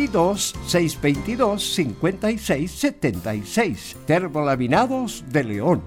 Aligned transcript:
22 0.00 0.54
622 0.66 1.74
56 1.74 2.70
76. 2.70 3.96
Termolaminados 4.06 5.24
de 5.28 5.44
León. 5.44 5.82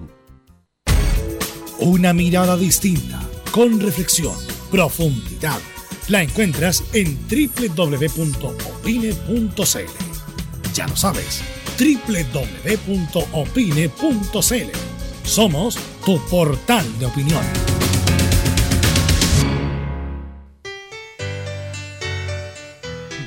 Una 1.80 2.12
mirada 2.12 2.56
distinta, 2.56 3.20
con 3.50 3.80
reflexión, 3.80 4.36
profundidad. 4.70 5.58
La 6.08 6.22
encuentras 6.22 6.84
en 6.92 7.18
www.opine.cl. 7.28 8.14
Ya 10.74 10.86
lo 10.86 10.96
sabes, 10.96 11.42
www.opine.cl. 11.78 12.38
Somos 15.24 15.76
tu 16.04 16.18
portal 16.28 16.98
de 17.00 17.06
opinión. 17.06 17.73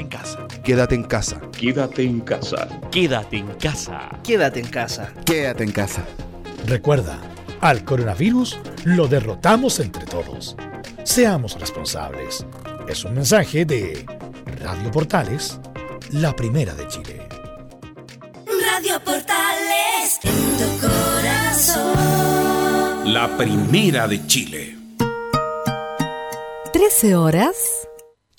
en 0.00 0.08
casa. 0.08 0.46
Quédate 0.62 0.94
en 0.94 1.02
casa. 1.04 1.40
Quédate 1.52 2.02
en 2.02 2.20
casa. 2.20 2.68
Quédate 2.90 3.36
en 3.36 3.46
casa. 3.54 4.08
Quédate 4.22 4.60
en 4.60 4.68
casa. 4.68 5.12
Quédate 5.24 5.64
en 5.64 5.72
casa. 5.72 6.04
Recuerda, 6.66 7.18
al 7.60 7.84
coronavirus 7.84 8.58
lo 8.84 9.08
derrotamos 9.08 9.80
entre 9.80 10.04
todos. 10.06 10.56
Seamos 11.04 11.58
responsables. 11.58 12.46
Es 12.88 13.04
un 13.04 13.14
mensaje 13.14 13.64
de 13.64 14.06
Radio 14.60 14.90
Portales, 14.90 15.58
la 16.12 16.34
primera 16.34 16.74
de 16.74 16.88
Chile. 16.88 17.28
Radio 18.46 19.00
Portales, 19.04 20.20
en 20.22 20.56
tu 20.58 20.78
corazón. 20.86 21.84
La 23.12 23.28
primera 23.36 24.06
de 24.06 24.26
Chile. 24.26 24.76
13 26.72 27.16
horas 27.16 27.77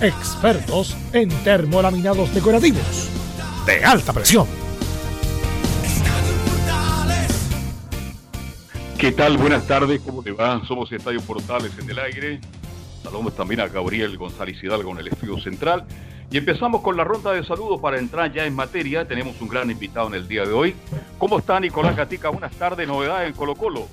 Expertos 0.00 0.96
en 1.12 1.28
termolaminados 1.44 2.32
decorativos 2.34 3.10
de 3.66 3.84
alta 3.84 4.14
presión. 4.14 4.46
¿Qué 8.96 9.12
tal? 9.12 9.36
Buenas 9.36 9.66
tardes, 9.66 10.00
¿cómo 10.00 10.22
te 10.22 10.32
va? 10.32 10.64
Somos 10.66 10.90
Estadio 10.90 11.20
Portales 11.20 11.72
en 11.78 11.90
el 11.90 11.98
aire. 11.98 12.40
Saludamos 13.02 13.36
también 13.36 13.60
a 13.60 13.68
Gabriel 13.68 14.16
González 14.16 14.56
Hidalgo 14.62 14.90
en 14.92 14.98
el 15.00 15.08
estudio 15.08 15.38
central. 15.38 15.84
Y 16.30 16.38
empezamos 16.38 16.80
con 16.80 16.96
la 16.96 17.04
ronda 17.04 17.32
de 17.32 17.44
saludos 17.44 17.78
para 17.80 17.98
entrar 17.98 18.32
ya 18.32 18.46
en 18.46 18.54
materia. 18.54 19.06
Tenemos 19.06 19.38
un 19.42 19.48
gran 19.48 19.70
invitado 19.70 20.08
en 20.08 20.14
el 20.14 20.26
día 20.26 20.46
de 20.46 20.52
hoy. 20.52 20.74
¿Cómo 21.18 21.38
está 21.38 21.60
Nicolás 21.60 21.94
Gatica? 21.94 22.30
Buenas 22.30 22.52
tardes, 22.52 22.88
novedades 22.88 23.28
en 23.28 23.34
Colo 23.34 23.54
Colo. 23.54 23.86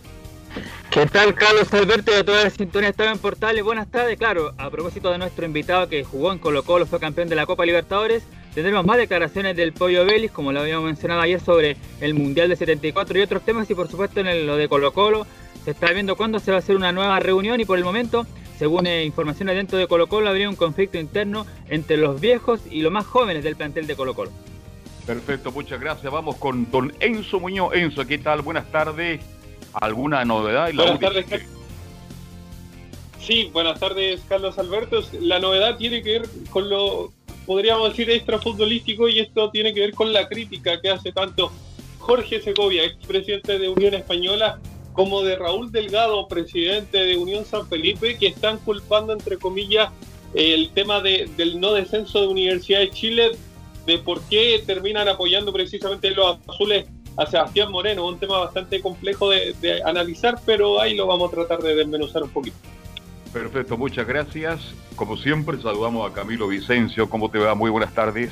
¿Qué 0.90 1.06
tal, 1.06 1.36
Carlos 1.36 1.74
Alberto 1.74 2.12
de 2.12 2.24
toda 2.24 2.44
la 2.44 2.50
sintonía 2.50 2.90
estaba 2.90 3.12
en 3.12 3.20
Portales? 3.20 3.64
Buenas 3.64 3.90
tardes, 3.90 4.18
claro, 4.18 4.54
a 4.58 4.70
propósito 4.70 5.12
de 5.12 5.18
nuestro 5.18 5.46
invitado 5.46 5.88
que 5.90 6.04
jugó 6.04 6.32
en 6.32 6.40
Colo 6.40 6.64
Colo, 6.64 6.86
fue 6.86 7.00
campeón 7.00 7.30
de 7.30 7.36
la 7.36 7.46
Copa 7.46 7.66
Libertadores, 7.66 8.24
tendremos 8.54 8.86
más 8.86 8.98
declaraciones 8.98 9.56
del 9.56 9.74
Pollo 9.74 10.06
Vélez, 10.06 10.32
como 10.32 10.52
lo 10.52 10.62
habíamos 10.62 10.86
mencionado 10.86 11.22
ayer, 11.22 11.40
sobre 11.40 11.78
el 12.02 12.14
Mundial 12.14 12.50
de 12.50 12.56
74 12.56 13.20
y 13.20 13.22
otros 13.22 13.44
temas, 13.44 13.70
y 13.70 13.76
por 13.76 13.90
supuesto 13.90 14.22
en 14.22 14.48
lo 14.48 14.58
de 14.58 14.68
Colo 14.68 14.94
Colo, 14.94 15.28
se 15.64 15.72
está 15.72 15.92
viendo 15.92 16.16
cuándo 16.16 16.40
se 16.40 16.52
va 16.52 16.58
a 16.58 16.60
hacer 16.60 16.76
una 16.76 16.92
nueva 16.92 17.20
reunión 17.20 17.60
y 17.60 17.66
por 17.66 17.78
el 17.78 17.84
momento 17.84 18.26
según 18.58 18.88
eh, 18.88 19.04
informaciones 19.04 19.56
dentro 19.56 19.78
de 19.78 19.88
Colo 19.88 20.08
Colo, 20.08 20.30
habría 20.30 20.50
un 20.50 20.56
conflicto 20.56 20.98
interno 20.98 21.46
entre 21.70 21.98
los 21.98 22.20
viejos 22.20 22.62
y 22.70 22.82
los 22.82 22.92
más 22.92 23.06
jóvenes 23.06 23.44
del 23.44 23.56
plantel 23.56 23.86
de 23.86 23.96
Colo 23.96 24.16
Colo. 24.16 24.32
Perfecto, 25.06 25.52
muchas 25.52 25.80
gracias. 25.80 26.12
Vamos 26.12 26.38
con 26.38 26.70
don 26.72 26.92
Enzo 27.00 27.40
Muñoz. 27.40 27.74
Enzo, 27.76 28.06
¿qué 28.08 28.18
tal? 28.18 28.42
Buenas 28.42 28.66
tardes. 28.72 29.22
¿Alguna 29.82 30.26
novedad? 30.26 30.72
buenas 30.74 31.00
tardes, 31.00 31.26
Sí, 33.20 33.50
buenas 33.52 33.80
tardes, 33.80 34.22
Carlos 34.28 34.58
Alberto. 34.58 35.04
La 35.22 35.40
novedad 35.40 35.78
tiene 35.78 36.02
que 36.02 36.20
ver 36.20 36.30
con 36.50 36.70
lo, 36.70 37.12
podríamos 37.46 37.90
decir, 37.90 38.10
extrafutbolístico 38.10 39.10
y 39.10 39.20
esto 39.20 39.52
tiene 39.52 39.74
que 39.74 39.82
ver 39.82 39.94
con 39.94 40.14
la 40.14 40.28
crítica 40.28 40.80
que 40.80 40.90
hace 40.90 41.12
tanto 41.12 41.52
Jorge 42.00 42.40
Segovia, 42.42 42.86
expresidente 42.86 43.60
de 43.60 43.70
Unión 43.70 43.94
Española, 43.94 44.60
como 44.94 45.22
de 45.24 45.36
Raúl 45.36 45.72
Delgado, 45.72 46.28
presidente 46.28 47.00
de 47.00 47.18
Unión 47.18 47.46
San 47.46 47.68
Felipe, 47.68 48.18
que 48.18 48.28
están 48.28 48.58
culpando, 48.60 49.14
entre 49.14 49.38
comillas, 49.38 49.92
el 50.34 50.70
tema 50.72 51.02
del 51.02 51.60
no 51.60 51.74
descenso 51.74 52.22
de 52.22 52.28
Universidad 52.28 52.80
de 52.80 52.92
Chile, 52.92 53.32
de 53.86 53.98
por 54.00 54.22
qué 54.24 54.64
terminan 54.66 55.08
apoyando 55.08 55.54
precisamente 55.54 56.12
los 56.12 56.38
azules 56.48 56.86
a 57.18 57.26
Sebastián 57.26 57.72
Moreno, 57.72 58.06
un 58.06 58.20
tema 58.20 58.40
bastante 58.40 58.80
complejo 58.82 59.30
de, 59.30 59.54
de 59.60 59.84
analizar, 59.84 60.40
pero 60.46 60.80
ahí 60.80 60.96
lo 60.96 61.08
vamos 61.08 61.32
a 61.32 61.36
tratar 61.36 61.60
de 61.60 61.76
desmenuzar 61.76 62.24
un 62.24 62.30
poquito. 62.30 62.58
Perfecto, 63.34 63.78
muchas 63.78 64.08
gracias. 64.08 64.62
Como 64.96 65.18
siempre, 65.18 65.62
saludamos 65.62 66.10
a 66.10 66.14
Camilo 66.14 66.48
Vicencio. 66.48 67.10
¿Cómo 67.10 67.30
te 67.30 67.38
va? 67.40 67.54
Muy 67.56 67.70
buenas 67.70 67.94
tardes. 67.94 68.32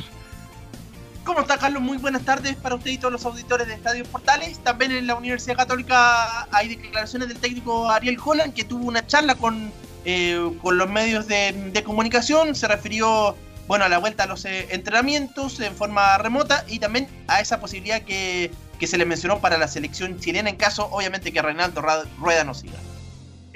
¿Cómo 1.25 1.39
está 1.39 1.57
Carlos? 1.57 1.81
Muy 1.81 1.97
buenas 1.97 2.23
tardes 2.23 2.55
para 2.55 2.75
usted 2.75 2.91
y 2.91 2.97
todos 2.99 3.11
los 3.11 3.25
auditores 3.25 3.67
de 3.67 3.73
Estadio 3.73 4.05
Portales. 4.05 4.59
También 4.59 4.91
en 4.91 5.07
la 5.07 5.15
Universidad 5.15 5.57
Católica 5.57 6.47
hay 6.51 6.75
declaraciones 6.75 7.29
del 7.29 7.39
técnico 7.39 7.89
Ariel 7.89 8.17
Holland 8.23 8.53
que 8.53 8.63
tuvo 8.63 8.85
una 8.87 9.07
charla 9.07 9.33
con, 9.33 9.71
eh, 10.05 10.51
con 10.61 10.77
los 10.77 10.87
medios 10.87 11.27
de, 11.27 11.81
comunicación. 11.83 12.53
Se 12.53 12.67
refirió 12.67 13.35
bueno, 13.67 13.85
a 13.85 13.89
la 13.89 13.97
vuelta 13.97 14.25
a 14.25 14.27
los 14.27 14.45
eh, 14.45 14.67
entrenamientos 14.69 15.59
en 15.59 15.75
forma 15.75 16.15
remota 16.19 16.63
y 16.67 16.77
también 16.77 17.07
a 17.27 17.41
esa 17.41 17.59
posibilidad 17.59 18.03
que, 18.03 18.51
que 18.77 18.87
se 18.87 18.97
le 18.97 19.05
mencionó 19.05 19.39
para 19.39 19.57
la 19.57 19.67
selección 19.67 20.19
chilena 20.19 20.49
en 20.49 20.55
caso 20.55 20.87
obviamente 20.91 21.31
que 21.31 21.41
Reinaldo 21.41 21.81
Rueda 22.19 22.43
no 22.43 22.53
siga 22.53 22.77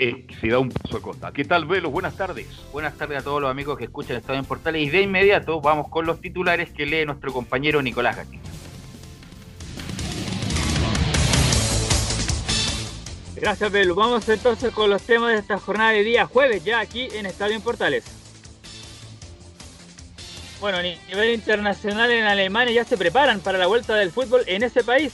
eh, 0.02 0.26
se 0.40 0.48
da 0.48 0.60
un 0.60 0.70
paso 0.70 0.96
a 0.96 1.02
costa. 1.02 1.34
¿Qué 1.34 1.44
tal, 1.44 1.66
Velo? 1.66 1.92
Buenas 1.92 2.16
tardes. 2.16 2.48
Buenas 2.72 2.96
tardes 2.96 3.20
a 3.20 3.22
todos 3.22 3.42
los 3.42 3.52
amigos 3.52 3.78
que 3.78 3.84
escuchan 3.84 4.16
Estado 4.16 4.40
en 4.40 4.46
Portales. 4.46 4.82
Y 4.82 4.90
de 4.90 5.02
inmediato 5.02 5.60
vamos 5.60 5.90
con 5.90 6.06
los 6.06 6.22
titulares 6.22 6.72
que 6.72 6.86
lee 6.86 7.06
nuestro 7.06 7.34
compañero 7.34 7.82
Nicolás 7.82 8.16
Gatti. 8.16 8.40
Gracias, 13.36 13.72
Velo. 13.74 13.94
Vamos 13.94 14.28
entonces 14.30 14.72
con 14.74 14.90
los 14.90 15.02
temas 15.02 15.34
de 15.34 15.40
esta 15.40 15.60
jornada 15.60 15.92
de 15.92 16.04
día 16.04 16.26
jueves, 16.26 16.64
ya 16.64 16.80
aquí 16.80 17.10
en 17.12 17.26
Estadio 17.26 17.58
en 17.58 17.62
Portales. 17.62 18.19
Bueno, 20.60 20.80
a 20.80 20.82
nivel 20.82 21.34
internacional 21.34 22.12
en 22.12 22.26
Alemania 22.26 22.74
ya 22.74 22.84
se 22.84 22.98
preparan 22.98 23.40
para 23.40 23.58
la 23.58 23.68
vuelta 23.68 23.96
del 23.96 24.12
fútbol 24.12 24.44
en 24.46 24.64
ese 24.64 24.84
país. 24.84 25.14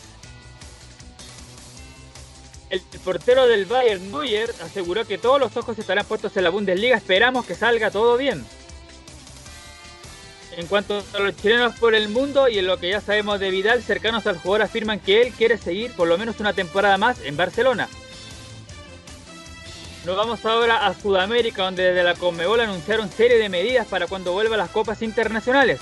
El 2.72 2.82
portero 3.04 3.48
del 3.48 3.66
Bayern, 3.66 4.12
Neuer, 4.12 4.52
aseguró 4.64 5.06
que 5.06 5.20
todos 5.20 5.40
los 5.40 5.56
ojos 5.56 5.78
estarán 5.78 6.06
puestos 6.06 6.36
en 6.36 6.44
la 6.44 6.50
Bundesliga. 6.50 6.98
Esperamos 6.98 7.46
que 7.46 7.54
salga 7.54 7.92
todo 7.92 8.18
bien. 8.18 8.44
En 10.58 10.66
cuanto 10.68 11.04
a 11.14 11.20
los 11.20 11.36
chilenos 11.36 11.78
por 11.80 11.94
el 11.94 12.10
mundo 12.10 12.48
y 12.48 12.58
en 12.58 12.66
lo 12.66 12.80
que 12.80 12.90
ya 12.90 13.02
sabemos 13.02 13.40
de 13.40 13.52
Vidal, 13.52 13.84
cercanos 13.84 14.26
al 14.26 14.40
jugador 14.40 14.64
afirman 14.64 15.00
que 15.00 15.22
él 15.22 15.34
quiere 15.34 15.58
seguir 15.58 15.92
por 15.92 16.08
lo 16.08 16.18
menos 16.18 16.40
una 16.40 16.54
temporada 16.54 16.98
más 16.98 17.20
en 17.24 17.38
Barcelona. 17.38 17.88
Nos 20.06 20.16
vamos 20.16 20.46
ahora 20.46 20.86
a 20.86 20.94
Sudamérica, 20.94 21.64
donde 21.64 21.82
desde 21.82 22.04
la 22.04 22.14
Conmebol 22.14 22.60
anunciaron 22.60 23.10
serie 23.10 23.40
de 23.40 23.50
medidas 23.50 23.88
para 23.88 24.06
cuando 24.06 24.34
vuelvan 24.34 24.60
las 24.60 24.70
copas 24.70 25.02
internacionales. 25.02 25.80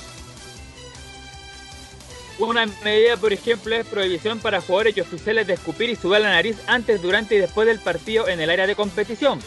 Una 2.40 2.66
medida, 2.86 3.18
por 3.18 3.34
ejemplo, 3.34 3.76
es 3.76 3.86
prohibición 3.86 4.40
para 4.40 4.62
jugadores 4.62 4.96
y 4.96 5.02
oficiales 5.02 5.46
de 5.46 5.54
escupir 5.54 5.90
y 5.90 5.98
subir 5.98 6.22
la 6.22 6.30
nariz 6.30 6.56
antes, 6.68 7.02
durante 7.02 7.36
y 7.36 7.40
después 7.40 7.68
del 7.68 7.80
partido 7.80 8.30
en 8.30 8.40
el 8.40 8.50
área 8.50 8.66
de 8.66 8.76
competición. 8.76 9.42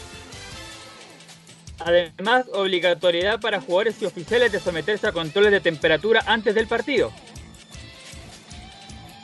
Además, 1.79 2.45
obligatoriedad 2.53 3.41
para 3.41 3.63
jugadores 3.63 4.03
y 4.03 4.05
oficiales 4.05 4.53
de 4.53 4.61
someterse 4.61 5.07
a 5.07 5.13
controles 5.13 5.53
de 5.53 5.61
temperatura 5.61 6.23
antes 6.27 6.55
del 6.55 6.67
partido. 6.67 7.13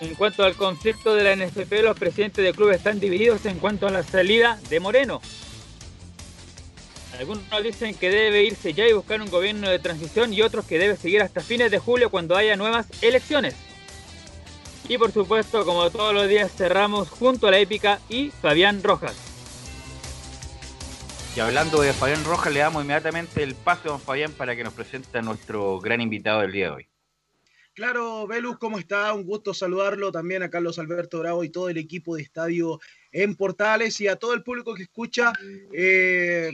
En 0.03 0.17
cuanto 0.17 0.43
al 0.43 0.57
conflicto 0.57 1.15
de 1.15 1.23
la 1.23 1.37
NFP, 1.37 1.81
los 1.85 1.97
presidentes 1.97 2.45
de 2.45 2.53
clubes 2.53 2.79
están 2.79 2.99
divididos 2.99 3.47
en 3.47 3.61
cuanto 3.61 3.87
a 3.87 3.91
la 3.91 4.03
salida 4.03 4.59
de 4.69 4.81
Moreno. 4.81 5.23
Algunos 7.17 7.45
dicen 7.63 7.95
que 7.95 8.11
debe 8.11 8.43
irse 8.43 8.73
ya 8.73 8.85
y 8.89 8.93
buscar 8.93 9.23
un 9.23 9.31
gobierno 9.31 9.71
de 9.71 9.79
transición 9.79 10.33
y 10.33 10.43
otros 10.43 10.67
que 10.67 10.81
debe 10.81 10.97
seguir 10.97 11.23
hasta 11.23 11.41
fines 11.41 11.71
de 11.71 11.79
julio 11.79 12.11
cuando 12.11 12.37
haya 12.37 12.57
nuevas 12.57 12.89
elecciones. 13.01 13.55
Y 14.89 14.99
por 14.99 15.13
supuesto, 15.13 15.65
como 15.65 15.89
todos 15.91 16.13
los 16.13 16.29
días, 16.29 16.51
cerramos 16.51 17.09
junto 17.09 17.47
a 17.47 17.53
la 17.53 17.59
épica 17.59 18.01
y 18.09 18.31
Fabián 18.31 18.83
Rojas. 18.83 19.15
Y 21.37 21.41
hablando 21.41 21.81
de 21.81 21.93
Fabián 21.93 22.25
Rojas, 22.25 22.53
le 22.53 22.59
damos 22.59 22.83
inmediatamente 22.83 23.45
el 23.45 23.55
paso 23.55 23.83
a 23.85 23.93
don 23.93 24.01
Fabián 24.01 24.33
para 24.33 24.57
que 24.57 24.65
nos 24.65 24.73
presente 24.73 25.19
a 25.19 25.23
nuestro 25.23 25.79
gran 25.79 26.01
invitado 26.01 26.41
del 26.41 26.51
día 26.51 26.67
de 26.67 26.73
hoy. 26.73 26.92
Claro, 27.75 28.27
Velus, 28.27 28.59
¿cómo 28.59 28.79
está? 28.79 29.15
Un 29.15 29.25
gusto 29.25 29.55
saludarlo 29.55 30.13
también 30.13 30.43
a 30.43 30.51
Carlos 30.51 30.79
Alberto 30.79 31.21
Bravo 31.21 31.43
y 31.43 31.49
todo 31.49 31.71
el 31.71 31.79
equipo 31.79 32.17
de 32.17 32.23
Estadio 32.23 32.81
en 33.13 33.35
Portales 33.35 33.99
y 34.03 34.09
a 34.09 34.17
todo 34.17 34.35
el 34.35 34.43
público 34.43 34.75
que 34.75 34.83
escucha 34.83 35.33
eh, 35.73 36.53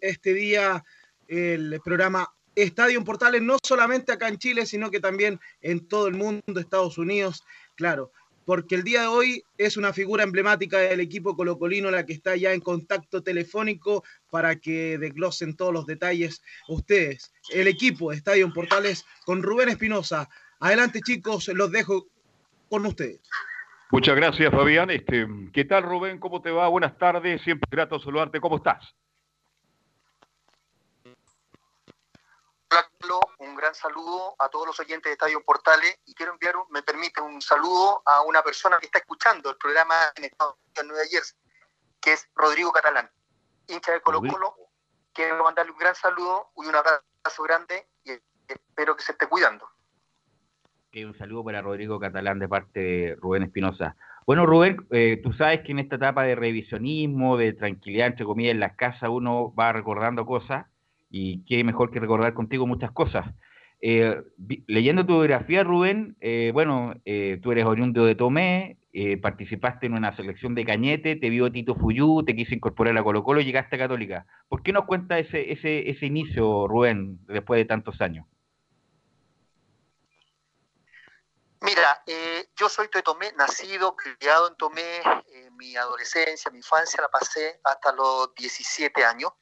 este 0.00 0.34
día 0.34 0.84
el 1.28 1.80
programa 1.84 2.28
Estadio 2.56 2.98
en 2.98 3.04
Portales, 3.04 3.42
no 3.42 3.58
solamente 3.62 4.10
acá 4.10 4.26
en 4.26 4.38
Chile, 4.38 4.66
sino 4.66 4.90
que 4.90 4.98
también 4.98 5.38
en 5.60 5.86
todo 5.86 6.08
el 6.08 6.14
mundo, 6.14 6.42
Estados 6.58 6.98
Unidos, 6.98 7.44
claro, 7.76 8.10
porque 8.46 8.76
el 8.76 8.82
día 8.82 9.02
de 9.02 9.08
hoy 9.08 9.44
es 9.58 9.76
una 9.76 9.92
figura 9.92 10.22
emblemática 10.22 10.78
del 10.78 11.00
equipo 11.00 11.36
colocolino 11.36 11.90
la 11.90 12.06
que 12.06 12.12
está 12.12 12.34
ya 12.36 12.52
en 12.52 12.60
contacto 12.60 13.22
telefónico 13.22 14.04
para 14.30 14.56
que 14.56 14.98
desglosen 14.98 15.54
todos 15.54 15.72
los 15.72 15.86
detalles 15.86 16.42
ustedes. 16.68 17.32
El 17.52 17.66
equipo 17.66 18.10
de 18.10 18.16
Estadio 18.16 18.46
en 18.46 18.52
Portales 18.52 19.04
con 19.24 19.42
Rubén 19.42 19.68
Espinosa. 19.68 20.28
Adelante 20.60 21.00
chicos, 21.02 21.48
los 21.48 21.70
dejo 21.70 22.06
con 22.70 22.86
ustedes. 22.86 23.20
Muchas 23.90 24.16
gracias, 24.16 24.50
Fabián. 24.50 24.90
Este, 24.90 25.26
¿Qué 25.52 25.64
tal, 25.64 25.82
Rubén? 25.82 26.18
¿Cómo 26.18 26.40
te 26.40 26.50
va? 26.50 26.68
Buenas 26.68 26.96
tardes. 26.98 27.42
Siempre 27.42 27.68
grato 27.70 28.00
saludarte. 28.00 28.40
¿Cómo 28.40 28.56
estás? 28.56 28.94
Hola, 32.70 32.88
Carlos. 32.98 33.20
Un 33.38 33.54
gran 33.54 33.74
saludo 33.74 34.34
a 34.38 34.48
todos 34.48 34.66
los 34.66 34.80
oyentes 34.80 35.10
de 35.10 35.12
Estadio 35.12 35.44
Portales 35.44 35.98
y 36.06 36.14
quiero 36.14 36.32
enviar, 36.32 36.56
me 36.70 36.82
permite, 36.82 37.20
un 37.20 37.40
saludo 37.40 38.02
a 38.06 38.22
una 38.22 38.42
persona 38.42 38.78
que 38.78 38.86
está 38.86 38.98
escuchando 38.98 39.50
el 39.50 39.56
programa 39.56 39.94
en 40.16 40.24
Estados 40.24 40.56
Unidos 40.56 40.86
Nueva 40.86 41.04
Jersey, 41.08 41.38
que 42.00 42.14
es 42.14 42.28
Rodrigo 42.34 42.72
Catalán, 42.72 43.10
hincha 43.68 43.92
de 43.92 44.00
Colo 44.00 44.20
Colo. 44.20 44.56
Quiero 45.12 45.44
mandarle 45.44 45.72
un 45.72 45.78
gran 45.78 45.94
saludo 45.94 46.50
y 46.56 46.66
un 46.66 46.74
abrazo 46.74 47.42
grande 47.44 47.88
y 48.04 48.12
espero 48.48 48.96
que 48.96 49.02
se 49.02 49.12
esté 49.12 49.28
cuidando 49.28 49.75
un 50.94 51.16
saludo 51.18 51.44
para 51.44 51.60
Rodrigo 51.60 52.00
Catalán 52.00 52.38
de 52.38 52.48
parte 52.48 52.80
de 52.80 53.16
Rubén 53.16 53.42
Espinosa. 53.42 53.96
Bueno, 54.26 54.46
Rubén, 54.46 54.78
eh, 54.90 55.20
tú 55.22 55.32
sabes 55.34 55.60
que 55.60 55.72
en 55.72 55.78
esta 55.78 55.96
etapa 55.96 56.24
de 56.24 56.34
revisionismo, 56.34 57.36
de 57.36 57.52
tranquilidad, 57.52 58.08
entre 58.08 58.24
comillas, 58.24 58.52
en 58.52 58.60
la 58.60 58.74
casa 58.76 59.10
uno 59.10 59.54
va 59.54 59.72
recordando 59.72 60.24
cosas 60.24 60.66
y 61.10 61.44
qué 61.44 61.62
mejor 61.64 61.90
que 61.90 62.00
recordar 62.00 62.34
contigo 62.34 62.66
muchas 62.66 62.90
cosas. 62.92 63.26
Eh, 63.82 64.16
leyendo 64.66 65.04
tu 65.04 65.14
biografía, 65.14 65.62
Rubén, 65.62 66.16
eh, 66.20 66.50
bueno, 66.54 66.94
eh, 67.04 67.38
tú 67.42 67.52
eres 67.52 67.66
oriundo 67.66 68.06
de 68.06 68.14
Tomé, 68.14 68.78
eh, 68.92 69.18
participaste 69.18 69.86
en 69.86 69.92
una 69.92 70.16
selección 70.16 70.54
de 70.54 70.64
Cañete, 70.64 71.16
te 71.16 71.28
vio 71.28 71.52
Tito 71.52 71.74
Fuyú, 71.74 72.24
te 72.24 72.34
quiso 72.34 72.54
incorporar 72.54 72.96
a 72.96 73.02
Colo 73.02 73.22
Colo 73.22 73.40
y 73.40 73.44
llegaste 73.44 73.76
a 73.76 73.80
Católica. 73.80 74.26
¿Por 74.48 74.62
qué 74.62 74.72
nos 74.72 74.86
cuenta 74.86 75.18
ese, 75.18 75.52
ese, 75.52 75.90
ese 75.90 76.06
inicio, 76.06 76.66
Rubén, 76.66 77.18
después 77.26 77.58
de 77.58 77.66
tantos 77.66 78.00
años? 78.00 78.26
Mira, 81.60 82.02
eh, 82.06 82.50
yo 82.54 82.68
soy 82.68 82.88
de 82.92 83.02
Tomé, 83.02 83.32
nacido, 83.32 83.96
criado 83.96 84.48
en 84.48 84.56
Tomé, 84.56 85.00
eh, 85.26 85.50
mi 85.52 85.74
adolescencia, 85.76 86.50
mi 86.50 86.58
infancia 86.58 87.00
la 87.00 87.08
pasé 87.08 87.60
hasta 87.64 87.92
los 87.92 88.34
17 88.34 89.04
años. 89.04 89.32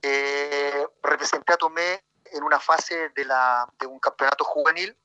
Eh, 0.00 0.86
representé 1.02 1.52
a 1.52 1.56
Tomé 1.56 2.04
en 2.24 2.42
una 2.44 2.60
fase 2.60 3.10
de, 3.10 3.24
la, 3.24 3.66
de 3.78 3.86
un 3.86 3.98
campeonato 3.98 4.44
juvenil 4.44 4.96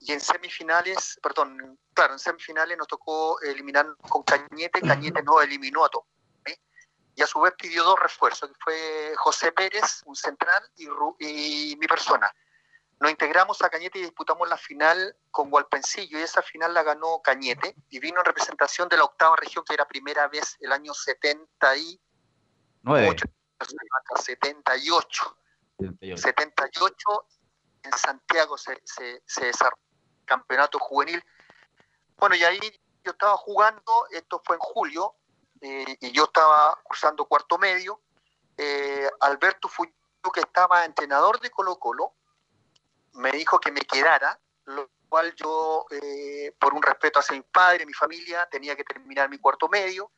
y 0.00 0.12
en 0.12 0.20
semifinales, 0.20 1.18
perdón, 1.22 1.78
claro, 1.94 2.12
en 2.14 2.18
semifinales 2.18 2.76
nos 2.76 2.86
tocó 2.88 3.40
eliminar 3.40 3.86
con 4.08 4.22
Cañete, 4.22 4.80
Cañete 4.82 5.22
nos 5.22 5.42
eliminó 5.42 5.84
a 5.84 5.88
Tomé 5.88 6.04
y 7.16 7.22
a 7.22 7.26
su 7.26 7.40
vez 7.40 7.54
pidió 7.56 7.84
dos 7.84 7.98
refuerzos, 8.00 8.50
que 8.50 8.56
fue 8.62 9.14
José 9.16 9.52
Pérez, 9.52 10.02
un 10.04 10.16
central, 10.16 10.68
y, 10.76 10.86
Ru- 10.88 11.14
y 11.20 11.76
mi 11.78 11.86
persona. 11.86 12.30
Nos 13.04 13.10
integramos 13.10 13.60
a 13.60 13.68
Cañete 13.68 13.98
y 13.98 14.02
disputamos 14.02 14.48
la 14.48 14.56
final 14.56 15.14
con 15.30 15.52
Walpencillo 15.52 16.18
y 16.18 16.22
esa 16.22 16.40
final 16.40 16.72
la 16.72 16.82
ganó 16.82 17.20
Cañete 17.20 17.76
y 17.90 17.98
vino 17.98 18.20
en 18.20 18.24
representación 18.24 18.88
de 18.88 18.96
la 18.96 19.04
octava 19.04 19.36
región 19.36 19.62
que 19.62 19.74
era 19.74 19.86
primera 19.86 20.26
vez 20.28 20.56
el 20.60 20.72
año 20.72 20.94
78, 20.94 22.00
Nueve. 22.80 23.14
78. 24.16 25.36
78 26.16 27.26
en 27.82 27.92
Santiago 27.92 28.56
se, 28.56 28.80
se, 28.84 29.22
se 29.26 29.44
desarrolló 29.44 29.82
el 30.20 30.24
campeonato 30.24 30.78
juvenil. 30.78 31.22
Bueno, 32.16 32.36
y 32.36 32.44
ahí 32.44 32.58
yo 33.04 33.10
estaba 33.12 33.36
jugando, 33.36 34.06
esto 34.12 34.40
fue 34.46 34.56
en 34.56 34.60
julio, 34.60 35.14
eh, 35.60 35.98
y 36.00 36.10
yo 36.10 36.24
estaba 36.24 36.80
cursando 36.82 37.26
cuarto 37.26 37.58
medio. 37.58 38.00
Eh, 38.56 39.10
Alberto 39.20 39.68
Fuyu, 39.68 39.92
que 40.32 40.40
estaba 40.40 40.86
entrenador 40.86 41.38
de 41.40 41.50
Colo 41.50 41.78
Colo, 41.78 42.14
me 43.14 43.30
dijo 43.32 43.58
que 43.58 43.72
me 43.72 43.80
quedara, 43.80 44.38
lo 44.64 44.90
cual 45.08 45.34
yo, 45.34 45.86
eh, 45.90 46.54
por 46.58 46.74
un 46.74 46.82
respeto 46.82 47.20
hacia 47.20 47.36
mi 47.36 47.42
padre, 47.42 47.86
mi 47.86 47.92
familia, 47.92 48.48
tenía 48.50 48.74
que 48.76 48.84
terminar 48.84 49.28
mi 49.28 49.38
cuarto 49.38 49.68
medio. 49.68 50.10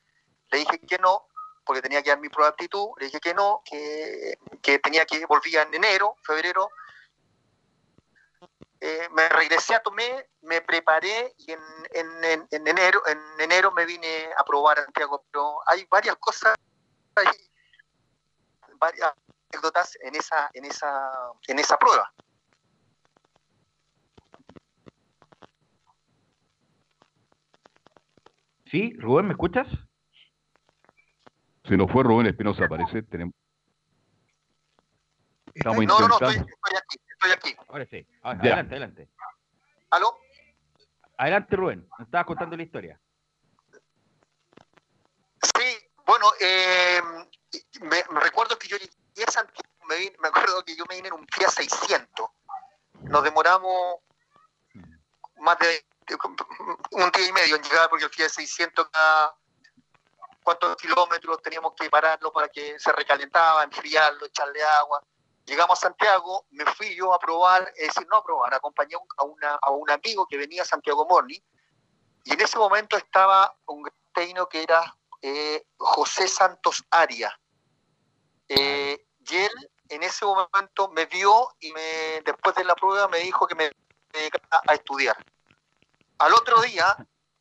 Le 0.51 0.59
dije 0.59 0.79
que 0.81 0.99
no, 0.99 1.29
porque 1.65 1.83
tenía 1.83 2.03
que 2.03 2.11
dar 2.11 2.21
mi 2.21 2.29
prueba 2.29 2.51
de 2.51 2.53
aptitud. 2.53 2.91
Le 2.99 3.07
dije 3.07 3.21
que 3.21 3.35
no, 3.35 3.63
que, 3.65 4.39
que 4.63 4.79
tenía 4.79 5.05
que 5.05 5.27
volvía 5.27 5.63
en 5.63 5.75
enero, 5.75 6.17
febrero. 6.23 6.71
Eh, 8.81 9.09
me 9.13 9.29
regresé 9.29 9.75
a 9.75 9.83
Tomé, 9.83 10.29
me 10.43 10.61
preparé 10.61 11.35
y 11.39 11.53
en, 11.53 11.61
en, 11.93 12.25
en, 12.25 12.49
en 12.51 12.69
enero 12.69 13.03
en 13.07 13.19
enero 13.41 13.73
me 13.73 13.87
vine 13.87 14.31
a 14.37 14.45
probar 14.45 14.79
a 14.79 14.85
Santiago. 14.85 15.25
Pero 15.31 15.59
hay 15.67 15.85
varias 15.91 16.17
cosas, 16.17 16.55
hay 17.17 17.27
varias 18.79 19.13
anécdotas 19.51 19.99
en 20.03 20.15
esa, 20.15 20.51
en 20.53 20.65
esa, 20.67 21.11
en 21.49 21.59
esa 21.59 21.79
prueba. 21.79 22.13
¿Sí? 28.71 28.93
Rubén, 28.99 29.27
¿me 29.27 29.33
escuchas? 29.33 29.67
Si 31.65 31.77
no 31.77 31.89
fue 31.89 32.05
Rubén 32.05 32.27
Espinosa, 32.27 32.69
parece. 32.69 33.03
Tenemos... 33.03 33.35
Estamos 35.55 35.85
No, 35.87 35.99
no, 36.01 36.09
no, 36.09 36.15
estoy, 36.15 36.35
estoy 36.37 36.77
aquí, 36.77 36.99
estoy 37.09 37.31
aquí. 37.33 37.57
Ahora 37.69 37.87
sí. 37.87 38.07
Ah. 38.23 38.31
Adelante, 38.33 38.75
adelante. 38.75 39.09
¿Aló? 39.91 40.19
Adelante, 41.19 41.57
Rubén. 41.57 41.89
Nos 41.99 42.07
estabas 42.07 42.27
contando 42.27 42.57
la 42.57 42.63
historia. 42.63 43.01
Sí, 45.43 45.77
bueno, 46.05 46.27
eh, 46.41 47.01
me, 47.81 48.03
me 48.13 48.21
recuerdo 48.21 48.59
que 48.59 48.69
yo 48.69 48.77
llegué 48.77 49.25
a 49.27 49.31
Santiago, 49.31 49.69
me, 49.89 49.97
vine- 49.97 50.17
me 50.21 50.29
acuerdo 50.29 50.63
que 50.65 50.77
yo 50.77 50.85
me 50.89 50.97
vine 50.97 51.09
en 51.09 51.15
un 51.15 51.27
Fiat 51.33 51.51
600. 51.51 52.27
Nos 53.05 53.25
demoramos 53.25 53.97
más 55.41 55.59
de 55.59 55.67
de- 55.69 55.85
un 56.93 57.11
día 57.11 57.27
y 57.27 57.33
medio 57.33 57.57
en 57.57 57.63
llegar 57.63 57.89
porque 57.89 58.05
el 58.05 58.11
Fiat 58.11 58.29
600 58.31 58.89
cada 58.91 59.35
cuántos 60.43 60.77
kilómetros 60.77 61.43
teníamos 61.43 61.73
que 61.75 61.91
pararlo 61.91 62.33
para 62.33 62.49
que 62.49 62.79
se 62.79 62.93
recalentaba, 62.93 63.65
enfriarlo, 63.65 64.27
echarle 64.27 64.63
agua. 64.63 65.03
Llegamos 65.45 65.79
a 65.79 65.83
Santiago, 65.89 66.47
me 66.51 66.65
fui 66.67 66.95
yo 66.95 67.13
a 67.13 67.19
probar, 67.19 67.73
es 67.77 67.89
decir, 67.89 68.07
no 68.09 68.19
a 68.19 68.25
probar, 68.25 68.55
acompañé 68.55 68.95
a 68.95 68.99
un- 68.99 69.09
a, 69.17 69.25
una, 69.25 69.59
a 69.61 69.71
un 69.71 69.91
amigo 69.91 70.27
que 70.27 70.37
venía 70.37 70.63
a 70.63 70.65
Santiago 70.65 71.05
Morning 71.07 71.41
y 72.25 72.33
en 72.33 72.41
ese 72.41 72.59
momento 72.59 72.97
estaba 72.97 73.57
un 73.67 73.89
técnico 74.15 74.49
que 74.49 74.63
era 74.63 74.97
eh, 75.23 75.65
José 75.79 76.29
Santos 76.29 76.85
Aria. 76.91 77.37
Eh, 78.49 79.05
y 79.29 79.37
él 79.37 79.71
en 79.89 80.03
ese 80.05 80.25
momento 80.25 80.89
me 80.91 81.07
vio 81.07 81.55
y 81.61 81.73
me, 81.73 82.21
después 82.25 82.55
de 82.55 82.65
la 82.65 82.75
prueba 82.77 83.09
me 83.09 83.19
dijo 83.19 83.47
que 83.47 83.55
me 83.57 83.71
dedicara 84.13 84.63
a 84.67 84.75
estudiar. 84.75 85.17
Al 86.19 86.33
otro 86.35 86.61
día 86.63 86.97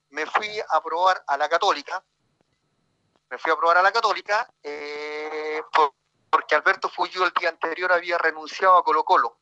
me 0.09 0.25
fui 0.25 0.49
a 0.69 0.81
probar 0.81 1.23
a 1.27 1.37
la 1.37 1.47
católica, 1.49 2.03
me 3.29 3.37
fui 3.37 3.51
a 3.51 3.55
probar 3.55 3.77
a 3.77 3.81
la 3.81 3.91
católica 3.91 4.49
eh, 4.63 5.61
por- 5.73 5.93
porque 6.29 6.55
Alberto 6.55 6.89
Fuyo 6.89 7.23
el 7.25 7.31
día 7.39 7.49
anterior 7.49 7.91
había 7.93 8.17
renunciado 8.17 8.75
a 8.77 8.83
Colo 8.83 9.03
Colo. 9.05 9.37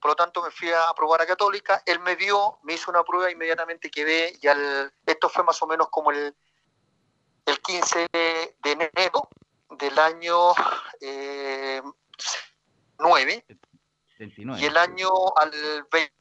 Por 0.00 0.10
lo 0.10 0.16
tanto 0.16 0.42
me 0.42 0.50
fui 0.50 0.70
a 0.70 0.92
probar 0.94 1.22
a 1.22 1.26
Católica, 1.26 1.82
él 1.86 1.98
me 2.00 2.14
vio, 2.14 2.58
me 2.62 2.74
hizo 2.74 2.90
una 2.90 3.02
prueba, 3.02 3.30
inmediatamente 3.30 3.90
quedé 3.90 4.36
y 4.40 4.46
al, 4.46 4.92
esto 5.04 5.28
fue 5.28 5.42
más 5.42 5.60
o 5.62 5.66
menos 5.66 5.88
como 5.90 6.12
el, 6.12 6.36
el 7.46 7.60
15 7.60 8.06
de 8.12 8.54
enero 8.62 9.28
del 9.70 9.98
año 9.98 10.52
eh, 11.00 11.82
9 12.98 13.44
29. 14.18 14.60
y 14.62 14.66
el 14.66 14.76
año 14.76 15.08
al 15.36 15.50
20, 15.90 16.12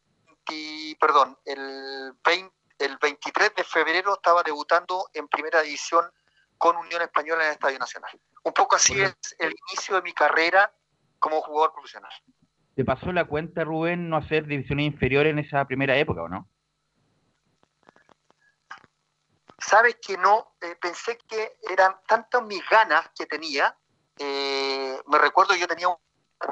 perdón, 0.99 1.37
el 1.45 2.13
20, 2.23 2.55
el 2.79 2.97
23 2.97 3.55
de 3.55 3.63
febrero 3.63 4.15
estaba 4.15 4.43
debutando 4.43 5.09
en 5.13 5.27
primera 5.27 5.61
división 5.61 6.05
con 6.57 6.75
Unión 6.77 7.01
Española 7.01 7.43
en 7.43 7.47
el 7.49 7.53
Estadio 7.53 7.79
Nacional. 7.79 8.11
Un 8.43 8.53
poco 8.53 8.75
así 8.75 9.01
es 9.01 9.15
el 9.39 9.53
inicio 9.69 9.95
de 9.95 10.01
mi 10.01 10.13
carrera 10.13 10.71
como 11.19 11.41
jugador 11.41 11.73
profesional. 11.73 12.11
¿Te 12.75 12.83
pasó 12.83 13.11
la 13.11 13.25
cuenta, 13.25 13.63
Rubén, 13.63 14.09
no 14.09 14.17
hacer 14.17 14.45
divisiones 14.45 14.85
inferiores 14.87 15.31
en 15.31 15.39
esa 15.39 15.65
primera 15.65 15.97
época 15.97 16.23
o 16.23 16.29
no? 16.29 16.47
Sabes 19.57 19.97
que 20.05 20.17
no, 20.17 20.55
Eh, 20.61 20.75
pensé 20.81 21.17
que 21.27 21.57
eran 21.69 21.95
tantas 22.07 22.43
mis 22.43 22.67
ganas 22.69 23.09
que 23.17 23.25
tenía. 23.25 23.75
eh, 24.17 24.97
me 25.07 25.17
recuerdo 25.17 25.55
yo 25.55 25.67
tenía 25.67 25.89
un 25.89 25.97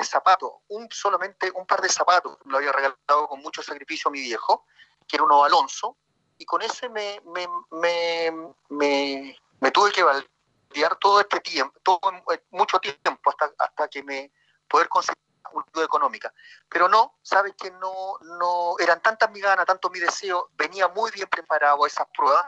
zapatos, 0.04 0.52
un 0.70 0.88
solamente 0.92 1.52
un 1.56 1.66
par 1.66 1.82
de 1.82 1.90
zapatos, 1.90 2.38
lo 2.46 2.58
había 2.58 2.72
regalado 2.72 3.28
con 3.28 3.42
mucho 3.42 3.62
sacrificio 3.62 4.10
mi 4.12 4.22
viejo, 4.22 4.66
que 5.08 5.18
era 5.18 5.24
uno 5.24 5.44
Alonso, 5.44 5.98
y 6.38 6.46
con 6.46 6.62
ese 6.62 6.90
me, 6.90 7.22
me, 7.26 7.48
me, 7.72 9.38
me, 9.60 9.72
tuve 9.72 9.92
que 9.92 10.04
valdear 10.04 10.98
todo 11.00 11.22
este 11.22 11.40
tiempo, 11.40 11.80
todo 11.84 12.00
eh, 12.32 12.44
mucho 12.52 12.80
tiempo 12.80 13.30
hasta, 13.30 13.54
hasta 13.58 13.88
que 13.88 14.04
me 14.04 14.32
poder 14.68 14.90
conseguir 14.90 15.22
una 15.52 15.66
ayuda 15.72 15.86
económica. 15.86 16.34
Pero 16.68 16.88
no, 16.88 17.20
sabes 17.22 17.54
que 17.56 17.72
no, 17.72 18.18
no 18.40 18.76
eran 18.80 19.02
tantas 19.02 19.30
mis 19.32 19.44
ganas, 19.44 19.66
tanto 19.66 19.90
mi 19.90 20.00
deseo, 20.00 20.50
venía 20.54 20.88
muy 20.88 21.12
bien 21.12 21.28
preparado 21.30 21.84
a 21.84 21.88
esas 21.88 22.08
pruebas 22.16 22.46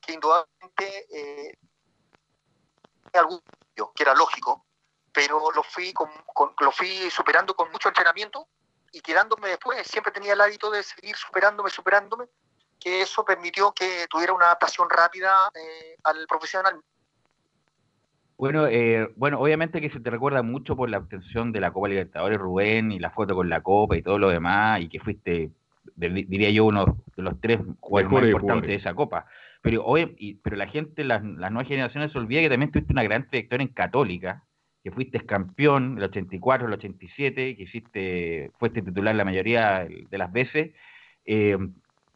que 0.00 0.14
indudablemente 0.14 1.06
eh, 1.10 1.58
algún 3.12 3.42
que 3.94 4.02
era 4.02 4.14
lógico, 4.14 4.64
pero 5.14 5.40
lo 5.54 5.62
fui, 5.62 5.92
con, 5.92 6.10
con- 6.34 6.52
lo 6.60 6.70
fui 6.72 7.08
superando 7.10 7.54
con 7.54 7.70
mucho 7.70 7.88
entrenamiento 7.88 8.48
y 8.92 9.00
quedándome 9.00 9.48
después, 9.48 9.86
siempre 9.86 10.12
tenía 10.12 10.34
el 10.34 10.40
hábito 10.40 10.70
de 10.70 10.82
seguir 10.82 11.16
superándome, 11.16 11.70
superándome, 11.70 12.26
que 12.80 13.02
eso 13.02 13.24
permitió 13.24 13.72
que 13.72 14.06
tuviera 14.10 14.32
una 14.32 14.46
adaptación 14.46 14.90
rápida 14.90 15.48
eh, 15.54 15.96
al 16.04 16.26
profesional. 16.26 16.80
Bueno, 18.36 18.66
eh, 18.66 19.08
bueno, 19.16 19.38
obviamente 19.40 19.80
que 19.80 19.90
se 19.90 20.00
te 20.00 20.10
recuerda 20.10 20.42
mucho 20.42 20.74
por 20.76 20.90
la 20.90 20.98
obtención 20.98 21.52
de 21.52 21.60
la 21.60 21.72
Copa 21.72 21.88
Libertadores, 21.88 22.38
Rubén, 22.38 22.90
y 22.90 22.98
la 22.98 23.10
foto 23.10 23.34
con 23.34 23.48
la 23.48 23.62
Copa 23.62 23.96
y 23.96 24.02
todo 24.02 24.18
lo 24.18 24.28
demás, 24.28 24.80
y 24.80 24.88
que 24.88 24.98
fuiste, 24.98 25.52
de- 25.94 26.08
diría 26.28 26.50
yo, 26.50 26.64
uno 26.64 26.84
de 27.16 27.22
los 27.22 27.40
tres 27.40 27.60
jugadores 27.80 28.10
más 28.12 28.24
importantes 28.24 28.40
jugadores. 28.42 28.68
de 28.68 28.74
esa 28.74 28.94
Copa. 28.94 29.26
Pero, 29.62 29.84
hoy, 29.84 30.14
y- 30.18 30.34
pero 30.34 30.56
la 30.56 30.66
gente, 30.66 31.04
las, 31.04 31.22
las 31.22 31.52
nuevas 31.52 31.68
generaciones 31.68 32.10
se 32.12 32.18
olvida 32.18 32.40
que 32.40 32.50
también 32.50 32.72
tuviste 32.72 32.92
una 32.92 33.04
gran 33.04 33.26
trayectoria 33.28 33.64
en 33.64 33.72
Católica, 33.72 34.42
que 34.84 34.92
fuiste 34.92 35.20
campeón 35.26 35.98
el 35.98 36.04
84, 36.04 36.68
el 36.68 36.74
87, 36.74 37.56
que 37.56 37.62
hiciste, 37.64 38.52
fuiste 38.58 38.82
titular 38.82 39.14
la 39.16 39.24
mayoría 39.24 39.86
de 39.88 40.18
las 40.18 40.32
veces, 40.32 40.74
eh, 41.26 41.58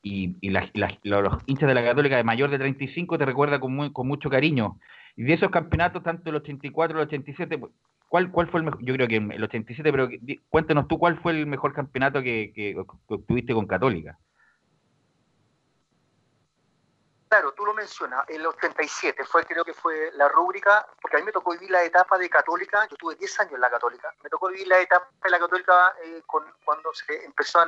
y, 0.02 0.36
y 0.40 0.50
las- 0.50 0.70
los, 1.02 1.42
hinchas 1.46 1.68
de 1.68 1.74
la 1.74 1.82
Católica 1.84 2.16
de 2.16 2.24
mayor 2.24 2.50
de 2.50 2.58
35 2.58 3.18
te 3.18 3.24
recuerda 3.26 3.60
con, 3.60 3.92
con 3.92 4.06
mucho 4.08 4.30
cariño. 4.30 4.78
Y 5.16 5.24
de 5.24 5.34
esos 5.34 5.50
campeonatos, 5.50 6.02
tanto 6.02 6.30
el 6.30 6.36
84 6.36 6.98
el 7.00 7.06
87, 7.06 7.58
pues, 7.58 7.72
¿Cuál, 8.08 8.30
¿Cuál 8.30 8.48
fue 8.50 8.60
el 8.60 8.64
mejor? 8.66 8.82
Yo 8.84 8.94
creo 8.94 9.06
que 9.08 9.16
el 9.16 9.44
87, 9.44 9.90
pero 9.92 10.08
cuéntanos 10.48 10.88
tú 10.88 10.98
cuál 10.98 11.18
fue 11.20 11.32
el 11.32 11.46
mejor 11.46 11.74
campeonato 11.74 12.22
que, 12.22 12.52
que, 12.54 12.74
que 12.74 13.14
obtuviste 13.14 13.52
con 13.54 13.66
Católica. 13.66 14.18
Claro, 17.28 17.52
tú 17.52 17.66
lo 17.66 17.74
mencionas, 17.74 18.24
el 18.28 18.46
87 18.46 19.22
fue, 19.26 19.44
creo 19.44 19.62
que 19.62 19.74
fue 19.74 20.10
la 20.14 20.28
rúbrica, 20.28 20.86
porque 21.00 21.18
a 21.18 21.20
mí 21.20 21.26
me 21.26 21.32
tocó 21.32 21.52
vivir 21.52 21.70
la 21.70 21.84
etapa 21.84 22.16
de 22.16 22.30
Católica, 22.30 22.88
yo 22.90 22.96
tuve 22.96 23.16
10 23.16 23.40
años 23.40 23.52
en 23.52 23.60
la 23.60 23.70
Católica, 23.70 24.14
me 24.22 24.30
tocó 24.30 24.48
vivir 24.48 24.66
la 24.66 24.78
etapa 24.78 25.10
de 25.22 25.28
la 25.28 25.38
Católica 25.38 25.94
eh, 26.02 26.22
cuando 26.26 26.94
se 26.94 27.24
empezó 27.26 27.60
a, 27.60 27.66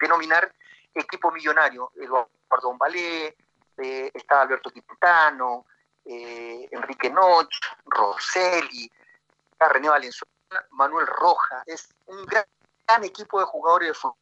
denominar 0.00 0.52
equipo 0.92 1.30
millonario, 1.30 1.92
Eduardo 1.94 2.76
Valé, 2.76 3.36
eh, 3.76 4.10
estaba 4.12 4.42
Alberto 4.42 4.70
Quintano, 4.70 5.66
eh, 6.04 6.68
Enrique 6.72 7.10
Noch, 7.10 7.48
Rosselli, 7.86 8.90
René 9.60 9.88
Valenzuela, 9.88 10.66
Manuel 10.70 11.06
Roja, 11.06 11.62
es 11.64 11.94
un 12.06 12.26
gran, 12.26 12.44
gran 12.88 13.04
equipo 13.04 13.38
de 13.38 13.46
jugadores 13.46 13.88
de 13.88 13.94
fútbol 13.94 14.16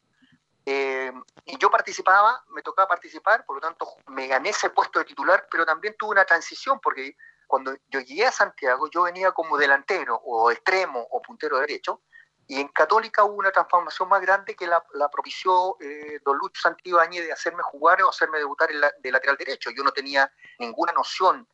eh, 0.68 1.12
y 1.44 1.58
yo 1.58 1.70
participaba, 1.70 2.44
me 2.48 2.60
tocaba 2.60 2.88
participar, 2.88 3.46
por 3.46 3.56
lo 3.56 3.60
tanto 3.60 3.86
me 4.08 4.26
gané 4.26 4.48
ese 4.48 4.68
puesto 4.70 4.98
de 4.98 5.04
titular, 5.04 5.46
pero 5.48 5.64
también 5.64 5.94
tuve 5.96 6.10
una 6.10 6.24
transición, 6.24 6.80
porque 6.80 7.16
cuando 7.46 7.72
yo 7.88 8.00
llegué 8.00 8.26
a 8.26 8.32
Santiago, 8.32 8.90
yo 8.90 9.02
venía 9.02 9.30
como 9.30 9.56
delantero 9.56 10.16
o 10.16 10.50
extremo 10.50 11.06
o 11.12 11.22
puntero 11.22 11.60
derecho, 11.60 12.02
y 12.48 12.60
en 12.60 12.66
Católica 12.68 13.22
hubo 13.22 13.34
una 13.34 13.52
transformación 13.52 14.08
más 14.08 14.20
grande 14.20 14.56
que 14.56 14.66
la, 14.66 14.82
propició 15.10 15.76
eh, 15.80 16.18
don 16.24 16.36
Lucho 16.36 16.60
Santibáñez 16.60 17.24
de 17.24 17.32
hacerme 17.32 17.62
jugar 17.62 18.02
o 18.02 18.10
hacerme 18.10 18.38
debutar 18.38 18.70
en 18.70 18.80
de 18.98 19.10
lateral 19.10 19.36
derecho. 19.36 19.70
Yo 19.70 19.82
no 19.82 19.90
tenía 19.90 20.30
ninguna 20.58 20.92
noción 20.92 21.48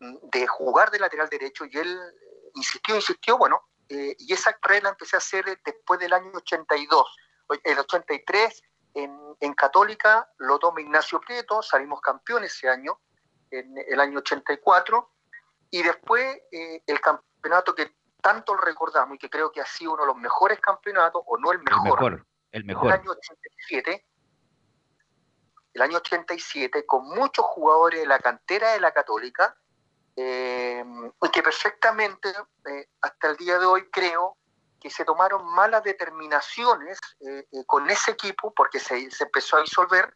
de 0.00 0.46
jugar 0.46 0.90
de 0.90 0.98
lateral 0.98 1.28
derecho 1.28 1.66
y 1.66 1.76
él 1.76 2.00
insistió, 2.54 2.96
insistió, 2.96 3.36
bueno, 3.36 3.68
eh, 3.88 4.16
y 4.18 4.32
esa 4.32 4.54
carrera 4.54 4.84
la 4.84 4.90
empecé 4.90 5.16
a 5.16 5.18
hacer 5.18 5.44
después 5.62 6.00
del 6.00 6.14
año 6.14 6.30
82 6.34 7.06
el 7.64 7.78
83 7.78 8.62
en, 8.94 9.18
en 9.40 9.54
Católica 9.54 10.28
lo 10.38 10.58
toma 10.58 10.80
Ignacio 10.80 11.20
Prieto, 11.20 11.62
salimos 11.62 12.00
campeones 12.00 12.54
ese 12.54 12.68
año, 12.68 13.00
en 13.50 13.74
el 13.86 14.00
año 14.00 14.18
84, 14.18 15.10
y 15.70 15.82
después 15.82 16.38
eh, 16.50 16.82
el 16.86 17.00
campeonato 17.00 17.74
que 17.74 17.94
tanto 18.20 18.56
recordamos 18.56 19.16
y 19.16 19.18
que 19.18 19.28
creo 19.28 19.50
que 19.50 19.60
ha 19.60 19.66
sido 19.66 19.94
uno 19.94 20.02
de 20.02 20.08
los 20.08 20.16
mejores 20.16 20.60
campeonatos, 20.60 21.22
o 21.26 21.38
no 21.38 21.52
el 21.52 21.58
mejor, 21.58 21.82
el 21.82 21.84
mejor, 21.84 22.26
el 22.52 22.64
mejor. 22.64 22.86
El 22.86 22.92
año 23.00 23.10
87, 23.10 24.06
el 25.74 25.82
año 25.82 25.96
87, 25.96 26.86
con 26.86 27.08
muchos 27.08 27.44
jugadores 27.46 28.00
de 28.00 28.06
la 28.06 28.18
cantera 28.18 28.72
de 28.72 28.80
la 28.80 28.92
Católica, 28.92 29.56
eh, 30.14 30.84
y 31.22 31.28
que 31.30 31.42
perfectamente, 31.42 32.28
eh, 32.66 32.88
hasta 33.00 33.30
el 33.30 33.36
día 33.36 33.58
de 33.58 33.64
hoy 33.64 33.88
creo, 33.90 34.36
que 34.82 34.90
se 34.90 35.04
tomaron 35.04 35.44
malas 35.54 35.84
determinaciones 35.84 36.98
eh, 37.20 37.46
eh, 37.52 37.64
con 37.66 37.88
ese 37.88 38.10
equipo 38.10 38.52
porque 38.52 38.80
se, 38.80 39.08
empezó 39.20 39.56
a 39.56 39.60
disolver. 39.60 40.12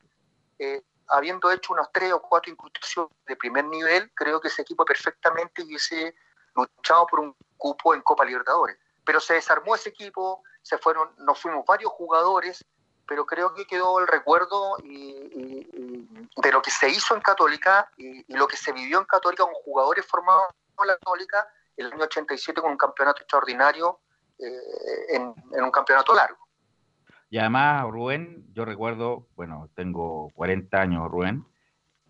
Eh, 0.59 0.83
habiendo 1.09 1.53
hecho 1.53 1.73
unos 1.73 1.89
tres 1.93 2.13
o 2.13 2.21
cuatro 2.21 2.51
incursiones 2.51 3.13
de 3.29 3.37
primer 3.37 3.65
nivel, 3.67 4.11
creo 4.13 4.41
que 4.41 4.49
ese 4.49 4.63
equipo 4.63 4.85
perfectamente 4.85 5.63
hubiese 5.63 6.17
luchado 6.57 7.07
por 7.07 7.21
un 7.21 7.37
cupo 7.57 7.95
en 7.95 8.03
Copa 8.03 8.25
Libertadores. 8.25 8.77
Pero 9.05 9.21
se 9.21 9.35
desarmó 9.35 9.77
ese 9.77 9.91
equipo, 9.91 10.43
se 10.63 10.79
fueron, 10.79 11.15
nos 11.19 11.41
fuimos 11.41 11.65
varios 11.65 11.93
jugadores, 11.93 12.65
pero 13.07 13.25
creo 13.25 13.55
que 13.55 13.69
quedó 13.69 14.01
el 14.01 14.09
recuerdo 14.09 14.79
de 14.79 16.53
lo 16.53 16.61
que 16.61 16.73
se 16.73 16.89
hizo 16.89 17.15
en 17.15 17.21
Católica 17.21 17.89
y, 17.97 18.25
lo 18.35 18.49
que 18.49 18.57
se 18.57 18.73
vivió 18.73 18.99
en 18.99 19.05
Católica 19.05 19.45
con 19.45 19.55
jugadores 19.55 20.05
formados 20.07 20.47
en 20.81 20.89
la 20.89 20.95
Católica 20.95 21.49
el 21.77 21.93
año 21.93 22.03
87 22.03 22.61
con 22.61 22.73
un 22.73 22.77
campeonato 22.77 23.21
extraordinario 23.21 24.01
eh, 24.39 25.15
en, 25.15 25.65
un 25.65 25.71
campeonato 25.71 26.15
largo. 26.15 26.39
Y 27.31 27.39
además, 27.39 27.85
Rubén, 27.91 28.47
yo 28.53 28.65
recuerdo, 28.65 29.27
bueno, 29.35 29.69
tengo 29.75 30.31
40 30.35 30.81
años, 30.81 31.11
Rubén, 31.11 31.45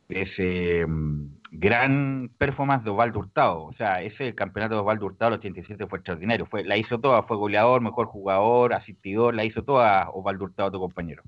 ese 0.09 0.85
mm, 0.87 1.41
gran 1.53 2.31
performance 2.39 2.85
de 2.85 2.91
Osvaldo 2.91 3.21
Hurtado. 3.21 3.65
O 3.65 3.73
sea, 3.73 4.03
ese 4.03 4.35
campeonato 4.35 4.75
de 4.75 4.81
Osvaldo 4.81 5.07
Hurtado, 5.07 5.35
el 5.35 5.39
87, 5.39 5.87
fue 5.87 5.99
extraordinario. 5.99 6.47
Fue, 6.47 6.65
la 6.65 6.77
hizo 6.77 7.01
toda, 7.01 7.23
fue 7.23 7.37
goleador, 7.37 7.81
mejor 7.81 8.07
jugador, 8.07 8.75
asistidor, 8.75 9.35
la 9.35 9.45
hizo 9.45 9.63
toda 9.63 10.11
Osvaldo 10.11 10.45
Hurtado, 10.45 10.73
tu 10.73 10.81
compañero. 10.81 11.23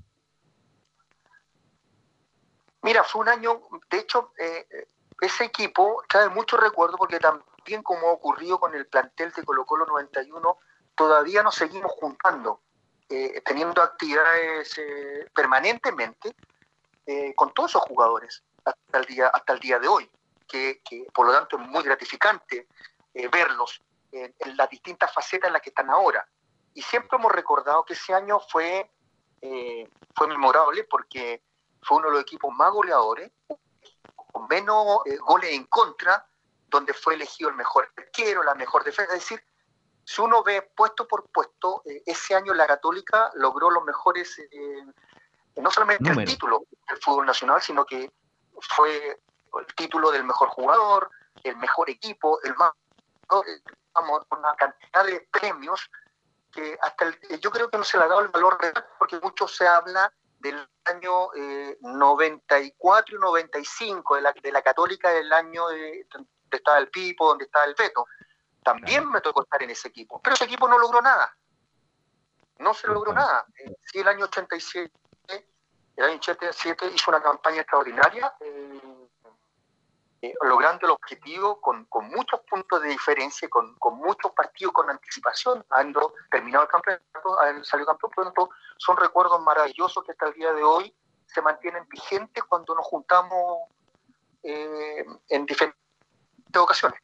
Mira, 2.81 3.03
fue 3.03 3.21
un 3.21 3.29
año, 3.29 3.61
de 3.89 3.99
hecho, 3.99 4.31
eh, 4.39 4.87
ese 5.21 5.45
equipo 5.45 6.01
trae 6.07 6.29
mucho 6.29 6.57
recuerdo 6.57 6.97
porque 6.97 7.19
también 7.19 7.83
como 7.83 8.07
ha 8.07 8.13
ocurrido 8.13 8.59
con 8.59 8.73
el 8.73 8.87
plantel 8.87 9.31
de 9.31 9.43
Colo 9.43 9.65
Colo 9.65 9.85
91, 9.85 10.57
todavía 10.99 11.41
nos 11.41 11.55
seguimos 11.55 11.93
juntando, 11.93 12.59
eh, 13.07 13.41
teniendo 13.45 13.81
actividades 13.81 14.77
eh, 14.79 15.29
permanentemente 15.33 16.35
eh, 17.05 17.33
con 17.35 17.53
todos 17.53 17.71
esos 17.71 17.83
jugadores 17.83 18.43
hasta 18.65 18.97
el 18.97 19.05
día, 19.05 19.27
hasta 19.27 19.53
el 19.53 19.59
día 19.61 19.79
de 19.79 19.87
hoy, 19.87 20.11
que, 20.45 20.81
por 21.13 21.27
lo 21.27 21.31
tanto 21.31 21.57
es 21.57 21.65
muy 21.65 21.83
gratificante 21.83 22.67
verlos 23.31 23.81
en, 24.11 24.57
las 24.57 24.69
distintas 24.69 25.13
facetas 25.13 25.47
en 25.47 25.53
las 25.53 25.61
que 25.61 25.69
están 25.69 25.89
ahora. 25.89 26.27
Y 26.73 26.81
siempre 26.81 27.17
hemos 27.17 27.31
recordado 27.31 27.85
que 27.85 27.93
ese 27.93 28.13
año 28.13 28.41
fue, 28.41 28.91
fue 29.39 30.27
memorable 30.27 30.83
porque 30.83 31.41
fue 31.81 31.99
uno 31.99 32.07
de 32.07 32.13
los 32.15 32.21
equipos 32.23 32.53
más 32.53 32.73
goleadores, 32.73 33.31
con 34.15 34.47
menos 34.49 34.99
goles 35.21 35.51
en 35.51 35.63
contra, 35.67 36.27
donde 36.67 36.93
fue 36.93 37.13
elegido 37.13 37.49
el 37.49 37.55
mejor 37.55 37.89
arquero, 37.95 38.43
la 38.43 38.55
mejor 38.55 38.83
defensa, 38.83 39.13
es 39.13 39.21
decir, 39.21 39.41
si 40.09 40.21
uno 40.21 40.41
ve 40.41 40.63
puesto 40.75 41.07
por 41.07 41.29
puesto, 41.29 41.83
eh, 41.85 42.01
ese 42.03 42.33
año 42.33 42.55
la 42.55 42.65
Católica 42.65 43.29
logró 43.35 43.69
los 43.69 43.83
mejores, 43.83 44.39
eh, 44.39 44.83
no 45.57 45.69
solamente 45.69 46.09
el 46.09 46.25
título 46.25 46.63
del 46.87 46.97
fútbol 46.97 47.27
nacional, 47.27 47.61
sino 47.61 47.85
que 47.85 48.11
fue 48.59 49.21
el 49.59 49.75
título 49.75 50.09
del 50.09 50.23
mejor 50.23 50.49
jugador, 50.49 51.11
el 51.43 51.57
mejor 51.57 51.91
equipo, 51.91 52.41
el 52.41 52.55
más, 52.55 52.71
vamos, 53.93 54.23
una 54.31 54.55
cantidad 54.55 55.05
de 55.05 55.27
premios 55.31 55.87
que 56.51 56.75
hasta 56.81 57.05
el, 57.05 57.39
yo 57.39 57.51
creo 57.51 57.69
que 57.69 57.77
no 57.77 57.83
se 57.83 57.99
le 57.99 58.05
ha 58.05 58.07
dado 58.07 58.21
el 58.21 58.29
valor 58.29 58.59
real 58.59 58.83
porque 58.97 59.19
mucho 59.19 59.47
se 59.47 59.67
habla 59.67 60.11
del 60.39 60.67
año 60.85 61.27
94 61.81 63.15
eh, 63.15 63.15
y 63.15 63.21
95 63.21 64.15
de 64.15 64.21
la, 64.21 64.33
de 64.41 64.51
la 64.51 64.63
Católica 64.63 65.11
del 65.11 65.31
año 65.31 65.67
de, 65.67 66.07
donde 66.11 66.27
estaba 66.49 66.79
el 66.79 66.89
Pipo, 66.89 67.27
donde 67.27 67.45
estaba 67.45 67.65
el 67.65 67.75
Peto 67.75 68.07
también 68.63 69.09
me 69.09 69.21
tocó 69.21 69.43
estar 69.43 69.61
en 69.63 69.69
ese 69.69 69.87
equipo, 69.87 70.21
pero 70.21 70.35
ese 70.35 70.45
equipo 70.45 70.67
no 70.67 70.77
logró 70.77 71.01
nada. 71.01 71.35
No 72.59 72.73
se 72.73 72.87
logró 72.87 73.13
nada. 73.13 73.45
Eh, 73.57 73.73
sí, 73.85 73.99
el 73.99 74.07
año 74.07 74.25
87, 74.25 74.91
el 75.95 76.05
año 76.05 76.15
87 76.15 76.91
hizo 76.93 77.11
una 77.11 77.21
campaña 77.21 77.61
extraordinaria, 77.61 78.33
eh, 78.41 79.07
eh, 80.21 80.33
logrando 80.41 80.85
el 80.85 80.91
objetivo 80.91 81.61
con, 81.61 81.87
muchos 82.09 82.41
puntos 82.41 82.81
de 82.81 82.89
diferencia, 82.89 83.49
con, 83.49 83.75
con, 83.75 83.95
muchos 83.95 84.33
partidos 84.33 84.73
con 84.73 84.89
anticipación, 84.89 85.65
habiendo 85.69 86.13
terminado 86.29 86.65
el 86.65 86.69
campeonato, 86.69 87.39
habiendo 87.39 87.63
salido 87.63 87.87
campeón, 87.87 88.11
por 88.11 88.25
lo 88.25 88.31
tanto, 88.31 88.49
son 88.77 88.97
recuerdos 88.97 89.41
maravillosos 89.41 90.03
que 90.03 90.11
hasta 90.11 90.27
el 90.27 90.33
día 90.33 90.51
de 90.51 90.63
hoy 90.63 90.93
se 91.25 91.41
mantienen 91.41 91.87
vigentes 91.87 92.43
cuando 92.43 92.75
nos 92.75 92.85
juntamos 92.85 93.69
en 94.41 95.45
diferentes 95.45 95.77
ocasiones. 96.57 96.99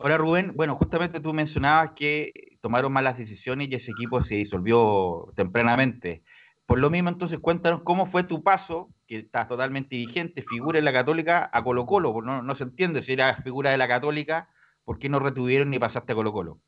Ahora, 0.00 0.16
Rubén, 0.16 0.52
bueno, 0.56 0.76
justamente 0.76 1.20
tú 1.20 1.34
mencionabas 1.34 1.90
que 1.94 2.56
tomaron 2.62 2.90
malas 2.90 3.18
decisiones 3.18 3.68
y 3.68 3.74
ese 3.74 3.90
equipo 3.90 4.24
se 4.24 4.36
disolvió 4.36 5.30
tempranamente. 5.36 6.22
Por 6.64 6.78
lo 6.78 6.88
mismo, 6.88 7.10
entonces, 7.10 7.38
cuéntanos 7.38 7.82
cómo 7.84 8.10
fue 8.10 8.24
tu 8.24 8.42
paso, 8.42 8.88
que 9.06 9.18
estás 9.18 9.46
totalmente 9.46 9.96
vigente, 9.96 10.42
figura 10.48 10.78
en 10.78 10.86
la 10.86 10.94
Católica, 10.94 11.50
a 11.52 11.62
Colo 11.62 11.84
Colo. 11.84 12.14
No, 12.22 12.40
no 12.40 12.54
se 12.56 12.62
entiende 12.62 13.02
si 13.02 13.12
era 13.12 13.42
figura 13.42 13.72
de 13.72 13.76
la 13.76 13.88
Católica, 13.88 14.48
¿por 14.86 14.98
qué 14.98 15.10
no 15.10 15.18
retuvieron 15.18 15.68
ni 15.68 15.78
pasaste 15.78 16.12
a 16.12 16.14
Colo 16.14 16.32
Colo? 16.32 16.58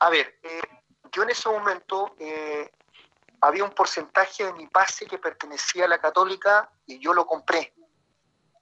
A 0.00 0.10
ver, 0.10 0.34
eh, 0.42 0.60
yo 1.12 1.22
en 1.22 1.30
ese 1.30 1.48
momento 1.48 2.16
eh, 2.18 2.72
había 3.40 3.62
un 3.62 3.70
porcentaje 3.70 4.46
de 4.46 4.52
mi 4.54 4.66
pase 4.66 5.06
que 5.06 5.18
pertenecía 5.18 5.84
a 5.84 5.88
la 5.88 5.98
Católica 5.98 6.68
y 6.86 6.98
yo 6.98 7.14
lo 7.14 7.24
compré 7.24 7.72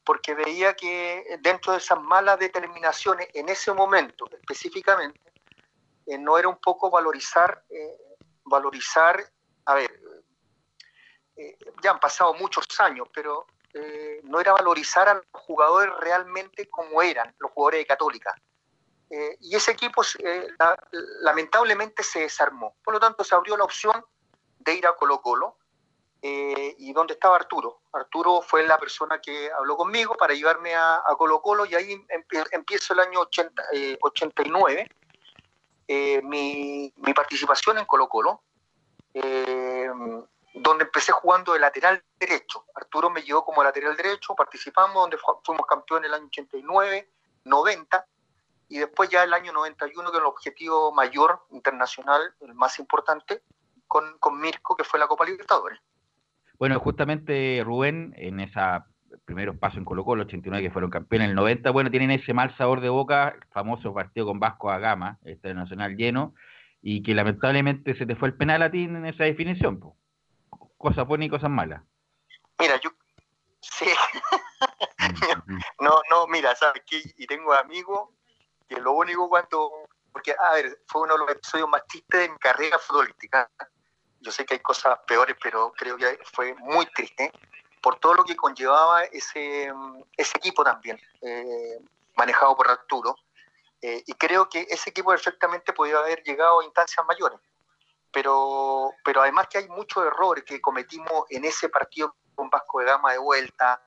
porque 0.08 0.34
veía 0.34 0.72
que 0.72 1.38
dentro 1.42 1.72
de 1.72 1.80
esas 1.80 2.00
malas 2.00 2.38
determinaciones, 2.38 3.28
en 3.34 3.50
ese 3.50 3.74
momento 3.74 4.24
específicamente, 4.32 5.20
eh, 6.06 6.16
no 6.16 6.38
era 6.38 6.48
un 6.48 6.56
poco 6.56 6.88
valorizar, 6.88 7.62
eh, 7.68 8.16
valorizar, 8.44 9.22
a 9.66 9.74
ver, 9.74 10.00
eh, 11.36 11.58
ya 11.82 11.90
han 11.90 12.00
pasado 12.00 12.32
muchos 12.32 12.64
años, 12.78 13.06
pero 13.12 13.46
no 14.22 14.40
era 14.40 14.54
valorizar 14.54 15.10
a 15.10 15.14
los 15.14 15.26
jugadores 15.30 15.94
realmente 16.00 16.70
como 16.70 17.02
eran, 17.02 17.34
los 17.38 17.52
jugadores 17.52 17.80
de 17.80 17.86
Católica. 17.86 18.34
y 19.40 19.54
ese 19.54 19.72
equipo 19.72 20.02
lamentablemente 21.20 22.02
se 22.02 22.20
desarmó. 22.20 22.76
Por 22.82 22.94
lo 22.94 23.00
tanto, 23.00 23.24
se 23.24 23.34
abrió 23.34 23.58
la 23.58 23.64
opción 23.64 24.02
de 24.58 24.74
ir 24.74 24.86
a 24.86 24.96
Colo 24.96 25.20
Colo, 25.20 25.58
eh, 26.22 26.74
y 26.78 26.92
donde 26.92 27.14
estaba 27.14 27.36
Arturo. 27.36 27.80
Arturo 27.92 28.42
fue 28.42 28.66
la 28.66 28.78
persona 28.78 29.20
que 29.20 29.50
habló 29.52 29.76
conmigo 29.76 30.14
para 30.16 30.34
llevarme 30.34 30.74
a, 30.74 30.96
a 30.96 31.16
Colo 31.16 31.40
Colo 31.40 31.64
y 31.66 31.74
ahí 31.74 31.94
empie- 32.08 32.48
empiezo 32.52 32.92
el 32.94 33.00
año 33.00 33.20
80, 33.20 33.62
eh, 33.72 33.96
89 34.00 34.88
eh, 35.86 36.20
mi, 36.22 36.92
mi 36.96 37.14
participación 37.14 37.78
en 37.78 37.86
Colo 37.86 38.08
Colo, 38.08 38.42
eh, 39.14 39.88
donde 40.54 40.84
empecé 40.84 41.12
jugando 41.12 41.52
de 41.54 41.60
lateral 41.60 42.02
derecho. 42.18 42.64
Arturo 42.74 43.10
me 43.10 43.22
llevó 43.22 43.44
como 43.44 43.62
lateral 43.62 43.96
derecho, 43.96 44.34
participamos, 44.34 44.94
donde 45.02 45.16
fu- 45.18 45.40
fuimos 45.44 45.66
campeones 45.66 46.08
el 46.08 46.14
año 46.14 46.26
89, 46.26 47.08
90, 47.44 48.06
y 48.68 48.78
después 48.78 49.08
ya 49.08 49.22
el 49.22 49.32
año 49.32 49.52
91, 49.52 50.10
que 50.10 50.16
es 50.16 50.20
el 50.20 50.26
objetivo 50.26 50.92
mayor 50.92 51.42
internacional, 51.50 52.34
el 52.40 52.54
más 52.54 52.78
importante, 52.78 53.42
con, 53.86 54.18
con 54.18 54.38
Mirko, 54.38 54.76
que 54.76 54.84
fue 54.84 54.98
la 55.00 55.06
Copa 55.08 55.24
Libertadores. 55.24 55.80
Bueno, 56.58 56.80
justamente 56.80 57.62
Rubén, 57.64 58.14
en 58.16 58.40
esos 58.40 58.82
primeros 59.24 59.56
pasos 59.56 59.78
en 59.78 59.84
Colo 59.84 60.04
Colo, 60.04 60.24
89 60.24 60.62
que 60.62 60.72
fueron 60.72 60.90
campeones, 60.90 61.26
en 61.26 61.30
el 61.30 61.36
90, 61.36 61.70
bueno, 61.70 61.90
tienen 61.90 62.10
ese 62.10 62.34
mal 62.34 62.56
sabor 62.56 62.80
de 62.80 62.88
boca, 62.88 63.28
el 63.36 63.44
famoso 63.52 63.94
partido 63.94 64.26
con 64.26 64.40
Vasco 64.40 64.70
a 64.70 64.78
Gama, 64.78 65.18
este 65.24 65.54
nacional 65.54 65.96
lleno, 65.96 66.34
y 66.82 67.02
que 67.02 67.14
lamentablemente 67.14 67.96
se 67.96 68.06
te 68.06 68.16
fue 68.16 68.28
el 68.28 68.34
penal 68.34 68.62
a 68.62 68.70
ti 68.70 68.84
en 68.84 69.04
esa 69.06 69.24
definición. 69.24 69.78
po. 69.78 69.96
Cosas 70.76 71.06
buenas 71.06 71.26
y 71.26 71.30
cosas 71.30 71.50
malas. 71.50 71.82
Mira, 72.58 72.80
yo... 72.80 72.90
Sí. 73.60 73.86
no, 75.80 76.00
no, 76.10 76.26
mira, 76.28 76.54
¿sabes 76.54 76.82
qué? 76.86 77.02
Y 77.16 77.26
tengo 77.26 77.52
amigos 77.52 78.10
que 78.68 78.80
lo 78.80 78.92
único 78.92 79.28
cuando... 79.28 79.70
Porque, 80.12 80.32
a 80.32 80.54
ver, 80.54 80.80
fue 80.86 81.02
uno 81.02 81.14
de 81.14 81.18
los 81.20 81.30
episodios 81.30 81.68
más 81.68 81.86
tristes 81.86 82.20
de 82.20 82.28
mi 82.28 82.38
carrera 82.38 82.78
futbolística. 82.78 83.48
Yo 84.20 84.32
sé 84.32 84.44
que 84.44 84.54
hay 84.54 84.60
cosas 84.60 84.98
peores, 85.06 85.36
pero 85.42 85.72
creo 85.76 85.96
que 85.96 86.18
fue 86.32 86.54
muy 86.54 86.86
triste 86.86 87.32
por 87.80 87.98
todo 87.98 88.14
lo 88.14 88.24
que 88.24 88.36
conllevaba 88.36 89.04
ese, 89.04 89.72
ese 90.16 90.38
equipo 90.38 90.64
también, 90.64 91.00
eh, 91.22 91.78
manejado 92.16 92.56
por 92.56 92.68
Arturo. 92.68 93.16
Eh, 93.80 94.02
y 94.06 94.12
creo 94.14 94.48
que 94.48 94.66
ese 94.68 94.90
equipo 94.90 95.10
perfectamente 95.10 95.72
podía 95.72 95.98
haber 95.98 96.22
llegado 96.24 96.60
a 96.60 96.64
instancias 96.64 97.06
mayores. 97.06 97.38
Pero, 98.10 98.92
pero 99.04 99.22
además 99.22 99.48
que 99.48 99.58
hay 99.58 99.68
muchos 99.68 100.04
errores 100.04 100.42
que 100.44 100.60
cometimos 100.60 101.26
en 101.30 101.44
ese 101.44 101.68
partido 101.68 102.16
con 102.34 102.50
Vasco 102.50 102.80
de 102.80 102.86
Gama 102.86 103.12
de 103.12 103.18
vuelta, 103.18 103.82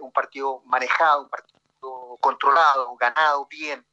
un 0.00 0.12
partido 0.12 0.60
manejado, 0.66 1.22
un 1.22 1.28
partido 1.28 2.18
controlado, 2.20 2.94
ganado 2.96 3.46
bien, 3.46 3.84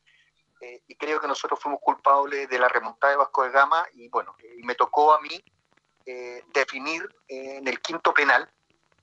eh, 0.60 0.82
y 0.88 0.96
creo 0.96 1.20
que 1.20 1.28
nosotros 1.28 1.60
fuimos 1.60 1.80
culpables 1.82 2.50
de 2.50 2.60
la 2.60 2.68
remontada 2.68 3.12
de 3.12 3.18
Vasco 3.18 3.44
de 3.44 3.52
Gama, 3.52 3.86
y 3.94 4.10
bueno, 4.10 4.36
y 4.58 4.63
me 4.63 4.76
tocó 4.76 5.13
a 5.13 5.22
mí 5.22 5.44
eh, 6.08 6.43
definir 6.54 7.04
eh, 7.28 7.58
en 7.58 7.67
el 7.67 7.80
quinto 7.82 8.13
penal, 8.13 8.50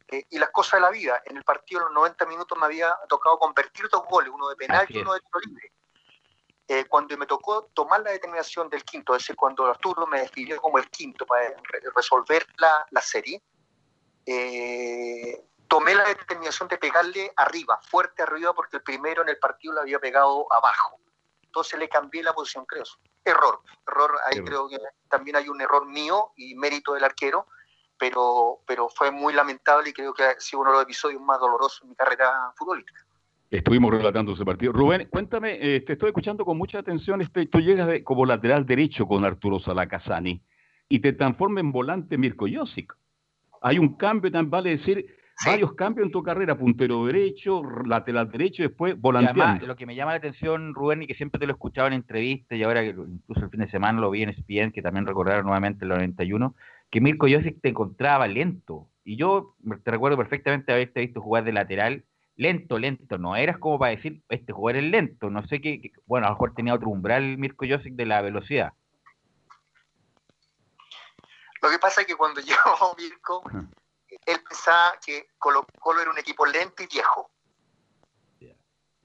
eh, 0.09 0.25
y 0.31 0.39
las 0.39 0.51
cosas 0.51 0.73
de 0.75 0.81
la 0.81 0.91
vida. 0.91 1.23
En 1.27 1.37
el 1.37 1.45
partido, 1.45 1.81
los 1.83 1.93
90 1.93 2.27
minutos, 2.27 2.59
me 2.59 2.67
había 2.67 2.93
tocado 3.09 3.39
convertir 3.39 3.89
dos 3.89 4.03
goles, 4.09 4.31
uno 4.35 4.49
de 4.49 4.57
penal 4.57 4.83
Así 4.85 4.95
y 4.95 5.03
uno 5.03 5.13
de 5.15 5.21
tiro 5.21 5.41
libre. 5.47 5.73
Eh, 6.67 6.85
cuando 6.87 7.17
me 7.19 7.27
tocó 7.27 7.65
tomar 7.75 8.01
la 8.01 8.11
determinación 8.11 8.69
del 8.71 8.83
quinto, 8.85 9.15
es 9.15 9.23
decir, 9.23 9.37
cuando 9.37 9.67
Arturo 9.67 10.07
me 10.07 10.21
definió 10.21 10.59
como 10.61 10.79
el 10.79 10.89
quinto 10.91 11.27
para 11.27 11.49
re- 11.49 11.83
resolver 11.95 12.47
la, 12.57 12.87
la 12.91 13.01
serie, 13.03 13.43
eh, 14.27 15.45
tomé 15.69 15.95
la 15.95 16.05
determinación 16.05 16.69
de 16.69 16.79
pegarle 16.79 17.33
arriba, 17.37 17.79
fuerte 17.83 18.23
arriba, 18.23 18.55
porque 18.55 18.77
el 18.79 18.83
primero 18.83 19.23
en 19.23 19.29
el 19.29 19.39
partido 19.39 19.75
le 19.75 19.81
había 19.81 19.99
pegado 19.99 20.47
abajo. 20.53 20.99
Entonces 21.55 21.79
le 21.79 21.89
cambié 21.89 22.21
la 22.21 22.33
posición, 22.33 22.65
creo. 22.67 22.83
Error, 23.25 23.61
error, 23.87 24.11
ahí 24.27 24.43
creo 24.43 24.69
que 24.69 24.77
también 25.09 25.37
hay 25.37 25.49
un 25.49 25.61
error 25.61 25.87
mío 25.87 26.33
y 26.37 26.57
mérito 26.57 26.95
del 26.95 27.05
arquero, 27.05 27.47
pero, 27.97 28.59
pero 28.67 28.89
fue 28.89 29.13
muy 29.13 29.33
lamentable 29.33 29.91
y 29.91 29.93
creo 29.93 30.13
que 30.13 30.25
ha 30.25 30.41
sido 30.41 30.63
uno 30.63 30.71
de 30.73 30.77
los 30.79 30.83
episodios 30.83 31.23
más 31.23 31.39
dolorosos 31.39 31.83
en 31.85 31.91
mi 31.91 31.95
carrera 31.95 32.53
futbolística. 32.57 33.07
Estuvimos 33.53 33.93
relatando 33.93 34.33
ese 34.33 34.45
partido. 34.45 34.73
Rubén, 34.73 35.07
cuéntame, 35.09 35.59
eh, 35.77 35.81
te 35.83 35.93
estoy 35.93 36.09
escuchando 36.09 36.45
con 36.45 36.59
mucha 36.59 36.81
atención. 36.81 37.21
Este, 37.21 37.47
tú 37.47 37.61
llegas 37.61 37.87
de- 37.87 38.03
como 38.03 38.27
lateral 38.27 38.67
derecho 38.67 39.07
con 39.07 39.25
Arturo 39.25 39.61
Salacasani 39.61 40.43
y 40.89 40.99
te 40.99 41.13
transforma 41.13 41.61
en 41.61 41.71
volante 41.71 42.19
Mirko 42.19 42.47
Josic. 42.53 42.93
Hay 43.63 43.79
un 43.79 43.97
cambio, 43.97 44.33
tan 44.33 44.51
vale 44.51 44.71
decir, 44.77 45.07
varios 45.47 45.75
cambios 45.75 46.07
en 46.07 46.13
tu 46.13 46.23
carrera, 46.23 46.57
puntero 46.57 47.05
derecho, 47.07 47.63
lateral 47.85 48.31
derecho, 48.31 48.63
después 48.63 48.95
volanteando. 49.01 49.67
lo 49.67 49.77
que 49.77 49.87
me 49.87 49.95
llama 49.95 50.13
la 50.13 50.19
atención, 50.19 50.75
Rubén, 50.75 51.03
y 51.03 51.07
que 51.07 51.15
siempre 51.15 51.39
te 51.39 51.47
lo 51.47 51.53
he 51.53 51.55
escuchado 51.55 51.87
en 51.89 51.93
entrevistas, 51.95 52.57
y 52.59 52.63
ahora 52.63 52.83
que 52.83 52.91
incluso 52.91 53.45
el 53.45 53.51
fin 53.51 53.61
de 53.61 53.71
semana 53.71 54.01
lo 54.01 54.11
vi 54.11 54.23
en 54.23 54.31
ESPN, 54.31 54.73
que 54.73 54.83
también 54.83 55.07
recordaron 55.07 55.45
nuevamente 55.45 55.85
el 55.85 55.89
91, 55.91 56.55
que 56.91 57.01
Mirko 57.01 57.27
Josic 57.29 57.61
te 57.61 57.69
encontraba 57.71 58.27
lento. 58.29 58.89
Y 59.05 59.17
yo 59.17 59.55
te 59.85 59.91
recuerdo 59.91 60.17
perfectamente 60.17 60.73
haberte 60.73 61.01
visto 61.01 61.21
jugar 61.21 61.45
de 61.45 61.53
lateral, 61.53 62.05
lento, 62.37 62.79
lento. 62.79 63.19
No 63.19 63.37
eras 63.37 63.59
como 63.59 63.79
para 63.79 63.91
decir, 63.91 64.23
este 64.29 64.53
jugador 64.53 64.83
es 64.83 64.91
lento. 64.91 65.29
No 65.31 65.47
sé 65.47 65.61
qué, 65.61 65.81
qué- 65.81 65.93
bueno, 66.07 66.27
a 66.27 66.31
lo 66.31 66.37
mejor 66.37 66.55
tenía 66.55 66.75
otro 66.75 66.89
umbral 66.89 67.37
Mirko 67.39 67.67
Josic 67.69 67.95
de 67.95 68.07
la 68.07 68.23
velocidad. 68.23 68.73
Lo 71.63 71.71
que 71.71 71.79
pasa 71.79 72.03
es 72.03 72.07
que 72.07 72.15
cuando 72.15 72.41
llegó 72.47 72.95
Mirko, 72.99 73.43
él 74.27 74.43
pensaba 74.43 74.99
que 75.05 75.29
Colo 75.39 75.67
Colo 75.81 76.01
era 76.01 76.11
un 76.11 76.19
equipo 76.19 76.45
lento 76.47 76.83
y 76.83 76.87
viejo. 76.87 77.31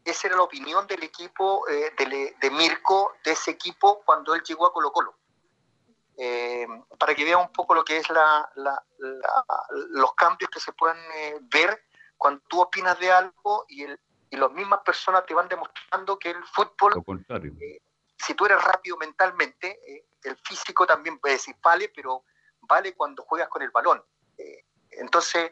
Esa 0.06 0.28
era 0.28 0.38
la 0.38 0.44
opinión 0.44 0.88
del 0.88 1.04
equipo 1.04 1.68
eh, 1.68 1.94
de, 1.98 2.36
de 2.40 2.52
Mirko, 2.52 3.14
de 3.24 3.32
ese 3.32 3.52
equipo, 3.52 4.02
cuando 4.06 4.34
él 4.34 4.42
llegó 4.44 4.66
a 4.66 4.74
Colo 4.74 4.92
Colo. 4.92 5.14
Eh, 6.18 6.66
para 6.98 7.14
que 7.14 7.24
vea 7.24 7.38
un 7.38 7.52
poco 7.52 7.76
lo 7.76 7.84
que 7.86 7.98
es 7.98 8.10
la, 8.10 8.50
la- 8.56 8.84
la- 8.98 9.46
los 9.92 10.14
cambios 10.16 10.50
que 10.50 10.60
se 10.60 10.74
pueden 10.74 10.98
eh, 11.16 11.38
ver 11.42 11.86
cuando 12.18 12.42
tú 12.48 12.60
opinas 12.62 12.98
de 13.00 13.12
algo 13.12 13.66
y, 13.70 13.84
el, 13.84 14.00
y 14.30 14.36
las 14.38 14.52
mismas 14.52 14.80
personas 14.82 15.26
te 15.26 15.34
van 15.34 15.48
demostrando 15.48 16.18
que 16.18 16.32
el 16.32 16.44
fútbol 16.46 16.94
Lo 16.96 17.04
contrario. 17.04 17.54
si 18.18 18.34
tú 18.34 18.46
eres 18.46 18.62
rápido 18.64 18.98
mentalmente, 18.98 19.80
eh, 19.88 20.06
el 20.24 20.36
físico 20.38 20.86
también 20.88 21.20
puede 21.20 21.36
decir 21.36 21.56
vale, 21.62 21.90
pero 21.96 22.24
vale 22.62 22.94
cuando 22.96 23.24
juegas 23.24 23.48
con 23.50 23.62
el 23.62 23.70
balón. 23.70 24.04
Entonces, 24.92 25.52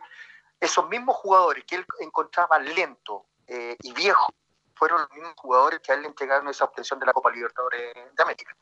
esos 0.60 0.88
mismos 0.90 1.16
jugadores 1.18 1.64
que 1.66 1.76
él 1.76 1.86
encontraba 2.00 2.60
lento 2.60 3.26
eh, 3.48 3.76
y 3.82 3.94
viejo, 3.94 4.34
fueron 4.76 5.02
los 5.02 5.12
mismos 5.12 5.34
jugadores 5.38 5.80
que 5.80 5.92
a 5.92 5.96
él 5.96 6.02
le 6.02 6.08
entregaron 6.08 6.48
esa 6.50 6.66
obtención 6.66 7.00
de 7.00 7.06
la 7.08 7.14
Copa 7.14 7.32
Libertadores 7.32 7.94
de 8.16 8.24
América. 8.24 8.56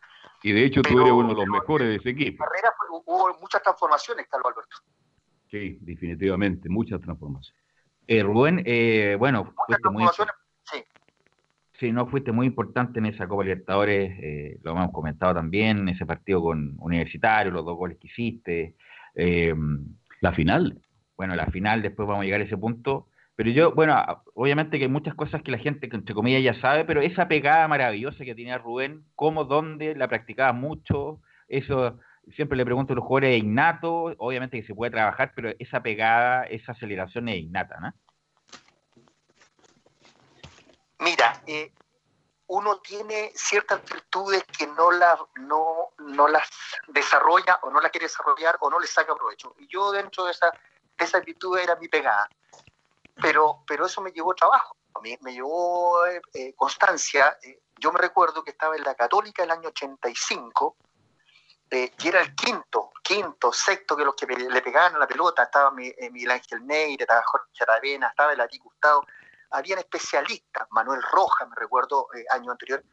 Y 0.43 0.51
de 0.53 0.63
hecho 0.65 0.81
tú 0.81 0.99
eres 0.99 1.11
uno 1.11 1.29
de 1.29 1.33
los 1.35 1.47
mejores 1.47 1.87
de 1.89 1.95
ese 1.95 2.09
equipo. 2.11 2.43
Carrera 2.45 2.73
fue- 2.77 3.01
hubo 3.05 3.37
muchas 3.39 3.61
transformaciones, 3.63 4.27
Carlos 4.29 4.53
Alberto. 4.53 4.77
Sí, 5.51 5.77
definitivamente, 5.81 6.69
muchas 6.69 7.01
transformaciones. 7.01 7.61
Eh, 8.07 8.21
Rubén, 8.23 8.61
eh, 8.65 9.15
bueno, 9.17 9.53
fuiste 9.65 9.89
muy, 9.89 10.03
Transformaciones, 10.03 10.35
sí. 10.71 10.83
sí, 11.79 11.91
no 11.91 12.07
fuiste 12.07 12.31
muy 12.31 12.47
importante 12.47 12.99
en 12.99 13.07
esa 13.07 13.27
Copa 13.27 13.43
Libertadores, 13.43 14.17
eh, 14.21 14.59
lo 14.61 14.71
hemos 14.71 14.91
comentado 14.91 15.33
también, 15.33 15.89
ese 15.89 16.05
partido 16.05 16.41
con 16.41 16.75
Universitario, 16.79 17.51
los 17.51 17.65
dos 17.65 17.75
goles 17.75 17.97
que 17.99 18.07
hiciste. 18.07 18.75
eh, 19.15 19.53
la 20.21 20.33
final. 20.33 20.81
Bueno, 21.17 21.35
la 21.35 21.47
final, 21.47 21.81
después 21.81 22.07
vamos 22.07 22.23
a 22.23 22.25
llegar 22.25 22.41
a 22.41 22.45
ese 22.45 22.57
punto. 22.57 23.07
Pero 23.35 23.49
yo, 23.49 23.73
bueno, 23.73 24.23
obviamente 24.33 24.77
que 24.77 24.85
hay 24.85 24.89
muchas 24.89 25.13
cosas 25.13 25.41
que 25.41 25.51
la 25.51 25.57
gente, 25.57 25.89
que 25.89 25.95
entre 25.97 26.15
comillas, 26.15 26.41
ya 26.41 26.59
sabe, 26.61 26.85
pero 26.85 27.01
esa 27.01 27.27
pegada 27.27 27.67
maravillosa 27.67 28.23
que 28.23 28.35
tenía 28.35 28.57
Rubén, 28.57 29.03
¿cómo, 29.15 29.43
dónde? 29.43 29.93
La 29.95 30.07
practicaba 30.07 30.53
mucho, 30.53 31.19
eso 31.49 31.99
siempre 32.33 32.57
le 32.57 32.65
pregunto 32.65 32.93
a 32.93 32.95
los 32.95 33.05
jugadores, 33.05 33.37
¿es 33.37 33.43
innato? 33.43 34.13
Obviamente 34.17 34.59
que 34.59 34.67
se 34.67 34.73
puede 34.73 34.91
trabajar, 34.91 35.33
pero 35.35 35.51
esa 35.59 35.83
pegada, 35.83 36.45
esa 36.45 36.71
aceleración 36.71 37.27
es 37.27 37.41
innata, 37.41 37.77
¿no? 37.79 37.93
Mira, 40.99 41.41
eh, 41.45 41.71
uno 42.47 42.79
tiene 42.79 43.31
ciertas 43.35 43.83
virtudes 43.83 44.43
que 44.57 44.67
no, 44.67 44.91
las 44.91 45.19
no, 45.35 45.89
no 45.97 46.27
las 46.27 46.47
desarrolla 46.87 47.59
o 47.63 47.69
no 47.71 47.79
las 47.81 47.91
quiere 47.91 48.05
desarrollar 48.05 48.57
o 48.59 48.69
no 48.69 48.79
le 48.79 48.87
saca 48.87 49.15
provecho. 49.15 49.55
Y 49.57 49.67
yo 49.67 49.91
dentro 49.91 50.25
de 50.25 50.31
esa, 50.31 50.51
de 50.97 51.21
virtudes 51.21 51.63
era 51.63 51.75
mi 51.75 51.87
pegada. 51.87 52.27
Pero, 53.21 53.63
pero 53.65 53.85
eso 53.85 54.01
me 54.01 54.11
llevó 54.11 54.33
trabajo, 54.35 54.75
me, 55.01 55.17
me 55.21 55.33
llevó 55.33 56.05
eh, 56.05 56.21
eh, 56.33 56.53
constancia. 56.55 57.37
Eh, 57.41 57.61
yo 57.79 57.91
me 57.91 57.99
recuerdo 57.99 58.43
que 58.43 58.51
estaba 58.51 58.75
en 58.75 58.83
la 58.83 58.93
Católica 58.95 59.43
el 59.43 59.51
año 59.51 59.69
85 59.69 60.75
eh, 61.71 61.91
y 61.97 62.07
era 62.07 62.21
el 62.21 62.35
quinto, 62.35 62.91
quinto, 63.01 63.51
sexto 63.51 63.97
que 63.97 64.05
los 64.05 64.15
que 64.15 64.27
le 64.27 64.61
pegaban 64.61 64.99
la 64.99 65.07
pelota. 65.07 65.43
Estaba 65.43 65.71
mi- 65.71 65.93
Miguel 66.11 66.31
Ángel 66.31 66.65
Neire, 66.65 67.03
estaba 67.03 67.23
Jorge 67.25 67.47
Aravena, 67.61 68.07
estaba 68.09 68.33
el 68.33 68.41
Ati 68.41 68.59
Gustavo. 68.59 69.05
Habían 69.55 69.79
especialistas, 69.79 70.67
Manuel 70.71 71.01
Roja, 71.01 71.45
me 71.45 71.55
recuerdo, 71.55 72.07
eh, 72.13 72.25
año 72.29 72.51
anterior. 72.51 72.83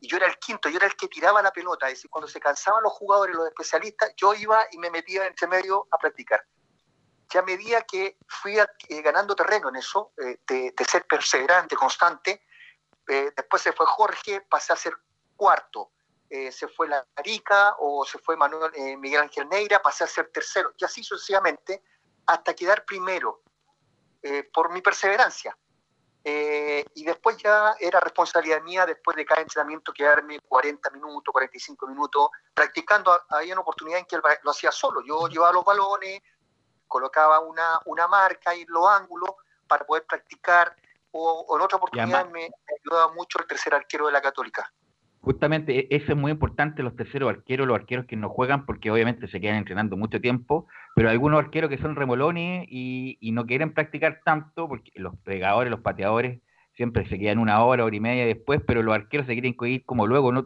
Y 0.00 0.08
yo 0.08 0.16
era 0.16 0.26
el 0.26 0.36
quinto, 0.38 0.68
yo 0.68 0.78
era 0.78 0.86
el 0.86 0.96
que 0.96 1.08
tiraba 1.08 1.40
la 1.42 1.52
pelota. 1.52 1.86
Es 1.86 1.94
decir, 1.94 2.10
cuando 2.10 2.26
se 2.26 2.40
cansaban 2.40 2.82
los 2.82 2.92
jugadores, 2.92 3.36
los 3.36 3.46
especialistas, 3.46 4.12
yo 4.16 4.34
iba 4.34 4.66
y 4.72 4.78
me 4.78 4.90
metía 4.90 5.26
entre 5.26 5.46
medio 5.46 5.86
a 5.90 5.98
practicar. 5.98 6.44
Ya 7.32 7.40
a 7.40 7.44
medida 7.44 7.80
que 7.82 8.18
fui 8.28 8.58
eh, 8.58 9.02
ganando 9.02 9.34
terreno 9.34 9.70
en 9.70 9.76
eso, 9.76 10.12
eh, 10.18 10.38
de, 10.46 10.84
ser 10.84 11.06
perseverante, 11.06 11.76
constante, 11.76 12.44
eh, 13.08 13.32
después 13.34 13.62
se 13.62 13.72
fue 13.72 13.86
Jorge, 13.86 14.42
pasé 14.42 14.72
a 14.72 14.76
ser 14.76 14.94
cuarto. 15.36 15.92
Se 16.50 16.66
fue 16.66 16.88
la 16.88 17.06
Arica 17.16 17.76
o 17.78 18.06
se 18.06 18.18
fue 18.18 18.38
Manuel, 18.38 18.72
Miguel 18.96 19.20
Ángel 19.20 19.46
Neira, 19.50 19.82
pasé 19.82 20.04
a 20.04 20.06
ser 20.06 20.30
tercero. 20.32 20.72
Y 20.78 20.84
así 20.86 21.04
sucesivamente 21.04 21.84
hasta 22.24 22.54
quedar 22.54 22.86
primero 22.86 23.42
por 24.50 24.72
mi 24.72 24.80
perseverancia. 24.80 25.54
Eh, 26.24 26.84
y 26.94 27.04
después 27.04 27.36
ya 27.36 27.74
era 27.80 27.98
responsabilidad 27.98 28.62
mía, 28.62 28.86
después 28.86 29.16
de 29.16 29.24
cada 29.24 29.40
entrenamiento, 29.40 29.92
quedarme 29.92 30.38
40 30.40 30.90
minutos, 30.90 31.32
45 31.32 31.86
minutos 31.88 32.28
practicando. 32.54 33.20
Había 33.28 33.54
una 33.54 33.62
oportunidad 33.62 33.98
en 33.98 34.06
que 34.06 34.16
él 34.16 34.22
lo 34.42 34.50
hacía 34.50 34.70
solo. 34.70 35.02
Yo 35.04 35.26
llevaba 35.28 35.52
los 35.52 35.64
balones, 35.64 36.22
colocaba 36.86 37.40
una, 37.40 37.80
una 37.86 38.06
marca 38.06 38.54
en 38.54 38.66
los 38.68 38.86
ángulos 38.86 39.30
para 39.66 39.84
poder 39.84 40.04
practicar. 40.06 40.76
O, 41.14 41.44
o 41.48 41.56
en 41.56 41.62
otra 41.62 41.76
oportunidad 41.76 42.26
me 42.30 42.48
ayudaba 42.80 43.12
mucho 43.12 43.38
el 43.38 43.46
tercer 43.46 43.74
arquero 43.74 44.06
de 44.06 44.12
la 44.12 44.22
Católica. 44.22 44.72
Justamente 45.22 45.78
e, 45.78 45.96
eso 45.96 46.12
es 46.12 46.18
muy 46.18 46.32
importante, 46.32 46.82
los 46.82 46.96
terceros 46.96 47.30
arqueros, 47.30 47.66
los 47.66 47.76
arqueros 47.76 48.06
que 48.06 48.16
no 48.16 48.28
juegan, 48.28 48.66
porque 48.66 48.90
obviamente 48.90 49.28
se 49.28 49.40
quedan 49.40 49.56
entrenando 49.56 49.96
mucho 49.96 50.20
tiempo, 50.20 50.66
pero 50.94 51.08
algunos 51.08 51.38
arqueros 51.38 51.70
que 51.70 51.78
son 51.78 51.96
remolones 51.96 52.66
y, 52.68 53.18
y 53.20 53.32
no 53.32 53.46
quieren 53.46 53.72
practicar 53.72 54.20
tanto, 54.24 54.68
porque 54.68 54.90
los 54.96 55.16
pegadores, 55.20 55.70
los 55.70 55.80
pateadores, 55.80 56.40
siempre 56.74 57.08
se 57.08 57.18
quedan 57.18 57.38
una 57.38 57.64
hora, 57.64 57.84
hora 57.84 57.94
y 57.96 58.00
media 58.00 58.26
después, 58.26 58.60
pero 58.66 58.82
los 58.82 58.94
arqueros 58.94 59.26
se 59.26 59.34
quieren 59.34 59.54
ir 59.60 59.84
como 59.84 60.06
luego. 60.06 60.32
¿No, 60.32 60.44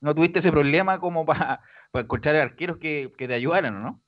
no 0.00 0.14
tuviste 0.14 0.40
ese 0.40 0.50
problema 0.50 0.98
como 0.98 1.24
para, 1.24 1.60
para 1.92 2.04
encontrar 2.04 2.36
arqueros 2.36 2.78
que, 2.78 3.12
que 3.16 3.28
te 3.28 3.34
ayudaran, 3.34 3.82
no? 3.82 4.00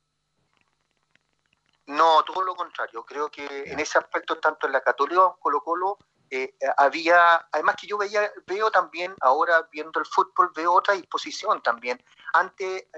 No, 1.86 2.22
todo 2.24 2.42
lo 2.42 2.54
contrario. 2.54 3.02
Creo 3.04 3.30
que 3.30 3.46
en 3.66 3.80
ese 3.80 3.98
aspecto, 3.98 4.38
tanto 4.38 4.66
en 4.66 4.72
la 4.72 4.80
Católica 4.80 5.16
como 5.16 5.30
en 5.30 5.40
Colo 5.40 5.60
Colo, 5.60 5.98
eh, 6.30 6.54
había, 6.76 7.36
además 7.52 7.76
que 7.80 7.86
yo 7.86 7.98
veía, 7.98 8.30
veo 8.46 8.70
también, 8.70 9.14
ahora 9.20 9.66
viendo 9.72 10.00
el 10.00 10.06
fútbol, 10.06 10.50
veo 10.54 10.72
otra 10.72 10.94
disposición 10.94 11.62
también. 11.62 12.02
Antes 12.34 12.82
eh, 12.82 12.88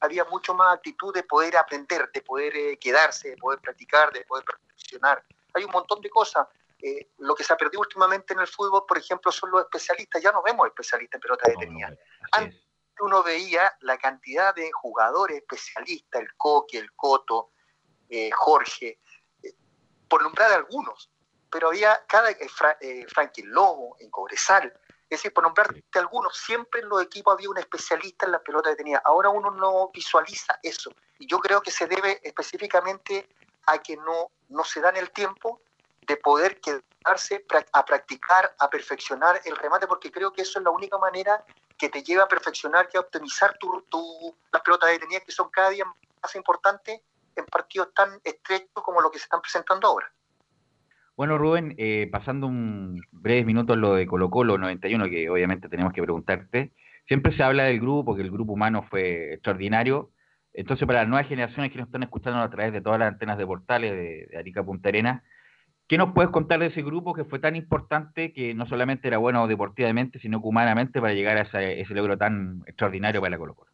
había 0.00 0.24
mucho 0.24 0.54
más 0.54 0.74
actitud 0.74 1.12
de 1.14 1.22
poder 1.22 1.56
aprender, 1.56 2.10
de 2.12 2.22
poder 2.22 2.56
eh, 2.56 2.78
quedarse, 2.78 3.30
de 3.30 3.36
poder 3.36 3.60
practicar, 3.60 4.12
de 4.12 4.24
poder 4.24 4.44
perfeccionar. 4.44 5.22
Hay 5.54 5.64
un 5.64 5.70
montón 5.70 6.00
de 6.00 6.10
cosas. 6.10 6.46
Eh, 6.82 7.10
lo 7.18 7.34
que 7.34 7.44
se 7.44 7.52
ha 7.52 7.56
perdido 7.56 7.80
últimamente 7.80 8.32
en 8.32 8.40
el 8.40 8.46
fútbol, 8.46 8.84
por 8.88 8.96
ejemplo, 8.96 9.30
son 9.30 9.50
los 9.50 9.62
especialistas. 9.62 10.22
Ya 10.22 10.32
no 10.32 10.42
vemos 10.42 10.66
especialistas 10.66 11.18
en 11.18 11.20
pelota 11.20 11.50
detenida. 11.50 11.94
Antes 12.32 12.58
uno 13.00 13.22
veía 13.22 13.74
la 13.80 13.98
cantidad 13.98 14.54
de 14.54 14.70
jugadores 14.72 15.38
especialistas, 15.38 16.22
el 16.22 16.34
Coque, 16.36 16.78
el 16.78 16.92
Coto, 16.92 17.50
eh, 18.08 18.30
Jorge, 18.30 18.98
por 20.08 20.22
nombrar 20.22 20.52
algunos, 20.52 21.10
pero 21.50 21.68
había 21.68 22.02
cada 22.06 22.30
eh, 22.30 22.48
Fra, 22.48 22.76
eh, 22.80 23.06
Frankie 23.08 23.42
Lobo, 23.42 23.96
en 24.00 24.10
Cobresal, 24.10 24.72
es 25.10 25.18
decir, 25.18 25.32
por 25.32 25.42
nombrarte 25.42 25.98
algunos, 25.98 26.36
siempre 26.36 26.80
en 26.80 26.88
los 26.88 27.02
equipos 27.02 27.34
había 27.34 27.50
un 27.50 27.58
especialista 27.58 28.26
en 28.26 28.32
la 28.32 28.38
pelota 28.38 28.70
detenida. 28.70 29.02
Ahora 29.04 29.28
uno 29.28 29.50
no 29.50 29.90
visualiza 29.92 30.60
eso. 30.62 30.92
Y 31.18 31.26
yo 31.26 31.40
creo 31.40 31.60
que 31.60 31.72
se 31.72 31.88
debe 31.88 32.20
específicamente 32.22 33.28
a 33.66 33.78
que 33.78 33.96
no, 33.96 34.30
no 34.50 34.62
se 34.62 34.80
dan 34.80 34.96
el 34.96 35.10
tiempo 35.10 35.60
de 36.06 36.16
poder 36.16 36.60
quedarse 36.60 37.44
a 37.72 37.84
practicar, 37.84 38.54
a 38.58 38.70
perfeccionar 38.70 39.40
el 39.44 39.56
remate, 39.56 39.88
porque 39.88 40.12
creo 40.12 40.32
que 40.32 40.42
eso 40.42 40.60
es 40.60 40.64
la 40.64 40.70
única 40.70 40.96
manera 40.96 41.44
que 41.76 41.88
te 41.88 42.04
lleva 42.04 42.24
a 42.24 42.28
perfeccionar 42.28 42.88
y 42.92 42.96
a 42.96 43.00
optimizar 43.00 43.58
tu, 43.58 43.82
tu, 43.90 44.36
las 44.52 44.62
pelotas 44.62 44.90
detenidas, 44.90 45.24
que 45.24 45.32
son 45.32 45.50
cada 45.50 45.70
día 45.70 45.84
más 46.22 46.34
importantes 46.36 47.00
en 47.34 47.46
partidos 47.46 47.92
tan 47.94 48.20
estrechos 48.22 48.84
como 48.84 49.00
los 49.00 49.10
que 49.10 49.18
se 49.18 49.24
están 49.24 49.40
presentando 49.40 49.88
ahora. 49.88 50.12
Bueno, 51.20 51.36
Rubén, 51.36 51.74
eh, 51.76 52.08
pasando 52.10 52.46
un 52.46 52.98
breves 53.10 53.44
minutos 53.44 53.76
lo 53.76 53.92
de 53.94 54.06
Colo 54.06 54.30
Colo 54.30 54.56
91, 54.56 55.04
que 55.10 55.28
obviamente 55.28 55.68
tenemos 55.68 55.92
que 55.92 56.00
preguntarte, 56.00 56.72
siempre 57.06 57.36
se 57.36 57.42
habla 57.42 57.64
del 57.64 57.78
grupo, 57.78 58.16
que 58.16 58.22
el 58.22 58.30
grupo 58.30 58.54
humano 58.54 58.86
fue 58.88 59.34
extraordinario. 59.34 60.12
Entonces, 60.54 60.86
para 60.86 61.00
las 61.00 61.10
nuevas 61.10 61.28
generaciones 61.28 61.72
que 61.72 61.76
nos 61.76 61.88
están 61.88 62.04
escuchando 62.04 62.40
a 62.40 62.48
través 62.48 62.72
de 62.72 62.80
todas 62.80 62.98
las 62.98 63.12
antenas 63.12 63.36
de 63.36 63.44
portales 63.44 63.92
de, 63.92 64.28
de 64.30 64.38
Arica 64.38 64.64
Punta 64.64 64.88
Arena, 64.88 65.22
¿qué 65.86 65.98
nos 65.98 66.14
puedes 66.14 66.30
contar 66.30 66.58
de 66.58 66.68
ese 66.68 66.80
grupo 66.80 67.12
que 67.12 67.26
fue 67.26 67.38
tan 67.38 67.54
importante, 67.54 68.32
que 68.32 68.54
no 68.54 68.64
solamente 68.64 69.06
era 69.06 69.18
bueno 69.18 69.46
deportivamente, 69.46 70.20
sino 70.20 70.40
que 70.40 70.48
humanamente 70.48 71.02
para 71.02 71.12
llegar 71.12 71.36
a 71.36 71.42
ese, 71.42 71.94
logro 71.94 72.16
tan 72.16 72.62
extraordinario 72.66 73.20
para 73.20 73.32
la 73.32 73.38
Colo 73.38 73.54
Colo? 73.56 73.70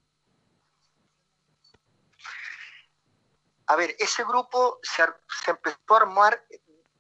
A 3.69 3.77
ver, 3.77 3.91
ese 4.01 4.25
grupo 4.25 4.81
se 4.83 5.05
empezó 5.49 5.95
a 5.95 5.97
armar 5.99 6.41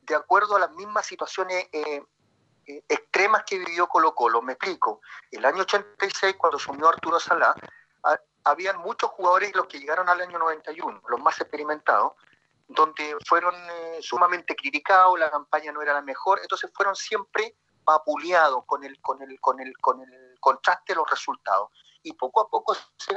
de 0.06 0.14
acuerdo 0.14 0.56
a 0.56 0.60
las 0.60 0.70
mismas 0.72 1.06
situaciones 1.06 1.68
eh, 1.72 2.02
eh, 2.66 2.84
extremas 2.88 3.44
que 3.44 3.58
vivió 3.58 3.88
Colo 3.88 4.14
Colo. 4.14 4.42
Me 4.42 4.54
explico. 4.54 5.00
El 5.30 5.44
año 5.44 5.62
86, 5.62 6.36
cuando 6.36 6.58
asumió 6.58 6.88
Arturo 6.88 7.20
Salá, 7.20 7.54
a, 8.04 8.18
habían 8.44 8.78
muchos 8.78 9.10
jugadores 9.10 9.54
los 9.54 9.66
que 9.66 9.78
llegaron 9.78 10.08
al 10.08 10.20
año 10.20 10.38
91, 10.38 11.02
los 11.08 11.20
más 11.20 11.40
experimentados, 11.40 12.12
donde 12.68 13.16
fueron 13.26 13.54
eh, 13.54 13.98
sumamente 14.00 14.54
criticados, 14.54 15.18
la 15.18 15.30
campaña 15.30 15.72
no 15.72 15.82
era 15.82 15.92
la 15.92 16.02
mejor, 16.02 16.40
entonces 16.40 16.70
fueron 16.74 16.94
siempre 16.94 17.56
vapuleados 17.84 18.64
con 18.66 18.84
el, 18.84 19.00
con 19.00 19.22
el, 19.22 19.40
con 19.40 19.60
el, 19.60 19.76
con 19.78 20.00
el 20.00 20.36
contraste 20.40 20.92
de 20.92 20.96
los 20.96 21.10
resultados. 21.10 21.70
Y 22.02 22.12
poco 22.12 22.40
a 22.40 22.48
poco 22.48 22.76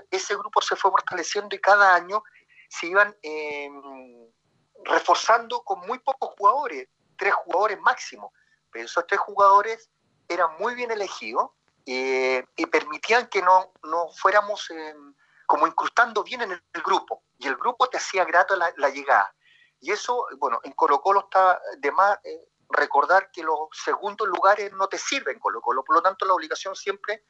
ese, 0.10 0.36
grupo 0.36 0.62
se 0.62 0.75
fue 0.75 0.91
fortaleciendo 0.91 1.56
y 1.56 1.60
cada 1.60 1.93
año 1.93 2.23
se 2.69 2.88
iban 2.88 3.15
eh, 3.21 3.69
reforzando 4.85 5.63
con 5.63 5.79
muy 5.87 5.99
pocos 5.99 6.31
jugadores, 6.37 6.87
tres 7.17 7.33
jugadores 7.33 7.79
máximo. 7.81 8.33
Pero 8.71 8.85
esos 8.85 9.05
tres 9.07 9.19
jugadores 9.19 9.89
eran 10.27 10.49
muy 10.59 10.75
bien 10.75 10.91
elegidos 10.91 11.51
y 11.85 12.65
permitían 12.67 13.27
que 13.27 13.41
no, 13.41 13.71
no 13.83 14.09
fuéramos 14.09 14.69
eh, 14.69 14.93
como 15.47 15.65
incrustando 15.65 16.23
bien 16.23 16.41
en 16.41 16.51
el, 16.51 16.61
grupo. 16.83 17.23
Y 17.39 17.47
el 17.47 17.55
grupo 17.55 17.87
te 17.87 17.97
hacía 17.97 18.25
grato 18.25 18.55
la, 18.55 18.89
llegada. 18.89 19.33
Y 19.79 19.91
eso, 19.91 20.27
bueno, 20.37 20.59
en 20.63 20.73
Colo 20.73 21.01
Colo 21.01 21.21
está 21.21 21.59
de 21.79 21.91
más 21.91 22.19
eh, 22.23 22.47
recordar 22.69 23.31
que 23.31 23.41
los 23.41 23.69
segundos 23.71 24.27
lugares 24.27 24.71
no 24.73 24.87
te 24.87 24.99
sirven 24.99 25.35
en 25.35 25.39
Colo 25.39 25.61
Colo. 25.61 25.83
Por 25.83 25.95
lo 25.95 26.01
tanto, 26.03 26.25
la 26.25 26.35
obligación 26.35 26.75
siempre, 26.75 27.25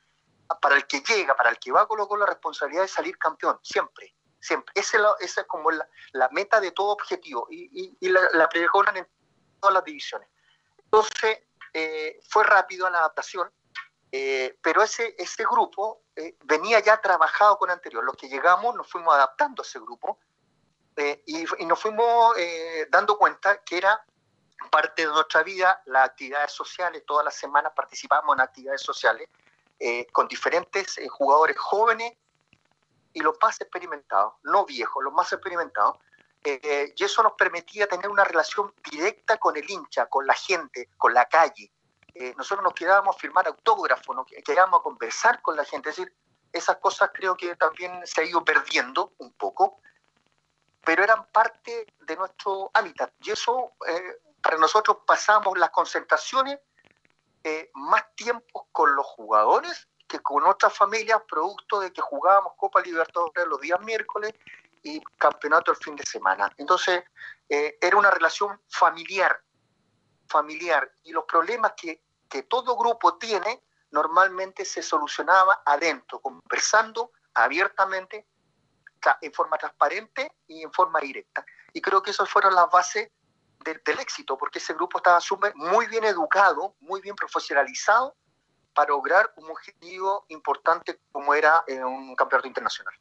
para 0.62 0.75
el 0.75 0.85
que 0.88 0.99
llega, 0.99 1.35
para 1.38 1.51
el 1.51 1.59
que 1.59 1.71
va 1.71 1.81
a 1.81 1.88
Colo 1.88 2.07
Colo, 2.09 2.25
la 2.25 2.31
responsabilidad 2.31 2.83
es 2.83 2.91
salir 2.91 3.17
campeón, 3.17 3.57
siempre 3.63 4.13
siempre. 4.39 4.71
Esa 4.75 4.97
es, 4.97 5.04
la, 5.04 5.15
esa 5.19 5.41
es 5.41 5.47
como 5.47 5.71
la, 5.71 5.88
la, 6.13 6.30
meta 6.30 6.60
de 6.60 6.71
todo 6.71 6.89
objetivo 6.89 7.47
y, 7.49 7.69
y, 7.71 7.97
y 7.99 8.10
la, 8.10 8.21
la 8.34 8.49
pregonan 8.49 8.97
en 8.97 9.08
todas 9.60 9.73
las 9.73 9.84
divisiones. 9.84 10.28
Entonces, 10.78 11.39
eh, 11.73 12.19
fue 12.28 12.43
rápido 12.43 12.89
la 12.89 12.99
adaptación, 12.99 13.52
eh, 14.12 14.58
pero 14.62 14.82
ese, 14.82 15.15
ese 15.17 15.43
grupo 15.43 16.04
eh, 16.15 16.36
venía 16.45 16.80
ya 16.80 16.99
trabajado 16.99 17.58
con 17.58 17.69
anterior. 17.69 18.04
Los 18.04 18.15
que 18.15 18.28
llegamos 18.28 18.75
nos 18.75 18.89
fuimos 18.89 19.13
adaptando 19.13 19.62
a 19.62 19.65
ese 19.65 19.80
grupo 19.80 20.19
eh, 20.99 21.23
y, 21.28 21.45
y, 21.60 21.65
nos 21.65 21.80
fuimos 21.80 22.38
eh, 22.38 22.86
dando 22.89 23.17
cuenta 23.17 23.62
que 23.63 23.78
era 23.78 24.04
parte 24.69 25.06
de 25.06 25.08
nuestra 25.08 25.43
vida 25.43 25.82
las 25.86 26.10
actividades 26.10 26.52
sociales. 26.52 27.04
Todas 27.06 27.23
las 27.23 27.36
semanas 27.36 27.71
participamos 27.73 28.36
en 28.36 28.41
actividades 28.41 28.82
sociales 28.82 29.30
eh, 29.80 30.06
con 30.12 30.28
diferentes 30.28 30.99
jugadores 31.10 31.58
jóvenes 31.58 32.13
y 33.13 33.22
los 33.22 33.36
más 33.41 33.60
experimentados, 33.62 34.34
no 34.43 34.65
viejos, 34.65 35.04
los 35.04 35.13
más 35.13 35.32
experimentados, 35.32 35.98
eh, 36.43 36.93
y 36.95 37.04
eso 37.04 37.22
nos 37.22 37.34
permitía 37.34 37.88
tener 37.88 38.10
una 38.10 38.24
relación 38.24 38.74
directa 38.89 39.38
con 39.38 39.58
el 39.58 39.69
hincha, 39.69 40.06
con 40.06 40.26
la 40.26 40.34
gente, 40.34 40.89
con 40.98 41.13
la 41.13 41.26
calle. 41.26 41.72
Eh, 42.13 42.34
nosotros 42.38 42.63
nos 42.63 42.74
quedábamos 42.74 43.15
a 43.15 43.19
firmar 43.19 43.48
autógrafos, 43.48 44.15
nos 44.15 44.26
quedábamos 44.26 44.80
a 44.80 44.84
conversar 44.84 45.41
con 45.41 45.56
la 45.56 45.65
gente, 45.65 45.89
es 45.89 45.98
decir, 45.98 46.15
esas 46.52 46.78
cosas 46.78 47.12
creo 47.13 47.36
que 47.36 47.56
también 47.56 48.02
se 48.06 48.22
ha 48.22 48.24
ido 48.24 48.43
perdiendo 48.43 49.13
un 49.17 49.34
poco, 49.34 49.82
pero 50.84 51.04
eran 51.04 51.28
parte 51.32 51.86
de 52.00 52.15
nuestro 52.15 52.72
hábitat, 52.74 53.12
y 53.22 53.32
eso 53.32 53.74
eh, 53.88 54.22
para 54.41 54.58
nosotros 54.58 55.00
pasamos 55.06 55.58
las 55.58 55.69
concentraciones 55.72 56.60
más 57.74 58.04
tiempo 58.15 58.67
con 58.72 58.95
los 58.95 59.06
jugadores 59.06 59.88
que 60.10 60.19
con 60.19 60.43
otras 60.45 60.76
familias, 60.76 61.22
producto 61.30 61.80
de 61.80 61.93
que 61.93 62.02
jugábamos 62.02 62.54
Copa 62.58 62.82
Libertadores 62.82 63.48
los 63.48 63.62
días 63.62 63.80
miércoles 63.82 64.34
y 64.82 65.00
campeonato 65.17 65.72
el 65.72 65.78
fin 65.78 65.95
de 65.95 66.04
semana. 66.04 66.52
Entonces, 66.58 67.04
eh, 67.48 67.78
era 67.80 67.95
una 67.95 68.10
relación 68.10 68.60
familiar, 68.67 69.39
familiar, 70.28 70.91
y 71.04 71.12
los 71.12 71.26
problemas 71.26 71.74
que, 71.78 72.04
que 72.28 72.43
todo 72.43 72.76
grupo 72.76 73.17
tiene 73.17 73.63
normalmente 73.91 74.65
se 74.65 74.82
solucionaba 74.82 75.62
adentro, 75.65 76.19
conversando 76.19 77.12
abiertamente, 77.34 78.28
en 79.22 79.32
forma 79.32 79.58
transparente 79.58 80.30
y 80.48 80.63
en 80.63 80.74
forma 80.74 81.00
directa. 81.00 81.45
Y 81.72 81.82
creo 81.82 82.02
que 82.02 82.12
esas 82.12 82.30
fueron 82.30 82.54
las 82.54 82.69
bases 82.69 83.10
del, 83.63 83.82
del 83.86 84.00
éxito, 84.00 84.38
porque 84.38 84.60
ese 84.60 84.74
grupo 84.74 84.98
estaba 84.98 85.19
muy 85.56 85.88
bien 85.88 86.04
educado, 86.04 86.76
muy 86.82 87.00
bien 87.00 87.15
profesionalizado, 87.15 88.15
para 88.79 88.91
lograr 88.91 89.25
un 89.35 89.51
objetivo 89.51 90.23
importante 90.29 90.99
como 91.11 91.33
era 91.33 91.63
eh, 91.67 91.83
un 91.83 92.15
campeonato 92.15 92.47
internacional. 92.47 92.93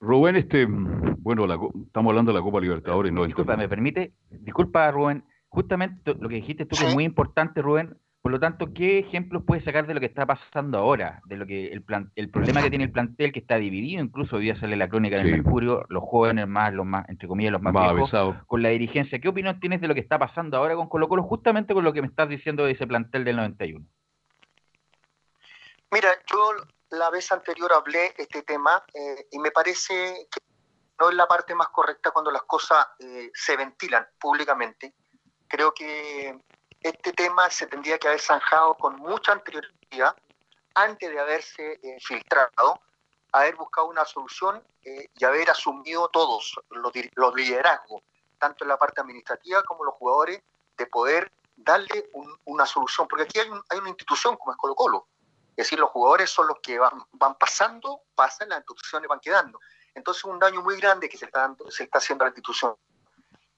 Rubén, 0.00 0.36
este, 0.36 0.66
bueno, 0.68 1.46
la, 1.46 1.58
estamos 1.86 2.10
hablando 2.10 2.30
de 2.30 2.38
la 2.38 2.44
Copa 2.44 2.60
Libertadores. 2.60 3.10
No, 3.10 3.24
disculpa, 3.24 3.56
¿me 3.56 3.68
permite? 3.70 4.12
Disculpa, 4.30 4.90
Rubén. 4.90 5.24
Justamente 5.48 6.14
lo 6.14 6.28
que 6.28 6.36
dijiste 6.36 6.66
tú, 6.66 6.76
que 6.76 6.88
es 6.88 6.94
muy 6.94 7.04
importante, 7.04 7.62
Rubén, 7.62 7.96
Por 8.20 8.32
lo 8.32 8.40
tanto, 8.40 8.74
¿qué 8.74 8.98
ejemplos 8.98 9.44
puede 9.46 9.62
sacar 9.62 9.86
de 9.86 9.94
lo 9.94 10.00
que 10.00 10.06
está 10.06 10.26
pasando 10.26 10.76
ahora? 10.76 11.22
De 11.24 11.36
lo 11.36 11.46
que 11.46 11.68
el, 11.68 11.82
plan, 11.82 12.10
el 12.14 12.28
problema 12.28 12.62
que 12.62 12.68
tiene 12.68 12.84
el 12.84 12.92
plantel, 12.92 13.32
que 13.32 13.40
está 13.40 13.56
dividido, 13.56 14.02
incluso 14.02 14.36
hoy 14.36 14.42
día 14.42 14.56
sale 14.56 14.76
la 14.76 14.88
crónica 14.90 15.16
del 15.16 15.30
Mercurio, 15.30 15.86
los 15.88 16.02
jóvenes 16.02 16.46
más, 16.48 16.74
los 16.74 16.84
más, 16.84 17.08
entre 17.08 17.28
comillas, 17.28 17.52
los 17.52 17.62
más, 17.62 17.72
viejos, 17.72 18.12
con 18.46 18.62
la 18.62 18.68
dirigencia. 18.68 19.20
¿Qué 19.20 19.28
opinión 19.28 19.58
tienes 19.58 19.80
de 19.80 19.88
lo 19.88 19.94
que 19.94 20.00
está 20.00 20.18
pasando 20.18 20.58
ahora 20.58 20.74
con 20.74 20.88
Colo 20.88 21.08
Colo, 21.08 21.22
justamente 21.22 21.72
con 21.72 21.82
lo 21.82 21.94
que 21.94 22.02
me 22.02 22.08
estás 22.08 22.28
diciendo 22.28 22.66
de 22.66 22.72
ese 22.72 22.86
plantel 22.86 23.24
del 23.24 23.36
91? 23.36 23.86
Mira, 25.92 26.10
yo 26.26 26.54
la 26.90 27.10
vez 27.10 27.30
anterior 27.30 27.72
hablé 27.72 28.14
este 28.18 28.42
tema 28.42 28.84
eh, 28.92 29.28
y 29.30 29.38
me 29.38 29.50
parece 29.50 30.26
que 30.30 30.40
no 30.98 31.10
es 31.10 31.14
la 31.14 31.28
parte 31.28 31.54
más 31.54 31.68
correcta 31.68 32.10
cuando 32.10 32.30
las 32.30 32.42
cosas 32.42 32.86
eh, 32.98 33.30
se 33.34 33.56
ventilan 33.56 34.06
públicamente. 34.18 34.94
Creo 35.48 35.72
que 35.72 36.42
este 36.80 37.12
tema 37.12 37.48
se 37.50 37.66
tendría 37.66 37.98
que 37.98 38.08
haber 38.08 38.20
zanjado 38.20 38.74
con 38.74 38.96
mucha 38.96 39.32
anterioridad 39.32 40.16
antes 40.74 41.10
de 41.10 41.20
haberse 41.20 41.80
eh, 41.82 41.98
filtrado, 42.00 42.80
haber 43.32 43.56
buscado 43.56 43.88
una 43.88 44.04
solución 44.04 44.62
eh, 44.84 45.10
y 45.14 45.24
haber 45.24 45.50
asumido 45.50 46.08
todos 46.08 46.54
los, 46.70 47.34
liderazgos, 47.34 48.02
tanto 48.38 48.64
en 48.64 48.68
la 48.68 48.78
parte 48.78 49.00
administrativa 49.00 49.62
como 49.62 49.84
los 49.84 49.94
jugadores, 49.94 50.42
de 50.76 50.86
poder 50.86 51.30
darle 51.54 52.10
una 52.46 52.66
solución. 52.66 53.06
Porque 53.06 53.24
aquí 53.24 53.38
hay, 53.38 53.48
una 53.78 53.88
institución 53.88 54.36
como 54.36 54.52
es 54.52 54.58
Colo 54.58 54.74
Colo. 54.74 55.06
Es 55.56 55.66
decir, 55.66 55.78
los 55.78 55.90
jugadores 55.90 56.30
son 56.30 56.46
los 56.48 56.58
que 56.60 56.78
van, 56.78 57.04
van 57.12 57.36
pasando, 57.36 58.02
pasan, 58.14 58.48
las 58.48 58.58
instituciones 58.58 59.08
van 59.08 59.20
quedando. 59.20 59.60
Entonces, 59.94 60.24
un 60.24 60.38
daño 60.38 60.62
muy 60.62 60.76
grande 60.78 61.08
que 61.08 61.18
se 61.18 61.26
está, 61.26 61.54
se 61.68 61.84
está 61.84 61.98
haciendo 61.98 62.24
a 62.24 62.26
la 62.26 62.30
institución. 62.30 62.76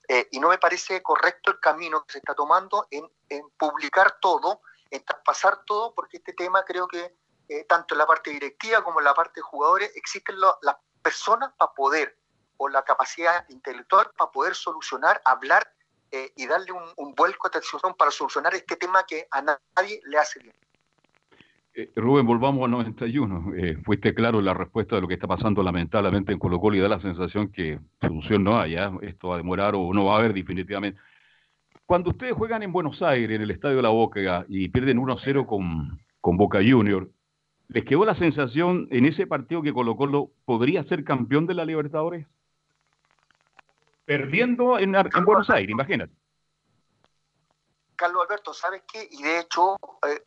Eh, 0.08 0.28
y 0.32 0.40
no 0.40 0.48
me 0.48 0.58
parece 0.58 1.02
correcto 1.02 1.52
el 1.52 1.60
camino 1.60 2.04
que 2.04 2.12
se 2.12 2.18
está 2.18 2.34
tomando 2.34 2.86
en, 2.90 3.08
publicar 3.56 4.18
todo, 4.20 4.60
en 4.90 5.04
traspasar 5.04 5.64
todo, 5.64 5.94
porque 5.94 6.18
este 6.18 6.34
tema 6.34 6.64
creo 6.64 6.86
que 6.86 7.16
eh, 7.48 7.64
tanto 7.64 7.94
en 7.94 7.98
la 7.98 8.06
parte 8.06 8.30
directiva 8.30 8.82
como 8.82 9.00
en 9.00 9.04
la 9.04 9.14
parte 9.14 9.34
de 9.36 9.42
jugadores 9.42 9.92
existen 9.94 10.38
las 10.38 10.76
personas 11.02 11.52
para 11.56 11.72
poder, 11.72 12.18
o 12.56 12.68
la 12.68 12.82
capacidad 12.82 13.48
intelectual 13.48 14.10
para 14.16 14.30
poder 14.30 14.54
solucionar, 14.54 15.20
hablar 15.24 15.72
eh, 16.10 16.32
y 16.36 16.46
darle 16.46 16.72
un, 16.72 17.14
vuelco 17.14 17.48
de 17.48 17.58
atención 17.58 17.94
para 17.94 18.10
solucionar 18.10 18.54
este 18.54 18.76
tema 18.76 19.04
que 19.04 19.26
a 19.30 19.42
nadie 19.42 20.00
le 20.04 20.18
hace 20.18 20.38
bien. 20.40 20.54
Eh, 21.76 21.90
Rubén, 21.96 22.24
volvamos 22.24 22.64
al 22.64 22.70
91. 22.70 23.52
Eh, 23.56 23.76
fuiste 23.84 24.14
claro 24.14 24.38
en 24.38 24.44
la 24.44 24.54
respuesta 24.54 24.94
de 24.94 25.02
lo 25.02 25.08
que 25.08 25.14
está 25.14 25.26
pasando 25.26 25.60
lamentablemente 25.60 26.32
en 26.32 26.38
Colo 26.38 26.60
Colo 26.60 26.76
y 26.76 26.80
da 26.80 26.88
la 26.88 27.00
sensación 27.00 27.50
que 27.50 27.80
solución 28.00 28.44
no 28.44 28.60
hay, 28.60 28.76
esto 29.02 29.28
va 29.28 29.34
a 29.34 29.38
demorar 29.38 29.74
o 29.74 29.92
no 29.92 30.04
va 30.04 30.14
a 30.14 30.18
haber 30.18 30.32
definitivamente. 30.32 31.00
Cuando 31.84 32.10
ustedes 32.10 32.32
juegan 32.32 32.62
en 32.62 32.72
Buenos 32.72 33.02
Aires, 33.02 33.34
en 33.34 33.42
el 33.42 33.50
Estadio 33.50 33.76
de 33.76 33.82
la 33.82 33.88
Boca, 33.88 34.46
y 34.48 34.68
pierden 34.68 34.98
1-0 34.98 35.46
con, 35.46 36.00
con 36.20 36.36
Boca 36.36 36.58
Junior, 36.58 37.10
¿les 37.68 37.84
quedó 37.84 38.04
la 38.04 38.14
sensación 38.14 38.86
en 38.90 39.04
ese 39.04 39.26
partido 39.26 39.60
que 39.60 39.72
Colo 39.72 39.96
Colo 39.96 40.30
podría 40.44 40.84
ser 40.84 41.02
campeón 41.02 41.46
de 41.46 41.54
la 41.54 41.64
Libertadores? 41.64 42.26
Perdiendo 44.04 44.78
en, 44.78 44.94
en 44.94 45.24
Buenos 45.24 45.50
Aires, 45.50 45.70
imagínate. 45.70 46.12
Carlos 47.96 48.22
Alberto, 48.24 48.54
¿sabes 48.54 48.82
qué? 48.90 49.08
Y 49.10 49.22
de 49.22 49.40
hecho, 49.40 49.76
eh, 50.08 50.22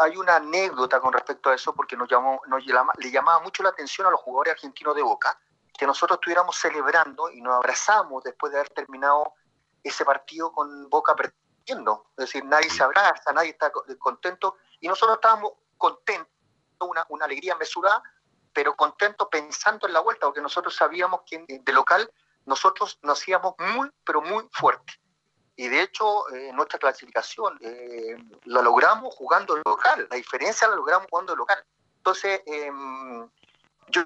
hay 0.00 0.16
una 0.16 0.36
anécdota 0.36 0.98
con 0.98 1.12
respecto 1.12 1.50
a 1.50 1.54
eso 1.54 1.74
porque 1.74 1.96
nos, 1.96 2.08
llamó, 2.08 2.40
nos 2.46 2.64
le 2.64 3.10
llamaba 3.10 3.40
mucho 3.40 3.62
la 3.62 3.68
atención 3.68 4.06
a 4.06 4.10
los 4.10 4.20
jugadores 4.20 4.54
argentinos 4.54 4.94
de 4.94 5.02
Boca 5.02 5.38
que 5.76 5.86
nosotros 5.86 6.16
estuviéramos 6.16 6.56
celebrando 6.56 7.30
y 7.30 7.40
nos 7.40 7.54
abrazamos 7.54 8.24
después 8.24 8.52
de 8.52 8.58
haber 8.58 8.70
terminado 8.70 9.34
ese 9.82 10.04
partido 10.04 10.52
con 10.52 10.88
Boca 10.88 11.14
perdiendo. 11.14 12.06
Es 12.16 12.26
decir, 12.26 12.44
nadie 12.44 12.70
se 12.70 12.82
abraza, 12.82 13.32
nadie 13.32 13.50
está 13.50 13.70
contento 13.98 14.56
y 14.80 14.88
nosotros 14.88 15.16
estábamos 15.16 15.52
contentos, 15.76 16.28
una, 16.80 17.24
alegría 17.24 17.54
mesurada, 17.56 18.02
pero 18.52 18.74
contentos 18.74 19.28
pensando 19.30 19.86
en 19.86 19.92
la 19.92 20.00
vuelta 20.00 20.26
porque 20.26 20.40
nosotros 20.40 20.74
sabíamos 20.74 21.22
que 21.26 21.44
de 21.48 21.72
local 21.72 22.10
nosotros 22.46 22.98
nos 23.02 23.26
íbamos 23.28 23.54
muy, 23.74 23.90
pero 24.04 24.22
muy 24.22 24.48
fuerte 24.52 24.94
y 25.60 25.68
de 25.68 25.82
hecho 25.82 26.26
eh, 26.30 26.52
nuestra 26.54 26.78
clasificación 26.78 27.58
eh, 27.60 28.16
la 28.44 28.62
logramos 28.62 29.14
jugando 29.14 29.58
local, 29.58 30.08
la 30.08 30.16
diferencia 30.16 30.66
la 30.66 30.74
logramos 30.74 31.06
jugando 31.10 31.36
local. 31.36 31.62
Entonces, 31.98 32.40
em, 32.46 33.28
yo 33.88 34.02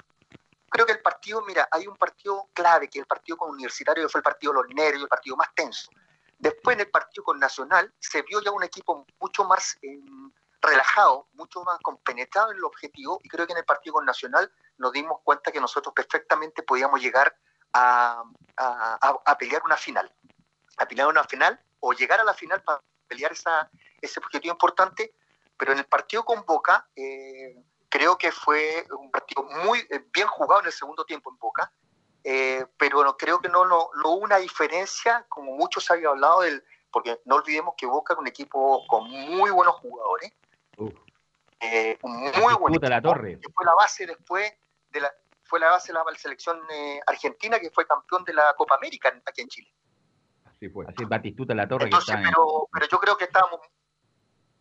creo 0.68 0.84
que 0.84 0.94
el 0.94 1.00
partido, 1.00 1.42
mira, 1.42 1.68
hay 1.70 1.86
un 1.86 1.94
partido 1.94 2.48
clave, 2.52 2.90
que 2.90 2.98
es 2.98 3.02
el 3.02 3.06
partido 3.06 3.36
con 3.36 3.50
Universitario, 3.50 4.02
que 4.02 4.08
fue 4.08 4.18
el 4.18 4.24
partido 4.24 4.52
de 4.52 4.62
los 4.62 4.74
nervios, 4.74 5.04
el 5.04 5.08
partido 5.08 5.36
más 5.36 5.54
tenso. 5.54 5.92
Después 6.40 6.74
en 6.74 6.80
el 6.80 6.90
partido 6.90 7.22
con 7.22 7.38
Nacional 7.38 7.94
se 8.00 8.22
vio 8.22 8.40
ya 8.40 8.50
un 8.50 8.64
equipo 8.64 9.06
mucho 9.20 9.44
más 9.44 9.78
em, 9.82 10.32
relajado, 10.60 11.28
mucho 11.34 11.62
más 11.62 11.78
compenetrado 11.84 12.50
en 12.50 12.56
el 12.56 12.64
objetivo, 12.64 13.20
y 13.22 13.28
creo 13.28 13.46
que 13.46 13.52
en 13.52 13.60
el 13.60 13.64
partido 13.64 13.92
con 13.92 14.04
Nacional 14.04 14.52
nos 14.78 14.90
dimos 14.90 15.20
cuenta 15.22 15.52
que 15.52 15.60
nosotros 15.60 15.94
perfectamente 15.94 16.64
podíamos 16.64 17.00
llegar 17.00 17.32
a, 17.74 18.24
a 18.56 19.38
pelear 19.38 19.62
una 19.64 19.76
final 19.76 20.12
a 20.78 20.86
pelear 20.86 21.08
una 21.08 21.24
final 21.24 21.60
o 21.80 21.92
llegar 21.92 22.20
a 22.20 22.24
la 22.24 22.34
final 22.34 22.62
para 22.62 22.80
pelear 23.06 23.32
esa, 23.32 23.70
ese 24.00 24.20
objetivo 24.20 24.52
importante, 24.52 25.14
pero 25.56 25.72
en 25.72 25.78
el 25.78 25.86
partido 25.86 26.24
con 26.24 26.44
Boca 26.44 26.88
eh, 26.96 27.62
creo 27.88 28.16
que 28.16 28.32
fue 28.32 28.86
un 28.98 29.10
partido 29.10 29.42
muy 29.64 29.80
eh, 29.90 30.04
bien 30.12 30.26
jugado 30.26 30.60
en 30.60 30.66
el 30.66 30.72
segundo 30.72 31.04
tiempo 31.04 31.30
en 31.30 31.38
Boca, 31.38 31.72
eh, 32.22 32.64
pero 32.76 33.04
no, 33.04 33.16
creo 33.16 33.38
que 33.38 33.48
no, 33.48 33.64
no, 33.66 33.90
hubo 34.04 34.16
una 34.16 34.38
diferencia, 34.38 35.26
como 35.28 35.52
muchos 35.52 35.90
habían 35.90 36.12
hablado, 36.12 36.40
del, 36.40 36.64
porque 36.90 37.20
no 37.24 37.36
olvidemos 37.36 37.74
que 37.76 37.86
Boca 37.86 38.14
es 38.14 38.18
un 38.18 38.26
equipo 38.26 38.86
con 38.86 39.08
muy 39.10 39.50
buenos 39.50 39.74
jugadores, 39.76 40.32
muy 42.02 42.54
buen 42.54 42.74
la 42.80 43.00
torre. 43.00 43.38
que 43.40 43.52
fue 43.52 43.64
la 43.64 43.74
base 43.74 44.06
después 44.06 44.52
de 44.90 45.00
la 45.00 45.12
fue 45.46 45.60
la 45.60 45.70
base 45.70 45.92
de 45.92 45.98
la 45.98 46.04
selección 46.16 46.60
argentina 47.06 47.60
que 47.60 47.70
fue 47.70 47.86
campeón 47.86 48.24
de 48.24 48.32
la 48.32 48.54
Copa 48.56 48.76
América 48.76 49.14
aquí 49.26 49.42
en 49.42 49.48
Chile. 49.48 49.70
Así 50.88 51.04
Batistuta 51.04 51.54
la 51.54 51.68
torre 51.68 51.84
Entonces, 51.84 52.16
pero, 52.22 52.68
pero 52.72 52.86
yo 52.90 52.98
creo 52.98 53.16
que 53.16 53.24
estábamos 53.24 53.60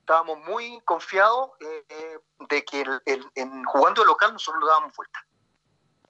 estábamos 0.04 0.38
muy 0.46 0.80
confiados 0.84 1.52
eh, 1.62 2.18
de 2.50 2.64
que 2.66 2.82
el, 2.82 3.24
en 3.36 3.64
jugando 3.64 4.04
local 4.04 4.34
nosotros 4.34 4.62
lo 4.62 4.68
dábamos 4.68 4.94
vuelta. 4.98 5.20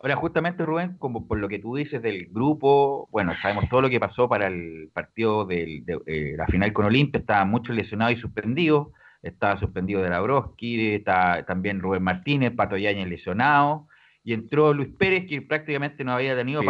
Ahora, 0.01 0.15
justamente, 0.17 0.65
Rubén, 0.65 0.97
como 0.97 1.27
por 1.27 1.37
lo 1.37 1.47
que 1.47 1.59
tú 1.59 1.75
dices 1.75 2.01
del 2.01 2.27
grupo, 2.29 3.07
bueno, 3.11 3.33
sabemos 3.41 3.69
todo 3.69 3.83
lo 3.83 3.89
que 3.89 3.99
pasó 3.99 4.27
para 4.27 4.47
el 4.47 4.89
partido 4.93 5.45
de, 5.45 5.83
eh, 6.07 6.33
la 6.35 6.45
final 6.47 6.73
con 6.73 6.85
Olimpia, 6.85 7.19
estaban 7.19 7.49
muchos 7.49 7.73
lesionados 7.75 8.17
y 8.17 8.19
suspendidos, 8.19 8.87
estaba 9.21 9.57
suspendido 9.59 10.01
de 10.01 10.09
la 10.09 10.19
Broski, 10.19 10.95
está 10.95 11.45
también 11.45 11.79
Rubén 11.79 12.03
Martínez, 12.03 12.53
Pato 12.53 12.75
Yañez 12.75 13.07
lesionado, 13.07 13.87
y 14.23 14.33
entró 14.33 14.73
Luis 14.73 14.89
Pérez, 14.97 15.25
que 15.27 15.41
prácticamente 15.41 16.03
no 16.03 16.13
había 16.13 16.35
tenido 16.35 16.61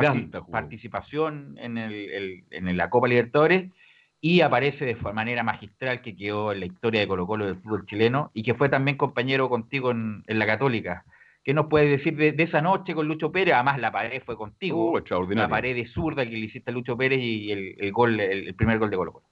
participación 0.51 1.55
en, 1.59 1.77
el, 1.77 2.43
en 2.49 2.77
la 2.77 2.89
Copa 2.89 3.07
Libertadores, 3.07 3.71
y 4.19 4.41
aparece 4.41 4.85
de 4.85 4.95
manera 5.13 5.43
magistral 5.43 6.01
que 6.01 6.15
quedó 6.15 6.51
en 6.51 6.61
la 6.61 6.65
historia 6.65 7.01
de 7.01 7.07
Colo 7.07 7.27
Colo 7.27 7.45
del 7.45 7.61
fútbol 7.61 7.85
chileno, 7.85 8.31
y 8.33 8.41
que 8.41 8.55
fue 8.55 8.69
también 8.69 8.97
compañero 8.97 9.49
contigo 9.49 9.91
en, 9.91 10.23
la 10.25 10.45
Católica. 10.47 11.05
¿Qué 11.43 11.53
nos 11.53 11.67
puedes 11.67 11.89
decir 11.89 12.15
de, 12.15 12.41
esa 12.41 12.61
noche 12.61 12.95
con 12.95 13.07
Lucho 13.07 13.31
Pérez? 13.31 13.53
Además, 13.53 13.79
la 13.79 13.91
pared 13.91 14.23
fue 14.25 14.37
contigo. 14.37 14.93
Uh, 14.93 15.33
la 15.35 15.49
pared 15.49 15.75
de 15.75 15.85
zurda 15.87 16.23
que 16.23 16.31
le 16.31 16.39
hiciste 16.39 16.71
a 16.71 16.73
Lucho 16.73 16.97
Pérez 16.97 17.19
y 17.21 17.51
el, 17.51 17.91
gol, 17.91 18.19
el, 18.19 18.55
primer 18.55 18.79
gol 18.79 18.89
de 18.89 18.97
Colo 18.97 19.11
Colo. 19.11 19.25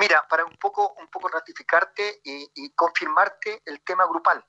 Mira, 0.00 0.24
para 0.28 0.44
un 0.44 0.56
poco, 0.56 0.94
un 1.00 1.06
poco 1.06 1.28
ratificarte 1.28 2.20
y 2.24 2.70
confirmarte 2.74 3.62
el 3.64 3.80
tema 3.82 4.04
grupal. 4.06 4.44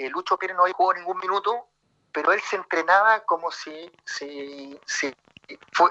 Eh, 0.00 0.08
Lucho 0.08 0.38
Pérez 0.38 0.56
no 0.56 0.62
había 0.62 0.72
jugado 0.72 0.98
ningún 0.98 1.18
minuto, 1.18 1.68
pero 2.10 2.32
él 2.32 2.40
se 2.40 2.56
entrenaba 2.56 3.20
como 3.20 3.50
si, 3.50 3.92
si, 4.06 4.80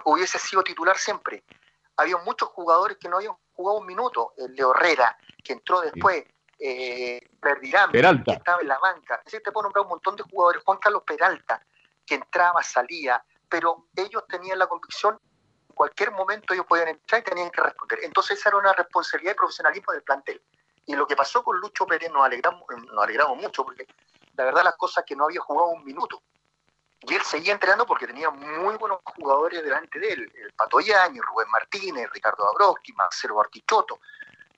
hubiese 0.04 0.40
sido 0.40 0.64
titular 0.64 0.98
siempre. 0.98 1.44
Había 1.96 2.18
muchos 2.18 2.50
jugadores 2.50 2.98
que 2.98 3.08
no 3.08 3.18
habían 3.18 3.36
jugado 3.54 3.78
un 3.78 3.86
minuto. 3.86 4.34
El 4.36 4.56
Leo 4.56 4.74
Herrera, 4.74 5.16
que 5.44 5.54
entró 5.54 5.82
después, 5.82 6.26
eh, 6.58 7.22
Perdirán, 7.40 7.92
que 7.92 8.32
estaba 8.32 8.60
en 8.62 8.68
la 8.68 8.80
banca. 8.80 9.22
Es 9.24 9.32
te 9.44 9.52
puedo 9.52 9.66
nombrar 9.66 9.84
un 9.84 9.90
montón 9.90 10.16
de 10.16 10.24
jugadores. 10.24 10.64
Juan 10.66 10.80
Carlos 10.80 11.04
Peralta, 11.06 11.64
que 12.04 12.16
entraba, 12.16 12.64
salía, 12.64 13.24
pero 13.48 13.90
ellos 13.96 14.24
tenían 14.28 14.58
la 14.58 14.66
convicción 14.66 15.20
en 15.70 15.76
cualquier 15.76 16.12
momento 16.12 16.56
ellos 16.56 16.66
podían 16.66 16.88
entrar 16.88 17.22
y 17.22 17.24
tenían 17.26 17.52
que 17.52 17.62
responder. 17.62 18.00
Entonces 18.02 18.40
esa 18.40 18.50
era 18.50 18.58
una 18.58 18.74
responsabilidad 18.74 19.34
y 19.34 19.36
profesionalismo 19.36 19.94
del 19.94 20.02
plantel. 20.02 20.42
Y 20.90 20.96
lo 20.96 21.06
que 21.06 21.16
pasó 21.16 21.44
con 21.44 21.60
Lucho 21.60 21.86
Pérez 21.86 22.12
nos 22.12 22.26
alegramos, 22.26 22.64
nos 22.68 23.04
alegramos 23.04 23.38
mucho, 23.38 23.64
porque 23.64 23.86
la 24.34 24.46
verdad 24.46 24.64
las 24.64 24.76
cosas 24.76 25.04
que 25.06 25.16
no 25.16 25.26
había 25.26 25.40
jugado 25.40 25.70
un 25.70 25.86
minuto. 25.86 26.24
Y 27.02 27.14
él 27.14 27.22
seguía 27.22 27.54
entrenando 27.54 27.86
porque 27.86 28.08
tenía 28.08 28.32
muy 28.32 28.76
buenos 28.76 28.98
jugadores 29.04 29.64
delante 29.64 30.00
de 30.00 30.14
él. 30.14 30.32
El 30.34 30.52
Pato 30.54 30.80
Yañez, 30.80 31.22
Rubén 31.22 31.48
Martínez, 31.52 32.10
Ricardo 32.12 32.44
Dabrowski, 32.44 32.94
Marcelo 32.94 33.36
Bartichotto, 33.36 34.00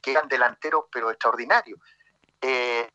que 0.01 0.12
eran 0.12 0.30
delanteros 0.30 0.86
pero 0.89 1.12
extraordinarios. 1.12 1.78
Eh, 2.39 2.89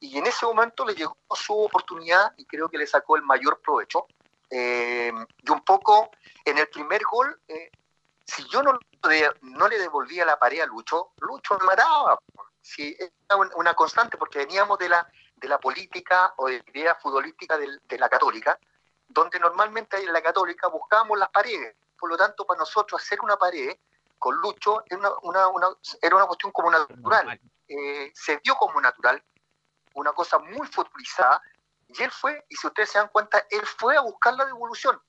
y 0.00 0.18
en 0.18 0.26
ese 0.26 0.44
momento 0.44 0.84
le 0.84 0.94
llegó 0.94 1.16
su 1.34 1.58
oportunidad 1.58 2.34
y 2.36 2.44
creo 2.44 2.68
que 2.68 2.76
le 2.76 2.86
sacó 2.86 3.16
el 3.16 3.22
mayor 3.22 3.58
provecho. 3.62 4.06
Eh, 4.50 5.10
y 5.38 5.50
un 5.50 5.64
poco 5.64 6.10
en 6.44 6.58
el 6.58 6.68
primer 6.68 7.00
gol, 7.10 7.40
eh, 7.48 7.70
si 8.26 8.46
yo 8.50 8.62
no, 8.62 8.78
no 9.40 9.68
le 9.68 9.78
devolvía 9.78 10.26
la 10.26 10.38
pared 10.38 10.60
a 10.60 10.66
Lucho, 10.66 11.12
Lucho 11.22 11.56
me 11.58 11.64
mataba. 11.64 12.18
Si 12.62 12.96
era 12.98 13.36
un- 13.36 13.50
una 13.56 13.74
constante, 13.74 14.16
porque 14.16 14.38
veníamos 14.38 14.78
de 14.78 14.88
la, 14.88 15.06
de 15.36 15.48
la 15.48 15.58
política 15.58 16.32
o 16.36 16.46
de 16.46 16.58
la 16.64 16.80
idea 16.80 16.94
futbolística 16.94 17.58
de 17.58 17.98
la 17.98 18.08
católica, 18.08 18.58
donde 19.08 19.38
normalmente 19.40 19.98
en 20.02 20.12
la 20.12 20.22
católica 20.22 20.68
buscábamos 20.68 21.18
las 21.18 21.28
paredes. 21.30 21.74
Por 21.98 22.08
lo 22.08 22.16
tanto, 22.16 22.46
para 22.46 22.58
nosotros 22.60 23.02
hacer 23.02 23.20
una 23.20 23.36
pared 23.36 23.76
con 24.18 24.36
Lucho 24.36 24.82
era 24.86 24.98
una, 24.98 25.10
una- 25.22 25.48
una- 25.48 25.76
era 26.00 26.16
una 26.16 26.26
cuestión 26.26 26.52
como 26.52 26.70
natural. 26.70 27.26
Eh, 27.68 28.12
se 28.14 28.36
vio 28.44 28.54
como 28.56 28.80
natural, 28.80 29.22
una 29.94 30.12
cosa 30.12 30.38
muy 30.38 30.66
futbolizada, 30.68 31.42
y 31.88 32.02
él 32.02 32.10
fue, 32.10 32.44
y 32.48 32.56
si 32.56 32.66
ustedes 32.66 32.90
se 32.90 32.98
dan 32.98 33.08
cuenta, 33.08 33.44
él 33.50 33.66
fue 33.66 33.96
a 33.96 34.00
buscar 34.00 34.34
la 34.34 34.44
devolución. 34.46 35.00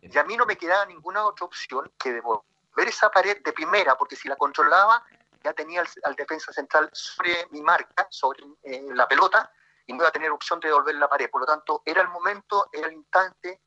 Y 0.00 0.16
a 0.16 0.24
mí 0.24 0.36
no 0.36 0.46
me 0.46 0.56
quedaba 0.56 0.86
ninguna 0.86 1.24
otra 1.24 1.46
opción 1.46 1.90
que 1.98 2.12
devolver 2.12 2.44
esa 2.86 3.10
pared 3.10 3.42
de 3.42 3.52
primera, 3.52 3.96
porque 3.96 4.14
si 4.14 4.28
la 4.28 4.36
controlaba, 4.36 5.02
ya 5.42 5.52
tenía 5.52 5.82
al, 6.02 6.14
defensa 6.14 6.52
central 6.52 6.88
sobre 6.92 7.46
mi 7.50 7.62
marca, 7.62 8.06
sobre 8.10 8.44
eh, 8.62 8.82
la 8.94 9.06
pelota, 9.06 9.50
y 9.86 9.92
no 9.92 9.98
iba 9.98 10.08
a 10.08 10.12
tener 10.12 10.30
opción 10.30 10.60
de 10.60 10.68
devolver 10.68 10.94
la 10.96 11.08
pared. 11.08 11.30
Por 11.30 11.42
lo 11.42 11.46
tanto, 11.46 11.82
era 11.84 12.02
el 12.02 12.08
momento, 12.08 12.68
era 12.72 12.88
el 12.88 12.94
instante. 12.94 13.60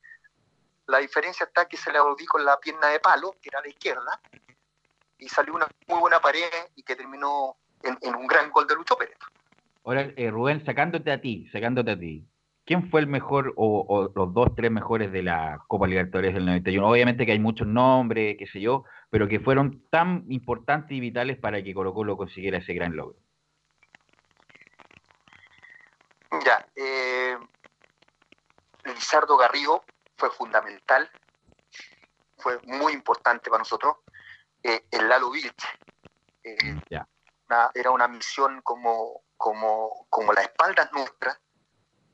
La 0.86 0.98
diferencia 0.98 1.44
está 1.44 1.66
que 1.66 1.76
se 1.76 1.90
la 1.90 1.98
devolví 1.98 2.26
con 2.26 2.44
la 2.44 2.58
pierna 2.58 2.88
de 2.88 3.00
palo, 3.00 3.34
que 3.40 3.48
era 3.48 3.60
la 3.60 3.68
izquierda, 3.68 4.20
y 5.18 5.28
salió 5.28 5.54
una 5.54 5.66
muy 5.88 6.00
buena 6.00 6.20
pared 6.20 6.50
y 6.76 6.82
que 6.82 6.96
terminó 6.96 7.56
en, 7.82 8.14
un 8.14 8.26
gran 8.26 8.50
gol 8.50 8.66
de 8.66 8.74
Lucho 8.74 8.96
Pérez. 8.96 9.18
Ahora, 9.84 10.12
eh, 10.16 10.30
Rubén, 10.30 10.64
sacándote 10.64 11.10
a 11.10 11.20
ti, 11.20 11.48
sacándote 11.52 11.90
a 11.90 11.98
ti, 11.98 12.24
¿quién 12.64 12.88
fue 12.88 13.00
el 13.00 13.08
mejor 13.08 13.52
o 13.56 14.12
los 14.14 14.32
dos, 14.32 14.54
tres 14.54 14.70
mejores 14.70 15.10
de 15.10 15.24
la 15.24 15.58
Copa 15.66 15.88
Libertadores 15.88 16.34
del 16.34 16.46
91? 16.46 16.88
Obviamente 16.88 17.26
que 17.26 17.32
hay 17.32 17.40
muchos 17.40 17.66
nombres, 17.66 18.36
qué 18.38 18.46
sé 18.46 18.60
yo, 18.60 18.84
pero 19.12 19.28
que 19.28 19.40
fueron 19.40 19.86
tan 19.90 20.24
importantes 20.30 20.92
y 20.92 20.98
vitales 20.98 21.36
para 21.36 21.62
que 21.62 21.74
Colo 21.74 21.92
Colo 21.92 22.16
consiguiera 22.16 22.56
ese 22.56 22.72
gran 22.72 22.96
logro. 22.96 23.18
Ya, 26.42 26.66
eh, 26.74 27.36
Lizardo 28.84 29.36
Garrido 29.36 29.84
fue 30.16 30.30
fundamental, 30.30 31.10
fue 32.38 32.58
muy 32.62 32.94
importante 32.94 33.50
para 33.50 33.58
nosotros. 33.58 33.96
Eh, 34.62 34.86
el 34.90 35.06
Lalo 35.06 35.30
Vilche, 35.30 35.68
eh, 36.42 36.56
una- 37.50 37.70
era 37.74 37.90
una 37.90 38.08
misión 38.08 38.62
como, 38.62 39.24
como, 39.36 40.06
como 40.08 40.32
las 40.32 40.44
espaldas 40.44 40.90
nuestras, 40.94 41.38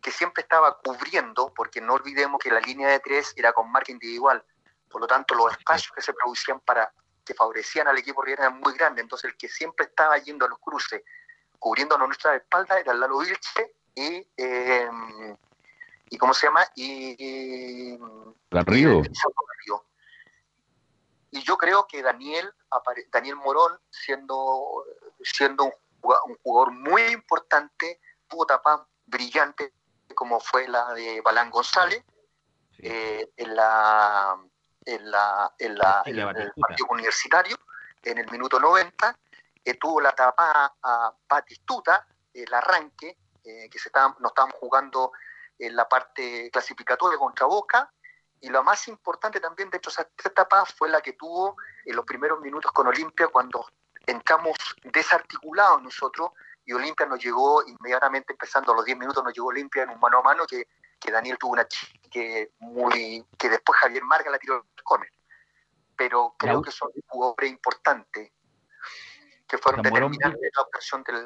que 0.03 0.11
siempre 0.11 0.43
estaba 0.43 0.77
cubriendo, 0.83 1.55
porque 1.55 1.81
no 1.81 1.95
olvidemos 1.95 2.41
que 2.41 2.51
la 2.51 2.59
línea 2.59 2.89
de 2.89 2.99
tres 2.99 3.35
era 3.37 3.53
con 3.53 3.71
marca 3.71 3.93
individual, 3.93 4.45
por 4.91 5.01
lo 5.01 5.07
tanto 5.07 5.35
los 5.35 5.53
espacios 5.53 5.93
que 5.95 6.03
se 6.03 6.13
producían 6.13 6.61
para 6.61 6.93
que 7.25 7.35
favorecían 7.35 7.89
al 7.89 7.99
equipo 7.99 8.23
rival 8.23 8.41
eran 8.41 8.61
muy 8.61 8.73
grandes, 8.75 9.03
entonces 9.03 9.31
el 9.31 9.37
que 9.37 9.49
siempre 9.49 9.87
estaba 9.87 10.17
yendo 10.19 10.47
a 10.47 10.49
los 10.49 10.59
cruces, 10.59 11.03
cubriéndonos 11.59 12.09
nuestras 12.09 12.41
espaldas, 12.41 12.79
era 12.79 12.95
Lalo 12.95 13.19
Vilche 13.19 13.75
y, 13.95 14.27
eh, 14.37 14.89
y 16.09 16.17
¿cómo 16.17 16.33
se 16.33 16.47
llama? 16.47 16.65
Y, 16.75 17.17
y-. 17.19 17.99
Lizardo 19.03 19.35
Garrido. 19.47 19.85
Y 21.31 21.43
yo 21.43 21.59
creo 21.59 21.87
que 21.87 22.03
Daniel, 22.03 22.51
Daniel 23.13 23.37
Morón, 23.37 23.79
siendo, 23.91 24.85
siendo 25.23 25.65
un 25.65 26.37
jugador 26.43 26.73
muy 26.73 27.03
importante, 27.03 28.01
tuvo 28.29 28.47
tapas 28.47 28.81
brillantes 29.05 29.73
como 30.15 30.41
fue 30.41 30.67
la 30.67 30.95
de 30.95 31.21
Balán 31.21 31.51
González 31.51 32.03
eh, 32.79 33.31
en 33.37 33.55
la 33.55 34.37
en 34.89 35.11
la, 35.11 35.53
en 35.59 35.77
la- 35.77 36.03
en 36.07 36.17
la 36.17 36.23
el 36.45 36.53
partido 36.61 36.87
universitario 36.91 37.57
en 38.03 38.19
el 38.19 38.31
minuto 38.31 38.59
90 38.59 39.15
eh, 39.65 39.75
tuvo 39.75 40.01
la 40.01 40.13
tapa 40.13 40.73
a 40.83 41.13
Batistuta 41.29 42.07
el 42.33 42.53
arranque 42.55 43.19
eh, 43.45 43.69
que 43.71 43.79
se 43.79 43.89
estaban, 43.91 44.15
nos 44.21 44.31
estábamos 44.31 44.57
jugando 44.59 45.13
en 45.59 45.75
la 45.77 45.87
parte 45.89 46.49
clasificatoria 46.51 47.19
contra 47.19 47.47
Boca 47.47 47.93
y 48.41 48.49
lo 48.49 48.63
más 48.63 48.87
importante 48.89 49.41
también 49.41 49.69
de 49.69 49.77
hecho 49.79 49.91
esa 49.91 50.09
etapa 50.25 50.65
fue 50.65 50.89
la 50.89 51.01
que 51.01 51.13
tuvo 51.15 51.57
en 51.85 51.95
los 51.97 52.05
primeros 52.07 52.41
minutos 52.41 52.71
con 52.73 52.87
Olimpia 52.87 53.29
cuando 53.29 53.67
entramos 54.07 54.57
desarticulados 54.85 55.83
nosotros 55.83 56.31
y 56.65 56.73
Olimpia 56.73 57.07
nos 57.07 57.19
llegó 57.23 57.63
inmediatamente 57.67 58.33
empezando 58.33 58.73
a 58.73 58.77
los 58.77 58.85
10 58.85 58.97
minutos 58.99 59.23
nos 59.25 59.33
llegó 59.35 59.49
Olimpia 59.49 59.83
en 59.83 59.91
un 59.91 60.01
mano 60.01 60.19
a 60.19 60.23
mano 60.23 60.47
que, 60.47 60.69
que 61.01 61.11
Daniel 61.11 61.37
tuvo 61.39 61.53
una 61.53 61.67
que 62.09 62.51
muy 62.59 63.25
que 63.39 63.49
después 63.49 63.79
Javier 63.81 64.03
Marga 64.05 64.31
la 64.31 64.39
tiró 64.39 64.55
al 64.57 64.83
córner 64.85 65.11
pero 65.97 66.35
creo 66.39 66.63
que 66.63 66.71
son 66.71 66.91
jugadores 67.09 67.51
importantes 67.51 68.31
que 69.49 69.59
fueron 69.59 69.83
determinantes 69.83 70.43
en 70.43 70.51
la 70.55 70.63
obtención 70.63 71.03
del, 71.03 71.17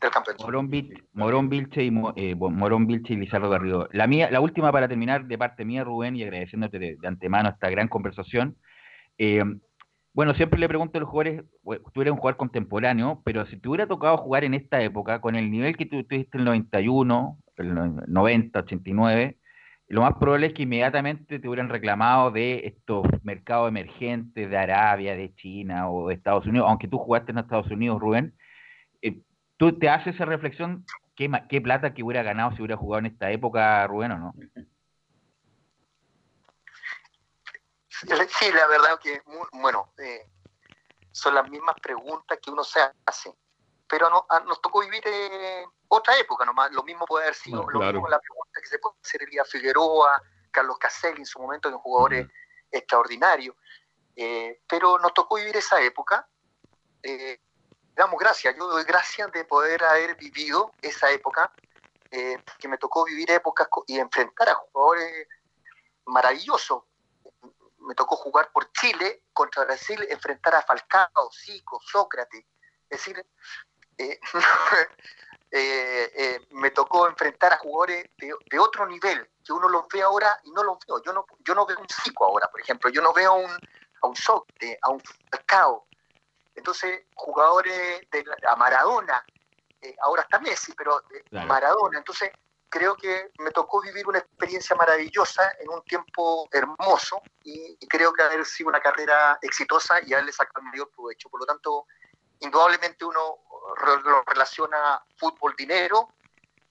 del 0.00 0.10
campeonato. 0.10 0.44
Morón, 0.44 0.70
Morón 1.12 1.48
Vilche 1.48 1.82
y 1.82 1.92
eh, 2.16 2.34
Morón 2.36 2.86
Vilche 2.86 3.14
y 3.14 3.16
Lizardo 3.16 3.50
Garrido. 3.50 3.88
La 3.92 4.06
mía, 4.06 4.30
la 4.30 4.40
última 4.40 4.70
para 4.70 4.86
terminar 4.88 5.24
de 5.26 5.38
parte 5.38 5.64
mía, 5.64 5.82
Rubén, 5.82 6.14
y 6.14 6.22
agradeciéndote 6.22 6.78
de, 6.78 6.96
de 7.00 7.08
antemano 7.08 7.48
esta 7.48 7.68
gran 7.70 7.88
conversación. 7.88 8.56
Eh, 9.18 9.42
bueno, 10.12 10.34
siempre 10.34 10.60
le 10.60 10.68
pregunto 10.68 10.98
a 10.98 11.00
los 11.00 11.08
jugadores, 11.10 11.42
tú 11.92 12.00
eres 12.02 12.12
un 12.12 12.18
jugador 12.18 12.36
contemporáneo, 12.36 13.22
pero 13.24 13.46
si 13.46 13.56
te 13.56 13.68
hubiera 13.68 13.86
tocado 13.88 14.18
jugar 14.18 14.44
en 14.44 14.54
esta 14.54 14.80
época, 14.82 15.20
con 15.20 15.34
el 15.34 15.50
nivel 15.50 15.76
que 15.76 15.86
tú 15.86 16.04
tuviste 16.04 16.36
en 16.36 16.40
el 16.40 16.44
91, 16.44 17.38
el 17.56 17.74
no- 17.74 18.02
90, 18.06 18.60
89, 18.60 19.38
lo 19.92 20.00
más 20.00 20.14
probable 20.14 20.46
es 20.46 20.54
que 20.54 20.62
inmediatamente 20.62 21.38
te 21.38 21.46
hubieran 21.46 21.68
reclamado 21.68 22.30
de 22.30 22.62
estos 22.64 23.04
mercados 23.22 23.68
emergentes 23.68 24.48
de 24.48 24.56
Arabia, 24.56 25.14
de 25.14 25.34
China 25.34 25.90
o 25.90 26.08
de 26.08 26.14
Estados 26.14 26.46
Unidos, 26.46 26.66
aunque 26.66 26.88
tú 26.88 26.96
jugaste 26.96 27.30
en 27.30 27.36
Estados 27.36 27.70
Unidos, 27.70 28.00
Rubén. 28.00 28.34
Eh, 29.02 29.20
¿Tú 29.58 29.78
te 29.78 29.90
haces 29.90 30.14
esa 30.14 30.24
reflexión? 30.24 30.86
¿Qué, 31.14 31.30
¿Qué 31.46 31.60
plata 31.60 31.92
que 31.92 32.02
hubiera 32.02 32.22
ganado 32.22 32.52
si 32.52 32.62
hubiera 32.62 32.78
jugado 32.78 33.00
en 33.00 33.12
esta 33.12 33.30
época, 33.32 33.86
Rubén, 33.86 34.12
o 34.12 34.18
no? 34.18 34.34
Sí, 37.90 38.06
la 38.08 38.66
verdad 38.68 38.98
que, 38.98 39.20
bueno, 39.60 39.92
eh, 39.98 40.26
son 41.10 41.34
las 41.34 41.50
mismas 41.50 41.76
preguntas 41.82 42.38
que 42.42 42.50
uno 42.50 42.64
se 42.64 42.80
hace. 43.04 43.30
Pero 43.92 44.08
no, 44.08 44.24
a- 44.26 44.40
nos 44.40 44.58
tocó 44.62 44.80
vivir 44.80 45.02
eh, 45.04 45.66
otra 45.88 46.16
época 46.16 46.46
nomás. 46.46 46.72
Lo 46.72 46.82
mismo 46.82 47.04
puede 47.04 47.24
haber 47.24 47.34
sido, 47.34 47.58
Bueno, 47.58 47.72
lo 47.72 47.78
claro. 47.80 47.92
mismo 47.92 48.08
la 48.08 48.18
pregunta 48.20 48.58
que 48.62 48.66
se 48.66 48.78
puede 48.78 48.96
hacer 49.04 49.22
Elías 49.24 49.50
Figueroa, 49.50 50.22
Carlos 50.50 50.78
Caselli 50.78 51.18
en 51.18 51.26
su 51.26 51.38
momento, 51.38 51.68
que 51.68 51.74
son 51.74 51.82
jugadores 51.82 52.26
extraordinarios. 52.70 53.54
Eh, 54.16 54.62
pero 54.66 54.98
nos 54.98 55.12
tocó 55.12 55.34
vivir 55.36 55.54
esa 55.58 55.78
época. 55.82 56.26
Eh, 57.02 57.38
damos 57.94 58.18
gracias, 58.18 58.56
yo 58.56 58.66
doy 58.66 58.84
gracias 58.84 59.30
de 59.30 59.44
poder 59.44 59.84
haber 59.84 60.14
vivido 60.16 60.72
esa 60.80 61.10
época, 61.10 61.52
eh, 62.10 62.42
que 62.58 62.68
me 62.68 62.78
tocó 62.78 63.04
vivir 63.04 63.30
épocas 63.30 63.68
y 63.86 63.98
enfrentar 63.98 64.48
a 64.48 64.54
jugadores 64.54 65.28
maravillosos 66.06 66.84
me 67.78 67.94
tocó 67.94 68.16
jugar 68.16 68.50
por 68.52 68.72
Chile 68.72 69.24
contra 69.34 69.64
Brasil, 69.64 70.02
enfrentar 70.08 70.54
a 70.54 70.62
Falcao, 70.62 71.30
Zico, 71.32 71.78
Sócrates. 71.84 72.46
Es 72.88 72.98
decir, 72.98 73.26
eh, 73.98 74.18
eh, 75.50 76.12
eh, 76.14 76.46
me 76.50 76.70
tocó 76.70 77.08
enfrentar 77.08 77.52
a 77.52 77.58
jugadores 77.58 78.04
de, 78.18 78.34
de 78.50 78.58
otro 78.58 78.86
nivel, 78.86 79.28
que 79.44 79.52
uno 79.52 79.68
los 79.68 79.86
ve 79.88 80.02
ahora 80.02 80.38
y 80.44 80.50
no 80.50 80.62
los 80.62 80.78
veo. 80.86 81.02
Yo 81.02 81.12
no, 81.12 81.26
yo 81.40 81.54
no 81.54 81.66
veo 81.66 81.78
un 81.78 81.88
Zico 81.88 82.24
ahora, 82.24 82.48
por 82.48 82.60
ejemplo. 82.60 82.90
Yo 82.90 83.02
no 83.02 83.12
veo 83.12 83.30
a 83.30 83.34
un, 83.34 83.50
a 83.50 84.06
un 84.06 84.16
Sócrates, 84.16 84.78
a 84.82 84.90
un 84.90 85.00
Falcao. 85.30 85.86
Entonces, 86.54 87.06
jugadores 87.14 88.08
de 88.10 88.24
la- 88.24 88.52
a 88.52 88.56
Maradona, 88.56 89.24
ahora 90.02 90.22
está 90.22 90.38
Messi, 90.38 90.72
pero 90.74 91.02
Claro. 91.28 91.48
Maradona. 91.48 91.98
Entonces, 91.98 92.30
creo 92.72 92.96
que 92.96 93.30
me 93.38 93.50
tocó 93.50 93.82
vivir 93.82 94.08
una 94.08 94.18
experiencia 94.18 94.74
maravillosa 94.74 95.52
en 95.60 95.68
un 95.68 95.82
tiempo 95.82 96.48
hermoso 96.50 97.20
y, 97.44 97.76
creo 97.86 98.14
que 98.14 98.22
haber 98.22 98.46
sido 98.46 98.70
una 98.70 98.80
carrera 98.80 99.38
exitosa 99.42 100.00
y 100.06 100.14
haberle 100.14 100.32
sacado 100.32 100.60
el 100.64 100.70
mayor 100.70 100.90
provecho. 100.90 101.28
Por 101.28 101.40
lo 101.40 101.46
tanto, 101.46 101.86
indudablemente 102.40 103.04
uno 103.04 103.20
lo 104.04 104.22
relaciona 104.26 105.00
fútbol-dinero, 105.16 106.08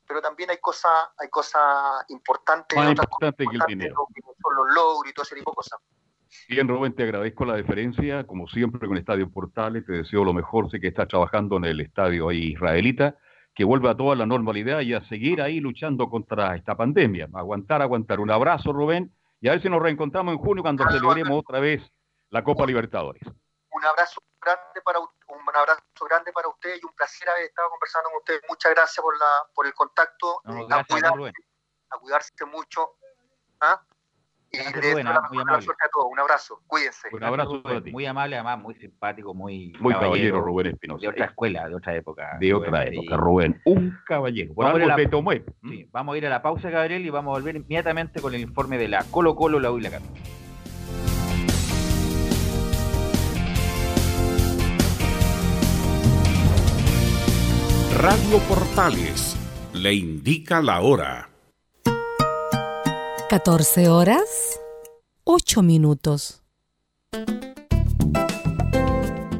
pero 0.07 0.21
también 0.21 0.49
hay 0.49 0.57
cosas 0.57 1.09
hay 1.17 1.29
cosas 1.29 2.03
importantes, 2.09 2.77
Más 2.77 2.91
otras 2.91 3.05
importante 3.07 3.45
que 3.47 3.55
el 3.55 3.61
dinero. 3.67 3.95
son 4.41 4.55
los 4.55 4.73
logros 4.75 5.09
y 5.09 5.13
todo 5.13 5.23
ese 5.23 5.35
tipo 5.35 5.51
de 5.51 5.55
cosas. 5.55 5.79
Bien, 6.47 6.67
Rubén, 6.67 6.93
te 6.95 7.03
agradezco 7.03 7.45
la 7.45 7.55
diferencia, 7.57 8.25
como 8.25 8.47
siempre 8.47 8.87
con 8.87 8.97
Estadio 8.97 9.29
Portales, 9.29 9.85
te 9.85 9.93
deseo 9.93 10.23
lo 10.23 10.33
mejor, 10.33 10.69
sé 10.69 10.79
que 10.79 10.87
estás 10.87 11.07
trabajando 11.07 11.57
en 11.57 11.65
el 11.65 11.79
estadio 11.81 12.29
ahí 12.29 12.53
israelita, 12.53 13.15
que 13.53 13.63
vuelva 13.65 13.91
a 13.91 13.97
toda 13.97 14.15
la 14.15 14.25
normalidad 14.25 14.79
y 14.81 14.93
a 14.93 15.03
seguir 15.09 15.41
ahí 15.41 15.59
luchando 15.59 16.09
contra 16.09 16.55
esta 16.55 16.75
pandemia, 16.75 17.27
aguantar, 17.33 17.81
aguantar. 17.81 18.19
Un 18.21 18.31
abrazo, 18.31 18.71
Rubén, 18.71 19.13
y 19.41 19.49
a 19.49 19.51
ver 19.51 19.61
si 19.61 19.69
nos 19.69 19.81
reencontramos 19.81 20.33
en 20.33 20.39
junio 20.39 20.63
cuando 20.63 20.85
celebremos 20.89 21.39
otra 21.45 21.59
vez 21.59 21.81
la 22.29 22.43
Copa 22.43 22.65
Libertadores. 22.65 23.23
Un 23.73 23.83
abrazo 23.85 24.21
grande 24.41 24.81
para 24.85 24.99
u- 24.99 25.03
un 25.03 25.09
abrazo 26.01 26.05
grande 26.09 26.31
para 26.33 26.47
usted 26.47 26.75
y 26.81 26.85
un 26.85 26.93
placer 26.93 27.29
haber 27.29 27.45
estado 27.45 27.69
conversando 27.69 28.09
con 28.09 28.17
usted. 28.19 28.41
Muchas 28.49 28.71
gracias 28.73 29.01
por 29.03 29.17
la 29.17 29.25
por 29.53 29.65
el 29.65 29.73
contacto. 29.73 30.41
No, 30.45 30.53
Eh, 30.53 30.63
a, 30.63 30.65
gracias, 30.67 30.87
cuidarse, 30.87 31.17
Rubén. 31.17 31.33
a 31.89 31.97
cuidarse 31.99 32.45
mucho. 32.45 32.89
¿ah? 33.61 33.81
Y 34.53 34.57
Gracias, 34.57 34.75
les 34.75 34.81
deseo 34.83 34.91
Rubén, 34.95 35.05
la 35.05 35.11
ah, 35.15 35.21
muy 35.29 35.29
de 35.29 35.35
la 35.37 35.41
amable. 35.43 35.65
suerte 35.65 35.85
a 35.85 35.89
todos. 35.89 36.07
Un 36.11 36.19
abrazo, 36.19 36.61
cuídense. 36.67 37.07
Un 37.13 37.23
abrazo 37.23 37.63
para 37.63 37.81
ti. 37.81 37.91
Muy 37.91 38.05
amable, 38.05 38.35
además, 38.35 38.59
muy 38.59 38.75
simpático, 38.75 39.33
muy. 39.33 39.71
Muy 39.79 39.93
caballero, 39.93 40.41
Rubén 40.41 40.67
Espinosa. 40.67 41.01
De 41.01 41.07
otra 41.07 41.25
escuela, 41.27 41.69
de 41.69 41.75
otra 41.75 41.95
época. 41.95 42.37
De 42.39 42.53
otra 42.53 42.83
época, 42.85 43.15
y- 43.15 43.17
Rubén. 43.17 43.61
Un 43.65 43.97
caballero. 44.05 44.53
Por 44.53 44.65
Vamos 44.65 44.75
a 44.81 44.83
ir 44.83 44.91
algo 44.91 44.99
a 45.01 45.03
la- 45.03 45.09
tomé. 45.09 45.45
Sí, 45.63 45.87
vamos 45.91 46.15
a 46.15 46.17
ir 46.17 46.25
a 46.25 46.29
la 46.29 46.41
pausa, 46.41 46.69
Gabriel, 46.69 47.05
y 47.05 47.09
vamos 47.09 47.31
a 47.31 47.39
volver 47.39 47.55
inmediatamente 47.55 48.21
con 48.21 48.33
el 48.35 48.41
informe 48.41 48.77
de 48.77 48.89
la 48.89 49.05
Colo 49.09 49.35
Colo, 49.35 49.57
la 49.59 49.71
U 49.71 49.77
y 49.77 49.81
la 49.81 49.91
Católica. 49.91 50.19
Radio 58.01 58.39
Portales 58.49 59.35
le 59.73 59.93
indica 59.93 60.59
la 60.59 60.81
hora. 60.81 61.29
14 63.29 63.89
horas, 63.89 64.59
8 65.23 65.61
minutos. 65.61 66.40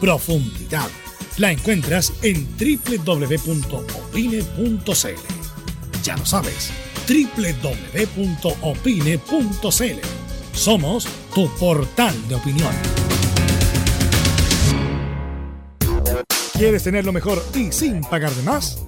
profundidad. 0.00 0.88
La 1.36 1.52
encuentras 1.52 2.12
en 2.22 2.48
www.opine.cl. 2.58 3.62
Ya 6.02 6.16
lo 6.16 6.26
sabes, 6.26 6.70
www.opine.cl. 7.08 8.18
Somos 10.52 11.06
tu 11.34 11.48
portal 11.56 12.28
de 12.28 12.34
opinión. 12.34 12.72
¿Quieres 16.54 16.82
tener 16.82 17.04
lo 17.04 17.12
mejor 17.12 17.40
y 17.54 17.70
sin 17.70 18.00
pagar 18.00 18.32
de 18.32 18.42
más? 18.42 18.87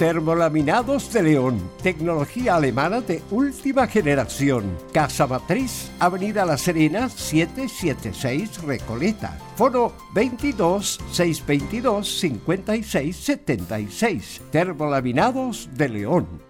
Termolaminados 0.00 1.12
de 1.12 1.22
León, 1.22 1.60
tecnología 1.82 2.54
alemana 2.54 3.02
de 3.02 3.20
última 3.30 3.86
generación. 3.86 4.74
Casa 4.94 5.26
Matriz, 5.26 5.90
Avenida 5.98 6.46
La 6.46 6.56
Serena, 6.56 7.10
776 7.10 8.62
Recoleta. 8.62 9.38
Foro 9.56 9.92
22 10.14 11.00
622 11.12 12.18
56 12.18 13.14
76. 13.14 14.40
Termolaminados 14.50 15.68
de 15.74 15.90
León. 15.90 16.49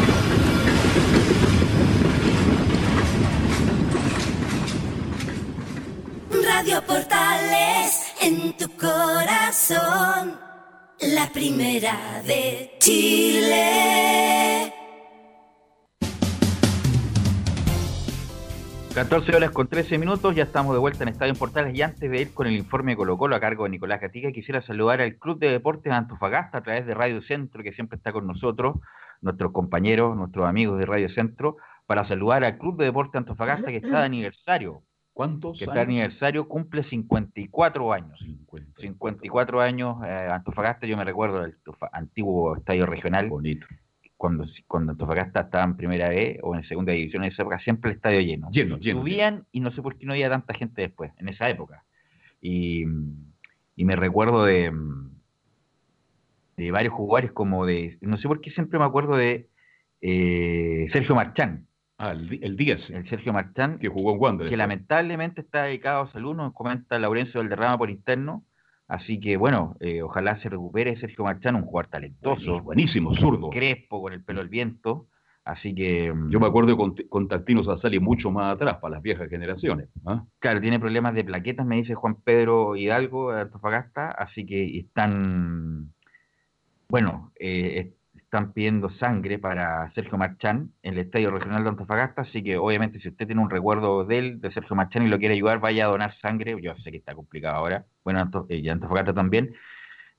Radio 6.45 6.81
Portales 6.85 8.15
en 8.21 8.53
tu 8.57 8.69
corazón, 8.77 10.39
la 10.99 11.29
primera 11.33 12.21
de 12.25 12.71
Chile. 12.79 14.73
14 18.95 19.35
horas 19.35 19.51
con 19.51 19.67
13 19.67 19.97
minutos, 19.97 20.35
ya 20.35 20.43
estamos 20.43 20.73
de 20.73 20.79
vuelta 20.79 21.03
en 21.03 21.09
Estadio 21.09 21.35
Portales 21.35 21.75
y 21.75 21.81
antes 21.81 22.09
de 22.09 22.21
ir 22.21 22.33
con 22.33 22.47
el 22.47 22.57
informe 22.57 22.93
de 22.93 22.97
Colo 22.97 23.17
Colo 23.17 23.35
a 23.35 23.39
cargo 23.39 23.65
de 23.65 23.69
Nicolás 23.69 24.01
Gatica, 24.01 24.31
quisiera 24.31 24.61
saludar 24.61 25.01
al 25.01 25.15
Club 25.17 25.39
de 25.39 25.49
Deportes 25.49 25.91
de 25.91 25.97
Antofagasta 25.97 26.59
a 26.59 26.63
través 26.63 26.85
de 26.85 26.93
Radio 26.93 27.21
Centro, 27.21 27.63
que 27.63 27.73
siempre 27.73 27.97
está 27.97 28.11
con 28.11 28.27
nosotros, 28.27 28.77
nuestros 29.21 29.51
compañeros, 29.51 30.15
nuestros 30.17 30.47
amigos 30.47 30.79
de 30.79 30.85
Radio 30.85 31.09
Centro, 31.09 31.57
para 31.85 32.07
saludar 32.07 32.43
al 32.43 32.57
Club 32.57 32.77
de 32.77 32.85
Deportes 32.85 33.13
de 33.13 33.19
Antofagasta 33.19 33.67
que 33.67 33.77
está 33.77 33.99
de 33.99 34.05
aniversario. 34.05 34.83
¿Cuántos 35.13 35.57
Que 35.57 35.65
está 35.65 35.75
de 35.75 35.81
años? 35.81 35.89
aniversario, 35.89 36.47
cumple 36.47 36.83
54 36.83 37.93
años. 37.93 38.19
54 38.79 39.61
años, 39.61 39.97
eh, 40.05 40.29
Antofagasta, 40.31 40.87
yo 40.87 40.95
me 40.97 41.03
recuerdo 41.03 41.41
del 41.43 41.55
antiguo 41.91 42.55
estadio 42.55 42.85
regional. 42.85 43.27
Bonito. 43.29 43.65
Cuando, 44.15 44.45
cuando 44.67 44.91
Antofagasta 44.93 45.41
estaba 45.41 45.63
en 45.63 45.75
primera 45.75 46.09
B 46.09 46.39
o 46.43 46.55
en 46.55 46.63
segunda 46.63 46.93
división, 46.93 47.23
en 47.23 47.31
esa 47.31 47.41
época 47.41 47.59
siempre 47.59 47.91
el 47.91 47.97
estadio 47.97 48.21
lleno. 48.21 48.49
Lleno, 48.51 48.77
lleno, 48.77 49.01
Subían 49.01 49.45
y 49.51 49.59
no 49.59 49.71
sé 49.71 49.81
por 49.81 49.97
qué 49.97 50.05
no 50.05 50.13
había 50.13 50.29
tanta 50.29 50.53
gente 50.53 50.81
después, 50.81 51.11
en 51.17 51.27
esa 51.27 51.49
época. 51.49 51.83
Y, 52.39 52.85
y 53.75 53.85
me 53.85 53.95
recuerdo 53.95 54.45
de, 54.45 54.71
de 56.57 56.71
varios 56.71 56.93
jugadores 56.93 57.31
como 57.31 57.65
de, 57.65 57.97
no 58.01 58.17
sé 58.17 58.27
por 58.27 58.41
qué 58.41 58.51
siempre 58.51 58.77
me 58.79 58.85
acuerdo 58.85 59.15
de 59.15 59.49
eh, 60.01 60.87
Sergio 60.93 61.15
Marchán. 61.15 61.67
Ah, 62.01 62.13
el, 62.13 62.39
el 62.41 62.57
Díaz. 62.57 62.81
El 62.89 63.07
Sergio 63.07 63.31
Marchán. 63.31 63.77
Que 63.77 63.87
jugó 63.87 64.13
en 64.13 64.19
Wander. 64.19 64.49
Que 64.49 64.57
lamentablemente 64.57 65.41
está 65.41 65.63
dedicado 65.65 66.01
a 66.01 66.11
salud, 66.11 66.35
nos 66.35 66.51
comenta 66.53 66.97
Laurencio 66.97 67.39
Valderrama 67.39 67.77
por 67.77 67.91
interno. 67.91 68.43
Así 68.87 69.19
que 69.19 69.37
bueno, 69.37 69.77
eh, 69.79 70.01
ojalá 70.01 70.41
se 70.41 70.49
recupere 70.49 70.97
Sergio 70.97 71.23
Marchán, 71.23 71.55
un 71.55 71.61
jugador 71.61 71.91
talentoso. 71.91 72.59
Buenísimo, 72.61 73.15
zurdo. 73.15 73.51
Crespo, 73.51 74.01
con 74.01 74.13
el 74.13 74.23
pelo 74.23 74.41
al 74.41 74.49
viento. 74.49 75.05
Así 75.45 75.75
que. 75.75 76.11
Yo 76.29 76.39
me 76.39 76.47
acuerdo 76.47 76.75
con, 76.75 76.95
con 77.07 77.27
Tactino 77.27 77.63
Sasali 77.63 77.99
mucho 77.99 78.31
más 78.31 78.55
atrás, 78.55 78.77
para 78.81 78.95
las 78.95 79.03
viejas 79.03 79.29
generaciones. 79.29 79.89
¿ah? 80.05 80.25
Claro, 80.39 80.59
tiene 80.59 80.79
problemas 80.79 81.13
de 81.13 81.23
plaquetas, 81.23 81.67
me 81.67 81.75
dice 81.75 81.93
Juan 81.93 82.15
Pedro 82.15 82.75
Hidalgo 82.75 83.31
de 83.31 83.41
Antofagasta, 83.41 84.09
así 84.09 84.45
que 84.45 84.79
están. 84.79 85.93
Bueno, 86.89 87.31
eh, 87.39 87.93
están 88.31 88.53
pidiendo 88.53 88.89
sangre 88.91 89.39
para 89.39 89.91
Sergio 89.93 90.17
Marchán 90.17 90.71
en 90.83 90.93
el 90.93 90.99
Estadio 90.99 91.31
Regional 91.31 91.63
de 91.63 91.69
Antofagasta, 91.71 92.21
así 92.21 92.41
que 92.41 92.55
obviamente 92.55 92.97
si 93.01 93.09
usted 93.09 93.25
tiene 93.25 93.41
un 93.41 93.49
recuerdo 93.49 94.05
de 94.05 94.19
él, 94.19 94.39
de 94.39 94.53
Sergio 94.53 94.73
Marchán, 94.73 95.05
y 95.05 95.09
lo 95.09 95.19
quiere 95.19 95.33
ayudar, 95.33 95.59
vaya 95.59 95.83
a 95.83 95.89
donar 95.89 96.17
sangre, 96.21 96.55
yo 96.61 96.73
sé 96.77 96.91
que 96.91 96.97
está 96.97 97.13
complicado 97.13 97.57
ahora, 97.57 97.85
bueno, 98.05 98.31
eh, 98.47 98.55
y 98.55 98.69
Antofagasta 98.69 99.13
también, 99.13 99.53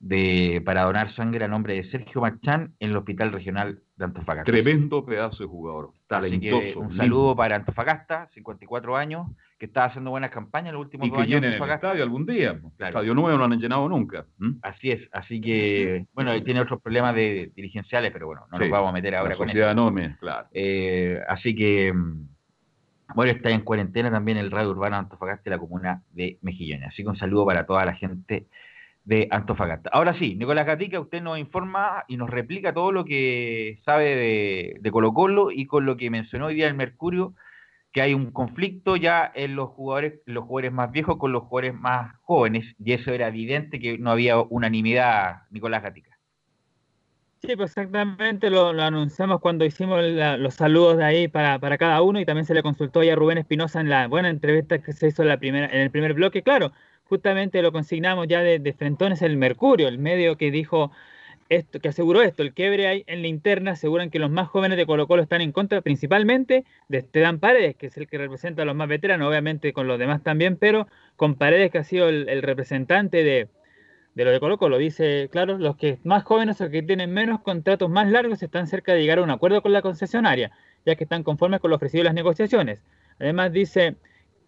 de, 0.02 0.60
para 0.64 0.82
donar 0.82 1.14
sangre 1.14 1.44
a 1.44 1.48
nombre 1.48 1.74
de 1.74 1.84
Sergio 1.84 2.20
Marchán 2.20 2.74
en 2.80 2.90
el 2.90 2.96
Hospital 2.96 3.30
Regional 3.30 3.78
de 3.96 4.04
Antofagasta. 4.04 4.50
Tremendo 4.50 5.06
pedazo 5.06 5.44
de 5.44 5.48
jugador, 5.48 5.92
talentoso. 6.08 6.80
un 6.80 6.96
saludo 6.96 7.36
para 7.36 7.54
Antofagasta, 7.54 8.28
54 8.34 8.96
años, 8.96 9.28
que 9.60 9.66
está 9.66 9.84
haciendo 9.84 10.10
buenas 10.10 10.32
campañas 10.32 10.70
en 10.70 10.74
los 10.74 10.86
últimos 10.86 11.06
y 11.06 11.10
dos 11.10 11.18
que 11.18 11.22
años. 11.22 11.40
llenen 11.40 11.62
el 11.62 11.70
estadio 11.70 12.02
algún 12.02 12.26
día. 12.26 12.58
Claro. 12.76 12.98
Estadio 12.98 13.14
nuevo 13.14 13.38
no 13.38 13.44
han 13.44 13.60
llenado 13.60 13.88
nunca. 13.88 14.26
¿Mm? 14.38 14.50
Así 14.62 14.90
es, 14.90 15.08
así 15.12 15.40
que, 15.40 16.04
bueno, 16.14 16.32
él 16.32 16.42
tiene 16.42 16.60
otros 16.60 16.82
problemas 16.82 17.14
de, 17.14 17.52
dirigenciales, 17.54 18.10
pero 18.10 18.26
bueno, 18.26 18.42
no 18.50 18.58
Sí. 18.58 18.64
nos 18.64 18.72
vamos 18.72 18.88
a 18.90 18.92
meter 18.92 19.14
ahora 19.14 19.36
con 19.36 19.48
eso. 19.50 19.70
enorme, 19.70 20.16
claro. 20.18 20.48
Eh, 20.52 21.20
así 21.28 21.54
que, 21.54 21.92
mm, 21.92 22.26
bueno, 23.14 23.30
está 23.30 23.50
en 23.50 23.60
cuarentena 23.60 24.10
también 24.10 24.36
el 24.36 24.50
radio 24.50 24.70
urbano 24.70 24.96
de 24.96 25.00
Antofagasta 25.02 25.48
y 25.48 25.50
la 25.50 25.58
comuna 25.58 26.02
de 26.10 26.38
Mejillones. 26.42 26.88
Así 26.88 27.04
que 27.04 27.08
un 27.08 27.16
saludo 27.16 27.46
para 27.46 27.66
toda 27.66 27.84
la 27.84 27.94
gente 27.94 28.46
de 29.04 29.28
Antofagasta. 29.30 29.90
Ahora 29.92 30.14
sí, 30.14 30.34
Nicolás 30.36 30.66
Gatica, 30.66 31.00
usted 31.00 31.22
nos 31.22 31.38
informa 31.38 32.04
y 32.08 32.16
nos 32.16 32.30
replica 32.30 32.72
todo 32.72 32.92
lo 32.92 33.04
que 33.04 33.80
sabe 33.84 34.78
de, 34.80 34.90
Colo 34.90 35.12
Colo 35.12 35.50
y 35.50 35.66
con 35.66 35.86
lo 35.86 35.96
que 35.96 36.10
mencionó 36.10 36.46
hoy 36.46 36.54
día 36.54 36.68
el 36.68 36.74
Mercurio, 36.74 37.34
que 37.92 38.02
hay 38.02 38.14
un 38.14 38.30
conflicto 38.30 38.96
ya 38.96 39.30
en 39.34 39.56
los 39.56 39.70
jugadores, 39.70 40.20
los 40.24 40.44
jugadores 40.44 40.72
más 40.72 40.92
viejos 40.92 41.18
con 41.18 41.32
los 41.32 41.42
jugadores 41.44 41.74
más 41.74 42.14
jóvenes, 42.22 42.74
y 42.78 42.92
eso 42.92 43.12
era 43.12 43.28
evidente 43.28 43.80
que 43.80 43.98
no 43.98 44.10
había 44.10 44.38
unanimidad, 44.38 45.42
Nicolás 45.50 45.82
Gatica. 45.82 46.12
Sí, 47.44 47.56
pues 47.56 47.70
exactamente 47.72 48.50
lo, 48.50 48.68
anunciamos 48.68 49.40
cuando 49.40 49.64
hicimos 49.64 50.00
los 50.38 50.54
saludos 50.54 50.98
de 50.98 51.04
ahí 51.04 51.26
para, 51.26 51.58
para 51.58 51.76
cada 51.76 52.00
uno 52.00 52.20
y 52.20 52.24
también 52.24 52.46
se 52.46 52.54
le 52.54 52.62
consultó 52.62 53.02
ya 53.02 53.14
a 53.14 53.16
Rubén 53.16 53.38
Espinosa 53.38 53.80
en 53.80 53.88
la 53.88 54.06
buena 54.06 54.28
entrevista 54.28 54.78
que 54.78 54.92
se 54.92 55.08
hizo 55.08 55.22
en, 55.22 55.28
la 55.28 55.38
primera, 55.38 55.66
en 55.66 55.80
el 55.80 55.90
primer 55.90 56.14
bloque. 56.14 56.44
Claro, 56.44 56.72
justamente 57.12 57.60
lo 57.60 57.72
consignamos 57.72 58.26
ya 58.26 58.40
de, 58.42 58.58
de 58.58 58.74
el 59.20 59.36
Mercurio, 59.36 59.86
el 59.86 59.98
medio 59.98 60.38
que 60.38 60.50
dijo 60.50 60.92
esto, 61.50 61.78
que 61.78 61.88
aseguró 61.88 62.22
esto, 62.22 62.42
el 62.42 62.54
quiebre 62.54 62.86
hay 62.86 63.04
en 63.06 63.20
la 63.20 63.28
interna, 63.28 63.72
aseguran 63.72 64.08
que 64.08 64.18
los 64.18 64.30
más 64.30 64.48
jóvenes 64.48 64.78
de 64.78 64.86
Colo 64.86 65.06
Colo 65.06 65.22
están 65.22 65.42
en 65.42 65.52
contra 65.52 65.82
principalmente 65.82 66.64
de 66.88 66.98
Esteban 66.98 67.38
Paredes, 67.38 67.76
que 67.76 67.88
es 67.88 67.98
el 67.98 68.06
que 68.06 68.16
representa 68.16 68.62
a 68.62 68.64
los 68.64 68.74
más 68.74 68.88
veteranos, 68.88 69.28
obviamente 69.28 69.74
con 69.74 69.86
los 69.88 69.98
demás 69.98 70.22
también, 70.22 70.56
pero 70.56 70.88
con 71.16 71.34
Paredes 71.34 71.70
que 71.70 71.76
ha 71.76 71.84
sido 71.84 72.08
el, 72.08 72.30
el 72.30 72.40
representante 72.40 73.22
de, 73.22 73.48
de 74.14 74.24
lo 74.24 74.30
de 74.30 74.40
Colo 74.40 74.56
Colo. 74.56 74.78
Dice, 74.78 75.28
claro, 75.30 75.58
los 75.58 75.76
que 75.76 75.98
más 76.04 76.24
jóvenes 76.24 76.62
o 76.62 76.70
que 76.70 76.82
tienen 76.82 77.12
menos 77.12 77.42
contratos 77.42 77.90
más 77.90 78.10
largos 78.10 78.42
están 78.42 78.66
cerca 78.66 78.94
de 78.94 79.02
llegar 79.02 79.18
a 79.18 79.22
un 79.22 79.30
acuerdo 79.30 79.60
con 79.60 79.74
la 79.74 79.82
concesionaria, 79.82 80.50
ya 80.86 80.94
que 80.94 81.04
están 81.04 81.24
conformes 81.24 81.60
con 81.60 81.68
lo 81.68 81.76
ofrecido 81.76 82.00
en 82.00 82.06
las 82.06 82.14
negociaciones. 82.14 82.78
Además 83.20 83.52
dice, 83.52 83.96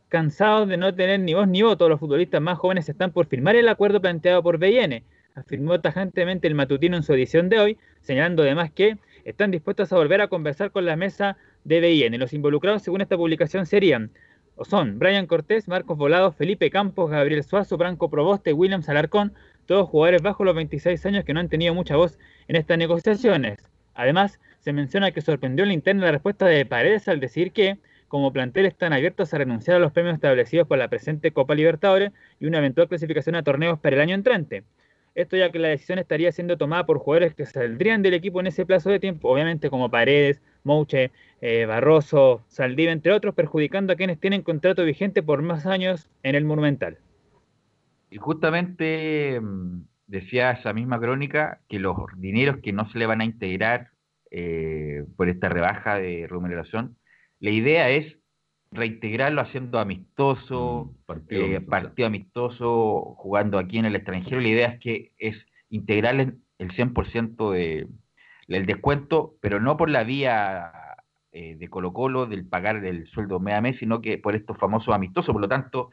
cansados 0.09 0.69
de 0.69 0.77
no 0.77 0.95
tener 0.95 1.21
ni 1.21 1.35
voz 1.35 1.49
ni 1.49 1.63
voto, 1.63 1.89
los 1.89 2.01
futbolistas 2.01 2.41
más 2.41 2.59
jóvenes 2.59 2.89
están 2.89 3.13
por 3.13 3.27
firmar 3.27 3.57
el 3.57 3.69
acuerdo 3.69 4.01
planteado 4.01 4.43
por 4.43 4.59
BN, 4.59 5.03
afirmó 5.35 5.81
tajantemente 5.81 6.47
el 6.47 6.55
matutino 6.55 6.97
en 6.97 7.03
su 7.03 7.13
edición 7.15 7.49
de 7.49 7.59
hoy, 7.59 7.79
señalando 8.01 8.43
además 8.43 8.71
que 8.71 8.99
están 9.25 9.51
dispuestos 9.51 9.93
a 9.93 9.97
volver 9.97 10.21
a 10.21 10.29
conversar 10.29 10.71
con 10.71 10.85
la 10.85 10.97
mesa 10.97 11.37
de 11.65 11.81
BN. 11.81 12.19
Los 12.19 12.33
involucrados, 12.33 12.83
según 12.83 13.01
esta 13.01 13.17
publicación, 13.17 13.67
serían 13.67 14.11
o 14.57 14.65
son 14.65 14.99
Brian 14.99 15.27
Cortés, 15.27 15.67
Marcos 15.69 15.99
Volado, 15.99 16.33
Felipe 16.33 16.71
Campos, 16.71 17.11
Gabriel 17.11 17.43
Suazo, 17.43 17.77
Branco 17.77 18.09
Proboste, 18.09 18.53
William 18.53 18.83
Alarcón, 18.87 19.33
todos 19.67 19.89
jugadores 19.89 20.23
bajo 20.23 20.45
los 20.45 20.55
26 20.55 21.05
años 21.07 21.25
que 21.25 21.35
no 21.35 21.41
han 21.41 21.49
tenido 21.49 21.75
mucha 21.75 21.97
voz 21.97 22.19
en 22.47 22.57
estas 22.57 22.79
negociaciones. 22.79 23.59
Además, 23.95 24.39
se 24.61 24.73
menciona 24.73 25.11
que 25.11 25.23
sorprendió 25.23 25.65
en 25.65 25.69
la 25.69 25.75
interna 25.75 26.07
la 26.07 26.13
respuesta 26.13 26.47
de 26.47 26.67
Paredes 26.67 27.09
al 27.09 27.21
decir 27.21 27.53
que, 27.53 27.79
como 28.09 28.33
plantel, 28.33 28.67
están 28.67 28.93
abiertos 28.93 29.33
a 29.33 29.39
renunciar 29.39 29.77
a 29.77 29.81
los 29.81 29.93
premios 29.93 30.15
establecidos 30.15 30.67
por 30.69 30.79
la 30.79 30.89
presente 30.89 31.33
Copa 31.33 31.55
Libertadores 31.55 32.13
y 32.41 32.47
una 32.47 32.59
eventual 32.59 32.89
clasificación 32.89 33.35
a 33.37 33.43
torneos 33.43 33.79
para 33.79 33.97
el 33.97 34.03
año 34.03 34.15
entrante. 34.15 34.65
Esto 35.15 35.37
ya 35.37 35.51
que 35.53 35.61
la 35.61 35.69
decisión 35.69 35.99
estaría 36.01 36.33
siendo 36.33 36.59
tomada 36.59 36.87
por 36.87 36.99
jugadores 36.99 37.35
que 37.35 37.47
saldrían 37.47 38.03
del 38.03 38.15
equipo 38.15 38.41
en 38.41 38.49
ese 38.49 38.67
plazo 38.67 38.91
de 38.91 38.99
tiempo, 38.99 39.29
obviamente 39.31 39.71
como 39.71 39.91
Paredes, 39.91 40.43
Mouche, 40.65 41.13
eh, 41.41 41.67
Barroso, 41.67 42.43
Saldiva, 42.49 42.91
entre 42.91 43.13
otros, 43.13 43.35
perjudicando 43.35 43.93
a 43.93 43.97
quienes 43.97 44.19
tienen 44.19 44.43
contrato 44.43 44.85
vigente 44.85 45.23
por 45.23 45.43
más 45.43 45.67
años 45.67 46.09
en 46.25 46.35
el 46.35 46.45
Monumental. 46.45 46.99
Y 48.11 48.17
justamente 48.17 49.41
mm, 49.41 49.83
decía 50.09 50.51
esa 50.51 50.73
misma 50.73 50.99
crónica 50.99 51.61
que 51.69 51.79
los 51.79 51.97
dineros 52.17 52.59
que 52.59 52.73
no 52.73 52.89
se 52.91 52.99
le 52.99 53.07
van 53.07 53.21
a 53.21 53.25
integrar 53.25 53.91
eh, 54.33 55.05
por 55.17 55.29
esta 55.29 55.49
rebaja 55.49 55.97
de 55.97 56.27
remuneración, 56.29 56.97
la 57.45 57.51
idea 57.51 57.91
es 57.91 58.17
reintegrarlo 58.73 59.43
haciendo 59.43 59.79
amistoso, 59.79 60.95
partido 61.05 61.43
eh, 61.43 61.57
amistoso. 61.57 61.71
partido 61.71 62.07
amistoso, 62.07 63.15
jugando 63.19 63.59
aquí 63.59 63.77
en 63.77 63.85
el 63.85 63.97
extranjero. 63.97 64.41
La 64.41 64.49
idea 64.49 64.69
es 64.69 64.81
que 64.81 65.13
es 65.19 65.37
integrarle 65.69 66.37
el 66.57 66.71
100% 66.73 67.53
de, 67.53 67.87
del 68.49 68.65
descuento, 68.65 69.35
pero 69.43 69.61
no 69.61 69.77
por 69.77 69.91
la 69.91 70.05
vía 70.05 70.73
eh, 71.33 71.57
de 71.57 71.69
Colo 71.69 71.93
Colo, 71.93 72.25
del 72.25 72.47
pagar 72.47 72.83
el 72.83 73.07
sueldo 73.09 73.41
mes 73.41 73.57
a 73.57 73.61
mes, 73.61 73.77
sino 73.79 74.01
que 74.01 74.17
por 74.17 74.35
estos 74.35 74.57
famosos 74.57 74.95
amistosos. 74.95 75.35
Por 75.35 75.43
lo 75.43 75.49
tanto, 75.49 75.91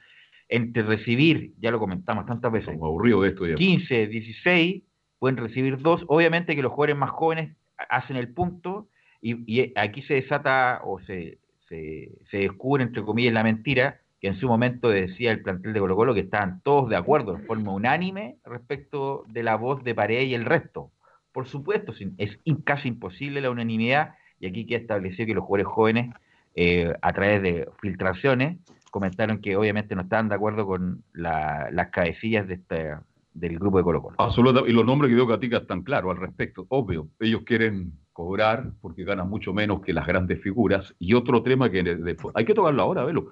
entre 0.47 0.84
recibir, 0.84 1.52
ya 1.60 1.70
lo 1.70 1.80
comentamos 1.80 2.26
tantas 2.28 2.54
veces, 2.54 2.70
aburrido 2.70 3.26
esto 3.26 3.45
ya. 3.45 3.56
15, 3.56 4.08
16, 4.08 4.84
pueden 5.20 5.36
recibir 5.36 5.80
dos. 5.80 6.06
Obviamente 6.08 6.56
que 6.56 6.62
los 6.62 6.72
jugadores 6.72 6.95
más 6.95 7.10
jóvenes 7.10 7.58
hacen 7.89 8.16
el 8.16 8.34
punto 8.34 8.88
y, 9.20 9.43
y 9.45 9.74
aquí 9.76 10.02
se 10.04 10.14
desata 10.14 10.80
o 10.86 10.99
se, 11.02 11.41
se, 11.72 12.12
se 12.30 12.38
descubre, 12.38 12.84
entre 12.84 13.02
comillas, 13.02 13.34
la 13.34 13.44
mentira 13.44 14.02
que 14.20 14.28
en 14.28 14.36
su 14.36 14.48
momento 14.48 14.90
decía 14.90 15.32
el 15.32 15.42
plantel 15.42 15.74
de 15.74 15.80
Colo 15.80 15.96
Colo 15.96 16.14
que 16.14 16.20
estaban 16.20 16.62
todos 16.62 16.90
de 16.90 16.98
acuerdo, 16.98 17.34
de 17.34 17.46
forma 17.46 17.72
unánime, 17.72 18.36
respecto 18.46 19.24
de 19.30 19.42
la 19.42 19.56
voz 19.56 19.84
de 19.84 19.96
Paredes 19.96 20.28
y 20.28 20.36
el 20.36 20.46
resto. 20.46 20.92
Por 21.32 21.48
supuesto, 21.48 21.94
es 22.18 22.38
casi 22.66 22.90
imposible 22.90 23.42
la 23.42 23.50
unanimidad, 23.50 24.16
y 24.40 24.48
aquí 24.48 24.66
queda 24.66 24.80
establecido 24.80 25.26
que 25.26 25.34
los 25.34 25.46
jugadores 25.46 25.74
jóvenes, 25.74 26.14
eh, 26.56 26.94
a 27.02 27.14
través 27.14 27.42
de 27.42 27.68
filtraciones, 27.82 28.58
comentaron 28.92 29.40
que 29.40 29.56
obviamente 29.56 29.96
no 29.96 30.02
estaban 30.02 30.28
de 30.28 30.36
acuerdo 30.36 30.68
con 30.68 31.04
la- 31.14 31.70
las 31.72 31.88
cabecillas 31.88 32.48
de 32.48 32.56
este, 32.56 32.96
del 33.34 33.58
grupo 33.60 33.78
de 33.78 33.84
Colo 33.84 34.02
Colo. 34.02 34.16
Absolutamente. 34.20 34.72
Y 34.72 34.74
los 34.76 34.86
nombres 34.86 35.10
que 35.10 35.16
dio 35.16 35.26
Gatica 35.28 35.58
están 35.58 35.84
claros 35.84 36.12
al 36.12 36.18
respecto. 36.18 36.66
Obvio, 36.70 37.08
ellos 37.20 37.42
quieren 37.46 37.94
cobrar 38.14 38.72
porque 38.82 39.04
ganan 39.04 39.30
mucho 39.30 39.54
menos 39.54 39.82
que 39.82 39.94
las 39.94 40.06
grandes 40.06 40.42
figuras. 40.42 40.94
Y 41.00 41.14
otro 41.14 41.42
tema 41.42 41.70
que 41.70 41.82
de- 41.84 41.96
de- 41.96 42.18
hay 42.34 42.46
que 42.46 42.54
tocarlo 42.54 42.82
ahora, 42.82 43.06
velo. 43.06 43.32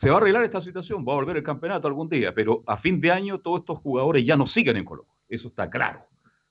Se 0.00 0.08
va 0.08 0.14
a 0.14 0.18
arreglar 0.18 0.44
esta 0.44 0.62
situación, 0.62 1.04
va 1.06 1.12
a 1.12 1.16
volver 1.16 1.36
el 1.36 1.42
campeonato 1.42 1.86
algún 1.88 2.08
día, 2.08 2.32
pero 2.34 2.62
a 2.66 2.76
fin 2.78 3.00
de 3.00 3.10
año 3.10 3.38
todos 3.40 3.60
estos 3.60 3.78
jugadores 3.80 4.24
ya 4.24 4.36
no 4.36 4.46
siguen 4.46 4.76
en 4.76 4.84
Colo 4.84 5.02
Colo. 5.02 5.14
Eso 5.28 5.48
está 5.48 5.68
claro. 5.68 6.00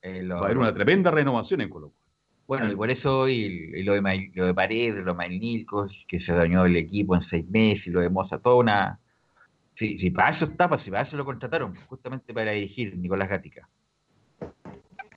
Eh, 0.02 0.22
lo- 0.22 0.36
Va 0.36 0.41
a 0.41 0.45
haber 0.45 0.58
una 0.58 0.74
tremenda 0.74 1.10
renovación 1.10 1.62
en 1.62 1.70
Colo 1.70 1.88
Colo. 1.88 2.00
Bueno, 2.47 2.72
y 2.72 2.76
por 2.76 2.89
eso 2.89 3.28
y, 3.30 3.34
y 3.76 3.84
lo, 3.84 3.93
de, 3.93 4.32
lo 4.34 4.45
de 4.47 4.54
Paredes, 4.56 5.06
lo 5.06 5.12
de 5.14 5.18
Mailnicos, 5.18 5.91
que 6.08 6.20
se 6.20 6.34
dañó 6.34 6.66
el 6.66 6.76
equipo 6.78 7.16
en 7.16 7.22
seis 7.30 7.47
meses, 7.47 7.86
y 7.88 7.91
lo 7.91 8.00
de 8.02 8.10
Moza, 8.10 8.39
toda 8.39 8.56
una... 8.56 9.00
Si, 9.80 9.97
si 9.97 10.11
para 10.11 10.36
eso 10.36 10.45
está, 10.45 10.67
pues, 10.67 10.82
si 10.84 10.91
para 10.91 11.03
eso 11.03 11.15
lo 11.15 11.23
contrataron, 11.23 11.73
justamente 11.88 12.34
para 12.34 12.51
dirigir 12.51 12.97
Nicolás 12.97 13.30
Gatica. 13.30 13.69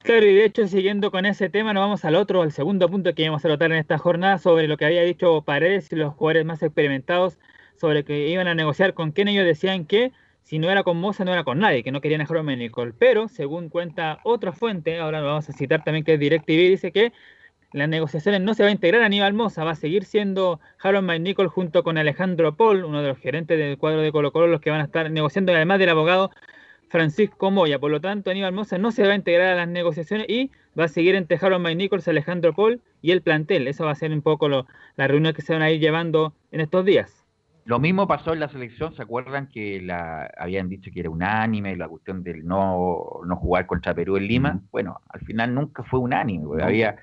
Claro, 0.03 0.25
y 0.27 0.35
de 0.35 0.45
hecho, 0.45 0.69
siguiendo 0.69 1.11
con 1.11 1.27
ese 1.27 1.51
tema, 1.51 1.73
nos 1.73 1.83
vamos 1.83 2.05
al 2.05 2.15
otro, 2.15 2.43
al 2.43 2.53
segundo 2.53 2.89
punto 2.89 3.13
que 3.15 3.23
íbamos 3.23 3.45
a 3.45 3.49
tratar 3.49 3.73
en 3.73 3.79
esta 3.79 3.99
jornada, 3.99 4.39
sobre 4.39 4.69
lo 4.69 4.77
que 4.77 4.85
había 4.85 5.03
dicho 5.03 5.43
Paredes 5.43 5.91
y 5.93 5.97
los 5.97 6.15
jugadores 6.15 6.45
más 6.45 6.63
experimentados, 6.63 7.39
sobre 7.77 8.05
que 8.05 8.29
iban 8.29 8.47
a 8.47 8.55
negociar 8.55 8.95
con 8.95 9.11
quien 9.11 9.29
ellos 9.29 9.45
decían 9.45 9.85
que 9.85 10.13
si 10.43 10.59
no 10.59 10.71
era 10.71 10.85
con 10.85 10.97
Moza, 10.99 11.25
no 11.25 11.33
era 11.33 11.45
con 11.45 11.59
nadie, 11.59 11.83
que 11.83 11.93
no 11.93 12.01
querían 12.01 12.21
a 12.21 12.57
Nicole. 12.57 12.93
Pero, 12.97 13.29
según 13.29 13.69
cuenta 13.69 14.21
otra 14.23 14.53
fuente, 14.53 14.99
ahora 14.99 15.21
lo 15.21 15.27
vamos 15.27 15.49
a 15.49 15.53
citar 15.53 15.83
también, 15.83 16.05
que 16.05 16.15
es 16.15 16.21
DirecTV, 16.21 16.71
dice 16.71 16.93
que 16.93 17.13
las 17.73 17.89
negociaciones 17.89 18.41
no 18.41 18.55
se 18.55 18.63
va 18.63 18.69
a 18.69 18.73
integrar 18.73 19.03
a 19.03 19.07
Aníbal 19.07 19.33
Moza, 19.33 19.65
va 19.65 19.73
a 19.73 19.77
seguir 19.77 20.05
siendo 20.05 20.61
Harold 20.83 21.07
McNichol 21.07 21.49
junto 21.49 21.83
con 21.83 21.97
Alejandro 21.97 22.55
Paul, 22.55 22.85
uno 22.85 23.03
de 23.03 23.09
los 23.09 23.19
gerentes 23.19 23.59
del 23.59 23.79
cuadro 23.79 24.01
de 24.01 24.13
Colo 24.13 24.33
Colo, 24.33 24.47
los 24.47 24.61
que 24.61 24.71
van 24.71 24.81
a 24.81 24.85
estar 24.85 25.11
negociando, 25.11 25.53
además 25.53 25.79
del 25.79 25.89
abogado 25.89 26.31
Francisco 26.89 27.51
Moya. 27.51 27.79
Por 27.79 27.91
lo 27.91 28.01
tanto, 28.01 28.31
Aníbal 28.31 28.53
Mosa 28.53 28.77
no 28.77 28.93
se 28.93 29.03
va 29.05 29.13
a 29.13 29.17
integrar 29.17 29.55
a 29.55 29.57
las 29.57 29.69
negociaciones 29.69 30.29
y 30.29 30.51
va 30.79 30.85
a 30.85 30.89
seguir 30.89 31.15
entre 31.15 31.39
Harold 31.41 31.63
May 31.63 31.75
Nichols, 31.75 32.07
Alejandro 32.07 32.55
Paul 32.55 32.83
y 33.01 33.13
el 33.13 33.23
plantel. 33.23 33.67
Eso 33.67 33.87
va 33.87 33.93
a 33.93 33.95
ser 33.95 34.13
un 34.13 34.21
poco 34.21 34.49
lo, 34.49 34.67
la 34.97 35.09
reunión 35.09 35.33
que 35.33 35.41
se 35.41 35.55
van 35.55 35.63
a 35.63 35.71
ir 35.71 35.81
llevando 35.81 36.35
en 36.51 36.61
estos 36.61 36.85
días. 36.85 37.23
Lo 37.65 37.79
mismo 37.79 38.09
pasó 38.09 38.33
en 38.33 38.41
la 38.41 38.49
selección, 38.49 38.95
¿se 38.95 39.03
acuerdan 39.03 39.49
que 39.49 39.81
la 39.81 40.29
habían 40.37 40.69
dicho 40.69 40.91
que 40.93 41.01
era 41.01 41.11
unánime 41.11 41.77
la 41.77 41.89
cuestión 41.89 42.25
del 42.25 42.45
no, 42.45 43.21
no 43.25 43.37
jugar 43.37 43.67
contra 43.67 43.95
Perú 43.95 44.17
en 44.17 44.27
Lima? 44.27 44.61
Bueno, 44.73 45.01
al 45.09 45.21
final 45.21 45.55
nunca 45.55 45.85
fue 45.85 46.01
unánime, 46.01 46.45
porque 46.45 46.65
había 46.65 46.97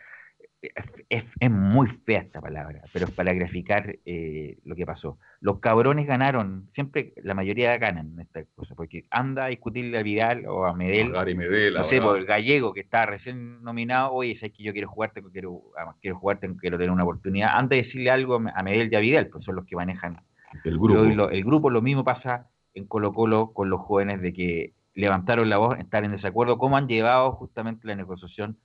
es, 0.62 1.24
es, 1.40 1.52
muy 1.52 1.88
fea 2.06 2.20
esta 2.20 2.42
palabra, 2.42 2.82
pero 2.92 3.06
es 3.06 3.12
para 3.12 3.34
graficar 3.34 3.96
eh, 4.06 4.58
lo 4.66 4.76
que 4.76 4.86
pasó. 4.86 5.18
Los 5.40 5.60
cabrones 5.60 6.06
ganaron, 6.06 6.70
siempre 6.74 7.14
la 7.24 7.34
mayoría 7.34 7.78
ganan 7.78 8.14
en 8.14 8.20
esta 8.20 8.44
cosa, 8.56 8.76
porque 8.76 9.06
anda 9.10 9.46
a 9.46 9.48
discutirle 9.48 9.98
a 9.98 10.04
Vidal 10.04 10.46
o 10.48 10.66
a 10.66 10.76
Medel, 10.76 11.16
a 11.16 11.24
Medel 11.24 11.74
no 11.74 11.90
sé, 11.90 12.02
por 12.02 12.18
el 12.18 12.26
gallego 12.26 12.74
que 12.74 12.82
está 12.82 13.06
recién 13.06 13.64
nominado, 13.64 14.12
oye, 14.12 14.36
sabes 14.36 14.54
que 14.54 14.64
yo 14.64 14.74
quiero 14.74 14.90
jugarte, 14.90 15.22
quiero, 15.32 15.62
quiero 16.02 16.18
jugarte, 16.18 16.50
quiero 16.60 16.78
tener 16.78 16.92
una 16.92 17.04
oportunidad, 17.04 17.52
anda 17.54 17.76
a 17.76 17.78
decirle 17.78 18.12
algo 18.12 18.36
a 18.36 18.64
Medel 18.64 18.92
y 18.92 18.96
a 18.96 19.00
Vidal, 19.00 19.28
pues 19.28 19.46
son 19.46 19.56
los 19.56 19.66
que 19.66 19.76
manejan 19.76 20.18
el 20.66 20.78
grupo. 20.78 21.04
Lo, 21.04 21.30
el 21.30 21.44
grupo 21.44 21.70
lo 21.70 21.82
mismo 21.82 22.04
pasa 22.04 22.48
en 22.74 22.86
Colo 22.86 23.14
Colo 23.14 23.54
con 23.54 23.70
los 23.70 23.80
jóvenes 23.82 24.22
de 24.22 24.34
que 24.34 24.74
levantaron 24.94 25.50
la 25.50 25.58
voz, 25.58 25.80
estar 25.80 26.04
en 26.04 26.12
desacuerdo, 26.12 26.58
cómo 26.58 26.76
han 26.76 26.88
llevado 26.88 27.32
justamente 27.32 27.88
la 27.88 27.96
negociación 27.96 28.58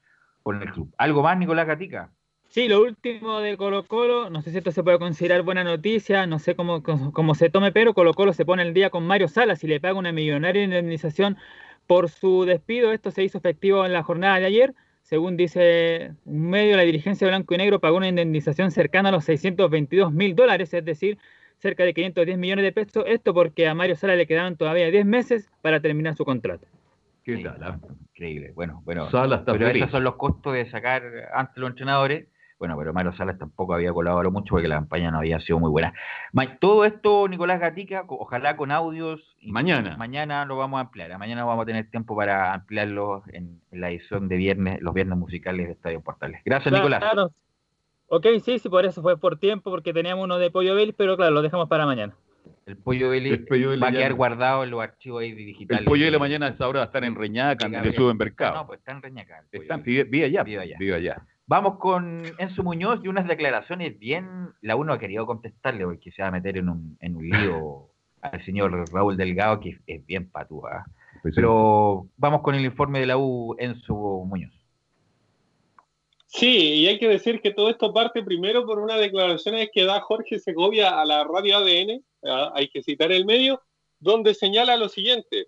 con 0.44 0.62
el 0.62 0.70
club. 0.70 0.94
¿Algo 0.98 1.22
más, 1.22 1.36
Nicolás 1.36 1.66
Gatica? 1.66 2.12
Sí, 2.48 2.68
lo 2.68 2.82
último 2.82 3.40
de 3.40 3.56
Colo 3.56 3.84
Colo, 3.84 4.30
no 4.30 4.42
sé 4.42 4.52
si 4.52 4.58
esto 4.58 4.70
se 4.70 4.84
puede 4.84 5.00
considerar 5.00 5.42
buena 5.42 5.64
noticia, 5.64 6.24
no 6.26 6.38
sé 6.38 6.54
cómo, 6.54 6.84
cómo, 6.84 7.34
se 7.34 7.50
tome, 7.50 7.72
pero 7.72 7.94
Colo 7.94 8.14
Colo 8.14 8.32
se 8.32 8.44
pone 8.44 8.62
el 8.62 8.74
día 8.74 8.90
con 8.90 9.04
Mario 9.04 9.26
Salas 9.26 9.64
y 9.64 9.66
le 9.66 9.80
paga 9.80 9.98
una 9.98 10.12
millonaria 10.12 10.62
indemnización 10.62 11.36
por 11.88 12.10
su 12.10 12.44
despido. 12.44 12.92
Esto 12.92 13.10
se 13.10 13.24
hizo 13.24 13.38
efectivo 13.38 13.84
en 13.84 13.92
la 13.92 14.04
jornada 14.04 14.38
de 14.38 14.46
ayer. 14.46 14.74
Según 15.02 15.36
dice 15.36 16.12
un 16.26 16.48
medio, 16.50 16.76
la 16.76 16.82
dirigencia 16.82 17.26
blanco 17.26 17.54
y 17.54 17.56
negro 17.56 17.80
pagó 17.80 17.96
una 17.96 18.08
indemnización 18.08 18.70
cercana 18.70 19.08
a 19.08 19.12
los 19.12 19.24
622 19.24 20.12
mil 20.12 20.36
dólares, 20.36 20.72
es 20.74 20.84
decir, 20.84 21.18
cerca 21.58 21.84
de 21.84 21.94
510 21.94 22.38
millones 22.38 22.64
de 22.64 22.72
pesos. 22.72 23.04
Esto 23.08 23.34
porque 23.34 23.66
a 23.66 23.74
Mario 23.74 23.96
Salas 23.96 24.18
le 24.18 24.26
quedaban 24.26 24.56
todavía 24.56 24.90
10 24.90 25.06
meses 25.06 25.50
para 25.62 25.80
terminar 25.80 26.14
su 26.14 26.24
contrato. 26.24 26.68
¿Qué 27.24 27.38
tal? 27.38 27.62
Ah? 27.62 27.78
Increíble. 28.12 28.52
Bueno, 28.54 28.82
bueno. 28.84 29.08
pero 29.10 29.68
esos 29.68 29.90
son 29.90 30.04
los 30.04 30.16
costos 30.16 30.52
de 30.52 30.70
sacar 30.70 31.02
ante 31.34 31.58
los 31.58 31.70
entrenadores. 31.70 32.28
Bueno, 32.58 32.76
pero 32.78 32.92
Mario 32.92 33.12
Salas 33.14 33.38
tampoco 33.38 33.74
había 33.74 33.92
colaborado 33.92 34.30
mucho 34.30 34.50
porque 34.50 34.68
la 34.68 34.76
campaña 34.76 35.10
no 35.10 35.18
había 35.18 35.40
sido 35.40 35.58
muy 35.58 35.70
buena. 35.70 35.92
Todo 36.60 36.84
esto, 36.84 37.26
Nicolás 37.28 37.60
Gatica, 37.60 38.04
ojalá 38.08 38.56
con 38.56 38.70
audios. 38.70 39.20
Y 39.40 39.52
mañana. 39.52 39.96
Mañana 39.96 40.44
lo 40.44 40.56
vamos 40.56 40.78
a 40.78 40.82
ampliar. 40.82 41.18
Mañana 41.18 41.44
vamos 41.44 41.62
a 41.62 41.66
tener 41.66 41.90
tiempo 41.90 42.14
para 42.14 42.54
ampliarlo 42.54 43.24
en, 43.32 43.60
la 43.72 43.90
edición 43.90 44.28
de 44.28 44.36
viernes, 44.36 44.80
los 44.82 44.94
viernes 44.94 45.18
musicales 45.18 45.66
de 45.66 45.72
Estadio 45.72 46.00
Portales. 46.00 46.40
Gracias, 46.44 46.72
Nicolás. 46.72 47.00
Claro. 47.00 47.32
Ok, 48.08 48.26
sí, 48.44 48.58
sí, 48.58 48.68
por 48.68 48.84
eso 48.84 49.02
fue 49.02 49.18
por 49.18 49.38
tiempo, 49.38 49.70
porque 49.70 49.92
teníamos 49.92 50.24
uno 50.24 50.38
de 50.38 50.50
Pollo 50.50 50.74
Belli, 50.74 50.92
pero 50.92 51.16
claro, 51.16 51.32
lo 51.32 51.42
dejamos 51.42 51.68
para 51.68 51.86
mañana. 51.86 52.14
El 52.66 52.78
pollo 52.78 53.10
Belli 53.10 53.30
va 53.76 53.88
a 53.88 53.92
quedar 53.92 54.14
guardado 54.14 54.64
en 54.64 54.70
los 54.70 54.80
archivos 54.80 55.22
ahí 55.22 55.32
digitales. 55.32 55.80
El 55.80 55.86
pollo 55.86 56.04
Belli 56.04 56.18
mañana 56.18 56.46
a 56.46 56.48
esa 56.50 56.66
hora 56.66 56.80
va 56.80 56.84
a 56.84 56.86
estar 56.86 57.04
en 57.04 57.14
Reñaca, 57.14 57.66
en 57.66 57.74
el 57.74 57.94
supermercado. 57.94 58.54
No, 58.54 58.66
pues 58.66 58.78
está 58.78 58.92
en 58.92 59.02
Reñaca. 59.02 59.44
Está, 59.52 59.76
vive, 59.76 60.24
allá, 60.24 60.42
vive 60.42 60.62
allá. 60.62 60.76
Vive 60.78 60.94
allá. 60.94 61.26
Vamos 61.46 61.78
con 61.78 62.22
Enzo 62.38 62.62
Muñoz 62.62 63.00
y 63.04 63.08
unas 63.08 63.28
declaraciones 63.28 63.98
bien. 63.98 64.48
La 64.62 64.76
uno 64.76 64.94
ha 64.94 64.98
querido 64.98 65.26
contestarle 65.26 65.84
porque 65.84 66.10
se 66.10 66.22
va 66.22 66.28
a 66.28 66.30
meter 66.30 66.56
en 66.56 66.70
un, 66.70 66.96
en 67.00 67.16
un 67.16 67.28
lío 67.28 67.90
al 68.22 68.42
señor 68.46 68.90
Raúl 68.90 69.18
Delgado, 69.18 69.60
que 69.60 69.78
es 69.86 70.06
bien 70.06 70.30
patúa. 70.30 70.86
Pues 71.20 71.34
Pero 71.34 72.08
vamos 72.16 72.40
con 72.40 72.54
el 72.54 72.64
informe 72.64 73.00
de 73.00 73.06
la 73.06 73.18
U, 73.18 73.56
Enzo 73.58 74.24
Muñoz. 74.24 74.63
Sí, 76.36 76.48
y 76.48 76.88
hay 76.88 76.98
que 76.98 77.06
decir 77.06 77.40
que 77.40 77.52
todo 77.52 77.70
esto 77.70 77.92
parte 77.92 78.20
primero 78.24 78.66
por 78.66 78.80
unas 78.80 78.98
declaraciones 78.98 79.70
que 79.72 79.84
da 79.84 80.00
Jorge 80.00 80.40
Segovia 80.40 81.00
a 81.00 81.04
la 81.04 81.22
radio 81.22 81.58
ADN, 81.58 82.04
hay 82.54 82.68
que 82.70 82.82
citar 82.82 83.12
el 83.12 83.24
medio, 83.24 83.62
donde 84.00 84.34
señala 84.34 84.76
lo 84.76 84.88
siguiente. 84.88 85.44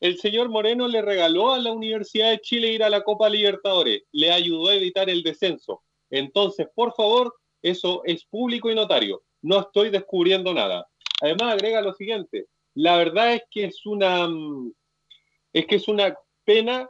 El 0.00 0.16
señor 0.16 0.48
Moreno 0.48 0.88
le 0.88 1.02
regaló 1.02 1.52
a 1.52 1.58
la 1.58 1.70
Universidad 1.72 2.30
de 2.30 2.40
Chile 2.40 2.72
ir 2.72 2.82
a 2.82 2.88
la 2.88 3.02
Copa 3.02 3.28
Libertadores, 3.28 4.04
le 4.12 4.32
ayudó 4.32 4.70
a 4.70 4.76
evitar 4.76 5.10
el 5.10 5.22
descenso. 5.22 5.82
Entonces, 6.08 6.68
por 6.74 6.94
favor, 6.94 7.34
eso 7.60 8.00
es 8.06 8.24
público 8.24 8.70
y 8.70 8.74
notario. 8.74 9.22
No 9.42 9.60
estoy 9.60 9.90
descubriendo 9.90 10.54
nada. 10.54 10.88
Además, 11.20 11.52
agrega 11.52 11.82
lo 11.82 11.92
siguiente. 11.92 12.46
La 12.74 12.96
verdad 12.96 13.34
es 13.34 13.42
que 13.50 13.64
es 13.64 13.84
una, 13.84 14.26
mm, 14.26 14.72
es 15.52 15.66
que 15.66 15.76
es 15.76 15.86
una 15.86 16.16
pena 16.44 16.88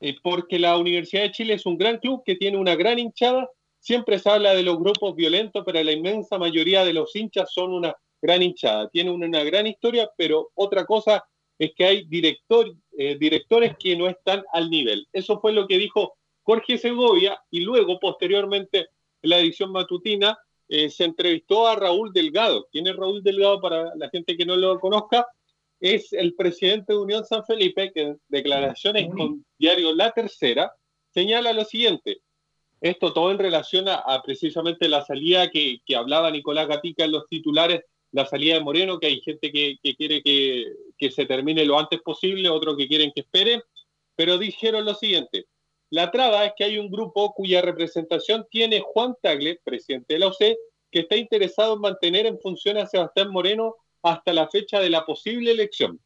eh, 0.00 0.16
porque 0.22 0.58
la 0.58 0.76
Universidad 0.78 1.22
de 1.22 1.32
Chile 1.32 1.54
es 1.54 1.66
un 1.66 1.76
gran 1.76 1.98
club 1.98 2.22
que 2.24 2.36
tiene 2.36 2.56
una 2.56 2.74
gran 2.74 2.98
hinchada. 2.98 3.48
Siempre 3.78 4.18
se 4.18 4.30
habla 4.30 4.54
de 4.54 4.62
los 4.62 4.78
grupos 4.78 5.14
violentos, 5.14 5.62
pero 5.64 5.82
la 5.82 5.92
inmensa 5.92 6.38
mayoría 6.38 6.84
de 6.84 6.92
los 6.92 7.14
hinchas 7.14 7.52
son 7.52 7.72
una 7.72 7.94
gran 8.20 8.42
hinchada. 8.42 8.88
Tiene 8.88 9.10
una, 9.10 9.44
gran 9.44 9.66
historia, 9.66 10.10
pero 10.16 10.50
otra 10.54 10.84
cosa 10.84 11.24
es 11.58 11.72
que 11.74 11.84
hay 11.84 12.08
eh, 12.10 13.16
directores 13.18 13.76
que 13.78 13.96
no 13.96 14.08
están 14.08 14.42
al 14.52 14.70
nivel. 14.70 15.06
Eso 15.12 15.40
fue 15.40 15.52
lo 15.52 15.66
que 15.66 15.78
dijo 15.78 16.14
Jorge 16.42 16.78
Segovia 16.78 17.38
y 17.50 17.60
luego, 17.60 17.98
posteriormente, 18.00 18.88
en 19.22 19.30
la 19.30 19.38
edición 19.38 19.70
matutina, 19.70 20.38
eh, 20.68 20.88
se 20.88 21.04
entrevistó 21.04 21.66
a 21.66 21.76
Raúl 21.76 22.12
Delgado. 22.12 22.66
¿Quién 22.70 22.86
es 22.86 22.96
Raúl 22.96 23.22
Delgado 23.22 23.60
para 23.60 23.94
la 23.96 24.08
gente 24.08 24.36
que 24.36 24.46
no 24.46 24.56
lo 24.56 24.78
conozca? 24.78 25.26
Es 25.80 26.12
el 26.12 26.34
presidente 26.34 26.92
de 26.92 26.98
Unión 26.98 27.24
San 27.24 27.44
Felipe, 27.44 27.90
que 27.92 28.02
en 28.02 28.20
declaraciones 28.28 29.08
con 29.08 29.44
diario 29.58 29.94
La 29.94 30.12
Tercera 30.12 30.72
señala 31.12 31.52
lo 31.52 31.64
siguiente. 31.64 32.20
Esto 32.80 33.12
todo 33.12 33.30
en 33.30 33.38
relación 33.38 33.86
a, 33.88 34.22
precisamente 34.22 34.88
la 34.88 35.04
salida 35.04 35.50
que, 35.50 35.80
hablaba 35.96 36.30
Nicolás 36.30 36.68
Gatica 36.68 37.04
en 37.04 37.12
los 37.12 37.26
titulares, 37.28 37.82
la 38.12 38.26
salida 38.26 38.54
de 38.54 38.60
Moreno, 38.60 38.98
que 38.98 39.06
hay 39.06 39.20
gente 39.20 39.50
que, 39.50 39.78
quiere 39.96 40.22
que, 40.22 40.72
que, 40.96 41.10
se 41.10 41.26
termine 41.26 41.64
lo 41.64 41.78
antes 41.78 42.00
posible, 42.00 42.48
otros 42.48 42.76
que 42.76 42.88
quieren 42.88 43.12
que 43.14 43.22
espere, 43.22 43.62
pero 44.16 44.38
dijeron 44.38 44.84
lo 44.84 44.94
siguiente. 44.94 45.46
La 45.90 46.10
traba 46.10 46.44
es 46.44 46.52
que 46.56 46.64
hay 46.64 46.78
un 46.78 46.90
grupo 46.90 47.32
cuya 47.34 47.62
representación 47.62 48.46
tiene 48.50 48.80
Juan 48.80 49.14
Tagle, 49.20 49.60
presidente 49.64 50.14
de 50.14 50.20
la 50.20 50.28
OCE, 50.28 50.58
que 50.90 51.00
está 51.00 51.16
interesado 51.16 51.74
en 51.74 51.80
mantener 51.80 52.26
en 52.26 52.38
función 52.38 52.76
a 52.76 52.86
Sebastián 52.86 53.30
Moreno 53.30 53.76
hasta 54.02 54.32
la 54.32 54.48
fecha 54.48 54.80
de 54.80 54.90
la 54.90 55.04
posible 55.04 55.50
elección. 55.50 56.00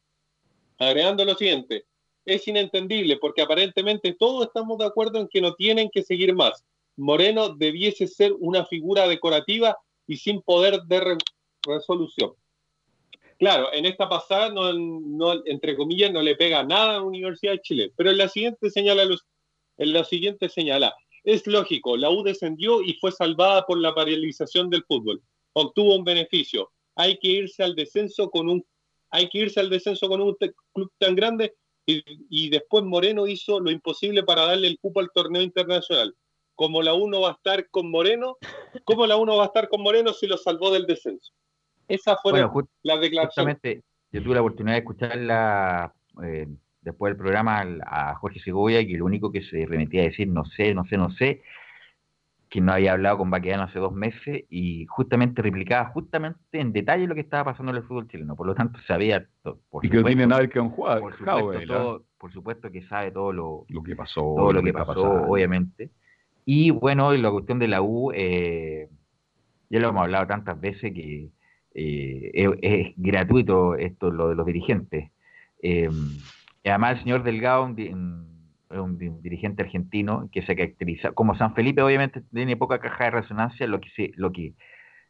Agregando 0.77 1.23
lo 1.25 1.35
siguiente, 1.35 1.85
es 2.25 2.47
inentendible 2.47 3.17
porque 3.17 3.41
aparentemente 3.41 4.15
todos 4.19 4.47
estamos 4.47 4.77
de 4.77 4.85
acuerdo 4.85 5.19
en 5.19 5.27
que 5.27 5.41
no 5.41 5.53
tienen 5.53 5.89
que 5.89 6.03
seguir 6.03 6.33
más. 6.33 6.63
Moreno 6.97 7.49
debiese 7.49 8.07
ser 8.07 8.33
una 8.39 8.65
figura 8.65 9.07
decorativa 9.07 9.77
y 10.07 10.17
sin 10.17 10.41
poder 10.41 10.81
de 10.83 11.17
resolución. 11.65 12.33
Claro, 13.37 13.71
en 13.73 13.85
esta 13.85 14.07
pasada, 14.07 14.49
no, 14.49 15.33
entre 15.45 15.75
comillas, 15.75 16.11
no 16.11 16.21
le 16.21 16.35
pega 16.35 16.63
nada 16.63 16.91
a 16.91 16.93
la 16.93 17.01
Universidad 17.01 17.53
de 17.53 17.61
Chile, 17.61 17.91
pero 17.95 18.11
en 18.11 18.17
la 18.17 18.29
siguiente 18.29 18.69
señala, 18.69 19.03
en 19.03 19.93
la 19.93 20.03
siguiente 20.05 20.47
señala, 20.47 20.95
es 21.23 21.45
lógico, 21.45 21.97
la 21.97 22.09
U 22.09 22.23
descendió 22.23 22.81
y 22.81 22.93
fue 22.93 23.11
salvada 23.11 23.65
por 23.65 23.79
la 23.79 23.93
paralización 23.93 24.69
del 24.69 24.83
fútbol. 24.83 25.21
Obtuvo 25.53 25.95
un 25.95 26.03
beneficio, 26.03 26.71
hay 26.95 27.17
que 27.17 27.27
irse 27.27 27.63
al 27.63 27.75
descenso 27.75 28.29
con 28.29 28.49
un 28.49 28.65
hay 29.11 29.29
que 29.29 29.39
irse 29.39 29.59
al 29.59 29.69
descenso 29.69 30.09
con 30.09 30.21
un 30.21 30.35
club 30.73 30.91
tan 30.97 31.15
grande 31.15 31.53
y, 31.87 32.49
después 32.49 32.83
Moreno 32.83 33.27
hizo 33.27 33.59
lo 33.59 33.69
imposible 33.69 34.23
para 34.23 34.45
darle 34.45 34.67
el 34.67 34.79
cupo 34.79 34.99
al 34.99 35.11
torneo 35.13 35.43
internacional. 35.43 36.15
Como 36.55 36.81
la 36.81 36.95
uno 36.95 37.21
va 37.21 37.29
a 37.29 37.33
estar 37.33 37.69
con 37.69 37.91
Moreno, 37.91 38.37
¿cómo 38.85 39.05
la 39.05 39.17
uno 39.17 39.37
va 39.37 39.43
a 39.43 39.47
estar 39.47 39.69
con 39.69 39.83
Moreno 39.83 40.11
si 40.11 40.25
lo 40.25 40.37
salvó 40.37 40.71
del 40.71 40.87
descenso? 40.87 41.31
Esa 41.87 42.17
fue 42.17 42.33
la 42.81 42.97
declaración. 42.97 43.59
yo 44.11 44.23
tuve 44.23 44.33
la 44.33 44.41
oportunidad 44.41 44.73
de 44.73 44.79
escucharla 44.79 45.93
eh, 46.23 46.47
después 46.81 47.11
del 47.11 47.17
programa 47.17 47.61
a 47.85 48.15
Jorge 48.15 48.39
Segovia 48.39 48.81
y 48.81 48.93
lo 48.93 49.05
único 49.05 49.31
que 49.31 49.43
se 49.43 49.65
remitía 49.65 50.01
a 50.01 50.05
decir 50.05 50.27
no 50.27 50.45
sé, 50.45 50.73
no 50.73 50.85
sé, 50.85 50.97
no 50.97 51.11
sé, 51.11 51.43
que 52.55 52.61
no 52.61 52.71
había 52.71 52.93
hablado 52.93 53.17
con 53.17 53.29
Baquedano 53.29 53.63
hace 53.63 53.79
dos 53.79 53.91
meses 53.91 54.45
y 54.49 54.85
justamente 54.85 55.41
replicaba 55.41 55.89
justamente 55.89 56.39
en 56.53 56.71
detalle 56.71 57.05
lo 57.05 57.13
que 57.13 57.19
estaba 57.19 57.51
pasando 57.51 57.73
en 57.73 57.79
el 57.79 57.83
fútbol 57.83 58.07
chileno. 58.07 58.33
Por 58.37 58.47
lo 58.47 58.55
tanto, 58.55 58.79
sabía. 58.87 59.27
Por 59.43 59.85
y 59.85 59.89
que 59.89 59.97
no 59.97 60.05
tiene 60.05 60.25
nada 60.25 60.47
que 60.47 60.61
un 60.61 60.69
jugador. 60.69 61.01
Por 61.01 61.17
supuesto, 61.17 62.05
por 62.17 62.31
supuesto 62.31 62.71
que 62.71 62.87
sabe 62.87 63.11
todo 63.11 63.33
lo, 63.33 63.65
lo 63.67 63.83
que 63.83 63.93
pasó. 63.97 64.21
Todo 64.21 64.53
lo, 64.53 64.63
que, 64.63 64.71
pasó, 64.71 65.03
obviamente. 65.03 65.91
Y 66.45 66.69
bueno, 66.69 67.11
la 67.11 67.29
cuestión 67.29 67.59
de 67.59 67.67
la 67.67 67.81
U, 67.81 68.13
eh, 68.15 68.87
ya 69.69 69.79
lo 69.81 69.89
hemos 69.89 70.03
hablado 70.03 70.25
tantas 70.25 70.57
veces 70.57 70.93
que 70.93 71.31
eh, 71.73 72.31
es, 72.61 72.93
gratuito 72.95 73.75
esto, 73.75 74.11
lo 74.11 74.29
de 74.29 74.35
los 74.35 74.45
dirigentes. 74.45 75.11
Eh, 75.61 75.89
además, 76.63 76.93
el 76.93 77.03
señor 77.03 77.23
Delgado, 77.23 77.67
un, 78.69 78.97
dirigente 79.21 79.63
argentino 79.63 80.29
que 80.31 80.41
se 80.43 80.55
caracteriza, 80.55 81.11
como 81.13 81.35
San 81.35 81.53
Felipe 81.55 81.81
obviamente 81.81 82.21
tiene 82.33 82.57
poca 82.57 82.79
caja 82.79 83.05
de 83.05 83.11
resonancia, 83.11 83.67
lo 83.67 83.79
que 83.81 83.89
se, 83.95 84.11
lo 84.15 84.31
que, 84.31 84.53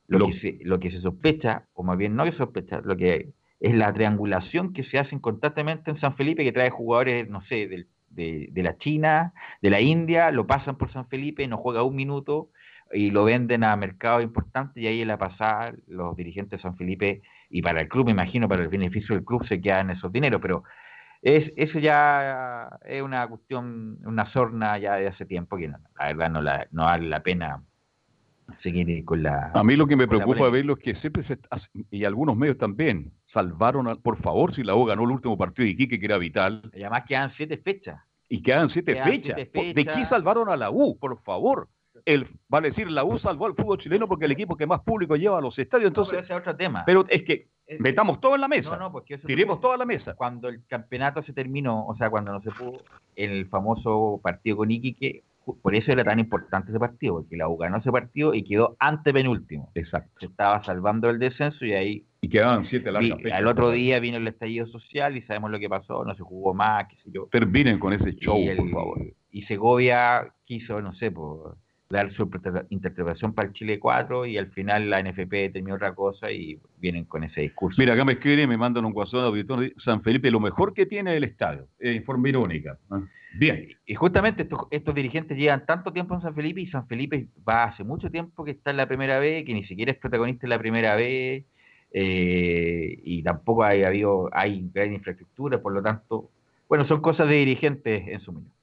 lo, 0.08 0.28
que 0.28 0.34
se, 0.40 0.60
lo 0.64 0.80
que 0.80 0.92
se 0.92 1.02
sospecha, 1.02 1.66
o 1.74 1.84
más 1.84 1.98
bien 1.98 2.16
no 2.16 2.26
que 2.26 2.32
sospecha, 2.34 2.82
lo 2.84 2.96
que 2.98 3.34
es 3.60 3.76
la 3.76 3.94
triangulación 3.94 4.74
que 4.74 4.84
se 4.84 5.00
hacen 5.00 5.20
constantemente 5.20 5.92
en 5.92 6.00
San 6.00 6.16
Felipe, 6.16 6.44
que 6.44 6.52
trae 6.52 6.70
jugadores, 6.70 7.30
no 7.30 7.42
sé, 7.44 7.68
del- 7.68 7.88
de, 8.10 8.48
de 8.52 8.64
la 8.64 8.78
China, 8.78 9.34
de 9.62 9.70
la 9.70 9.82
India, 9.82 10.32
lo 10.32 10.48
pasan 10.48 10.78
por 10.78 10.92
San 10.94 11.08
Felipe, 11.10 11.48
no 11.48 11.58
juega 11.58 11.84
un 11.84 11.96
minuto 11.96 12.50
y 12.94 13.12
lo 13.12 13.26
venden 13.26 13.64
a 13.64 13.76
mercados 13.76 14.24
importantes 14.24 14.82
y 14.82 14.88
ahí 14.88 15.02
en 15.02 15.08
la 15.10 15.18
pasada 15.18 15.74
los 15.88 16.16
dirigentes 16.16 16.60
de 16.60 16.62
San 16.62 16.78
Felipe 16.78 17.22
y 17.50 17.62
para 17.62 17.82
el 17.82 17.90
club, 17.90 18.06
me 18.06 18.12
imagino, 18.12 18.48
para 18.48 18.62
el 18.64 18.70
beneficio 18.70 19.16
del 19.16 19.26
club 19.26 19.46
se 19.48 19.60
quedan 19.62 19.90
esos 19.90 20.12
dineros, 20.14 20.40
pero 20.42 20.64
es, 21.26 21.52
eso 21.58 21.80
ya 21.80 22.70
es 22.86 23.02
una 23.02 23.28
cuestión, 23.28 23.98
una 24.06 24.26
sorna 24.32 24.78
ya 24.78 24.96
de 24.96 25.08
hace 25.08 25.26
tiempo 25.26 25.58
que 25.58 25.68
no, 25.68 25.80
la 26.00 26.06
verdad 26.08 26.30
no, 26.30 26.42
la, 26.42 26.68
no 26.72 26.84
vale 26.84 27.10
la 27.10 27.22
pena 27.24 27.64
seguir 28.62 29.04
con 29.06 29.24
la... 29.24 29.52
A 29.54 29.64
mí 29.64 29.76
lo 29.76 29.88
que 29.88 29.96
me 29.96 30.08
preocupa 30.08 30.50
verlo 30.50 30.74
es 30.74 30.80
que 30.80 30.96
siempre 30.96 31.24
se, 31.24 31.40
y 31.90 32.06
algunos 32.06 32.38
medios 32.38 32.58
también, 32.58 33.12
salvaron, 33.34 33.88
a- 33.88 33.96
por 33.96 34.18
favor, 34.22 34.54
si 34.54 34.64
la 34.64 34.76
U 34.76 34.86
ganó 34.86 35.04
el 35.04 35.12
último 35.12 35.38
partido 35.38 35.66
de 35.66 35.72
Iquique, 35.72 36.00
que 36.00 36.06
era 36.06 36.18
vital. 36.18 36.62
Y 36.74 36.82
además 36.82 37.04
quedan 37.08 37.32
siete 37.36 37.58
fechas. 37.58 38.00
Y 38.30 38.42
quedan 38.44 38.70
siete 38.70 38.94
Quedan 38.94 39.08
fechas. 39.10 39.34
siete 39.36 39.60
¿De 39.60 39.74
fechas. 39.74 39.96
qué 39.98 40.06
salvaron 40.06 40.50
a 40.50 40.56
la 40.58 40.70
U, 40.72 40.98
por 41.00 41.20
favor? 41.24 41.70
El, 42.06 42.28
vale 42.48 42.70
decir, 42.70 42.90
la 42.92 43.04
U 43.04 43.18
salvó 43.18 43.48
al 43.48 43.56
fútbol 43.56 43.78
chileno 43.80 44.08
porque 44.08 44.26
el 44.26 44.32
equipo 44.32 44.56
que 44.58 44.68
más 44.68 44.82
público 44.82 45.16
lleva 45.16 45.38
a 45.40 45.42
los 45.42 45.58
estadios. 45.58 45.86
No, 45.86 46.02
Entonces, 46.04 46.12
pero 46.12 46.24
ese 46.24 46.34
es 46.34 46.40
otro 46.40 46.56
tema. 46.56 46.84
pero 46.86 47.06
es 47.10 47.24
que 47.24 47.48
metamos 47.80 48.20
todo 48.22 48.36
en 48.36 48.42
la 48.42 48.48
mesa. 48.48 48.70
No, 48.72 48.78
no, 48.78 48.92
porque 48.92 49.16
eso 49.16 49.28
Tiremos 49.28 49.60
todo 49.62 49.74
a 49.74 49.78
la 49.78 49.86
mesa. 49.86 50.14
Cuando 50.16 50.48
el 50.50 50.66
campeonato 50.68 51.24
se 51.24 51.34
terminó, 51.34 51.86
o 51.88 51.96
sea, 51.96 52.10
cuando 52.10 52.32
no 52.32 52.42
se 52.42 52.52
pudo, 52.52 52.82
en 53.16 53.32
el 53.32 53.48
famoso 53.48 54.20
partido 54.24 54.58
con 54.58 54.72
Iquique, 54.72 55.24
por 55.62 55.76
eso 55.76 55.92
era 55.92 56.04
tan 56.04 56.20
importante 56.20 56.72
ese 56.72 56.80
partido, 56.80 57.16
porque 57.22 57.38
la 57.38 57.48
U 57.48 57.56
ganó 57.58 57.78
ese 57.78 57.92
partido 57.92 58.34
y 58.34 58.44
quedó 58.44 58.76
antepenúltimo. 58.80 59.72
Exacto. 59.76 60.12
Se 60.20 60.26
estaba 60.26 60.64
salvando 60.64 61.10
el 61.10 61.20
descenso 61.20 61.66
y 61.66 61.74
ahí... 61.74 62.06
Y 62.22 62.30
quedaban 62.30 62.66
siete 62.66 62.92
largas 62.92 63.18
fechas. 63.22 63.38
Al 63.38 63.46
otro 63.48 63.70
día 63.70 64.00
vino 64.00 64.18
el 64.18 64.28
estallido 64.28 64.66
social 64.66 65.16
y 65.16 65.22
sabemos 65.22 65.52
lo 65.52 65.60
que 65.60 65.70
pasó, 65.70 66.04
no 66.04 66.16
se 66.16 66.24
jugó 66.24 66.56
más, 66.56 66.88
qué 66.88 66.96
sé 66.98 67.12
yo. 67.12 67.28
Terminen 67.32 67.78
con 67.78 67.94
ese 67.94 68.16
show, 68.16 68.40
y, 68.40 68.48
el- 68.48 68.58
por 68.58 68.70
favor. 68.72 69.02
y 69.30 69.44
Segovia 69.44 70.34
quiso, 70.46 70.82
no 70.82 70.94
sé, 70.96 71.12
por 71.12 71.58
dar 71.90 72.12
su 72.14 72.24
interpreta- 72.24 72.66
interpretación 72.70 73.34
para 73.34 73.48
el 73.48 73.54
Chile 73.54 73.80
4 73.80 74.26
y 74.26 74.38
al 74.38 74.48
final 74.48 74.90
la 74.90 75.00
NFP 75.00 75.50
terminó 75.52 75.76
otra 75.76 75.94
cosa 75.94 76.32
y 76.32 76.60
vienen 76.80 77.06
con 77.06 77.24
ese 77.24 77.42
discurso. 77.42 77.80
Mira, 77.80 77.94
acá 77.94 78.04
me 78.04 78.14
escriben 78.14 78.46
y 78.46 78.48
me 78.48 78.58
mandan 78.58 78.86
un 78.86 78.94
WhatsApp 78.94 79.22
de 79.22 79.28
auditor 79.28 79.74
San 79.78 80.02
Felipe, 80.02 80.32
lo 80.32 80.40
mejor 80.40 80.74
que 80.74 80.86
tiene 80.86 81.16
el 81.16 81.24
estadio, 81.24 81.68
en 81.80 82.04
forma 82.04 82.30
irónica. 82.30 82.78
Bien. 83.38 83.68
Y 83.86 83.96
justamente 83.96 84.44
estos, 84.44 84.62
estos 84.72 84.96
dirigentes 84.96 85.38
llevan 85.38 85.66
tanto 85.66 85.92
tiempo 85.92 86.16
en 86.16 86.22
San 86.22 86.34
Felipe 86.34 86.62
y 86.62 86.68
San 86.68 86.88
Felipe 86.88 87.28
va 87.48 87.66
hace 87.66 87.84
mucho 87.84 88.10
tiempo 88.10 88.46
que 88.46 88.52
está 88.52 88.72
en 88.72 88.78
la 88.78 88.88
primera 88.88 89.20
vez, 89.20 89.46
que 89.46 89.54
ni 89.54 89.66
siquiera 89.66 89.92
es 89.92 89.98
protagonista 89.98 90.46
en 90.46 90.52
la 90.52 90.60
primera 90.60 90.96
vez, 90.96 91.44
eh, 91.92 93.00
y 93.04 93.24
tampoco 93.24 93.64
hay 93.64 93.84
habido, 93.84 94.30
hay 94.32 94.70
gran 94.74 94.94
infraestructura, 94.94 95.62
por 95.62 95.74
lo 95.74 95.82
tanto, 95.82 96.30
bueno, 96.68 96.86
son 96.88 97.02
cosas 97.02 97.28
de 97.30 97.36
dirigentes 97.36 98.08
en 98.08 98.20
su 98.22 98.32
medio. 98.34 98.55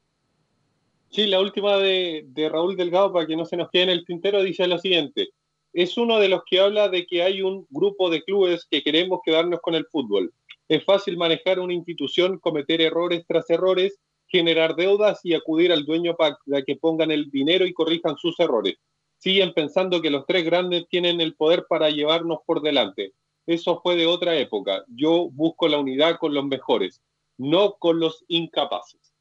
Sí, 1.13 1.27
la 1.27 1.41
última 1.41 1.77
de, 1.77 2.25
Raúl 2.51 2.75
Delgado, 2.75 3.13
para 3.13 3.27
que 3.27 3.37
no 3.37 3.45
se 3.45 3.59
nos 3.59 3.69
quede 3.69 3.83
en 3.83 3.91
el 3.91 4.07
tintero, 4.07 4.43
dice 4.43 4.67
lo 4.67 4.79
siguiente. 4.79 5.29
Es 5.75 5.99
uno 5.99 6.19
de 6.19 6.31
los 6.31 6.41
que 6.49 6.59
habla 6.59 6.89
de 6.89 7.05
que 7.05 7.23
hay 7.23 7.43
un 7.43 7.67
grupo 7.69 8.09
de 8.09 8.23
clubes 8.23 8.67
que 8.71 8.83
queremos 8.83 9.21
quedarnos 9.23 9.61
con 9.61 9.75
el 9.75 9.85
fútbol. 9.85 10.33
Es 10.69 10.83
fácil 10.87 11.19
manejar 11.19 11.61
una 11.61 11.75
institución, 11.75 12.39
cometer 12.39 12.81
errores 12.81 13.27
tras 13.29 13.51
errores, 13.51 14.01
generar 14.27 14.75
deudas 14.75 15.21
y 15.23 15.35
acudir 15.35 15.71
al 15.71 15.85
dueño 15.85 16.17
para 16.17 16.39
que 16.67 16.77
pongan 16.77 17.11
el 17.11 17.31
dinero 17.31 17.67
y 17.67 17.75
corrijan 17.75 18.17
sus 18.17 18.41
errores. 18.41 18.77
Siguen 19.19 19.53
pensando 19.53 20.01
que 20.01 20.11
los 20.11 20.25
tres 20.25 20.47
grandes 20.47 20.89
tienen 20.89 21.21
el 21.21 21.35
poder 21.35 21.67
para 21.69 21.91
llevarnos 21.91 22.39
por 22.47 22.63
delante. 22.63 23.13
Eso 23.45 23.83
fue 23.83 23.97
de 23.97 24.07
otra 24.07 24.35
época. 24.39 24.83
Yo 24.89 25.29
busco 25.31 25.69
la 25.69 25.79
unidad 25.79 26.17
con 26.19 26.33
los 26.33 26.47
mejores, 26.47 27.03
no 27.37 27.75
con 27.75 28.01
los 28.01 28.25
incapaces. 28.29 29.12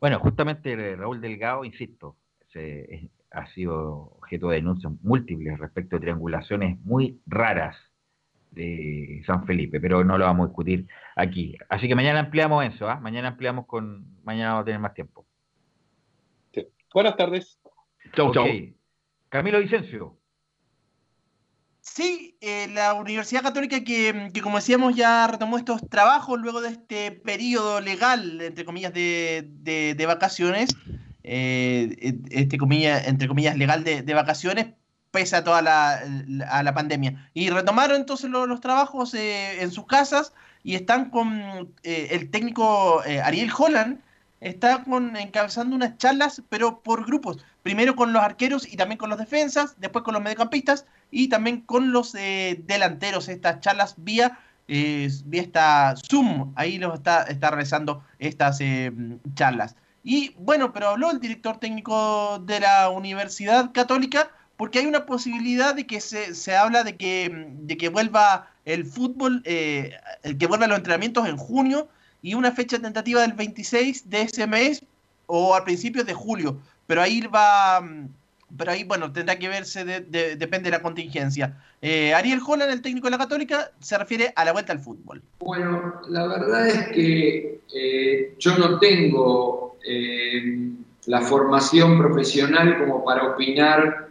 Bueno, 0.00 0.18
justamente 0.20 0.72
eh, 0.72 0.96
Raúl 0.96 1.20
Delgado, 1.20 1.64
insisto, 1.64 2.16
se- 2.52 2.94
es- 2.94 3.10
ha 3.30 3.46
sido 3.48 4.12
objeto 4.18 4.48
de 4.48 4.56
denuncias 4.56 4.92
múltiples 5.02 5.58
respecto 5.58 5.96
de 5.96 6.00
triangulaciones 6.00 6.78
muy 6.80 7.20
raras 7.26 7.76
de 8.52 9.22
San 9.26 9.44
Felipe, 9.44 9.80
pero 9.80 10.02
no 10.02 10.16
lo 10.16 10.24
vamos 10.24 10.44
a 10.44 10.48
discutir 10.48 10.86
aquí. 11.14 11.56
Así 11.68 11.86
que 11.88 11.94
mañana 11.94 12.20
ampliamos 12.20 12.64
eso, 12.64 12.88
¿ah? 12.88 12.98
Mañana 13.00 13.28
ampliamos 13.28 13.66
con... 13.66 14.06
Mañana 14.24 14.50
vamos 14.52 14.62
a 14.62 14.64
tener 14.64 14.80
más 14.80 14.94
tiempo. 14.94 15.26
Buenas 16.94 17.16
tardes. 17.16 17.60
Chau, 18.14 18.32
chau. 18.32 18.46
Ok. 18.46 18.50
Camilo 19.28 19.58
Vicencio. 19.60 20.16
Sí, 21.94 22.36
eh, 22.40 22.68
la 22.72 22.94
Universidad 22.94 23.42
Católica 23.42 23.82
que, 23.82 24.30
que, 24.32 24.40
como 24.40 24.56
decíamos, 24.58 24.94
ya 24.94 25.26
retomó 25.26 25.58
estos 25.58 25.88
trabajos 25.88 26.38
luego 26.38 26.60
de 26.60 26.68
este 26.70 27.10
periodo 27.10 27.80
legal, 27.80 28.40
entre 28.40 28.64
comillas, 28.64 28.92
de, 28.92 29.48
de- 29.62 29.94
de 29.96 30.06
vacaciones, 30.06 30.70
eh, 31.24 32.16
este 32.30 32.56
comilla, 32.58 33.00
entre 33.04 33.26
comillas, 33.26 33.56
legal 33.56 33.82
de, 33.84 34.02
de 34.02 34.14
vacaciones, 34.14 34.66
pese 35.10 35.36
a 35.36 35.44
toda 35.44 35.62
la, 35.62 36.00
a 36.50 36.62
la 36.62 36.74
pandemia. 36.74 37.30
Y 37.34 37.50
retomaron 37.50 37.96
entonces 37.96 38.30
lo- 38.30 38.46
los 38.46 38.60
trabajos 38.60 39.14
eh, 39.14 39.62
en 39.62 39.72
sus 39.72 39.86
casas 39.86 40.32
y 40.62 40.74
están 40.76 41.10
con 41.10 41.74
eh, 41.82 42.08
el 42.12 42.30
técnico 42.30 43.02
eh, 43.04 43.20
Ariel 43.20 43.50
Holland, 43.56 43.98
está 44.40 44.84
con, 44.84 45.16
encabezando 45.16 45.74
unas 45.74 45.96
charlas, 45.98 46.42
pero 46.48 46.80
por 46.80 47.04
grupos. 47.06 47.38
Primero 47.62 47.96
con 47.96 48.12
los 48.12 48.22
arqueros 48.22 48.72
y 48.72 48.76
también 48.76 48.98
con 48.98 49.10
los 49.10 49.18
defensas, 49.18 49.74
después 49.80 50.04
con 50.04 50.14
los 50.14 50.22
mediocampistas 50.22 50.86
y 51.10 51.28
también 51.28 51.62
con 51.62 51.92
los 51.92 52.14
eh, 52.14 52.62
delanteros. 52.66 53.28
Estas 53.28 53.60
charlas 53.60 53.94
vía, 53.98 54.38
eh, 54.68 55.08
vía 55.24 55.42
esta 55.42 55.94
Zoom, 55.96 56.52
ahí 56.56 56.78
los 56.78 56.94
está, 56.94 57.22
está 57.22 57.50
realizando 57.50 58.02
estas 58.18 58.60
eh, 58.60 58.92
charlas. 59.34 59.76
Y 60.04 60.34
bueno, 60.38 60.72
pero 60.72 60.88
habló 60.88 61.10
el 61.10 61.20
director 61.20 61.58
técnico 61.58 62.38
de 62.40 62.60
la 62.60 62.88
Universidad 62.88 63.72
Católica 63.72 64.30
porque 64.58 64.80
hay 64.80 64.86
una 64.86 65.06
posibilidad 65.06 65.74
de 65.74 65.86
que 65.86 66.00
se, 66.00 66.34
se 66.34 66.56
habla 66.56 66.82
de 66.82 66.96
que, 66.96 67.48
de 67.60 67.76
que 67.76 67.88
vuelva 67.88 68.50
el 68.64 68.84
fútbol, 68.84 69.40
eh, 69.44 69.92
que 70.38 70.46
vuelvan 70.46 70.70
los 70.70 70.78
entrenamientos 70.78 71.28
en 71.28 71.36
junio 71.36 71.88
y 72.22 72.34
una 72.34 72.50
fecha 72.50 72.78
tentativa 72.78 73.22
del 73.22 73.34
26 73.34 74.10
de 74.10 74.22
ese 74.22 74.46
mes 74.48 74.84
o 75.26 75.54
a 75.54 75.64
principios 75.64 76.06
de 76.06 76.12
julio. 76.12 76.60
Pero 76.88 77.00
ahí 77.00 77.20
va, 77.20 77.86
pero 78.56 78.72
ahí, 78.72 78.84
bueno, 78.84 79.12
tendrá 79.12 79.38
que 79.38 79.48
verse, 79.48 79.84
de- 79.84 80.00
de- 80.00 80.36
depende 80.36 80.70
de 80.70 80.76
la 80.76 80.82
contingencia. 80.82 81.56
Eh, 81.82 82.14
Ariel 82.14 82.40
Holland, 82.46 82.72
el 82.72 82.80
técnico 82.82 83.06
de 83.06 83.12
la 83.12 83.18
Católica, 83.18 83.70
se 83.80 83.98
refiere 83.98 84.32
a 84.34 84.44
la 84.44 84.52
vuelta 84.52 84.72
al 84.72 84.80
fútbol. 84.80 85.22
Bueno, 85.40 85.94
la 86.08 86.26
verdad 86.26 86.66
es 86.66 86.88
que 86.88 87.60
eh, 87.74 88.34
yo 88.38 88.56
no 88.56 88.78
tengo 88.78 89.76
eh, 89.86 90.70
la 91.06 91.20
formación 91.20 91.98
profesional 91.98 92.78
como 92.78 93.04
para 93.04 93.28
opinar 93.32 94.08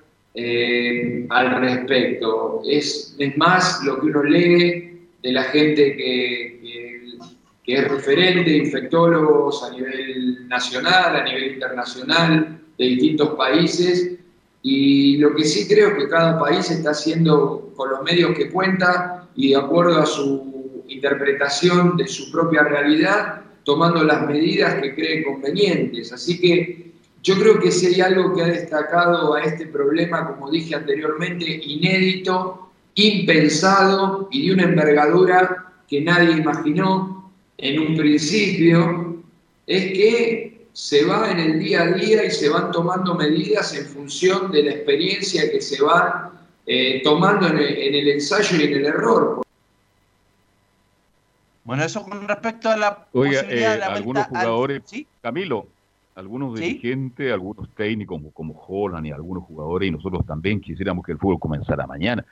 al 1.30 1.62
respecto. 1.62 2.62
Es, 2.70 3.18
más 3.38 3.84
lo 3.84 4.00
que 4.00 4.06
uno 4.06 4.22
lee 4.24 5.08
de 5.24 5.32
la 5.32 5.44
gente 5.46 5.98
que 5.98 7.74
es 7.74 7.88
referente, 7.88 8.56
infectólogos 8.56 9.64
a 9.64 9.72
nivel 9.72 10.48
nacional, 10.48 11.16
a 11.18 11.24
nivel 11.24 11.54
internacional, 11.54 12.60
de 12.78 12.86
distintos 12.86 13.30
países. 13.36 14.14
Y 14.62 15.18
lo 15.18 15.36
que 15.36 15.44
sí 15.44 15.68
creo 15.68 15.90
es 15.90 15.94
que 15.96 16.10
cada 16.10 16.40
país 16.40 16.70
está 16.70 16.92
haciendo 16.92 17.72
con 17.76 17.90
los 17.90 18.04
medios 18.04 18.36
que 18.36 18.50
cuenta 18.50 19.28
y 19.36 19.50
de 19.50 19.56
acuerdo 19.56 20.00
a 20.00 20.06
su 20.06 20.84
interpretación 20.88 21.98
de 21.98 22.08
su 22.08 22.32
propia 22.32 22.64
realidad, 22.64 23.42
tomando 23.64 24.04
las 24.04 24.26
medidas 24.26 24.76
que 24.82 24.96
cree 24.96 25.24
convenientes. 25.24 26.12
Así 26.12 26.40
que 26.40 26.92
yo 27.22 27.38
creo 27.38 27.60
que 27.60 27.72
si 27.72 27.88
hay 27.88 28.02
algo 28.02 28.34
que 28.34 28.42
ha 28.42 28.48
destacado 28.48 29.34
a 29.34 29.44
este 29.44 29.68
problema, 29.68 30.28
como 30.28 30.50
dije 30.50 30.76
anteriormente, 30.76 31.46
inédito, 31.46 32.70
impensado 32.96 34.28
y 34.32 34.48
de 34.48 34.54
una 34.54 34.64
envergadura 34.64 35.74
que 35.88 36.02
nadie 36.02 36.38
imaginó 36.38 37.32
en 37.58 37.80
un 37.80 37.98
principio, 37.98 39.24
es 39.66 39.84
que 39.92 40.47
se 40.78 41.04
va 41.06 41.32
en 41.32 41.40
el 41.40 41.58
día 41.60 41.82
a 41.82 41.88
día 41.88 42.24
y 42.24 42.30
se 42.30 42.50
van 42.50 42.72
tomando 42.72 43.16
medidas 43.16 43.74
en 43.76 43.84
función 43.88 44.52
de 44.52 44.62
la 44.62 44.72
experiencia 44.74 45.50
que 45.50 45.60
se 45.60 45.82
van 45.84 46.30
eh, 46.68 47.02
tomando 47.04 47.48
en 47.48 47.58
el, 47.58 47.78
en 47.80 47.96
el 47.96 48.08
ensayo 48.10 48.56
y 48.60 48.66
en 48.66 48.74
el 48.76 48.86
error. 48.86 49.42
Bueno, 51.64 51.84
eso 51.84 52.04
con 52.04 52.28
respecto 52.28 52.70
a 52.70 52.78
la 52.78 53.08
Oiga, 53.12 53.42
posibilidad 53.42 53.72
eh, 53.72 53.74
de 53.74 53.80
la 53.80 53.86
algunos 53.88 54.24
al- 54.26 54.30
jugadores, 54.30 54.84
¿Sí? 54.86 55.08
Camilo, 55.20 55.66
algunos 56.14 56.60
¿Sí? 56.60 56.66
dirigentes, 56.66 57.34
algunos 57.34 57.74
técnicos 57.74 58.20
como, 58.20 58.32
como 58.32 58.54
Holland 58.68 59.08
y 59.08 59.12
algunos 59.12 59.46
jugadores, 59.46 59.90
y 59.90 59.92
nosotros 59.92 60.28
también 60.28 60.62
quisiéramos 60.62 61.04
que 61.04 61.14
el 61.14 61.18
fútbol 61.18 61.40
comenzara 61.40 61.88
mañana. 61.88 62.24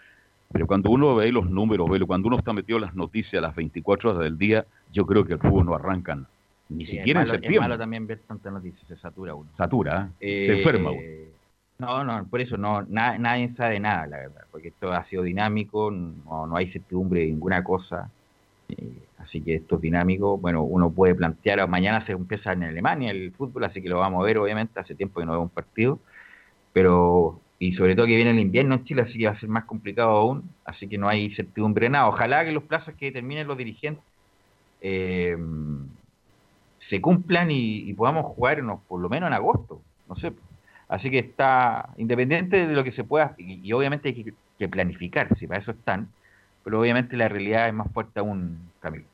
Pero 0.54 0.68
cuando 0.68 0.92
uno 0.92 1.16
ve 1.16 1.32
los 1.32 1.50
números, 1.50 1.90
ve, 1.90 2.00
cuando 2.06 2.28
uno 2.28 2.38
está 2.38 2.54
metido 2.54 2.78
en 2.78 2.84
las 2.86 2.94
noticias 2.94 3.40
a 3.40 3.48
las 3.48 3.56
24 3.56 4.12
horas 4.12 4.22
del 4.22 4.38
día, 4.38 4.68
yo 4.92 5.04
creo 5.08 5.26
que 5.26 5.34
el 5.34 5.40
fútbol 5.40 5.66
no 5.66 5.74
arrancan 5.74 6.28
ni 6.70 6.86
Sí, 6.86 6.92
es 6.92 6.92
siquiera 6.98 7.20
malo- 7.22 7.34
en 7.34 7.36
Es 7.36 7.42
septiembre. 7.42 7.60
malo 7.62 7.78
también 7.78 8.08
ver 8.08 8.22
tantas 8.28 8.54
noticias, 8.54 8.88
se 8.88 8.98
satura 8.98 9.36
uno. 9.36 9.50
Satura, 9.58 10.12
¿eh? 10.22 10.26
Eh, 10.28 10.46
se 10.46 10.52
enferma 10.54 10.92
uno. 10.92 11.04
No, 11.78 12.04
no, 12.06 12.26
por 12.30 12.40
eso 12.40 12.56
no, 12.58 12.84
na- 12.84 13.18
nadie 13.18 13.54
sabe 13.56 13.80
nada, 13.82 14.08
la 14.08 14.18
verdad, 14.18 14.44
porque 14.50 14.70
esto 14.70 14.92
ha 14.94 15.04
sido 15.10 15.24
dinámico, 15.24 15.92
no, 15.92 16.48
no 16.48 16.56
hay 16.56 16.72
certidumbre 16.72 17.22
de 17.22 17.28
ninguna 17.28 17.64
cosa, 17.64 18.12
eh, 18.70 19.10
así 19.18 19.42
que 19.44 19.56
esto 19.56 19.76
es 19.76 19.82
dinámico. 19.82 20.38
Bueno, 20.38 20.64
uno 20.64 20.92
puede 20.94 21.16
plantear, 21.16 21.68
mañana 21.70 22.06
se 22.06 22.14
empieza 22.14 22.54
en 22.54 22.64
Alemania 22.64 23.12
el 23.12 23.34
fútbol, 23.36 23.66
así 23.66 23.82
que 23.82 23.90
lo 23.90 24.00
vamos 24.00 24.22
a 24.24 24.26
ver, 24.26 24.38
obviamente, 24.38 24.80
hace 24.80 24.96
tiempo 24.96 25.20
que 25.20 25.26
no 25.26 25.34
veo 25.34 25.42
un 25.42 25.50
partido, 25.50 26.00
pero, 26.74 27.42
y 27.60 27.74
sobre 27.76 27.96
todo 27.96 28.06
que 28.08 28.16
viene 28.16 28.32
el 28.32 28.40
invierno 28.40 28.76
en 28.76 28.86
Chile, 28.86 29.04
así 29.04 29.18
que 29.20 29.28
va 29.28 29.34
a 29.34 29.40
ser 29.40 29.50
más 29.50 29.66
complicado 29.66 30.12
aún, 30.12 30.50
así 30.66 30.88
que 30.90 30.98
no 30.98 31.10
hay 31.10 31.34
certidumbre 31.36 31.86
de 31.88 31.92
nada. 31.92 32.10
Ojalá 32.10 32.46
que 32.46 32.52
los 32.54 32.64
plazos 32.66 32.96
que 32.96 33.08
determinen 33.08 33.48
los 33.48 33.58
dirigentes 33.58 34.04
eh, 34.82 35.38
se 36.90 37.02
cumplan 37.02 37.52
y, 37.52 37.90
y 37.90 37.94
podamos 37.94 38.26
jugar 38.36 38.60
en- 38.60 38.78
por 38.88 39.02
lo 39.02 39.10
menos 39.10 39.28
en 39.28 39.34
agosto, 39.34 39.82
no 40.08 40.16
sé. 40.16 40.34
Así 40.88 41.10
que 41.10 41.20
está 41.20 41.90
independiente 41.98 42.68
de 42.68 42.74
lo 42.76 42.84
que 42.84 42.92
se 42.92 43.04
pueda, 43.04 43.34
y, 43.38 43.56
y 43.68 43.74
obviamente 43.74 44.10
hay 44.10 44.24
que, 44.24 44.34
que 44.60 44.70
planificar, 44.70 45.36
si 45.38 45.48
para 45.48 45.62
eso 45.62 45.72
están, 45.72 46.10
pero 46.64 46.80
obviamente 46.82 47.18
la 47.18 47.28
realidad 47.30 47.68
es 47.68 47.74
más 47.74 47.92
fuerte 47.92 48.20
aún, 48.20 48.60
Camilo. 48.82 49.06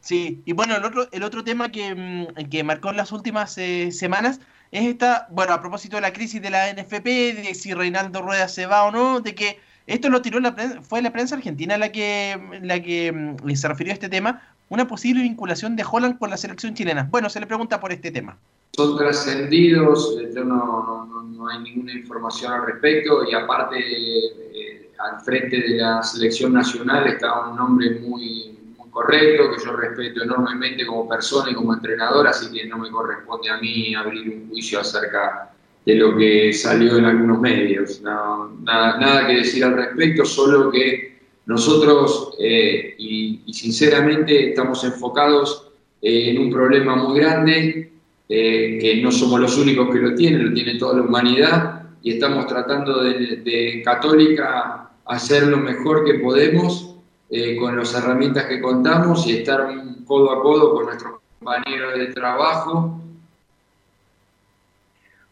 Sí, 0.00 0.42
y 0.44 0.52
bueno, 0.52 0.76
el 0.76 0.84
otro, 0.84 1.08
el 1.12 1.22
otro 1.22 1.44
tema 1.44 1.70
que, 1.70 1.94
mm, 1.94 2.48
que 2.50 2.64
marcó 2.64 2.90
en 2.90 2.96
las 2.96 3.12
últimas 3.12 3.56
eh, 3.58 3.92
semanas 3.92 4.40
es 4.72 4.84
esta, 4.86 5.28
bueno, 5.30 5.52
a 5.52 5.60
propósito 5.60 5.96
de 5.96 6.02
la 6.02 6.12
crisis 6.12 6.42
de 6.42 6.50
la 6.50 6.70
NFP, 6.70 7.34
de 7.34 7.54
si 7.54 7.72
Reinaldo 7.74 8.22
Rueda 8.22 8.48
se 8.48 8.66
va 8.66 8.84
o 8.84 8.90
no, 8.90 9.20
de 9.20 9.34
que 9.34 9.58
esto 9.86 10.08
lo 10.08 10.22
tiró 10.22 10.40
la 10.40 10.54
prensa, 10.54 10.82
fue 10.82 11.02
la 11.02 11.12
prensa 11.12 11.36
argentina 11.36 11.76
la 11.78 11.92
que, 11.92 12.40
la 12.62 12.80
que 12.80 13.12
mm, 13.12 13.50
se 13.54 13.68
refirió 13.68 13.92
a 13.92 13.94
este 13.94 14.08
tema, 14.08 14.42
una 14.72 14.86
posible 14.88 15.22
vinculación 15.22 15.76
de 15.76 15.84
Holland 15.90 16.18
con 16.18 16.30
la 16.30 16.36
selección 16.36 16.74
chilena. 16.74 17.06
Bueno, 17.10 17.28
se 17.28 17.38
le 17.40 17.46
pregunta 17.46 17.78
por 17.78 17.92
este 17.92 18.10
tema. 18.10 18.36
son 18.74 18.96
trascendidos, 18.96 20.16
eh, 20.18 20.30
yo 20.34 20.44
no, 20.44 21.04
no- 21.06 21.22
no 21.22 21.48
hay 21.48 21.58
ninguna 21.58 21.92
información 21.92 22.52
al 22.52 22.64
respecto 22.66 23.22
y 23.30 23.34
aparte 23.34 23.76
eh, 23.78 24.90
al 24.98 25.20
frente 25.20 25.56
de 25.60 25.76
la 25.76 26.02
selección 26.02 26.52
nacional 26.54 27.06
está 27.06 27.48
un 27.50 27.60
hombre 27.60 27.98
muy, 28.00 28.56
muy 28.78 28.88
correcto, 28.90 29.50
que 29.50 29.62
yo 29.64 29.72
respeto 29.76 30.22
enormemente 30.22 30.86
como 30.86 31.06
persona 31.08 31.50
y 31.50 31.54
como 31.54 31.74
entrenador, 31.74 32.26
así 32.26 32.50
que 32.50 32.66
no 32.66 32.78
me 32.78 32.88
corresponde 32.90 33.50
a 33.50 33.58
mí 33.58 33.94
abrir 33.94 34.30
un 34.30 34.48
juicio 34.48 34.80
acerca 34.80 35.50
de 35.84 35.94
lo 35.96 36.16
que 36.16 36.52
salió 36.54 36.96
en 36.96 37.04
algunos 37.06 37.40
medios. 37.40 38.00
No, 38.00 38.48
nada, 38.62 38.98
nada 38.98 39.26
que 39.26 39.34
decir 39.38 39.64
al 39.64 39.74
respecto, 39.74 40.24
solo 40.24 40.70
que 40.70 41.11
nosotros, 41.46 42.34
eh, 42.38 42.94
y, 42.98 43.40
y 43.46 43.52
sinceramente, 43.54 44.50
estamos 44.50 44.82
enfocados 44.84 45.68
eh, 46.00 46.30
en 46.30 46.38
un 46.38 46.50
problema 46.50 46.96
muy 46.96 47.18
grande 47.18 47.92
eh, 48.28 48.78
que 48.80 49.02
no 49.02 49.10
somos 49.10 49.40
los 49.40 49.58
únicos 49.58 49.90
que 49.92 50.00
lo 50.00 50.14
tienen, 50.14 50.46
lo 50.48 50.54
tiene 50.54 50.76
toda 50.78 50.96
la 50.96 51.02
humanidad 51.02 51.82
y 52.02 52.12
estamos 52.12 52.46
tratando 52.46 53.02
de, 53.02 53.36
de 53.36 53.82
Católica 53.84 54.90
hacer 55.04 55.44
lo 55.48 55.56
mejor 55.58 56.04
que 56.04 56.14
podemos 56.14 56.94
eh, 57.30 57.56
con 57.56 57.76
las 57.76 57.92
herramientas 57.94 58.44
que 58.46 58.60
contamos 58.60 59.26
y 59.26 59.38
estar 59.38 59.68
codo 60.06 60.30
a 60.32 60.42
codo 60.42 60.74
con 60.74 60.86
nuestros 60.86 61.14
compañeros 61.38 61.98
de 61.98 62.06
trabajo. 62.08 63.00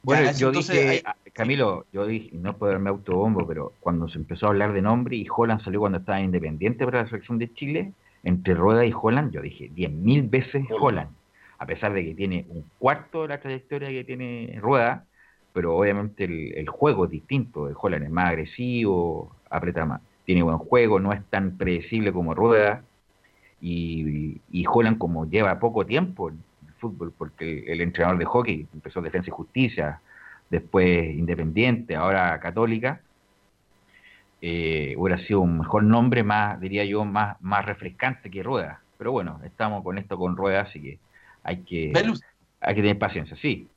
Bueno, 0.03 0.25
Ya, 0.25 0.33
yo 0.33 0.49
entonces 0.49 0.75
dije, 0.77 0.89
hay- 0.89 1.03
Camilo, 1.41 1.86
yo 1.91 2.07
dije, 2.07 2.28
no 2.34 2.59
puedo 2.59 2.70
darme 2.70 2.91
autobombo, 2.91 3.47
pero 3.47 3.72
cuando 3.80 4.07
se 4.11 4.18
empezó 4.18 4.45
a 4.45 4.49
hablar 4.51 4.74
de 4.74 4.82
nombre 4.82 5.16
y 5.16 5.26
Holland 5.34 5.62
salió 5.62 5.80
cuando 5.80 5.97
estaba 5.97 6.20
independiente 6.20 6.84
para 6.84 7.01
la 7.01 7.09
selección 7.09 7.38
de 7.38 7.51
Chile, 7.55 7.95
entre 8.22 8.53
Rueda 8.53 8.84
y 8.84 8.93
Holland, 8.93 9.32
yo 9.32 9.41
dije 9.41 9.70
10.000 9.74 10.28
veces 10.28 10.66
Holland, 10.78 11.09
a 11.57 11.64
pesar 11.64 11.95
de 11.95 12.05
que 12.05 12.14
tiene 12.14 12.45
un 12.51 12.66
cuarto 12.78 13.22
de 13.22 13.28
la 13.28 13.41
trayectoria 13.41 13.88
que 13.88 14.05
tiene 14.05 14.59
Rueda, 14.61 15.07
pero 15.55 15.78
obviamente 15.78 16.24
el, 16.24 16.53
el 16.59 16.68
juego 16.68 17.07
es 17.07 17.11
distinto, 17.11 17.70
el 17.70 17.74
Holland 17.80 18.05
es 18.05 18.11
más 18.11 18.28
agresivo, 18.28 19.34
aprieta 19.49 19.86
más, 19.86 20.03
tiene 20.26 20.43
buen 20.43 20.59
juego, 20.59 21.01
no 21.01 21.14
es 21.14 21.24
tan 21.30 21.57
predecible 21.57 22.12
como 22.12 22.34
Rueda, 22.34 22.84
y, 23.62 24.43
y 24.51 24.64
Holland 24.70 24.99
como 24.99 25.24
lleva 25.24 25.59
poco 25.59 25.86
tiempo 25.86 26.28
en 26.28 26.43
el 26.68 26.74
fútbol, 26.74 27.14
porque 27.16 27.61
el, 27.61 27.68
el 27.70 27.80
entrenador 27.80 28.18
de 28.18 28.26
hockey 28.26 28.66
empezó 28.74 29.01
Defensa 29.01 29.30
y 29.30 29.32
Justicia, 29.32 30.03
después 30.51 31.14
Independiente, 31.14 31.96
ahora 31.96 32.38
Católica, 32.40 33.01
eh, 34.42 34.94
hubiera 34.98 35.24
sido 35.26 35.40
un 35.40 35.59
mejor 35.59 35.84
nombre, 35.84 36.22
más, 36.22 36.61
diría 36.61 36.84
yo, 36.84 37.05
más, 37.05 37.36
más 37.40 37.64
refrescante 37.64 38.30
que 38.30 38.42
Rueda. 38.42 38.80
Pero 38.98 39.12
bueno, 39.12 39.40
estamos 39.44 39.82
con 39.82 39.96
esto 39.96 40.18
con 40.18 40.36
Rueda, 40.36 40.62
así 40.62 40.80
que 40.80 40.98
hay 41.42 41.59
que, 41.62 41.92
hay 42.61 42.74
que 42.74 42.80
tener 42.82 42.98
paciencia, 42.98 43.36
sí. 43.40 43.68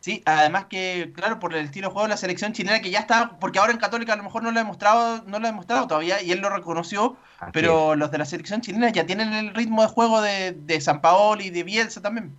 Sí, 0.00 0.20
además 0.26 0.64
que, 0.64 1.12
claro, 1.14 1.38
por 1.38 1.54
el 1.54 1.64
estilo 1.64 1.86
de 1.86 1.92
juego 1.92 2.08
de 2.08 2.14
la 2.14 2.16
selección 2.16 2.52
chilena 2.52 2.80
que 2.80 2.90
ya 2.90 2.98
está, 2.98 3.38
porque 3.38 3.60
ahora 3.60 3.72
en 3.72 3.78
Católica 3.78 4.14
a 4.14 4.16
lo 4.16 4.24
mejor 4.24 4.42
no 4.42 4.50
lo 4.50 4.58
ha 4.58 4.62
demostrado, 4.62 5.22
no 5.28 5.38
lo 5.38 5.46
ha 5.46 5.50
demostrado 5.50 5.86
todavía, 5.86 6.20
y 6.20 6.32
él 6.32 6.40
lo 6.40 6.50
reconoció, 6.50 7.16
Así 7.38 7.52
pero 7.52 7.94
los 7.94 8.10
de 8.10 8.18
la 8.18 8.24
selección 8.24 8.62
chilena 8.62 8.90
ya 8.90 9.06
tienen 9.06 9.32
el 9.32 9.54
ritmo 9.54 9.82
de 9.82 9.88
juego 9.88 10.20
de, 10.20 10.52
de 10.52 10.80
San 10.80 11.00
Paolo 11.00 11.42
y 11.42 11.50
de 11.50 11.62
Bielsa 11.62 12.02
también. 12.02 12.32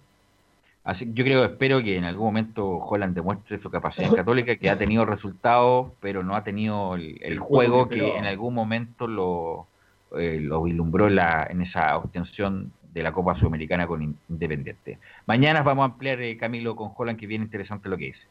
Así 0.84 1.06
que 1.06 1.14
yo 1.14 1.24
creo, 1.24 1.46
espero 1.46 1.82
que 1.82 1.96
en 1.98 2.04
algún 2.04 2.26
momento 2.26 2.68
Holland 2.78 3.16
demuestre 3.16 3.62
su 3.62 3.70
capacidad 3.70 4.10
en 4.10 4.16
Católica, 4.16 4.56
que 4.58 4.70
ha 4.70 4.78
tenido 4.78 5.06
resultados, 5.06 5.92
pero 6.02 6.24
no 6.24 6.36
ha 6.36 6.44
tenido 6.44 6.96
el, 6.96 7.18
el 7.22 7.34
El 7.34 7.40
juego 7.40 7.86
juego 7.86 7.90
que 7.90 8.18
en 8.18 8.26
algún 8.26 8.54
momento 8.54 9.08
lo, 9.08 9.68
eh, 10.18 10.40
lo 10.42 10.64
vislumbró 10.64 11.08
en, 11.08 11.16
la, 11.16 11.48
en 11.50 11.62
esa 11.62 11.96
obtención 11.98 12.74
de 12.94 13.02
la 13.02 13.14
Copa 13.14 13.36
Sudamericana 13.40 13.88
con 13.88 14.02
In- 14.04 14.18
Independiente. 14.30 15.00
Mañana 15.26 15.64
vamos 15.64 15.84
a 15.84 15.86
ampliar, 15.86 16.22
eh, 16.22 16.38
Camilo, 16.38 16.76
con 16.76 16.92
Holland, 16.96 17.18
que 17.18 17.28
bien 17.28 17.42
interesante 17.44 17.88
lo 17.88 17.98
que 17.98 18.06
dice. 18.08 18.22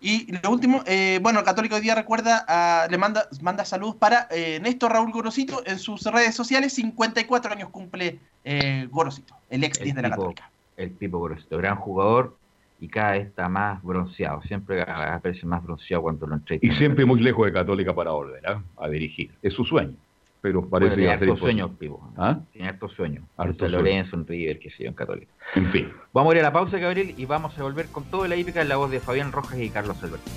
Y 0.00 0.32
lo 0.42 0.50
último, 0.50 0.82
eh, 0.86 1.18
bueno, 1.20 1.40
el 1.40 1.44
Católico 1.44 1.74
hoy 1.74 1.80
día 1.82 1.94
recuerda, 1.94 2.44
a- 2.48 2.86
le 2.88 2.96
manda, 2.98 3.26
manda 3.42 3.64
saludos 3.66 3.96
para 3.96 4.26
eh, 4.30 4.58
Néstor 4.62 4.92
Raúl 4.92 5.12
Gorosito 5.12 5.62
en 5.66 5.78
sus 5.78 6.02
redes 6.04 6.34
sociales, 6.34 6.72
54 6.72 7.52
años 7.52 7.68
cumple 7.68 8.20
eh, 8.44 8.88
Gorosito, 8.90 9.34
el 9.50 9.64
ex 9.64 9.78
10 9.80 9.94
de 9.96 10.02
la 10.02 10.08
tipo, 10.08 10.22
Católica. 10.22 10.50
El 10.78 10.90
Pipo 10.92 11.18
Gorosito, 11.18 11.58
gran 11.58 11.76
jugador 11.76 12.36
y 12.80 12.88
cada 12.88 13.12
vez 13.12 13.26
está 13.26 13.48
más 13.48 13.82
bronceado. 13.82 14.40
Siempre 14.42 14.82
aparece 14.82 15.44
más 15.44 15.62
bronceado 15.62 16.02
cuando 16.04 16.26
lo 16.26 16.36
Y 16.36 16.38
entrevistan. 16.38 16.78
siempre 16.78 17.04
muy 17.04 17.20
lejos 17.20 17.44
de 17.44 17.52
Católica 17.52 17.92
para 17.94 18.12
volver 18.12 18.46
¿ah? 18.46 18.62
a 18.78 18.88
dirigir. 18.88 19.30
Es 19.42 19.52
su 19.52 19.64
sueño. 19.64 19.94
Pero 20.40 20.64
parece 20.68 20.90
Bueno, 20.94 20.94
que 20.94 20.96
tiene 20.96 21.12
hartos 21.12 21.38
sueños. 21.40 21.70
Pipo. 21.78 22.12
¿Ah? 22.16 22.38
Tiene 22.52 22.68
hartos 22.68 22.92
sueños. 22.92 23.24
San 23.36 23.56
sueños. 23.56 23.72
Lorenzo, 23.72 24.16
en 24.16 24.26
River, 24.26 24.60
que 24.60 24.70
sé 24.70 24.84
yo, 24.84 24.88
en 24.90 24.94
Católica. 24.94 25.32
En 25.56 25.70
fin. 25.72 25.92
Vamos 26.12 26.32
a 26.32 26.36
ir 26.36 26.40
a 26.40 26.44
la 26.44 26.52
pausa, 26.52 26.78
Gabriel, 26.78 27.12
y 27.16 27.24
vamos 27.26 27.58
a 27.58 27.62
volver 27.64 27.86
con 27.88 28.04
toda 28.04 28.28
la 28.28 28.36
hípica 28.36 28.62
en 28.62 28.68
la 28.68 28.76
voz 28.76 28.90
de 28.92 29.00
Fabián 29.00 29.32
Rojas 29.32 29.58
y 29.58 29.68
Carlos 29.68 30.00
Alberto. 30.00 30.30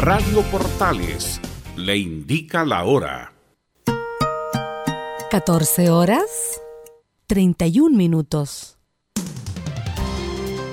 Radio 0.00 0.42
Portales 0.50 1.40
le 1.76 1.96
indica 1.96 2.64
la 2.64 2.84
hora. 2.84 3.35
14 5.30 5.90
horas 5.90 6.60
31 7.26 7.96
minutos. 7.96 8.78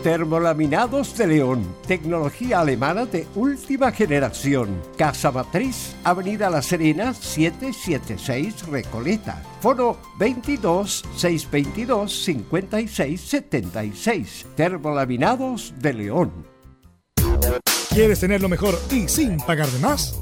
Termolaminados 0.04 1.18
de 1.18 1.26
León, 1.26 1.76
tecnología 1.88 2.60
alemana 2.60 3.06
de 3.06 3.26
última 3.34 3.92
generación. 3.92 4.80
Casa 4.96 5.32
Matriz, 5.32 5.96
Avenida 6.04 6.52
La 6.52 6.62
Serena, 6.62 7.16
776 7.16 8.68
Recoleta. 8.68 9.42
Foro 9.60 9.98
22 10.20 11.04
622 11.16 12.24
56 12.24 13.22
76. 13.22 14.46
Termolaminados 14.56 15.74
de 15.80 15.94
León. 15.94 16.32
¿Quieres 17.90 18.20
tener 18.20 18.42
lo 18.42 18.50
mejor 18.50 18.78
y 18.92 19.08
sin 19.08 19.38
pagar 19.38 19.68
de 19.68 19.80
más? 19.80 20.22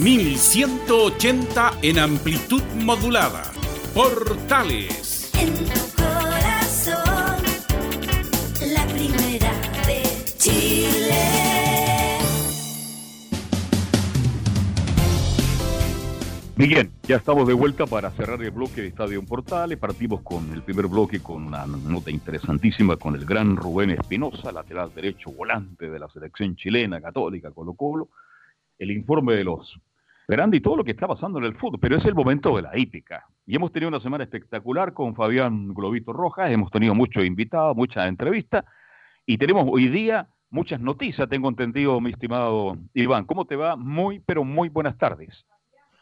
1180 0.00 1.72
en 1.82 1.98
amplitud 1.98 2.62
modulada. 2.82 3.52
Portales. 3.94 5.30
En 5.38 5.52
tu 5.52 6.02
corazón. 6.02 7.44
La 8.72 8.86
primera 8.86 9.52
de 9.86 10.02
Chile. 10.38 11.20
Bien, 16.56 16.90
ya 17.06 17.16
estamos 17.16 17.46
de 17.46 17.52
vuelta 17.52 17.84
para 17.84 18.10
cerrar 18.12 18.42
el 18.42 18.52
bloque 18.52 18.80
de 18.80 18.88
Estadio 18.88 19.22
Portales. 19.22 19.76
Partimos 19.76 20.22
con 20.22 20.50
el 20.54 20.62
primer 20.62 20.86
bloque 20.86 21.20
con 21.20 21.44
una 21.44 21.66
nota 21.66 22.10
interesantísima 22.10 22.96
con 22.96 23.16
el 23.16 23.26
gran 23.26 23.54
Rubén 23.54 23.90
Espinosa, 23.90 24.50
lateral 24.50 24.94
derecho 24.94 25.30
volante 25.30 25.90
de 25.90 25.98
la 25.98 26.08
selección 26.08 26.56
chilena 26.56 27.02
católica 27.02 27.50
Colo 27.50 27.74
Colo. 27.74 28.08
El 28.78 28.92
informe 28.92 29.34
de 29.34 29.44
los 29.44 29.78
grande 30.30 30.56
y 30.56 30.60
todo 30.60 30.76
lo 30.76 30.84
que 30.84 30.92
está 30.92 31.06
pasando 31.06 31.38
en 31.38 31.44
el 31.44 31.56
fútbol, 31.56 31.80
pero 31.80 31.96
es 31.96 32.04
el 32.04 32.14
momento 32.14 32.56
de 32.56 32.62
la 32.62 32.78
hípica. 32.78 33.26
Y 33.46 33.56
hemos 33.56 33.72
tenido 33.72 33.88
una 33.88 34.00
semana 34.00 34.24
espectacular 34.24 34.92
con 34.94 35.14
Fabián 35.14 35.74
Globito 35.74 36.12
Rojas, 36.12 36.50
hemos 36.50 36.70
tenido 36.70 36.94
muchos 36.94 37.24
invitados, 37.24 37.76
muchas 37.76 38.08
entrevistas 38.08 38.64
y 39.26 39.38
tenemos 39.38 39.66
hoy 39.70 39.88
día 39.88 40.28
muchas 40.50 40.80
noticias, 40.80 41.28
tengo 41.28 41.48
entendido, 41.48 42.00
mi 42.00 42.10
estimado 42.10 42.76
Iván. 42.94 43.24
¿Cómo 43.24 43.44
te 43.44 43.56
va? 43.56 43.76
Muy, 43.76 44.20
pero 44.20 44.44
muy 44.44 44.68
buenas 44.68 44.98
tardes. 44.98 45.46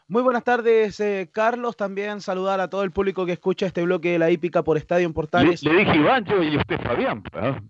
Muy 0.07 0.23
buenas 0.23 0.43
tardes, 0.43 0.99
eh, 0.99 1.29
Carlos. 1.31 1.77
También 1.77 2.19
saludar 2.19 2.59
a 2.59 2.67
todo 2.67 2.83
el 2.83 2.91
público 2.91 3.27
que 3.27 3.33
escucha 3.33 3.67
este 3.67 3.83
bloque 3.83 4.11
de 4.11 4.19
la 4.19 4.31
hípica 4.31 4.63
por 4.63 4.75
Estadio 4.77 5.05
en 5.05 5.11
Le, 5.11 5.13
Portales. 5.13 5.63
le 5.63 5.75
dije 5.75 5.95
Iván 5.95 6.25
yo 6.25 6.41
y 6.41 6.57
usted 6.57 6.81
Fabián. 6.81 7.23
¿ah? 7.33 7.61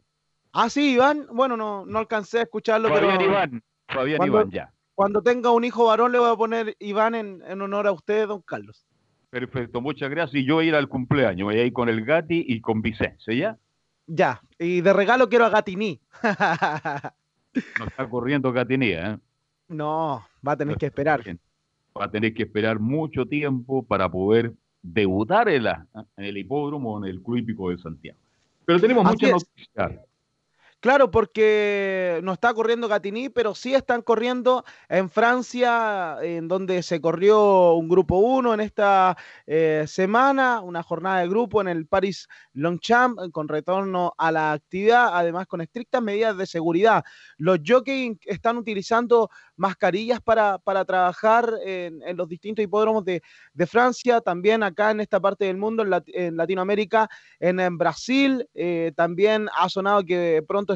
Ah, 0.53 0.69
sí, 0.69 0.93
Iván. 0.93 1.27
Bueno, 1.33 1.57
no, 1.57 1.85
no 1.85 1.99
alcancé 1.99 2.39
a 2.39 2.43
escucharlo, 2.43 2.87
Fabián 2.87 3.17
pero 3.17 3.29
Iván, 3.29 3.63
Fabián 3.89 4.17
cuando, 4.17 4.37
Iván, 4.37 4.51
ya. 4.51 4.71
Cuando 4.99 5.21
tenga 5.21 5.49
un 5.51 5.63
hijo 5.63 5.85
varón 5.85 6.11
le 6.11 6.19
voy 6.19 6.29
a 6.29 6.35
poner 6.35 6.75
Iván 6.77 7.15
en, 7.15 7.41
en 7.47 7.61
honor 7.61 7.87
a 7.87 7.93
usted, 7.93 8.27
don 8.27 8.41
Carlos. 8.41 8.85
Perfecto, 9.29 9.79
muchas 9.79 10.09
gracias. 10.09 10.41
Y 10.41 10.45
yo 10.45 10.55
voy 10.55 10.65
a 10.65 10.67
ir 10.67 10.75
al 10.75 10.89
cumpleaños, 10.89 11.45
voy 11.45 11.55
a 11.57 11.63
ir 11.63 11.71
con 11.71 11.87
el 11.87 12.03
Gati 12.03 12.43
y 12.45 12.59
con 12.59 12.81
Vicente, 12.81 13.37
¿ya? 13.37 13.57
Ya. 14.07 14.41
Y 14.57 14.81
de 14.81 14.91
regalo 14.91 15.29
quiero 15.29 15.45
a 15.45 15.49
Gatini. 15.49 16.01
No 17.79 17.85
está 17.85 18.09
corriendo 18.09 18.51
Gatinía, 18.51 19.11
¿eh? 19.13 19.17
no, 19.69 20.21
va 20.45 20.51
a 20.51 20.57
tener 20.57 20.75
que 20.75 20.87
esperar. 20.87 21.23
Va 21.97 22.03
a 22.03 22.11
tener 22.11 22.33
que 22.33 22.43
esperar 22.43 22.77
mucho 22.79 23.25
tiempo 23.25 23.83
para 23.83 24.09
poder 24.11 24.51
debutar 24.81 25.47
en, 25.47 25.63
la- 25.63 25.87
en 26.17 26.25
el 26.25 26.37
hipódromo, 26.37 26.97
en 26.97 27.05
el 27.09 27.21
Club 27.21 27.37
Hípico 27.37 27.69
de 27.69 27.77
Santiago. 27.77 28.19
Pero 28.65 28.81
tenemos 28.81 29.05
Así 29.05 29.13
muchas 29.15 29.29
es. 29.29 29.47
noticias. 29.77 30.08
Claro, 30.81 31.11
porque 31.11 32.21
no 32.23 32.31
está 32.31 32.53
corriendo 32.53 32.87
Gatini, 32.87 33.27
pero 33.27 33.53
sí 33.53 33.75
están 33.75 34.01
corriendo 34.01 34.63
en 34.87 35.09
Francia, 35.09 36.15
en 36.21 36.47
donde 36.47 36.83
se 36.83 37.01
corrió 37.01 37.73
un 37.73 37.89
grupo 37.89 38.19
1 38.19 38.53
en 38.53 38.61
esta 38.61 39.17
eh, 39.45 39.83
semana, 39.87 40.61
una 40.61 40.81
jornada 40.81 41.19
de 41.19 41.27
grupo 41.27 41.59
en 41.59 41.67
el 41.67 41.85
Paris 41.85 42.29
Longchamp, 42.53 43.19
eh, 43.19 43.29
con 43.31 43.49
retorno 43.49 44.13
a 44.17 44.31
la 44.31 44.53
actividad, 44.53 45.09
además 45.17 45.47
con 45.47 45.59
estrictas 45.59 46.01
medidas 46.01 46.37
de 46.37 46.45
seguridad. 46.45 47.03
Los 47.37 47.59
jockeys 47.65 48.17
están 48.25 48.55
utilizando 48.57 49.29
mascarillas 49.57 50.21
para, 50.21 50.59
para 50.59 50.85
trabajar 50.85 51.53
en, 51.65 51.99
los 52.15 52.27
distintos 52.29 52.63
hipódromos 52.63 53.03
de, 53.03 53.21
de 53.53 53.67
Francia, 53.67 54.21
también 54.21 54.63
acá 54.63 54.91
en 54.91 55.01
esta 55.01 55.19
parte 55.19 55.43
del 55.45 55.57
mundo, 55.57 55.83
en, 55.83 55.89
Lat- 55.89 56.09
en 56.13 56.37
Latinoamérica, 56.37 57.09
en, 57.39 57.59
en 57.59 57.77
Brasil, 57.77 58.47
eh, 58.53 58.91
también 58.95 59.47
ha 59.55 59.69
sonado 59.69 60.03
que 60.05 60.41
pronto 60.47 60.68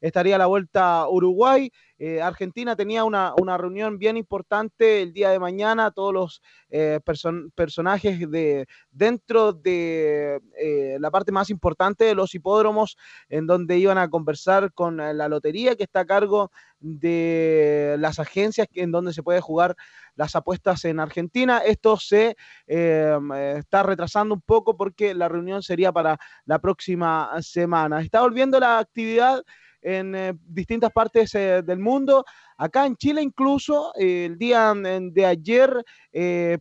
estaría 0.00 0.36
a 0.36 0.38
la 0.38 0.46
vuelta 0.46 1.08
Uruguay. 1.08 1.70
Eh, 2.04 2.20
Argentina 2.20 2.74
tenía 2.74 3.04
una, 3.04 3.32
una 3.40 3.56
reunión 3.56 3.96
bien 3.96 4.16
importante 4.16 5.02
el 5.02 5.12
día 5.12 5.30
de 5.30 5.38
mañana, 5.38 5.92
todos 5.92 6.12
los 6.12 6.42
eh, 6.68 6.98
person- 7.04 7.52
personajes 7.54 8.28
de 8.28 8.66
dentro 8.90 9.52
de 9.52 10.40
eh, 10.58 10.96
la 10.98 11.12
parte 11.12 11.30
más 11.30 11.48
importante 11.48 12.04
de 12.04 12.16
los 12.16 12.34
hipódromos, 12.34 12.96
en 13.28 13.46
donde 13.46 13.78
iban 13.78 13.98
a 13.98 14.10
conversar 14.10 14.72
con 14.72 14.96
la 14.96 15.28
lotería 15.28 15.76
que 15.76 15.84
está 15.84 16.00
a 16.00 16.04
cargo 16.04 16.50
de 16.80 17.94
las 18.00 18.18
agencias 18.18 18.66
en 18.74 18.90
donde 18.90 19.12
se 19.12 19.22
puede 19.22 19.40
jugar 19.40 19.76
las 20.16 20.34
apuestas 20.34 20.84
en 20.84 20.98
Argentina. 20.98 21.58
Esto 21.58 21.96
se 21.98 22.36
está 22.66 23.82
retrasando 23.84 24.34
un 24.34 24.40
poco 24.40 24.76
porque 24.76 25.14
la 25.14 25.28
reunión 25.28 25.62
sería 25.62 25.92
para 25.92 26.18
la 26.46 26.58
próxima 26.58 27.30
semana. 27.42 28.00
Está 28.00 28.22
volviendo 28.22 28.58
la 28.58 28.80
actividad 28.80 29.44
en 29.82 30.14
eh, 30.14 30.32
distintas 30.46 30.92
partes 30.92 31.34
eh, 31.34 31.62
del 31.62 31.78
mundo. 31.78 32.24
Acá 32.56 32.86
en 32.86 32.96
Chile 32.96 33.20
incluso 33.20 33.92
eh, 33.98 34.26
el 34.26 34.38
día 34.38 34.72
de 34.74 35.26
ayer 35.26 35.84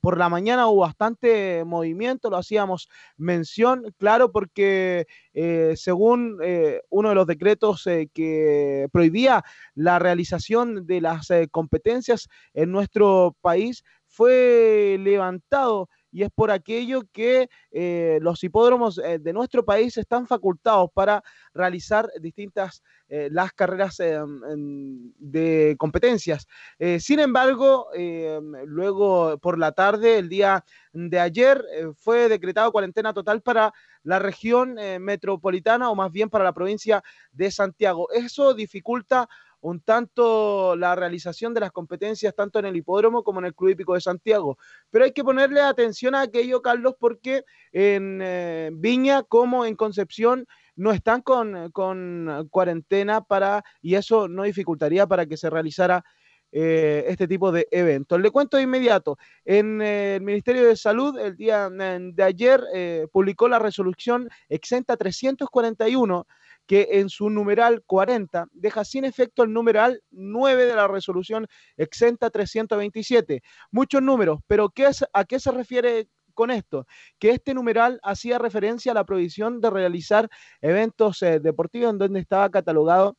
por 0.02 0.18
la 0.18 0.30
mañana 0.30 0.68
hubo 0.68 0.82
bastante 0.82 1.64
movimiento, 1.66 2.30
lo 2.30 2.38
hacíamos 2.38 2.88
mención, 3.18 3.94
claro, 3.98 4.32
porque 4.32 5.06
según 5.76 6.38
uno 6.90 7.10
de 7.10 7.16
los 7.16 7.28
decretos 7.28 7.84
que 8.14 8.88
prohibía 8.94 9.44
la 9.76 10.00
realización 10.00 10.88
de 10.88 11.02
las 11.02 11.28
competencias 11.52 12.30
en 12.54 12.72
nuestro 12.72 13.36
país, 13.42 13.84
fue 14.08 14.98
levantado 15.00 15.90
y 16.12 16.24
es 16.24 16.30
por 16.30 16.52
aquello 16.52 17.04
que 17.12 17.50
eh, 17.72 18.20
los 18.22 18.44
hipódromos 18.44 18.98
eh, 18.98 19.20
de 19.20 19.34
nuestro 19.34 19.64
país 19.64 19.98
están 19.98 20.28
facultados 20.28 20.90
para 20.94 21.24
realizar 21.54 22.10
distintas 22.20 22.84
eh, 23.08 23.30
las 23.32 23.54
carreras 23.54 24.00
eh, 24.00 24.20
de 25.18 25.76
competencias. 25.78 26.48
Sin 27.00 27.20
embargo, 27.20 27.88
luego 28.66 29.38
por 29.40 29.60
la 29.60 29.72
tarde, 29.72 30.18
el 30.18 30.30
día 30.30 30.64
de 30.94 31.20
ayer, 31.20 31.64
fue 31.96 32.30
decretado 32.30 32.72
cuarentena 32.72 33.14
total 33.14 33.42
para 33.42 33.74
la 34.04 34.20
región 34.20 34.76
metropolitana 35.00 35.90
o 35.90 35.96
más 35.96 36.12
bien 36.12 36.30
para 36.30 36.44
la 36.44 36.54
provincia 36.54 37.04
de 37.32 37.52
Santiago. 37.52 38.10
Eso 38.12 38.54
dificulta 38.54 39.30
un 39.62 39.80
tanto 39.80 40.76
la 40.76 40.96
realización 40.96 41.54
de 41.54 41.60
las 41.60 41.72
competencias 41.72 42.36
tanto 42.36 42.60
en 42.60 42.66
el 42.66 42.76
hipódromo 42.76 43.24
como 43.24 43.40
en 43.40 43.46
el 43.46 43.56
Club 43.56 43.70
Hípico 43.70 43.94
de 43.94 44.02
Santiago. 44.02 44.58
Pero 44.90 45.06
hay 45.06 45.12
que 45.12 45.24
ponerle 45.24 45.62
atención 45.62 46.16
a 46.16 46.22
aquello, 46.22 46.62
Carlos, 46.62 46.96
porque 47.00 47.46
en 47.72 48.20
eh, 48.22 48.70
Viña 48.74 49.24
como 49.24 49.66
en 49.66 49.76
Concepción 49.76 50.48
no 50.76 50.92
están 50.92 51.22
con, 51.22 51.72
con 51.72 52.48
cuarentena 52.50 53.22
para, 53.22 53.64
y 53.82 53.96
eso 53.96 54.28
no 54.28 54.44
dificultaría 54.44 55.06
para 55.06 55.26
que 55.28 55.38
se 55.38 55.50
realizara 55.50 56.04
eh, 56.52 57.06
este 57.08 57.28
tipo 57.28 57.52
de 57.52 57.68
eventos. 57.72 58.20
Le 58.20 58.32
cuento 58.32 58.58
de 58.58 58.64
inmediato, 58.64 59.18
en 59.46 59.82
eh, 59.82 60.16
el 60.16 60.22
Ministerio 60.22 60.68
de 60.68 60.76
Salud 60.76 61.20
el 61.20 61.36
día 61.36 61.70
de 61.70 62.24
ayer 62.24 62.62
publicó 63.12 63.48
la 63.48 63.60
resolución 63.60 64.28
exenta 64.50 64.98
341 64.98 66.26
que 66.72 66.88
en 67.02 67.10
su 67.10 67.30
numeral 67.30 67.84
40 67.86 68.48
deja 68.54 68.86
sin 68.86 69.04
efecto 69.04 69.44
el 69.44 69.52
numeral 69.52 70.02
9 70.10 70.64
de 70.68 70.74
la 70.74 70.88
resolución 70.88 71.46
exenta 71.76 72.30
327. 72.30 73.44
Muchos 73.72 74.02
números, 74.02 74.40
pero 74.48 74.70
¿qué 74.70 74.86
es, 74.86 75.04
¿a 75.12 75.26
qué 75.26 75.38
se 75.42 75.52
refiere 75.52 76.08
con 76.34 76.50
esto? 76.50 76.88
Que 77.20 77.32
este 77.32 77.54
numeral 77.54 78.00
hacía 78.04 78.40
referencia 78.40 78.94
a 78.94 78.96
la 78.96 79.04
prohibición 79.04 79.60
de 79.60 79.70
realizar 79.70 80.30
eventos 80.62 81.22
eh, 81.24 81.42
deportivos 81.42 81.90
en 81.92 81.98
donde 81.98 82.22
estaba 82.22 82.50
catalogado 82.50 83.18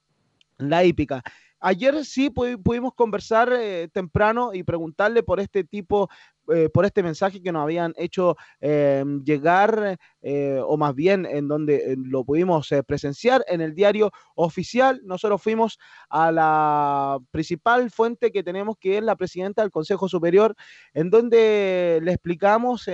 la 0.56 0.82
hípica. 0.84 1.22
Ayer 1.60 2.06
sí 2.06 2.30
pu- 2.30 2.60
pudimos 2.60 2.94
conversar 2.94 3.52
eh, 3.52 3.86
temprano 3.92 4.54
y 4.54 4.62
preguntarle 4.62 5.22
por 5.22 5.40
este 5.40 5.62
tipo, 5.62 6.08
eh, 6.48 6.68
por 6.68 6.84
este 6.84 7.02
mensaje 7.02 7.40
que 7.40 7.52
nos 7.52 7.62
habían 7.62 7.94
hecho 7.96 8.36
eh, 8.60 9.04
llegar, 9.24 9.98
eh, 10.22 10.60
o 10.64 10.76
más 10.76 10.94
bien 10.94 11.24
en 11.24 11.46
donde 11.46 11.94
lo 11.96 12.24
pudimos 12.24 12.68
presenciar 12.86 13.44
en 13.48 13.60
el 13.60 13.74
diario 13.74 14.10
oficial. 14.34 15.00
Nosotros 15.04 15.40
fuimos 15.40 15.78
a 16.08 16.32
la 16.32 17.18
principal 17.30 17.90
fuente 17.90 18.32
que 18.32 18.42
tenemos, 18.42 18.76
que 18.78 18.98
es 18.98 19.04
la 19.04 19.16
presidenta 19.16 19.62
del 19.62 19.70
Consejo 19.70 20.08
Superior, 20.08 20.56
en 20.94 21.10
donde 21.10 22.00
le 22.02 22.12
explicamos, 22.12 22.88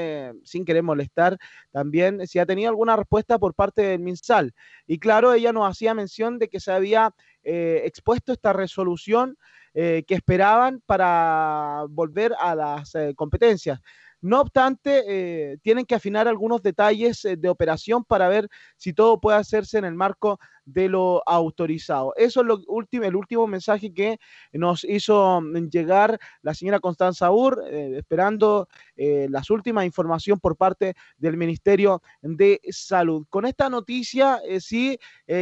sin 0.45 0.65
querer 0.65 0.83
molestar, 0.83 1.39
también 1.71 2.27
si 2.27 2.39
ha 2.39 2.47
tenido 2.47 2.69
alguna 2.69 2.97
respuesta 2.97 3.39
por 3.39 3.55
parte 3.55 3.83
del 3.83 4.01
MinSal. 4.01 4.53
Y 4.87 4.99
claro, 4.99 5.33
ella 5.33 5.53
nos 5.53 5.69
hacía 5.69 5.95
mención 5.95 6.39
de 6.39 6.49
que 6.49 6.61
se 6.61 6.73
había 6.73 7.15
eh, 7.45 7.83
expuesto 7.85 8.33
esta 8.33 8.53
resolución 8.53 9.37
eh, 9.75 10.05
que 10.07 10.15
esperaban 10.15 10.83
para 10.85 11.85
volver 11.89 12.35
a 12.41 12.55
las 12.55 12.95
eh, 12.95 13.15
competencias. 13.15 13.81
No 14.21 14.41
obstante, 14.41 15.05
eh, 15.07 15.59
tienen 15.63 15.85
que 15.87 15.95
afinar 15.95 16.27
algunos 16.27 16.61
detalles 16.61 17.25
eh, 17.25 17.37
de 17.37 17.49
operación 17.49 18.05
para 18.05 18.29
ver 18.29 18.49
si 18.77 18.93
todo 18.93 19.21
puede 19.21 19.39
hacerse 19.39 19.79
en 19.79 19.85
el 19.85 19.95
marco 19.95 20.41
de 20.65 20.89
lo 20.89 21.23
autorizado. 21.25 22.13
Eso 22.17 22.41
es 22.41 22.47
lo 22.47 22.61
último, 22.67 23.05
el 23.05 23.15
último 23.15 23.47
mensaje 23.47 23.95
que 23.95 24.19
nos 24.53 24.85
hizo 24.85 25.41
mm, 25.41 25.69
llegar 25.69 26.19
la 26.43 26.53
señora 26.53 26.81
Constanza 26.81 27.31
Ur, 27.31 27.63
eh, 27.71 27.95
esperando 27.97 28.69
las 28.97 29.49
últimas 29.51 29.85
información 29.85 30.41
por 30.41 30.57
parte 30.57 30.95
del 31.19 31.37
Ministerio 31.37 32.03
de 32.21 32.61
Salud. 32.71 33.25
Con 33.31 33.47
esta 33.47 33.69
noticia, 33.69 34.41
sí, 34.59 34.99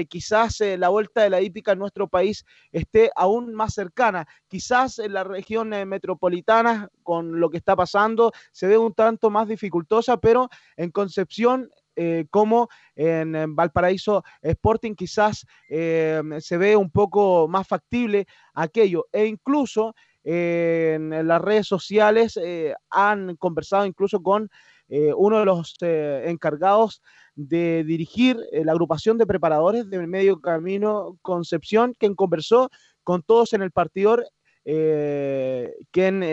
quizás 0.08 0.60
la 0.60 0.90
vuelta 0.90 1.22
de 1.22 1.30
la 1.30 1.40
hípica 1.40 1.72
en 1.72 1.78
nuestro 1.78 2.06
país 2.06 2.44
esté 2.70 3.10
aún 3.16 3.54
más 3.54 3.72
cercana. 3.72 4.26
Quizás 4.46 4.98
en 4.98 5.14
la 5.14 5.24
región 5.24 5.70
metropolitana, 5.70 6.90
con 7.02 7.40
lo 7.40 7.48
que 7.48 7.56
está 7.56 7.74
pasando, 7.74 8.30
se 8.52 8.65
ve 8.66 8.78
un 8.78 8.94
tanto 8.94 9.30
más 9.30 9.48
dificultosa, 9.48 10.16
pero 10.18 10.48
en 10.76 10.90
Concepción 10.90 11.70
eh, 11.96 12.26
como 12.30 12.68
en, 12.94 13.56
Valparaíso 13.56 14.22
Sporting 14.42 14.94
quizás 14.94 15.46
eh, 15.70 16.20
se 16.40 16.58
ve 16.58 16.76
un 16.76 16.90
poco 16.90 17.48
más 17.48 17.66
factible 17.66 18.26
aquello. 18.54 19.06
E 19.12 19.26
incluso 19.26 19.94
eh, 20.28 20.94
en 20.96 21.28
las 21.28 21.40
redes 21.40 21.68
sociales 21.68 22.36
eh, 22.42 22.74
han 22.90 23.36
conversado 23.36 23.86
incluso 23.86 24.20
con 24.20 24.50
eh, 24.88 25.12
uno 25.16 25.38
de 25.38 25.44
los 25.44 25.76
encargados 25.80 27.00
de 27.36 27.84
dirigir 27.84 28.36
la 28.52 28.72
agrupación 28.72 29.18
de 29.18 29.26
preparadores 29.26 29.88
del 29.88 30.08
Medio 30.08 30.40
Camino 30.40 31.16
Concepción, 31.22 31.94
quien 31.96 32.16
conversó 32.16 32.70
con 33.04 33.22
todos 33.22 33.52
en 33.52 33.62
el 33.62 33.70
partidor, 33.70 34.26
eh, 34.64 35.72
quien 35.92 36.24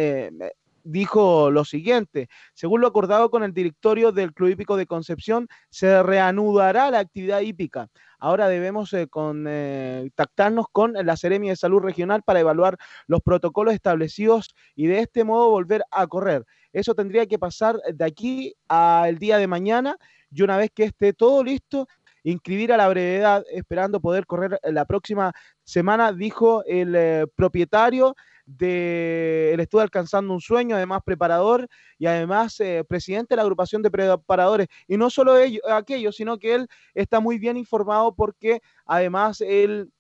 dijo 0.84 1.50
lo 1.52 1.66
siguiente, 1.66 2.28
según 2.54 2.82
lo 2.82 2.88
acordado 2.88 3.30
con 3.30 3.44
el 3.44 3.54
directorio 3.54 4.12
del 4.12 4.34
Club 4.34 4.50
Hípico 4.50 4.78
de 4.78 4.86
Concepción, 4.86 5.48
se 5.70 6.04
reanudará 6.04 6.92
la 6.92 7.00
actividad 7.00 7.42
hípica. 7.42 7.90
Ahora 8.20 8.48
debemos 8.48 8.94
eh, 8.94 9.08
contactarnos 9.10 10.68
con 10.72 10.94
la 10.94 11.18
Seremia 11.18 11.52
de 11.52 11.58
Salud 11.58 11.80
Regional 11.80 12.24
para 12.24 12.40
evaluar 12.40 12.78
los 13.08 13.22
protocolos 13.22 13.74
establecidos 13.74 14.56
y 14.76 14.88
de 14.88 15.00
este 15.00 15.24
modo 15.24 15.50
volver 15.50 15.84
a 15.92 16.08
correr. 16.08 16.46
Eso 16.72 16.96
tendría 16.96 17.26
que 17.26 17.38
pasar 17.38 17.78
de 17.94 18.06
aquí 18.06 18.56
al 18.68 19.18
día 19.18 19.38
de 19.38 19.48
mañana 19.48 19.98
y 20.32 20.42
una 20.42 20.58
vez 20.58 20.72
que 20.74 20.86
esté 20.86 21.14
todo 21.14 21.44
listo, 21.44 21.88
inscribir 22.24 22.72
a 22.74 22.78
la 22.78 22.88
brevedad, 22.88 23.44
esperando 23.52 24.00
poder 24.00 24.26
correr 24.26 24.60
la 24.64 24.86
próxima 24.86 25.34
semana, 25.64 26.12
dijo 26.14 26.64
el 26.66 26.96
eh, 26.96 27.26
propietario 27.36 28.16
del 28.46 29.60
Estudio 29.60 29.84
Alcanzando 29.84 30.34
un 30.34 30.42
Sueño, 30.42 30.76
además 30.76 31.02
preparador 31.06 31.68
y 31.98 32.06
además 32.06 32.60
eh, 32.60 32.84
presidente 32.88 33.34
de 33.34 33.38
la 33.38 33.44
agrupación 33.44 33.82
de 33.82 33.92
preparadores. 33.92 34.68
Y 34.88 34.98
no 34.98 35.10
solo 35.10 35.38
ello, 35.38 35.60
aquello, 35.72 36.12
sino 36.12 36.38
que 36.38 36.56
él 36.56 36.68
está 36.94 37.20
muy 37.20 37.38
bien 37.38 37.58
informado 37.58 38.14
porque 38.16 38.62
además 38.86 39.42
él 39.42 39.92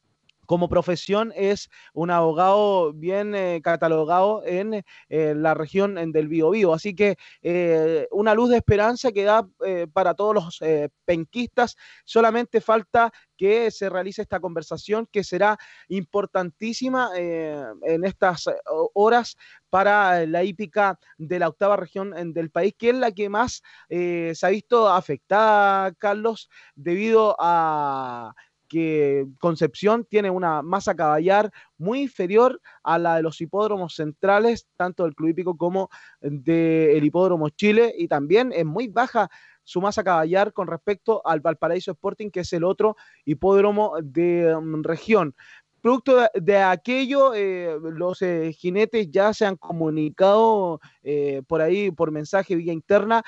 como 0.45 0.69
profesión 0.69 1.31
es 1.35 1.69
un 1.93 2.11
abogado 2.11 2.93
bien 2.93 3.33
eh, 3.35 3.61
catalogado 3.63 4.43
en 4.45 4.83
eh, 5.09 5.33
la 5.35 5.53
región 5.53 5.97
en- 5.97 6.11
del 6.11 6.27
Biobío. 6.27 6.73
Así 6.73 6.95
que 6.95 7.17
eh, 7.41 8.07
una 8.11 8.33
luz 8.33 8.49
de 8.49 8.57
esperanza 8.57 9.11
que 9.11 9.23
da 9.23 9.47
para 9.93 10.13
todos 10.13 10.35
los 10.35 10.59
penquistas. 11.05 11.75
Solamente 12.05 12.61
falta 12.61 13.11
que 13.37 13.71
se 13.71 13.89
realice 13.89 14.21
esta 14.21 14.39
conversación 14.39 15.07
que 15.11 15.23
será 15.23 15.57
importantísima 15.87 17.09
en 17.15 18.03
estas 18.05 18.47
ho- 18.47 18.91
horas 18.93 19.35
para 19.69 20.25
la 20.25 20.43
hípica 20.43 20.99
de 21.17 21.39
la 21.39 21.47
octava 21.49 21.75
región 21.77 22.13
del 22.33 22.51
país, 22.51 22.73
que 22.77 22.89
es 22.89 22.95
la 22.95 23.11
que 23.11 23.29
más 23.29 23.61
se 23.89 24.37
ha 24.41 24.49
visto 24.49 24.87
afectada, 24.89 25.91
Carlos, 25.93 26.49
debido 26.75 27.35
a 27.39 28.33
que 28.73 29.27
Concepción 29.39 30.03
tiene 30.03 30.31
una 30.31 30.63
masa 30.63 30.95
caballar 30.95 31.51
muy 31.77 32.01
inferior 32.01 32.59
a 32.81 32.97
la 32.97 33.17
de 33.17 33.21
los 33.21 33.39
hipódromos 33.39 33.93
centrales, 33.93 34.67
tanto 34.75 35.03
del 35.03 35.13
Club 35.13 35.29
Hípico 35.29 35.55
como 35.55 35.91
del 36.21 37.03
Hipódromo 37.03 37.49
Chile, 37.49 37.93
y 37.95 38.07
también 38.07 38.51
es 38.51 38.65
muy 38.65 38.87
baja 38.87 39.29
su 39.63 39.79
masa 39.79 40.03
caballar 40.03 40.53
con 40.53 40.67
respecto 40.67 41.21
al 41.23 41.39
Valparaíso 41.39 41.91
Sporting, 41.91 42.31
que 42.31 42.39
es 42.39 42.51
el 42.53 42.63
otro 42.63 42.95
hipódromo 43.25 43.93
de 44.01 44.57
mm, 44.59 44.81
región. 44.81 45.35
Producto 45.83 46.25
de, 46.33 46.57
aquello, 46.59 47.33
eh, 47.33 47.77
los 47.77 48.21
eh, 48.21 48.53
jinetes 48.53 49.11
ya 49.11 49.33
se 49.33 49.45
han 49.45 49.57
comunicado 49.57 50.79
eh, 51.03 51.41
por 51.45 51.59
ahí, 51.59 51.91
por 51.91 52.09
mensaje 52.09 52.55
vía 52.55 52.71
interna, 52.71 53.21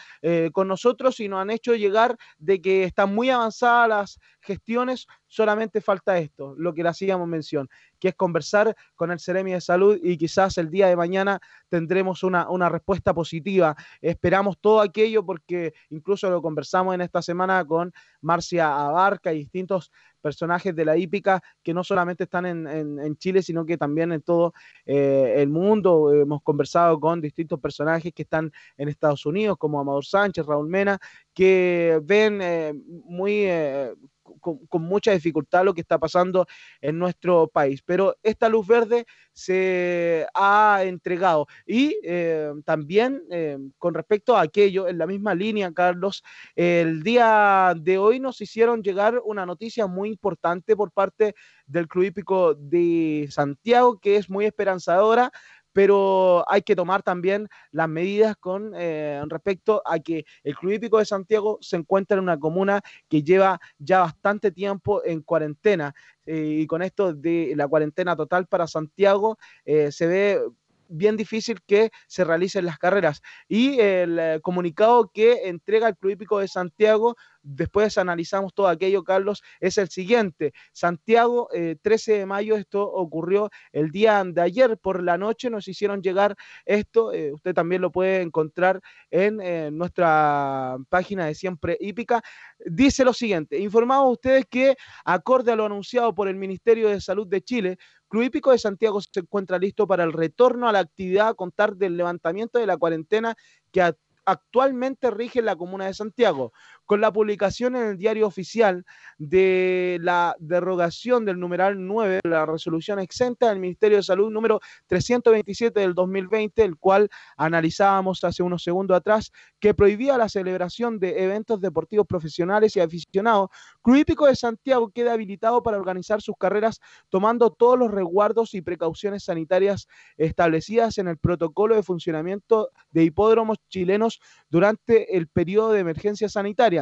con 0.54 0.70
nosotros 0.70 1.20
y 1.20 1.28
nos 1.28 1.42
han 1.42 1.50
hecho 1.50 1.76
llegar 1.76 2.16
de 2.38 2.62
que 2.62 2.86
están 2.86 3.14
muy 3.14 3.30
avanzadas 3.30 3.90
las 3.90 4.20
gestiones, 4.40 5.06
solamente 5.36 5.82
falta 5.82 6.18
esto, 6.18 6.56
lo 6.58 6.74
que 6.74 6.82
le 6.82 6.90
hacíamos 6.90 7.28
mención, 7.28 7.70
que 8.00 8.08
es 8.10 8.16
conversar 8.16 8.74
con 8.96 9.12
el 9.12 9.20
Ceremi 9.20 9.52
de 9.52 9.60
Salud 9.60 10.00
y 10.02 10.18
quizás 10.18 10.58
el 10.58 10.70
día 10.70 10.88
de 10.88 10.96
mañana 10.96 11.42
tendremos 11.68 12.24
una, 12.24 12.50
una 12.50 12.70
respuesta 12.70 13.14
positiva. 13.14 13.76
Esperamos 14.02 14.58
todo 14.62 14.80
aquello 14.80 15.26
porque 15.26 15.74
incluso 15.90 16.30
lo 16.30 16.42
conversamos 16.42 16.96
en 16.96 17.02
esta 17.02 17.22
semana 17.22 17.66
con 17.66 17.92
Marcia 18.22 18.74
Abarca 18.88 19.34
y 19.34 19.40
distintos 19.40 19.92
personajes 20.22 20.74
de 20.74 20.86
la 20.86 20.96
hípica 20.98 21.42
que 21.62 21.74
no 21.74 21.84
solamente 21.84 22.24
están 22.24 22.46
en, 22.46 22.66
en- 22.68 23.16
Chile, 23.18 23.42
sino 23.44 23.66
que 23.66 23.78
también 23.78 24.12
en 24.12 24.22
todo 24.22 24.54
eh, 24.86 25.36
el 25.38 25.50
mundo. 25.50 26.12
Hemos 26.14 26.42
conversado 26.42 27.00
con 27.00 27.20
distintos 27.22 27.60
personajes 27.60 28.14
que 28.14 28.24
están 28.24 28.52
en 28.78 28.88
Estados 28.90 29.26
Unidos, 29.26 29.58
como 29.58 29.80
Amador 29.80 30.06
Sánchez, 30.06 30.46
Raúl 30.46 30.68
Mena, 30.70 30.98
que 31.34 32.00
ven 32.04 32.40
eh, 32.42 32.74
muy... 33.06 33.44
eh, 33.46 33.94
con, 34.40 34.82
mucha 34.82 35.12
dificultad 35.12 35.64
lo 35.64 35.74
que 35.74 35.82
está 35.82 35.98
pasando 35.98 36.46
en 36.82 36.98
nuestro 37.00 37.48
país. 37.48 37.82
Pero 37.86 38.16
esta 38.24 38.50
luz 38.50 38.68
verde 38.68 39.06
se 39.34 40.28
ha 40.34 40.82
entregado. 40.84 41.48
Y 41.66 41.98
eh, 42.04 42.52
también 42.64 43.24
eh, 43.32 43.58
con 43.78 43.94
respecto 43.94 44.36
a 44.36 44.42
aquello, 44.42 44.88
en 44.88 44.98
la 44.98 45.08
misma 45.08 45.36
línea, 45.36 45.72
Carlos, 45.74 46.24
el 46.56 47.04
día 47.04 47.74
de 47.80 47.98
hoy 47.98 48.20
nos 48.20 48.42
hicieron 48.42 48.82
llegar 48.82 49.22
una 49.24 49.46
noticia 49.46 49.88
muy 49.88 50.10
importante 50.10 50.76
por 50.76 50.92
parte 50.92 51.36
del 51.66 51.88
Club 51.88 52.06
Hípico 52.06 52.54
de 52.56 53.28
Santiago, 53.32 54.00
que 54.00 54.18
es 54.18 54.30
muy 54.30 54.46
esperanzadora 54.46 55.32
pero 55.76 56.50
hay 56.50 56.62
que 56.62 56.74
tomar 56.74 57.04
también 57.04 57.50
las 57.72 57.90
medidas 57.90 58.38
con 58.38 58.72
eh, 58.78 59.22
respecto 59.28 59.82
a 59.86 60.00
que 60.00 60.26
el 60.42 60.56
Club 60.56 60.72
Hípico 60.72 61.00
de 61.00 61.06
Santiago 61.06 61.58
se 61.60 61.76
encuentra 61.76 62.16
en 62.16 62.24
una 62.24 62.40
comuna 62.40 62.80
que 63.10 63.22
lleva 63.22 63.60
ya 63.78 64.00
bastante 64.00 64.52
tiempo 64.52 65.04
en 65.04 65.22
cuarentena 65.22 65.94
eh, 66.26 66.60
y 66.62 66.66
con 66.66 66.82
esto 66.82 67.14
de 67.14 67.56
la 67.58 67.68
cuarentena 67.68 68.16
total 68.16 68.48
para 68.48 68.68
Santiago 68.68 69.38
eh, 69.66 69.92
se 69.92 70.08
ve 70.08 70.42
bien 70.88 71.18
difícil 71.18 71.62
que 71.66 71.92
se 72.08 72.24
realicen 72.24 72.66
las 72.66 72.78
carreras. 72.78 73.22
Y 73.48 73.80
el 73.80 74.20
eh, 74.20 74.40
comunicado 74.42 75.12
que 75.14 75.48
entrega 75.48 75.88
el 75.88 75.98
Club 75.98 76.12
Hípico 76.12 76.40
de 76.40 76.48
Santiago 76.48 77.16
después 77.46 77.98
analizamos 77.98 78.54
todo 78.54 78.68
aquello, 78.68 79.04
Carlos, 79.04 79.44
es 79.60 79.78
el 79.78 79.90
siguiente. 79.90 80.54
Santiago, 80.74 81.50
eh, 81.54 81.78
13 81.82 82.20
de 82.20 82.26
mayo, 82.26 82.56
esto 82.56 82.84
ocurrió 82.84 83.50
el 83.72 83.92
día 83.92 84.24
de 84.26 84.42
ayer 84.42 84.78
por 84.78 85.04
la 85.04 85.18
noche, 85.18 85.50
nos 85.50 85.68
hicieron 85.68 86.02
llegar 86.02 86.36
esto, 86.66 87.14
eh, 87.14 87.32
usted 87.32 87.54
también 87.54 87.82
lo 87.82 87.92
puede 87.92 88.22
encontrar 88.22 88.82
en 89.12 89.40
eh, 89.42 89.70
nuestra 89.72 90.78
página 90.90 91.26
de 91.28 91.36
Siempre 91.36 91.78
Hípica. 91.80 92.22
Dice 92.66 93.06
lo 93.06 93.14
siguiente, 93.14 93.60
informados 93.60 94.12
ustedes 94.14 94.46
que, 94.50 94.76
acorde 95.06 95.52
a 95.52 95.56
lo 95.56 95.66
anunciado 95.66 96.16
por 96.16 96.28
el 96.28 96.36
Ministerio 96.36 96.90
de 96.90 97.00
Salud 97.00 97.28
de 97.28 97.42
Chile, 97.42 97.78
Club 98.16 98.24
Hípico 98.24 98.52
de 98.52 98.60
Santiago 98.60 99.02
se 99.02 99.20
encuentra 99.20 99.60
listo 99.60 99.88
para 99.88 100.06
el 100.06 100.14
retorno 100.14 100.70
a 100.70 100.72
la 100.72 100.80
actividad 100.80 101.28
a 101.28 101.34
contar 101.34 101.76
del 101.76 101.98
levantamiento 101.98 102.58
de 102.58 102.66
la 102.66 102.78
cuarentena 102.78 103.36
que 103.74 103.82
actualmente 104.24 105.12
rige 105.12 105.40
en 105.40 105.46
la 105.46 105.58
comuna 105.58 105.88
de 105.88 105.94
Santiago, 105.94 106.54
con 106.86 107.02
la 107.02 107.12
publicación 107.12 107.76
en 107.76 107.88
el 107.88 107.98
diario 107.98 108.28
oficial 108.28 108.86
de 109.18 109.98
la 110.02 110.36
derogación 110.40 111.26
del 111.26 111.40
numeral 111.40 111.86
9 111.86 112.20
de 112.24 112.30
la 112.30 112.46
resolución 112.46 113.00
exenta 113.00 113.50
del 113.50 113.60
Ministerio 113.60 113.98
de 113.98 114.04
Salud 114.04 114.32
número 114.32 114.60
327 114.88 115.80
del 115.80 115.94
2020, 115.94 116.64
el 116.64 116.78
cual 116.78 117.10
analizábamos 117.38 118.24
hace 118.24 118.44
unos 118.44 118.64
segundos 118.64 118.98
atrás, 118.98 119.32
que 119.60 119.74
prohibía 119.74 120.18
la 120.18 120.30
celebración 120.30 121.00
de 121.00 121.24
eventos 121.24 121.62
deportivos 121.62 122.06
profesionales 122.08 122.76
y 122.76 122.80
aficionados. 122.80 123.50
Club 123.82 123.98
Hípico 123.98 124.28
de 124.28 124.36
Santiago 124.36 124.90
queda 124.90 125.14
habilitado 125.14 125.64
para 125.64 125.78
organizar 125.78 126.22
sus 126.22 126.36
carreras 126.38 126.80
tomando 127.10 127.52
todos 127.52 127.80
los 127.80 127.92
resguardos 127.92 128.54
y 128.54 128.62
precauciones 128.62 129.24
sanitarias 129.24 129.88
establecidas 130.18 130.98
en 130.98 131.08
el 131.08 131.18
protocolo 131.18 131.76
de 131.76 131.84
funcionamiento 131.84 132.70
de 132.92 133.04
hipódromos 133.04 133.58
chilenos 133.70 134.20
durante 134.50 135.18
el 135.18 135.28
periodo 135.28 135.72
de 135.72 135.80
emergencia 135.80 136.30
sanitaria. 136.30 136.75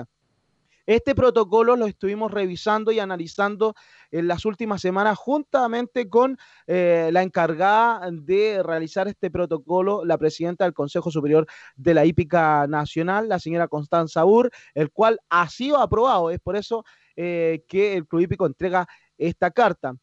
Este 0.85 1.15
protocolo 1.15 1.77
lo 1.77 1.85
estuvimos 1.85 2.29
revisando 2.29 2.91
y 2.91 2.99
analizando 2.99 3.73
en 4.11 4.27
las 4.27 4.43
últimas 4.43 4.81
semanas 4.81 5.17
juntamente 5.17 6.09
con 6.09 6.37
eh, 6.67 7.09
la 7.13 7.23
encargada 7.23 8.09
de 8.11 8.61
realizar 8.61 9.07
este 9.07 9.31
protocolo, 9.31 10.03
la 10.03 10.17
presidenta 10.17 10.65
del 10.65 10.73
Consejo 10.73 11.09
Superior 11.09 11.47
de 11.77 11.93
la 11.93 12.05
Hípica 12.05 12.67
Nacional, 12.67 13.29
la 13.29 13.39
señora 13.39 13.69
Constanza 13.69 14.25
Ur, 14.25 14.51
el 14.73 14.91
cual 14.91 15.21
ha 15.29 15.47
sido 15.47 15.77
aprobado. 15.77 16.29
Es 16.31 16.41
por 16.41 16.57
eso 16.57 16.83
eh, 17.15 17.63
que 17.69 17.95
el 17.95 18.05
Club 18.05 18.23
Hípico 18.23 18.45
entrega 18.45 18.85
esta 19.17 19.51
carta. 19.51 19.93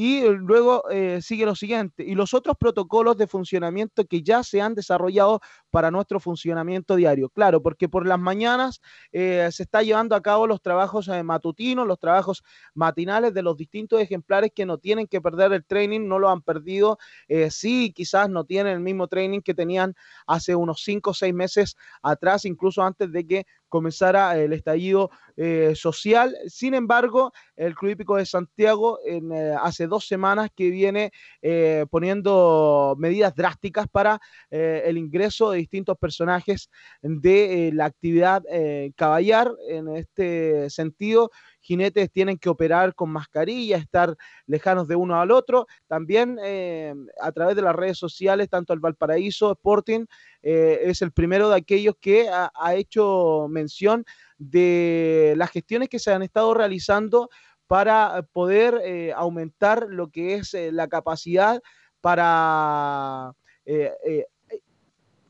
Y 0.00 0.22
luego 0.22 0.88
eh, 0.90 1.18
sigue 1.20 1.44
lo 1.44 1.56
siguiente, 1.56 2.04
y 2.04 2.14
los 2.14 2.32
otros 2.32 2.56
protocolos 2.56 3.16
de 3.16 3.26
funcionamiento 3.26 4.04
que 4.04 4.22
ya 4.22 4.44
se 4.44 4.60
han 4.60 4.76
desarrollado 4.76 5.40
para 5.70 5.90
nuestro 5.90 6.20
funcionamiento 6.20 6.94
diario. 6.94 7.30
Claro, 7.30 7.60
porque 7.60 7.88
por 7.88 8.06
las 8.06 8.20
mañanas 8.20 8.80
eh, 9.10 9.48
se 9.50 9.64
está 9.64 9.82
llevando 9.82 10.14
a 10.14 10.20
cabo 10.22 10.46
los 10.46 10.62
trabajos 10.62 11.08
eh, 11.08 11.24
matutinos, 11.24 11.84
los 11.84 11.98
trabajos 11.98 12.44
matinales 12.74 13.34
de 13.34 13.42
los 13.42 13.56
distintos 13.56 14.00
ejemplares 14.00 14.52
que 14.54 14.64
no 14.66 14.78
tienen 14.78 15.08
que 15.08 15.20
perder 15.20 15.52
el 15.52 15.64
training, 15.64 16.06
no 16.06 16.20
lo 16.20 16.28
han 16.28 16.42
perdido. 16.42 16.98
Eh, 17.26 17.50
sí, 17.50 17.92
quizás 17.92 18.30
no 18.30 18.44
tienen 18.44 18.74
el 18.74 18.80
mismo 18.80 19.08
training 19.08 19.40
que 19.40 19.52
tenían 19.52 19.96
hace 20.28 20.54
unos 20.54 20.80
cinco 20.84 21.10
o 21.10 21.14
seis 21.14 21.34
meses 21.34 21.76
atrás, 22.02 22.44
incluso 22.44 22.84
antes 22.84 23.10
de 23.10 23.26
que 23.26 23.46
comenzara 23.68 24.36
el 24.38 24.52
estallido 24.52 25.10
eh, 25.36 25.74
social. 25.74 26.36
Sin 26.46 26.74
embargo, 26.74 27.32
el 27.56 27.74
Club 27.74 27.92
Hípico 27.92 28.16
de 28.16 28.26
Santiago 28.26 28.98
en, 29.04 29.32
eh, 29.32 29.54
hace 29.60 29.86
dos 29.86 30.06
semanas 30.06 30.50
que 30.54 30.70
viene 30.70 31.12
eh, 31.42 31.86
poniendo 31.90 32.96
medidas 32.98 33.34
drásticas 33.34 33.86
para 33.88 34.20
eh, 34.50 34.82
el 34.86 34.98
ingreso 34.98 35.50
de 35.50 35.58
distintos 35.58 35.96
personajes 35.98 36.70
de 37.02 37.68
eh, 37.68 37.72
la 37.72 37.84
actividad 37.84 38.42
eh, 38.50 38.92
caballar. 38.96 39.52
En 39.68 39.88
este 39.96 40.70
sentido, 40.70 41.30
jinetes 41.68 42.10
tienen 42.10 42.38
que 42.38 42.48
operar 42.48 42.94
con 42.94 43.10
mascarilla, 43.10 43.76
estar 43.76 44.16
lejanos 44.46 44.88
de 44.88 44.96
uno 44.96 45.20
al 45.20 45.30
otro. 45.30 45.66
También 45.86 46.38
eh, 46.42 46.94
a 47.20 47.30
través 47.32 47.56
de 47.56 47.62
las 47.62 47.76
redes 47.76 47.98
sociales, 47.98 48.48
tanto 48.48 48.72
el 48.72 48.80
Valparaíso 48.80 49.52
Sporting 49.52 50.06
eh, 50.42 50.80
es 50.84 51.02
el 51.02 51.12
primero 51.12 51.50
de 51.50 51.56
aquellos 51.56 51.94
que 52.00 52.30
ha, 52.30 52.74
hecho 52.74 53.48
mención 53.50 54.04
de 54.38 55.34
las 55.36 55.50
gestiones 55.50 55.90
que 55.90 55.98
se 55.98 56.12
han 56.12 56.22
estado 56.22 56.54
realizando 56.54 57.28
para 57.66 58.22
poder 58.32 58.80
eh, 58.82 59.12
aumentar 59.14 59.88
lo 59.90 60.08
que 60.08 60.36
es 60.36 60.54
la 60.54 60.88
capacidad 60.88 61.60
para 62.00 63.32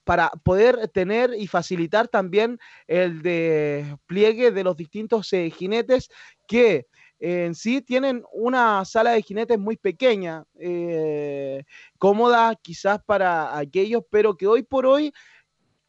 para 0.09 0.31
poder 0.43 0.89
tener 0.89 1.35
y 1.37 1.47
facilitar 1.49 2.09
también 2.09 2.59
el 2.87 3.21
despliegue 3.21 4.51
de 4.53 4.65
los 4.65 4.75
distintos 4.75 5.31
eh, 5.35 5.51
jinetes 5.51 6.09
que 6.47 6.87
en 7.21 7.55
sí 7.55 7.83
tienen 7.83 8.25
una 8.33 8.87
sala 8.87 9.11
de 9.11 9.21
jinetes 9.21 9.59
muy 9.59 9.77
pequeña, 9.77 10.45
eh, 10.59 11.63
cómoda 11.99 12.55
quizás 12.55 13.03
para 13.05 13.59
aquellos, 13.59 14.03
pero 14.09 14.35
que 14.35 14.47
hoy 14.47 14.63
por 14.63 14.87
hoy 14.87 15.13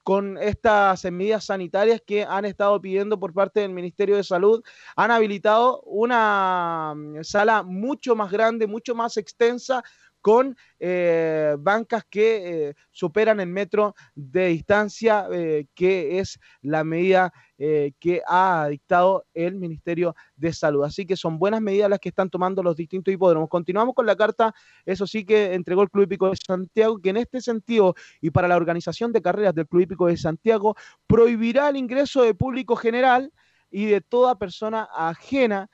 con 0.04 0.38
estas 0.38 1.06
medidas 1.06 1.46
sanitarias 1.46 2.02
que 2.06 2.24
han 2.24 2.44
estado 2.44 2.82
pidiendo 2.82 3.18
por 3.20 3.34
parte 3.34 3.62
del 3.62 3.72
Ministerio 3.72 4.18
de 4.18 4.24
Salud, 4.26 4.62
han 4.98 5.12
habilitado 5.12 5.82
una 5.84 6.94
mm, 6.94 7.24
sala 7.24 7.64
mucho 7.64 8.18
más 8.18 8.32
grande, 8.32 8.68
mucho 8.68 8.96
más 8.96 9.16
extensa, 9.16 9.82
con 10.22 10.58
eh, 10.80 11.56
bancas 11.60 12.04
que 12.10 12.70
eh, 12.70 12.74
superan 12.92 13.40
el 13.40 13.48
metro 13.48 13.96
de 14.16 14.48
distancia, 14.48 15.28
eh, 15.32 15.68
que 15.74 16.20
es 16.20 16.40
la 16.62 16.84
medida 16.84 17.32
eh, 17.58 17.92
que 18.00 18.22
ha 18.28 18.68
dictado 18.70 19.26
el 19.34 19.56
Ministerio 19.56 20.16
de 20.36 20.54
Salud. 20.54 20.84
Así 20.84 21.06
que 21.06 21.16
son 21.16 21.38
buenas 21.40 21.62
medidas 21.62 21.90
las 21.90 22.00
que 22.00 22.10
están 22.10 22.30
tomando 22.30 22.64
los 22.64 22.76
distintos 22.76 23.14
hipódromos. 23.14 23.50
Continuamos 23.50 23.96
con 23.96 24.06
la 24.06 24.16
carta, 24.16 24.54
eso 24.86 25.06
sí 25.08 25.26
que 25.26 25.54
entregó 25.54 25.84
el 25.84 25.90
Club 25.90 26.04
Hípico 26.04 26.30
de 26.30 26.38
Santiago, 26.38 27.00
que 27.00 27.10
en 27.10 27.18
este 27.18 27.42
sentido 27.42 27.96
y 28.22 28.30
para 28.30 28.48
la 28.48 28.56
organización 28.56 29.12
de 29.12 29.22
carreras 29.22 29.56
del 29.56 29.68
Club 29.68 29.82
Hípico 29.82 30.08
de 30.08 30.18
Santiago 30.18 30.76
prohibirá 31.08 31.70
el 31.70 31.78
ingreso 31.78 32.22
de 32.24 32.34
público 32.34 32.76
general 32.76 33.32
y 33.72 33.86
de 33.86 34.02
toda 34.02 34.38
persona 34.38 34.88
ajena 34.96 35.70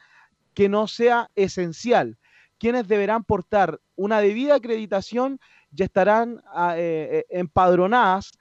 que 0.54 0.70
no 0.70 0.88
sea 0.88 1.30
esencial 1.36 2.18
quienes 2.60 2.88
deberán 2.88 3.24
portar 3.24 3.80
una 3.96 4.20
debida 4.20 4.56
acreditación 4.56 5.40
ya 5.72 5.86
estarán 5.86 6.42
ah, 6.54 6.78
eh, 6.78 7.10
eh, 7.12 7.26
empadronadas. 7.30 8.32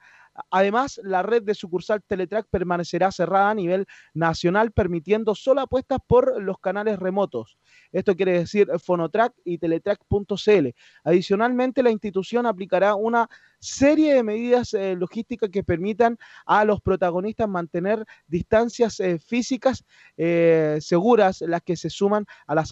Además, 0.51 0.99
la 1.03 1.23
red 1.23 1.43
de 1.43 1.53
sucursal 1.53 2.03
Teletrack 2.03 2.47
permanecerá 2.49 3.11
cerrada 3.11 3.49
a 3.49 3.55
nivel 3.55 3.85
nacional, 4.13 4.71
permitiendo 4.71 5.33
solo 5.33 5.61
apuestas 5.61 5.99
por 6.05 6.41
los 6.41 6.59
canales 6.59 6.99
remotos. 6.99 7.57
Esto 7.95 8.13
quiere 8.13 8.39
decir 8.39 8.67
Fonotrack 8.77 9.33
y 9.45 9.57
Teletrack.cl. 9.57 10.67
Adicionalmente, 11.05 11.81
la 11.81 11.91
institución 11.91 12.45
aplicará 12.45 12.93
una 12.95 13.29
serie 13.59 14.13
de 14.15 14.21
medidas 14.21 14.73
eh, 14.73 14.95
logísticas 14.97 15.49
que 15.49 15.63
permitan 15.63 16.17
a 16.45 16.65
los 16.65 16.81
protagonistas 16.81 17.47
mantener 17.47 18.03
distancias 18.27 18.99
eh, 18.99 19.17
físicas 19.17 19.85
eh, 20.17 20.77
seguras, 20.81 21.39
las 21.39 21.61
que 21.61 21.77
se 21.77 21.89
suman 21.89 22.25
a 22.47 22.53
la 22.53 22.65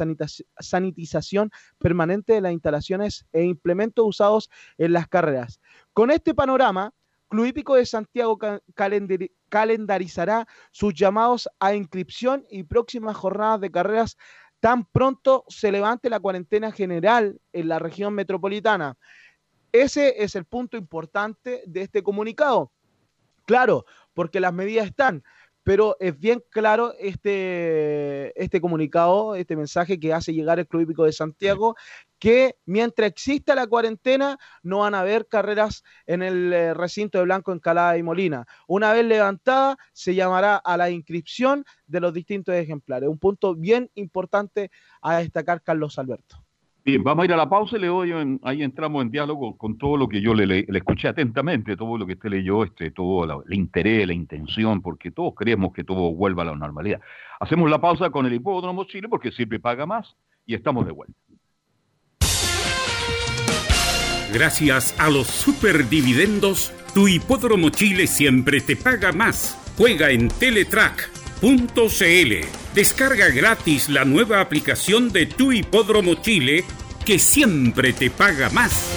sanitización 0.60 1.52
permanente 1.80 2.34
de 2.34 2.42
las 2.42 2.52
instalaciones 2.52 3.26
e 3.32 3.44
implementos 3.44 4.06
usados 4.06 4.50
en 4.78 4.92
las 4.92 5.08
carreras. 5.08 5.62
Con 5.94 6.12
este 6.12 6.34
panorama, 6.34 6.94
Club 7.30 7.46
Hípico 7.46 7.76
de 7.76 7.86
Santiago 7.86 8.38
ca- 8.38 8.62
calendari- 8.76 9.32
calendarizará 9.50 10.48
sus 10.72 10.94
llamados 10.94 11.50
a 11.60 11.74
inscripción 11.74 12.46
y 12.52 12.64
próximas 12.64 13.16
jornadas 13.16 13.62
de 13.62 13.72
carreras 13.72 14.18
tan 14.64 14.86
pronto 14.86 15.44
se 15.50 15.74
levante 15.74 16.10
la 16.10 16.22
cuarentena 16.22 16.72
general 16.72 17.38
en 17.52 17.68
la 17.68 17.80
región 17.80 18.14
metropolitana. 18.14 18.96
Ese 19.74 20.24
es 20.24 20.38
el 20.38 20.46
punto 20.46 20.78
importante 20.78 21.64
de 21.66 21.82
este 21.82 22.02
comunicado. 22.02 22.72
Claro, 23.46 23.86
porque 24.14 24.40
las 24.40 24.54
medidas 24.54 24.86
están, 24.86 25.22
pero 25.64 25.96
es 26.00 26.18
bien 26.20 26.44
claro 26.50 26.94
este, 27.00 28.40
este 28.42 28.62
comunicado, 28.62 29.36
este 29.36 29.56
mensaje 29.56 30.00
que 30.00 30.14
hace 30.14 30.34
llegar 30.34 30.60
el 30.60 30.68
Club 30.68 30.82
Hípico 30.84 31.06
de 31.06 31.14
Santiago, 31.14 31.76
que 32.20 32.58
mientras 32.66 33.10
exista 33.10 33.56
la 33.56 33.68
cuarentena 33.68 34.38
no 34.62 34.80
van 34.80 34.96
a 34.96 35.02
haber 35.02 35.28
carreras 35.28 35.84
en 36.06 36.22
el 36.24 36.54
eh, 36.54 36.74
recinto 36.74 37.18
de 37.18 37.26
Blanco, 37.26 37.52
Encalada 37.52 37.98
y 37.98 38.04
Molina. 38.04 38.46
Una 38.68 38.94
vez 38.94 39.06
levantada, 39.06 39.78
se 39.94 40.16
llamará 40.16 40.58
a 40.58 40.78
la 40.78 40.90
inscripción 40.90 41.66
de 41.88 42.00
los 42.00 42.14
distintos 42.14 42.56
ejemplares. 42.56 43.10
Un 43.10 43.20
punto 43.20 43.56
bien 43.56 43.90
importante 43.96 44.72
a 45.02 45.18
destacar, 45.18 45.62
Carlos 45.62 45.98
Alberto. 46.00 46.43
Bien, 46.86 47.02
vamos 47.02 47.24
a 47.24 47.26
ir 47.26 47.34
a 47.34 47.38
la 47.38 47.48
pausa 47.48 47.78
y 47.78 47.80
le 47.80 47.88
doy 47.88 48.12
ahí 48.44 48.62
entramos 48.62 49.02
en 49.04 49.10
diálogo 49.10 49.58
con 49.58 49.78
todo 49.78 49.96
lo 49.96 50.10
que 50.10 50.20
yo 50.20 50.34
le, 50.34 50.66
escuché 50.68 51.08
atentamente, 51.08 51.78
todo 51.78 51.98
lo 51.98 52.06
que 52.06 52.14
usted 52.14 52.30
leyó, 52.30 52.66
este, 52.66 52.92
todo 52.92 53.46
el 53.48 53.54
interés, 53.54 54.06
la 54.06 54.14
intención, 54.14 54.82
porque 54.82 55.10
todos 55.10 55.34
queremos 55.34 55.72
que 55.72 55.86
todo 55.86 56.14
vuelva 56.14 56.44
a 56.44 56.48
la 56.48 56.56
normalidad. 56.56 57.00
Hacemos 57.40 57.70
la 57.70 57.80
pausa 57.80 58.10
con 58.10 58.26
el 58.26 58.34
hipódromo 58.34 58.84
Chile 58.84 59.08
porque 59.08 59.32
siempre 59.32 59.62
paga 59.62 59.86
más 59.86 60.18
y 60.46 60.56
estamos 60.56 60.86
de 60.86 60.92
vuelta. 60.92 61.16
Gracias 64.34 65.00
a 65.00 65.10
los 65.10 65.28
superdividendos, 65.28 66.74
tu 66.94 67.08
hipódromo 67.08 67.70
Chile 67.70 68.08
siempre 68.08 68.60
te 68.60 68.76
paga 68.76 69.14
más. 69.14 69.58
Juega 69.78 70.10
en 70.10 70.28
Teletrack.cl. 71.44 72.74
Descarga 72.74 73.30
gratis 73.30 73.90
la 73.90 74.06
nueva 74.06 74.40
aplicación 74.40 75.10
de 75.10 75.26
Tu 75.26 75.52
Hipódromo 75.52 76.16
Chile 76.16 76.64
que 77.06 77.20
siempre 77.20 77.92
te 77.92 78.10
paga 78.10 78.50
más. 78.50 78.96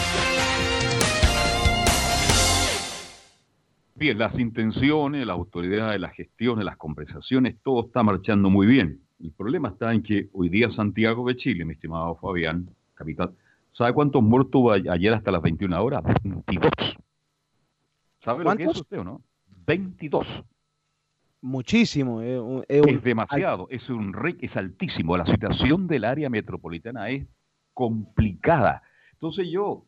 Bien, 3.96 4.16
las 4.16 4.38
intenciones, 4.38 5.26
la 5.26 5.32
autoridad 5.32 5.90
de 5.90 5.98
las 5.98 6.12
gestiones, 6.12 6.64
las 6.64 6.76
conversaciones, 6.76 7.56
todo 7.64 7.86
está 7.86 8.04
marchando 8.04 8.48
muy 8.48 8.68
bien. 8.68 9.00
El 9.18 9.32
problema 9.32 9.70
está 9.70 9.92
en 9.92 10.04
que 10.04 10.28
hoy 10.32 10.48
día 10.48 10.70
Santiago 10.70 11.26
de 11.26 11.36
Chile, 11.36 11.64
mi 11.64 11.72
estimado 11.72 12.14
Fabián, 12.14 12.70
capital, 12.94 13.34
¿sabe 13.72 13.92
cuántos 13.92 14.22
muertos 14.22 14.54
hubo 14.54 14.70
ayer 14.70 15.12
hasta 15.12 15.32
las 15.32 15.42
21 15.42 15.82
horas? 15.82 16.04
22. 16.22 16.70
¿Sabe 18.22 18.44
lo 18.44 18.56
que 18.56 18.64
es 18.64 18.80
usted 18.80 19.00
o 19.00 19.04
no? 19.04 19.20
22. 19.66 20.24
Muchísimo. 21.42 22.22
eh, 22.22 22.38
un- 22.40 22.64
es 22.68 22.86
Es 22.86 23.02
demasiado, 23.02 23.68
es 23.70 23.88
un 23.90 24.14
es 24.40 24.56
altísimo. 24.56 25.16
La 25.16 25.26
situación 25.26 25.86
del 25.86 26.04
área 26.04 26.28
metropolitana 26.30 27.08
es 27.10 27.26
complicada. 27.72 28.82
Entonces 29.12 29.48
yo, 29.50 29.84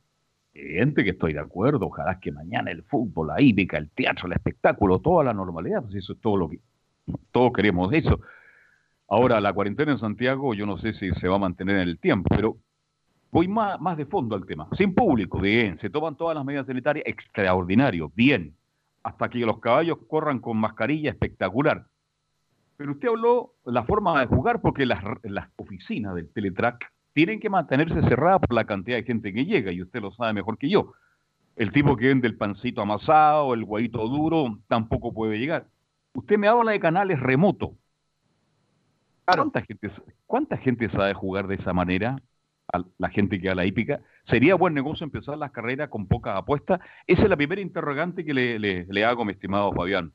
gente 0.53 1.05
que 1.05 1.11
estoy 1.11 1.33
de 1.33 1.41
acuerdo, 1.41 1.87
ojalá 1.87 2.21
que 2.21 2.31
mañana 2.33 2.71
el 2.71 2.83
fútbol, 2.85 3.29
la 3.29 3.41
hípica, 3.41 3.79
el 3.79 3.91
teatro, 3.91 4.27
el 4.27 4.33
espectáculo, 4.35 4.99
toda 5.01 5.25
la 5.25 5.33
normalidad, 5.35 5.83
pues 5.83 5.95
eso 5.97 6.13
es 6.13 6.21
todo 6.21 6.37
lo 6.37 6.49
que 6.49 6.61
todos 7.31 7.53
queremos 7.53 7.93
eso. 7.93 8.21
Ahora, 9.09 9.41
la 9.41 9.53
cuarentena 9.55 9.93
en 9.93 9.99
Santiago, 9.99 10.53
yo 10.53 10.67
no 10.67 10.77
sé 10.79 10.93
si 10.93 11.11
se 11.13 11.29
va 11.29 11.37
a 11.37 11.39
mantener 11.39 11.77
en 11.77 11.89
el 11.89 11.99
tiempo, 11.99 12.29
pero 12.29 12.59
voy 13.31 13.49
más, 13.49 13.81
más 13.81 13.97
de 13.97 14.05
fondo 14.05 14.37
al 14.37 14.45
tema. 14.45 14.69
Sin 14.77 14.95
público, 14.95 15.41
bien, 15.41 15.79
se 15.81 15.89
toman 15.89 16.15
todas 16.17 16.35
las 16.37 16.45
medidas 16.45 16.67
sanitarias, 16.67 17.07
extraordinario, 17.07 18.13
bien. 18.15 18.55
Hasta 19.09 19.31
que 19.31 19.39
los 19.39 19.59
caballos 19.59 19.97
corran 20.07 20.39
con 20.39 20.59
mascarilla, 20.59 21.11
espectacular. 21.11 21.87
Pero 22.77 22.93
usted 22.93 23.09
habló 23.09 23.55
de 23.65 23.73
la 23.73 23.85
forma 23.85 24.21
de 24.21 24.27
jugar 24.27 24.61
porque 24.61 24.85
las, 24.85 25.03
las 25.23 25.49
oficinas 25.57 26.15
del 26.15 26.31
Teletrack 26.31 26.93
tienen 27.15 27.41
que 27.41 27.49
mantenerse 27.49 28.03
cerradas 28.03 28.41
por 28.41 28.53
la 28.55 28.67
cantidad 28.67 28.99
de 28.99 29.05
gente 29.05 29.33
que 29.33 29.47
llega, 29.47 29.73
y 29.73 29.81
usted 29.81 30.03
lo 30.03 30.13
sabe 30.13 30.35
mejor 30.35 30.59
que 30.59 30.69
yo. 30.69 30.93
El 31.57 31.73
tipo 31.73 31.97
que 31.97 32.09
vende 32.09 32.29
el 32.29 32.37
pancito 32.37 32.83
amasado, 32.83 33.55
el 33.55 33.65
huevito 33.65 34.07
duro, 34.09 34.59
tampoco 34.69 35.15
puede 35.15 35.39
llegar. 35.39 35.67
Usted 36.13 36.37
me 36.37 36.47
habla 36.47 36.73
de 36.73 36.81
canales 36.81 37.19
remotos. 37.19 37.71
¿Cuánta, 39.25 39.63
gente, 39.63 39.91
¿Cuánta 40.27 40.59
gente 40.59 40.91
sabe 40.91 41.15
jugar 41.15 41.47
de 41.47 41.55
esa 41.55 41.73
manera? 41.73 42.21
A 42.75 42.85
la 42.99 43.09
gente 43.09 43.41
que 43.41 43.49
a 43.49 43.55
la 43.55 43.65
hípica. 43.65 44.01
¿Sería 44.29 44.57
buen 44.57 44.75
negocio 44.75 45.05
empezar 45.05 45.39
las 45.39 45.53
carreras 45.53 45.89
con 45.89 46.07
pocas 46.07 46.37
apuestas? 46.37 46.81
Esa 47.07 47.23
es 47.23 47.29
la 47.31 47.37
primera 47.37 47.63
interrogante 47.63 48.25
que 48.25 48.35
le, 48.35 49.05
hago, 49.05 49.25
mi 49.25 49.33
estimado 49.33 49.73
Fabián. 49.73 50.13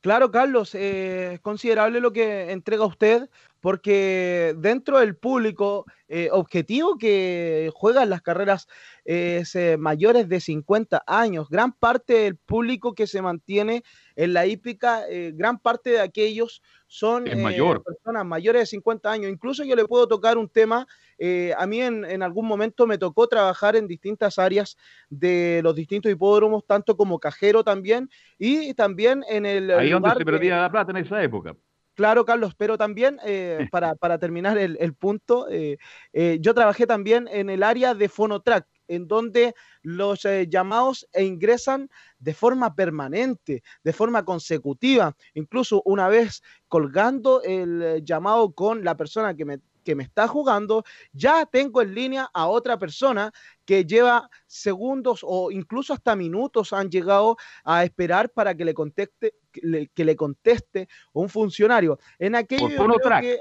Claro, 0.00 0.30
Carlos, 0.30 0.74
eh, 0.74 1.34
es 1.34 1.40
considerable 1.40 2.00
lo 2.00 2.14
que 2.14 2.50
entrega 2.50 2.86
usted, 2.86 3.28
porque 3.60 4.54
dentro 4.56 4.98
del 5.00 5.14
público 5.14 5.84
eh, 6.08 6.30
objetivo 6.32 6.96
que 6.96 7.70
juegan 7.74 8.08
las 8.08 8.22
carreras 8.22 8.66
es 9.04 9.54
eh, 9.54 9.76
mayores 9.76 10.26
de 10.30 10.40
50 10.40 11.04
años, 11.06 11.50
gran 11.50 11.72
parte 11.72 12.14
del 12.14 12.36
público 12.36 12.94
que 12.94 13.06
se 13.06 13.20
mantiene 13.20 13.82
en 14.22 14.32
la 14.34 14.46
hípica, 14.46 15.04
eh, 15.08 15.32
gran 15.34 15.58
parte 15.58 15.90
de 15.90 16.00
aquellos 16.00 16.62
son 16.86 17.26
eh, 17.26 17.36
mayor. 17.36 17.82
personas 17.82 18.24
mayores 18.26 18.62
de 18.62 18.66
50 18.66 19.10
años. 19.10 19.30
Incluso 19.30 19.64
yo 19.64 19.74
le 19.76 19.84
puedo 19.86 20.06
tocar 20.08 20.36
un 20.36 20.48
tema, 20.48 20.86
eh, 21.18 21.54
a 21.56 21.66
mí 21.66 21.80
en, 21.80 22.04
en 22.04 22.22
algún 22.22 22.46
momento 22.46 22.86
me 22.86 22.98
tocó 22.98 23.28
trabajar 23.28 23.76
en 23.76 23.86
distintas 23.86 24.38
áreas 24.38 24.76
de 25.08 25.60
los 25.62 25.74
distintos 25.74 26.10
hipódromos, 26.12 26.66
tanto 26.66 26.96
como 26.96 27.18
cajero 27.18 27.64
también, 27.64 28.10
y 28.38 28.74
también 28.74 29.24
en 29.28 29.46
el 29.46 29.70
Ahí 29.70 29.90
donde 29.90 30.08
lugar 30.08 30.18
se 30.18 30.24
de- 30.24 30.30
perdía 30.32 30.60
la 30.62 30.70
plata 30.70 30.90
en 30.90 30.98
esa 30.98 31.22
época. 31.22 31.56
Claro, 31.94 32.24
Carlos, 32.24 32.54
pero 32.56 32.78
también 32.78 33.18
eh, 33.26 33.66
para, 33.72 33.94
para 33.94 34.18
terminar 34.18 34.56
el, 34.58 34.76
el 34.80 34.94
punto, 34.94 35.46
yo 35.50 36.54
trabajé 36.54 36.86
también 36.86 37.28
en 37.30 37.50
el 37.50 37.62
área 37.62 37.94
de 37.94 38.08
Fonotrack, 38.08 38.66
en 38.90 39.06
donde 39.06 39.54
los 39.82 40.24
eh, 40.24 40.46
llamados 40.48 41.06
e 41.12 41.24
ingresan 41.24 41.88
de 42.18 42.34
forma 42.34 42.74
permanente, 42.74 43.62
de 43.84 43.92
forma 43.92 44.24
consecutiva, 44.24 45.16
incluso 45.34 45.80
una 45.84 46.08
vez 46.08 46.42
colgando 46.68 47.40
el 47.42 47.82
eh, 47.82 48.00
llamado 48.02 48.52
con 48.52 48.84
la 48.84 48.96
persona 48.96 49.34
que 49.34 49.44
me, 49.44 49.60
que 49.84 49.94
me 49.94 50.02
está 50.02 50.26
jugando, 50.28 50.84
ya 51.12 51.46
tengo 51.46 51.80
en 51.82 51.94
línea 51.94 52.28
a 52.34 52.48
otra 52.48 52.78
persona 52.78 53.32
que 53.64 53.84
lleva 53.86 54.28
segundos 54.46 55.20
o 55.22 55.50
incluso 55.52 55.94
hasta 55.94 56.16
minutos 56.16 56.72
han 56.72 56.90
llegado 56.90 57.36
a 57.64 57.84
esperar 57.84 58.28
para 58.30 58.54
que 58.56 58.64
le 58.64 58.74
conteste, 58.74 59.34
que 59.52 59.60
le, 59.62 59.86
que 59.88 60.04
le 60.04 60.16
conteste 60.16 60.88
un 61.12 61.28
funcionario. 61.28 61.98
En 62.18 62.34
aquello 62.34 62.62
Por 62.62 62.70
yo 62.70 62.76
creo 62.76 62.88
Fonotrack. 62.88 63.22
que- 63.22 63.38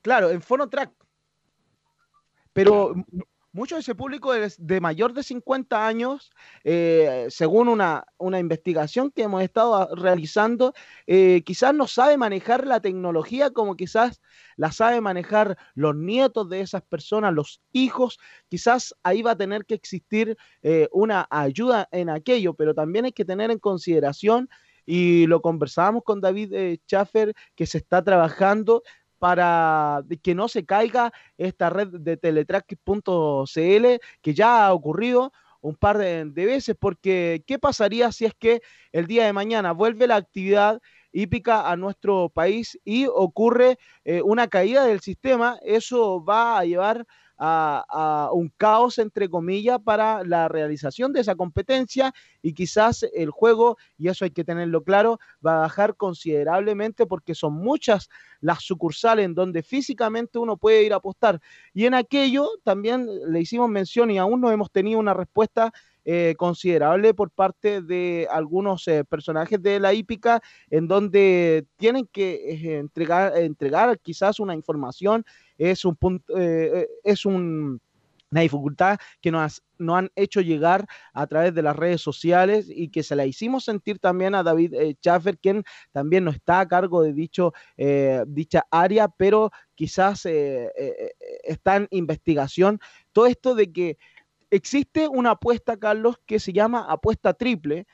claro, 0.00 0.30
en 0.30 0.40
Fonotrack. 0.40 0.90
Pero 2.52 2.94
mucho 3.58 3.74
de 3.74 3.82
ese 3.82 3.94
público 3.94 4.32
es 4.34 4.56
de 4.64 4.80
mayor 4.80 5.12
de 5.12 5.22
50 5.22 5.86
años, 5.86 6.30
eh, 6.64 7.26
según 7.28 7.68
una, 7.68 8.04
una 8.16 8.38
investigación 8.38 9.10
que 9.10 9.24
hemos 9.24 9.42
estado 9.42 9.74
a- 9.74 9.88
realizando, 9.94 10.72
eh, 11.06 11.42
quizás 11.44 11.74
no 11.74 11.86
sabe 11.86 12.16
manejar 12.16 12.66
la 12.66 12.80
tecnología 12.80 13.50
como 13.50 13.76
quizás 13.76 14.20
la 14.56 14.72
sabe 14.72 15.00
manejar 15.00 15.58
los 15.74 15.94
nietos 15.96 16.48
de 16.48 16.60
esas 16.60 16.82
personas, 16.82 17.34
los 17.34 17.60
hijos, 17.72 18.18
quizás 18.48 18.94
ahí 19.02 19.22
va 19.22 19.32
a 19.32 19.36
tener 19.36 19.66
que 19.66 19.74
existir 19.74 20.36
eh, 20.62 20.88
una 20.92 21.26
ayuda 21.30 21.88
en 21.92 22.10
aquello, 22.10 22.54
pero 22.54 22.74
también 22.74 23.04
hay 23.06 23.12
que 23.12 23.24
tener 23.24 23.50
en 23.50 23.58
consideración, 23.58 24.48
y 24.86 25.26
lo 25.26 25.42
conversábamos 25.42 26.02
con 26.02 26.20
David 26.22 26.78
Schaffer, 26.86 27.34
que 27.54 27.66
se 27.66 27.76
está 27.76 28.02
trabajando 28.02 28.82
para 29.18 30.02
que 30.22 30.34
no 30.34 30.48
se 30.48 30.64
caiga 30.64 31.12
esta 31.36 31.70
red 31.70 31.88
de 31.88 32.16
teletrack.cl 32.16 33.86
que 34.22 34.34
ya 34.34 34.66
ha 34.66 34.72
ocurrido 34.72 35.32
un 35.60 35.74
par 35.74 35.98
de, 35.98 36.24
de 36.24 36.46
veces, 36.46 36.76
porque 36.78 37.42
¿qué 37.46 37.58
pasaría 37.58 38.12
si 38.12 38.24
es 38.26 38.34
que 38.34 38.62
el 38.92 39.06
día 39.06 39.24
de 39.26 39.32
mañana 39.32 39.72
vuelve 39.72 40.06
la 40.06 40.16
actividad 40.16 40.80
hípica 41.12 41.70
a 41.70 41.76
nuestro 41.76 42.28
país 42.28 42.78
y 42.84 43.06
ocurre 43.06 43.78
eh, 44.04 44.22
una 44.22 44.48
caída 44.48 44.84
del 44.84 45.00
sistema? 45.00 45.58
Eso 45.62 46.24
va 46.24 46.58
a 46.58 46.64
llevar 46.64 47.06
a, 47.38 48.30
un 48.32 48.52
caos, 48.56 48.98
entre 48.98 49.28
comillas, 49.28 49.78
para 49.80 50.24
la 50.24 50.48
realización 50.48 51.12
de 51.12 51.20
esa 51.20 51.36
competencia 51.36 52.12
y 52.42 52.52
quizás 52.52 53.06
el 53.14 53.30
juego, 53.30 53.78
y 53.96 54.08
eso 54.08 54.24
hay 54.24 54.30
que 54.30 54.44
tenerlo 54.44 54.82
claro, 54.82 55.20
va 55.44 55.58
a 55.58 55.60
bajar 55.60 55.96
considerablemente 55.96 57.06
porque 57.06 57.34
son 57.34 57.54
muchas 57.54 58.08
las 58.40 58.62
sucursales 58.62 59.24
en 59.24 59.34
donde 59.34 59.62
físicamente 59.62 60.38
uno 60.38 60.56
puede 60.56 60.82
ir 60.82 60.92
a 60.92 60.96
apostar. 60.96 61.40
Y 61.72 61.86
en 61.86 61.94
aquello 61.94 62.48
también 62.64 63.08
le 63.30 63.40
hicimos 63.40 63.68
mención 63.68 64.10
y 64.10 64.18
aún 64.18 64.40
no 64.40 64.50
hemos 64.50 64.70
tenido 64.70 64.98
una 64.98 65.14
respuesta 65.14 65.72
eh, 66.10 66.36
considerable 66.38 67.12
por 67.12 67.30
parte 67.30 67.82
de 67.82 68.26
algunos 68.30 68.88
eh, 68.88 69.04
personajes 69.04 69.62
de 69.62 69.78
la 69.78 69.92
hípica 69.92 70.40
en 70.70 70.88
donde 70.88 71.66
tienen 71.76 72.06
que 72.06 72.30
eh, 72.50 72.78
entregar, 72.78 73.36
entregar 73.36 73.98
quizás 73.98 74.40
una 74.40 74.54
información, 74.54 75.26
es 75.58 75.84
un 75.84 75.96
punto, 75.96 76.38
eh, 76.38 76.82
eh, 76.82 76.88
es 77.04 77.26
un 77.26 77.80
una 78.30 78.42
dificultad 78.42 78.98
que 79.22 79.30
nos, 79.30 79.62
han 79.88 80.10
hecho 80.14 80.42
llegar 80.42 80.86
a 81.14 81.26
través 81.26 81.54
de 81.54 81.62
las 81.62 81.74
redes 81.74 82.02
sociales 82.02 82.66
y 82.68 82.90
que 82.90 83.02
se 83.02 83.16
la 83.16 83.24
hicimos 83.24 83.64
sentir 83.64 83.98
también 83.98 84.34
a 84.34 84.42
David 84.42 84.74
eh, 84.74 84.96
Schaffer, 85.00 85.38
quien 85.38 85.64
también 85.92 86.24
no 86.24 86.30
está 86.30 86.60
a 86.60 86.68
cargo 86.68 87.02
de 87.02 87.14
dicho, 87.14 87.54
eh, 87.78 88.24
dicha 88.26 88.66
área, 88.70 89.08
pero 89.08 89.50
quizás 89.74 90.26
está 90.26 91.76
en 91.76 91.88
investigación. 91.90 92.80
Todo 93.12 93.26
esto 93.26 93.54
de 93.54 93.72
que 93.72 93.96
existe 94.50 95.08
una 95.08 95.32
apuesta, 95.32 95.78
Carlos, 95.78 96.16
que 96.26 96.40
se 96.40 96.52
llama 96.52 96.86
apuesta 96.88 97.32
triple, 97.32 97.86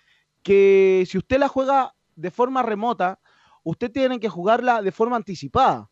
que 0.42 1.04
si 1.06 1.18
usted 1.18 1.38
la 1.38 1.48
juega 1.48 1.94
de 2.16 2.30
forma 2.30 2.62
remota, 2.62 3.20
usted 3.62 3.90
tiene 3.90 4.20
que 4.20 4.28
jugarla 4.28 4.82
de 4.82 4.92
forma 4.92 5.16
anticipada. 5.16 5.90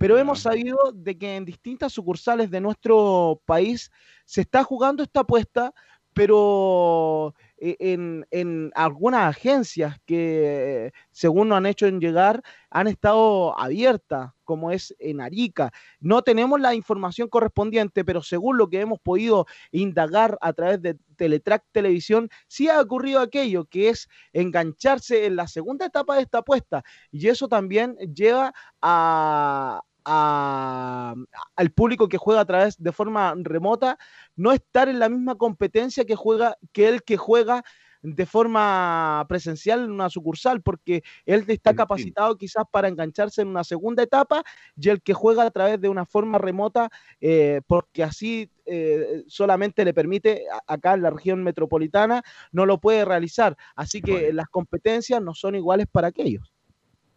Pero 0.00 0.16
hemos 0.16 0.40
sabido 0.40 0.78
de 0.94 1.18
que 1.18 1.36
en 1.36 1.44
distintas 1.44 1.92
sucursales 1.92 2.50
de 2.50 2.62
nuestro 2.62 3.42
país 3.44 3.90
se 4.24 4.40
está 4.40 4.64
jugando 4.64 5.02
esta 5.02 5.20
apuesta, 5.20 5.74
pero 6.14 7.34
eh, 7.58 7.76
en, 7.80 8.26
en 8.30 8.72
algunas 8.74 9.28
agencias 9.28 9.98
que, 10.06 10.90
según 11.10 11.50
nos 11.50 11.58
han 11.58 11.66
hecho 11.66 11.86
en 11.86 12.00
llegar, 12.00 12.42
han 12.70 12.88
estado 12.88 13.58
abiertas, 13.60 14.30
como 14.44 14.70
es 14.70 14.96
en 15.00 15.20
Arica. 15.20 15.70
No 16.00 16.22
tenemos 16.22 16.58
la 16.58 16.74
información 16.74 17.28
correspondiente, 17.28 18.02
pero 18.02 18.22
según 18.22 18.56
lo 18.56 18.70
que 18.70 18.80
hemos 18.80 19.00
podido 19.00 19.44
indagar 19.70 20.38
a 20.40 20.54
través 20.54 20.80
de 20.80 20.96
Teletrack 21.16 21.62
Televisión, 21.72 22.30
sí 22.48 22.70
ha 22.70 22.80
ocurrido 22.80 23.20
aquello, 23.20 23.66
que 23.66 23.90
es 23.90 24.08
engancharse 24.32 25.26
en 25.26 25.36
la 25.36 25.46
segunda 25.46 25.84
etapa 25.84 26.16
de 26.16 26.22
esta 26.22 26.38
apuesta. 26.38 26.82
Y 27.12 27.28
eso 27.28 27.48
también 27.48 27.96
lleva 28.14 28.54
a, 28.80 29.82
a- 30.04 31.14
al 31.56 31.70
público 31.72 32.08
que 32.08 32.18
juega 32.18 32.40
a 32.40 32.44
través 32.46 32.82
de 32.82 32.92
forma 32.92 33.34
remota 33.38 33.98
no 34.36 34.52
estar 34.52 34.88
en 34.88 34.98
la 34.98 35.08
misma 35.08 35.36
competencia 35.36 36.04
que 36.04 36.16
juega 36.16 36.56
que 36.72 36.88
el 36.88 37.02
que 37.02 37.16
juega 37.16 37.62
de 38.02 38.24
forma 38.24 39.26
presencial 39.28 39.84
en 39.84 39.90
una 39.90 40.08
sucursal, 40.08 40.62
porque 40.62 41.02
él 41.26 41.44
está 41.48 41.72
capacitado 41.76 42.38
quizás 42.38 42.64
para 42.72 42.88
engancharse 42.88 43.42
en 43.42 43.48
una 43.48 43.62
segunda 43.62 44.02
etapa 44.02 44.42
y 44.74 44.88
el 44.88 45.02
que 45.02 45.12
juega 45.12 45.42
a 45.44 45.50
través 45.50 45.78
de 45.82 45.90
una 45.90 46.06
forma 46.06 46.38
remota, 46.38 46.88
eh, 47.20 47.60
porque 47.66 48.02
así 48.02 48.50
eh, 48.64 49.24
solamente 49.26 49.84
le 49.84 49.92
permite 49.92 50.44
a- 50.50 50.72
acá 50.72 50.94
en 50.94 51.02
la 51.02 51.10
región 51.10 51.42
metropolitana, 51.42 52.22
no 52.52 52.64
lo 52.66 52.78
puede 52.78 53.04
realizar. 53.04 53.56
Así 53.74 54.00
que 54.00 54.32
las 54.32 54.48
competencias 54.48 55.20
no 55.20 55.34
son 55.34 55.56
iguales 55.56 55.86
para 55.90 56.08
aquellos. 56.08 56.54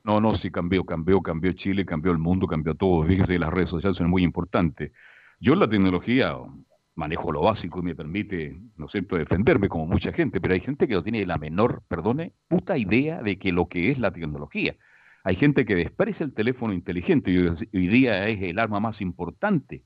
No, 0.03 0.19
no, 0.19 0.35
sí 0.37 0.51
cambió, 0.51 0.83
cambió, 0.83 1.21
cambió 1.21 1.53
Chile, 1.53 1.85
cambió 1.85 2.11
el 2.11 2.17
mundo, 2.17 2.45
cambió 2.45 2.75
todo. 2.75 3.05
Fíjese, 3.05 3.39
las 3.39 3.51
redes 3.51 3.69
sociales 3.69 3.97
son 3.97 4.09
muy 4.09 4.23
importantes. 4.23 4.91
Yo 5.39 5.55
la 5.55 5.69
tecnología 5.69 6.35
manejo 6.95 7.31
lo 7.31 7.41
básico 7.41 7.79
y 7.79 7.83
me 7.83 7.95
permite, 7.95 8.59
¿no 8.77 8.85
es 8.85 8.91
cierto?, 8.91 9.15
defenderme 9.17 9.69
como 9.69 9.85
mucha 9.87 10.11
gente, 10.11 10.39
pero 10.39 10.53
hay 10.53 10.59
gente 10.59 10.87
que 10.87 10.93
no 10.93 11.03
tiene 11.03 11.25
la 11.25 11.37
menor, 11.37 11.83
perdone, 11.87 12.33
puta 12.47 12.77
idea 12.77 13.21
de 13.21 13.39
que 13.39 13.51
lo 13.51 13.67
que 13.67 13.91
es 13.91 13.97
la 13.97 14.11
tecnología. 14.11 14.75
Hay 15.23 15.37
gente 15.37 15.65
que 15.65 15.75
desprecia 15.75 16.25
el 16.25 16.33
teléfono 16.33 16.73
inteligente 16.73 17.31
y 17.31 17.37
hoy 17.37 17.87
día 17.87 18.27
es 18.27 18.41
el 18.41 18.59
arma 18.59 18.79
más 18.79 18.99
importante. 18.99 19.83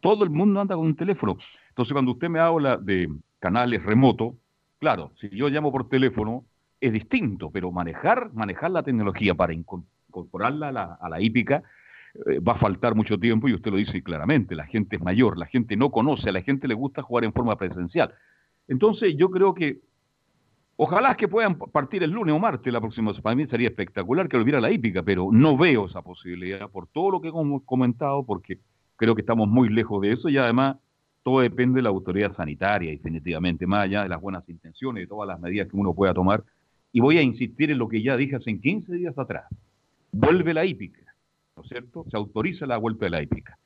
Todo 0.00 0.24
el 0.24 0.30
mundo 0.30 0.60
anda 0.60 0.74
con 0.74 0.86
un 0.86 0.96
teléfono. 0.96 1.38
Entonces, 1.68 1.92
cuando 1.92 2.12
usted 2.12 2.28
me 2.28 2.40
habla 2.40 2.76
de 2.76 3.08
canales 3.38 3.82
remotos, 3.84 4.34
claro, 4.80 5.12
si 5.20 5.28
yo 5.30 5.48
llamo 5.48 5.70
por 5.70 5.88
teléfono 5.88 6.44
es 6.80 6.92
distinto, 6.92 7.50
pero 7.50 7.70
manejar, 7.72 8.32
manejar 8.32 8.70
la 8.70 8.82
tecnología 8.82 9.34
para 9.34 9.52
inco- 9.52 9.84
incorporarla 10.08 10.68
a 10.68 10.72
la, 10.72 10.98
a 11.00 11.08
la 11.08 11.20
hípica 11.20 11.62
eh, 12.26 12.40
va 12.40 12.54
a 12.54 12.58
faltar 12.58 12.94
mucho 12.94 13.18
tiempo 13.18 13.48
y 13.48 13.54
usted 13.54 13.70
lo 13.70 13.76
dice 13.76 14.02
claramente, 14.02 14.54
la 14.54 14.66
gente 14.66 14.96
es 14.96 15.02
mayor, 15.02 15.38
la 15.38 15.46
gente 15.46 15.76
no 15.76 15.90
conoce, 15.90 16.28
a 16.30 16.32
la 16.32 16.42
gente 16.42 16.66
le 16.66 16.74
gusta 16.74 17.02
jugar 17.02 17.24
en 17.24 17.32
forma 17.32 17.56
presencial. 17.56 18.12
Entonces 18.66 19.14
yo 19.16 19.30
creo 19.30 19.54
que 19.54 19.80
ojalá 20.76 21.16
que 21.16 21.28
puedan 21.28 21.56
partir 21.58 22.02
el 22.02 22.10
lunes 22.10 22.34
o 22.34 22.38
martes 22.38 22.72
la 22.72 22.80
próxima, 22.80 23.12
para 23.14 23.36
mí 23.36 23.46
sería 23.46 23.68
espectacular 23.68 24.28
que 24.28 24.36
volviera 24.38 24.60
la 24.60 24.70
hípica, 24.70 25.02
pero 25.02 25.28
no 25.30 25.56
veo 25.56 25.86
esa 25.86 26.02
posibilidad 26.02 26.68
por 26.70 26.86
todo 26.88 27.10
lo 27.10 27.20
que 27.20 27.28
hemos 27.28 27.62
comentado, 27.64 28.24
porque 28.24 28.58
creo 28.96 29.14
que 29.14 29.20
estamos 29.20 29.48
muy 29.48 29.68
lejos 29.68 30.00
de 30.00 30.12
eso 30.12 30.28
y 30.28 30.38
además 30.38 30.76
todo 31.22 31.40
depende 31.40 31.76
de 31.76 31.82
la 31.82 31.90
autoridad 31.90 32.34
sanitaria, 32.34 32.90
definitivamente, 32.90 33.66
más 33.66 33.84
allá 33.84 34.02
de 34.02 34.08
las 34.08 34.20
buenas 34.20 34.48
intenciones, 34.48 35.02
de 35.02 35.06
todas 35.06 35.28
las 35.28 35.38
medidas 35.38 35.68
que 35.68 35.76
uno 35.76 35.92
pueda 35.94 36.14
tomar. 36.14 36.42
Y 36.92 37.00
voy 37.00 37.18
a 37.18 37.22
insistir 37.22 37.70
en 37.70 37.78
lo 37.78 37.88
que 37.88 38.02
ya 38.02 38.16
dije 38.16 38.36
hace 38.36 38.58
15 38.58 38.92
días 38.94 39.16
atrás. 39.18 39.44
Vuelve 40.12 40.52
la 40.54 40.64
hípica, 40.64 41.02
¿no 41.56 41.62
es 41.62 41.68
cierto? 41.68 42.04
Se 42.10 42.16
autoriza 42.16 42.66
la 42.66 42.76
vuelta 42.78 43.04
de 43.06 43.10
la 43.10 43.22
hípica. 43.22 43.56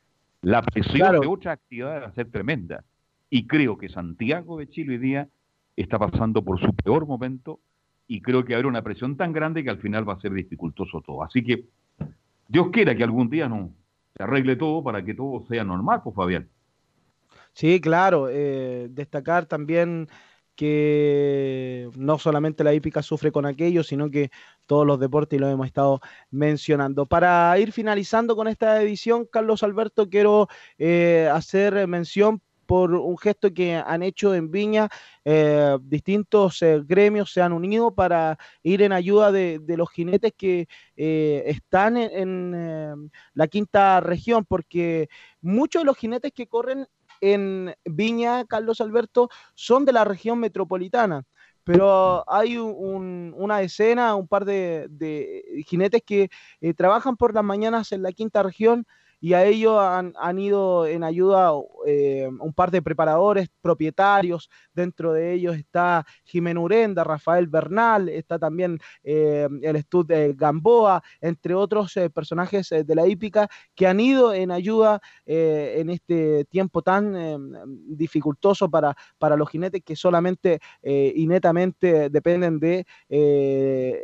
La 0.42 0.60
presión 0.62 0.96
Claro. 0.96 1.20
de 1.20 1.26
otra 1.26 1.52
actividad 1.52 2.02
va 2.02 2.06
a 2.08 2.12
ser 2.14 2.30
tremenda. 2.30 2.84
Y 3.30 3.46
creo 3.46 3.78
que 3.78 3.88
Santiago 3.88 4.58
de 4.58 4.68
Chile 4.68 4.92
hoy 4.94 4.98
día 4.98 5.28
está 5.76 5.98
pasando 5.98 6.42
por 6.44 6.60
su 6.60 6.72
peor 6.74 7.06
momento 7.06 7.60
y 8.06 8.20
creo 8.20 8.44
que 8.44 8.54
habrá 8.54 8.68
una 8.68 8.82
presión 8.82 9.16
tan 9.16 9.32
grande 9.32 9.64
que 9.64 9.70
al 9.70 9.78
final 9.78 10.06
va 10.06 10.12
a 10.12 10.20
ser 10.20 10.32
dificultoso 10.34 11.00
todo. 11.00 11.22
Así 11.24 11.42
que 11.42 11.64
Dios 12.48 12.68
quiera 12.70 12.94
que 12.94 13.02
algún 13.04 13.30
día 13.30 13.48
no 13.48 13.70
se 14.14 14.22
arregle 14.22 14.56
todo 14.56 14.84
para 14.84 15.02
que 15.02 15.14
todo 15.14 15.46
sea 15.48 15.64
normal, 15.64 16.02
pues 16.04 16.14
Fabián. 16.14 16.46
Sí, 17.54 17.80
claro. 17.80 18.28
eh, 18.30 18.88
destacar 18.90 19.46
también 19.46 20.08
que 20.56 21.90
no 21.96 22.18
solamente 22.18 22.64
la 22.64 22.74
hípica 22.74 23.02
sufre 23.02 23.32
con 23.32 23.46
aquello, 23.46 23.82
sino 23.82 24.10
que 24.10 24.30
todos 24.66 24.86
los 24.86 25.00
deportes 25.00 25.36
y 25.36 25.40
lo 25.40 25.48
hemos 25.48 25.66
estado 25.66 26.00
mencionando. 26.30 27.06
Para 27.06 27.58
ir 27.58 27.72
finalizando 27.72 28.36
con 28.36 28.48
esta 28.48 28.80
edición, 28.82 29.26
Carlos 29.26 29.62
Alberto, 29.62 30.08
quiero 30.08 30.48
eh, 30.78 31.28
hacer 31.32 31.86
mención 31.88 32.40
por 32.66 32.94
un 32.94 33.18
gesto 33.18 33.52
que 33.52 33.74
han 33.74 34.02
hecho 34.02 34.34
en 34.34 34.50
Viña, 34.50 34.88
eh, 35.22 35.76
distintos 35.82 36.62
eh, 36.62 36.80
gremios 36.82 37.30
se 37.30 37.42
han 37.42 37.52
unido 37.52 37.94
para 37.94 38.38
ir 38.62 38.80
en 38.80 38.92
ayuda 38.92 39.30
de, 39.30 39.60
los 39.76 39.90
jinetes 39.90 40.32
que 40.34 40.66
están 40.96 41.98
en, 41.98 42.54
en, 42.54 43.12
la 43.34 43.48
quinta 43.48 44.00
región, 44.00 44.46
porque 44.46 45.10
muchos 45.42 45.82
de 45.82 45.86
los 45.86 45.98
jinetes 45.98 46.32
que 46.32 46.46
corren 46.46 46.86
en 47.20 47.74
Viña, 47.84 48.44
Carlos 48.46 48.80
Alberto, 48.80 49.28
son 49.54 49.84
de 49.84 49.92
la 49.92 50.04
región 50.04 50.38
metropolitana. 50.40 51.24
Pero 51.64 52.24
hay 52.30 52.58
un- 52.58 52.74
un- 52.76 53.34
una 53.36 53.62
escena, 53.62 54.14
un 54.16 54.28
par 54.28 54.44
de, 54.44 54.86
de 54.90 55.64
jinetes 55.66 56.02
que 56.04 56.28
eh, 56.60 56.74
trabajan 56.74 57.16
por 57.16 57.34
las 57.34 57.44
mañanas 57.44 57.92
en 57.92 58.02
la 58.02 58.12
quinta 58.12 58.42
región 58.42 58.86
y 59.24 59.32
a 59.32 59.42
ellos 59.46 59.78
han, 59.80 60.12
han 60.18 60.38
ido 60.38 60.86
en 60.86 61.02
ayuda 61.02 61.50
eh, 61.86 62.28
un 62.28 62.52
par 62.52 62.70
de 62.70 62.82
preparadores, 62.82 63.48
propietarios. 63.62 64.50
Dentro 64.74 65.14
de 65.14 65.32
ellos 65.32 65.56
está 65.56 66.04
Jimena 66.24 66.60
Urenda, 66.60 67.04
Rafael 67.04 67.46
Bernal, 67.46 68.10
está 68.10 68.38
también 68.38 68.78
eh, 69.02 69.48
el 69.62 69.76
Estud 69.76 70.04
de 70.04 70.34
Gamboa, 70.34 71.02
entre 71.22 71.54
otros 71.54 71.96
eh, 71.96 72.10
personajes 72.10 72.68
de 72.68 72.94
la 72.94 73.06
hípica 73.06 73.48
que 73.74 73.86
han 73.86 73.98
ido 73.98 74.34
en 74.34 74.50
ayuda 74.50 75.00
en 75.24 75.88
este 75.88 76.44
tiempo 76.44 76.82
tan 76.82 77.14
dificultoso 77.96 78.68
para, 78.68 78.94
para 79.16 79.36
los 79.36 79.48
jinetes 79.48 79.82
que 79.82 79.96
solamente 79.96 80.60
y 80.82 81.26
netamente 81.26 82.10
dependen 82.10 82.58
de 82.58 82.84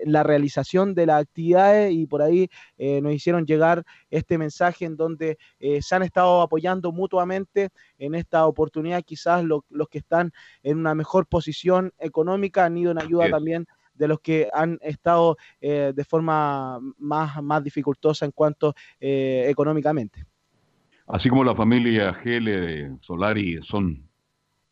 la 0.06 0.22
realización 0.22 0.94
de 0.94 1.06
las 1.06 1.22
actividades 1.22 1.92
y 1.92 2.06
por 2.06 2.22
ahí 2.22 2.48
nos 2.78 3.12
hicieron 3.12 3.44
llegar 3.44 3.84
este 4.10 4.38
mensaje 4.38 4.86
en 4.86 4.96
donde 4.96 5.09
eh, 5.18 5.82
se 5.82 5.94
han 5.94 6.02
estado 6.02 6.42
apoyando 6.42 6.92
mutuamente 6.92 7.70
en 7.98 8.14
esta 8.14 8.46
oportunidad. 8.46 9.02
Quizás 9.04 9.44
lo- 9.44 9.64
los 9.70 9.88
que 9.88 9.98
están 9.98 10.32
en 10.62 10.78
una 10.78 10.94
mejor 10.94 11.26
posición 11.26 11.92
económica 11.98 12.64
han 12.64 12.76
ido 12.76 12.90
en 12.92 13.00
ayuda 13.00 13.24
también 13.30 13.66
de 13.94 14.08
los 14.08 14.20
que 14.20 14.48
han 14.52 14.78
estado 14.82 15.36
eh, 15.60 15.92
de 15.94 16.04
forma 16.04 16.78
más, 16.98 17.42
más 17.42 17.62
dificultosa 17.62 18.24
en 18.24 18.30
cuanto 18.32 18.74
eh, 18.98 19.46
económicamente. 19.48 20.24
Así 21.06 21.28
como 21.28 21.44
la 21.44 21.54
familia 21.54 22.12
GL 22.12 22.44
de 22.44 22.96
Solari 23.00 23.60
son 23.62 24.02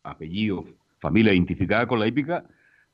apellidos, 0.03 0.65
familia 0.99 1.33
identificada 1.33 1.85
con 1.87 1.99
la 1.99 2.07
hípica, 2.07 2.43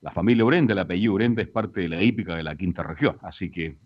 la 0.00 0.10
familia 0.10 0.44
Urenda, 0.44 0.72
el 0.72 0.78
apellido 0.80 1.14
Urenda 1.14 1.42
es 1.42 1.48
parte 1.48 1.80
de 1.80 1.88
la 1.88 2.02
hípica 2.02 2.34
de 2.36 2.42
la 2.42 2.54
quinta 2.56 2.82
región. 2.82 3.16
Así 3.22 3.50
que 3.50 3.76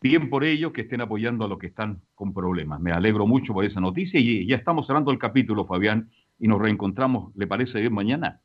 bien 0.00 0.30
por 0.30 0.44
ellos 0.44 0.72
que 0.72 0.82
estén 0.82 1.00
apoyando 1.00 1.44
a 1.44 1.48
los 1.48 1.58
que 1.58 1.66
están 1.66 2.02
con 2.14 2.32
problemas. 2.32 2.80
Me 2.80 2.92
alegro 2.92 3.26
mucho 3.26 3.52
por 3.52 3.64
esa 3.64 3.80
noticia 3.80 4.20
y 4.20 4.46
ya 4.46 4.56
estamos 4.56 4.86
cerrando 4.86 5.10
el 5.10 5.18
capítulo, 5.18 5.66
Fabián, 5.66 6.10
y 6.38 6.46
nos 6.48 6.60
reencontramos, 6.60 7.34
¿le 7.34 7.46
parece 7.46 7.80
bien 7.80 7.92
mañana? 7.92 8.40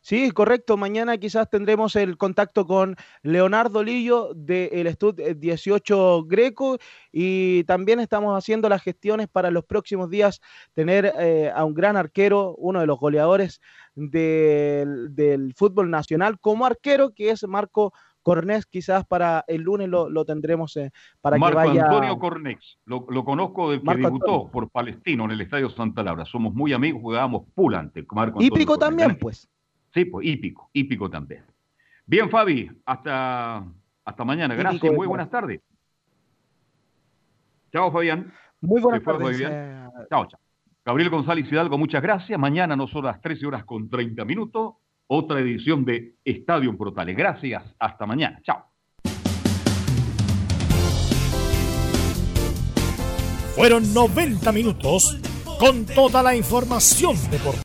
Sí, 0.00 0.30
correcto. 0.30 0.76
Mañana 0.76 1.18
quizás 1.18 1.50
tendremos 1.50 1.96
el 1.96 2.16
contacto 2.16 2.66
con 2.66 2.96
Leonardo 3.22 3.82
Lillo 3.82 4.32
del 4.34 4.86
Estud 4.86 5.14
18 5.36 6.24
Greco 6.24 6.78
y 7.12 7.64
también 7.64 8.00
estamos 8.00 8.36
haciendo 8.36 8.68
las 8.68 8.82
gestiones 8.82 9.28
para 9.28 9.50
los 9.50 9.64
próximos 9.64 10.08
días 10.08 10.40
tener 10.72 11.12
eh, 11.18 11.50
a 11.54 11.64
un 11.64 11.74
gran 11.74 11.96
arquero, 11.96 12.54
uno 12.56 12.80
de 12.80 12.86
los 12.86 12.98
goleadores 12.98 13.60
del, 13.94 15.14
del 15.14 15.52
fútbol 15.54 15.90
nacional 15.90 16.38
como 16.38 16.64
arquero, 16.64 17.12
que 17.12 17.30
es 17.30 17.46
Marco 17.46 17.92
Cornés. 18.22 18.66
Quizás 18.66 19.04
para 19.06 19.44
el 19.46 19.62
lunes 19.62 19.88
lo, 19.88 20.08
lo 20.10 20.24
tendremos 20.24 20.76
eh, 20.76 20.90
para 21.20 21.38
Marco 21.38 21.60
que 21.60 21.68
vaya. 21.68 21.84
Antonio 21.86 22.18
Cornex, 22.18 22.78
lo, 22.84 23.06
lo 23.08 23.24
conozco 23.24 23.70
del 23.70 23.80
que 23.80 23.86
Marco 23.86 24.02
debutó 24.02 24.30
Antonio. 24.32 24.50
por 24.52 24.70
Palestino 24.70 25.24
en 25.24 25.30
el 25.32 25.40
Estadio 25.40 25.70
Santa 25.70 26.02
Laura. 26.02 26.24
Somos 26.24 26.54
muy 26.54 26.72
amigos, 26.72 27.00
jugábamos 27.02 27.42
pulante. 27.54 28.04
Marco 28.12 28.38
Antonio 28.40 28.46
Hípico 28.56 28.78
también, 28.78 29.16
pues. 29.18 29.48
Sí, 29.94 30.04
pues 30.04 30.26
hípico, 30.26 30.70
hípico 30.72 31.08
también. 31.08 31.44
Bien, 32.06 32.28
Fabi, 32.30 32.70
hasta, 32.86 33.64
hasta 34.04 34.24
mañana. 34.24 34.54
Gracias, 34.54 34.82
Hípico 34.82 34.94
muy 34.94 35.06
buenas 35.06 35.30
tardes. 35.30 35.60
Chao, 37.72 37.90
Fabián. 37.92 38.32
Muy 38.60 38.80
buenas 38.80 39.02
tardes. 39.02 39.40
eh, 39.40 39.86
Chao, 40.10 40.26
chao. 40.26 40.40
Gabriel 40.84 41.10
González 41.10 41.50
Hidalgo, 41.52 41.76
muchas 41.76 42.02
gracias. 42.02 42.38
Mañana 42.38 42.74
no 42.74 42.86
son 42.86 43.04
las 43.04 43.20
13 43.20 43.46
horas 43.46 43.64
con 43.64 43.90
30 43.90 44.24
minutos. 44.24 44.76
Otra 45.10 45.40
edición 45.40 45.84
de 45.84 46.16
Estadio 46.22 46.76
Portales. 46.76 47.16
Gracias. 47.16 47.62
Hasta 47.78 48.04
mañana. 48.06 48.40
Chao. 48.42 48.64
Fueron 53.56 53.92
90 53.92 54.52
minutos 54.52 55.18
con 55.58 55.84
toda 55.86 56.22
la 56.22 56.36
información 56.36 57.16
deportiva. 57.30 57.56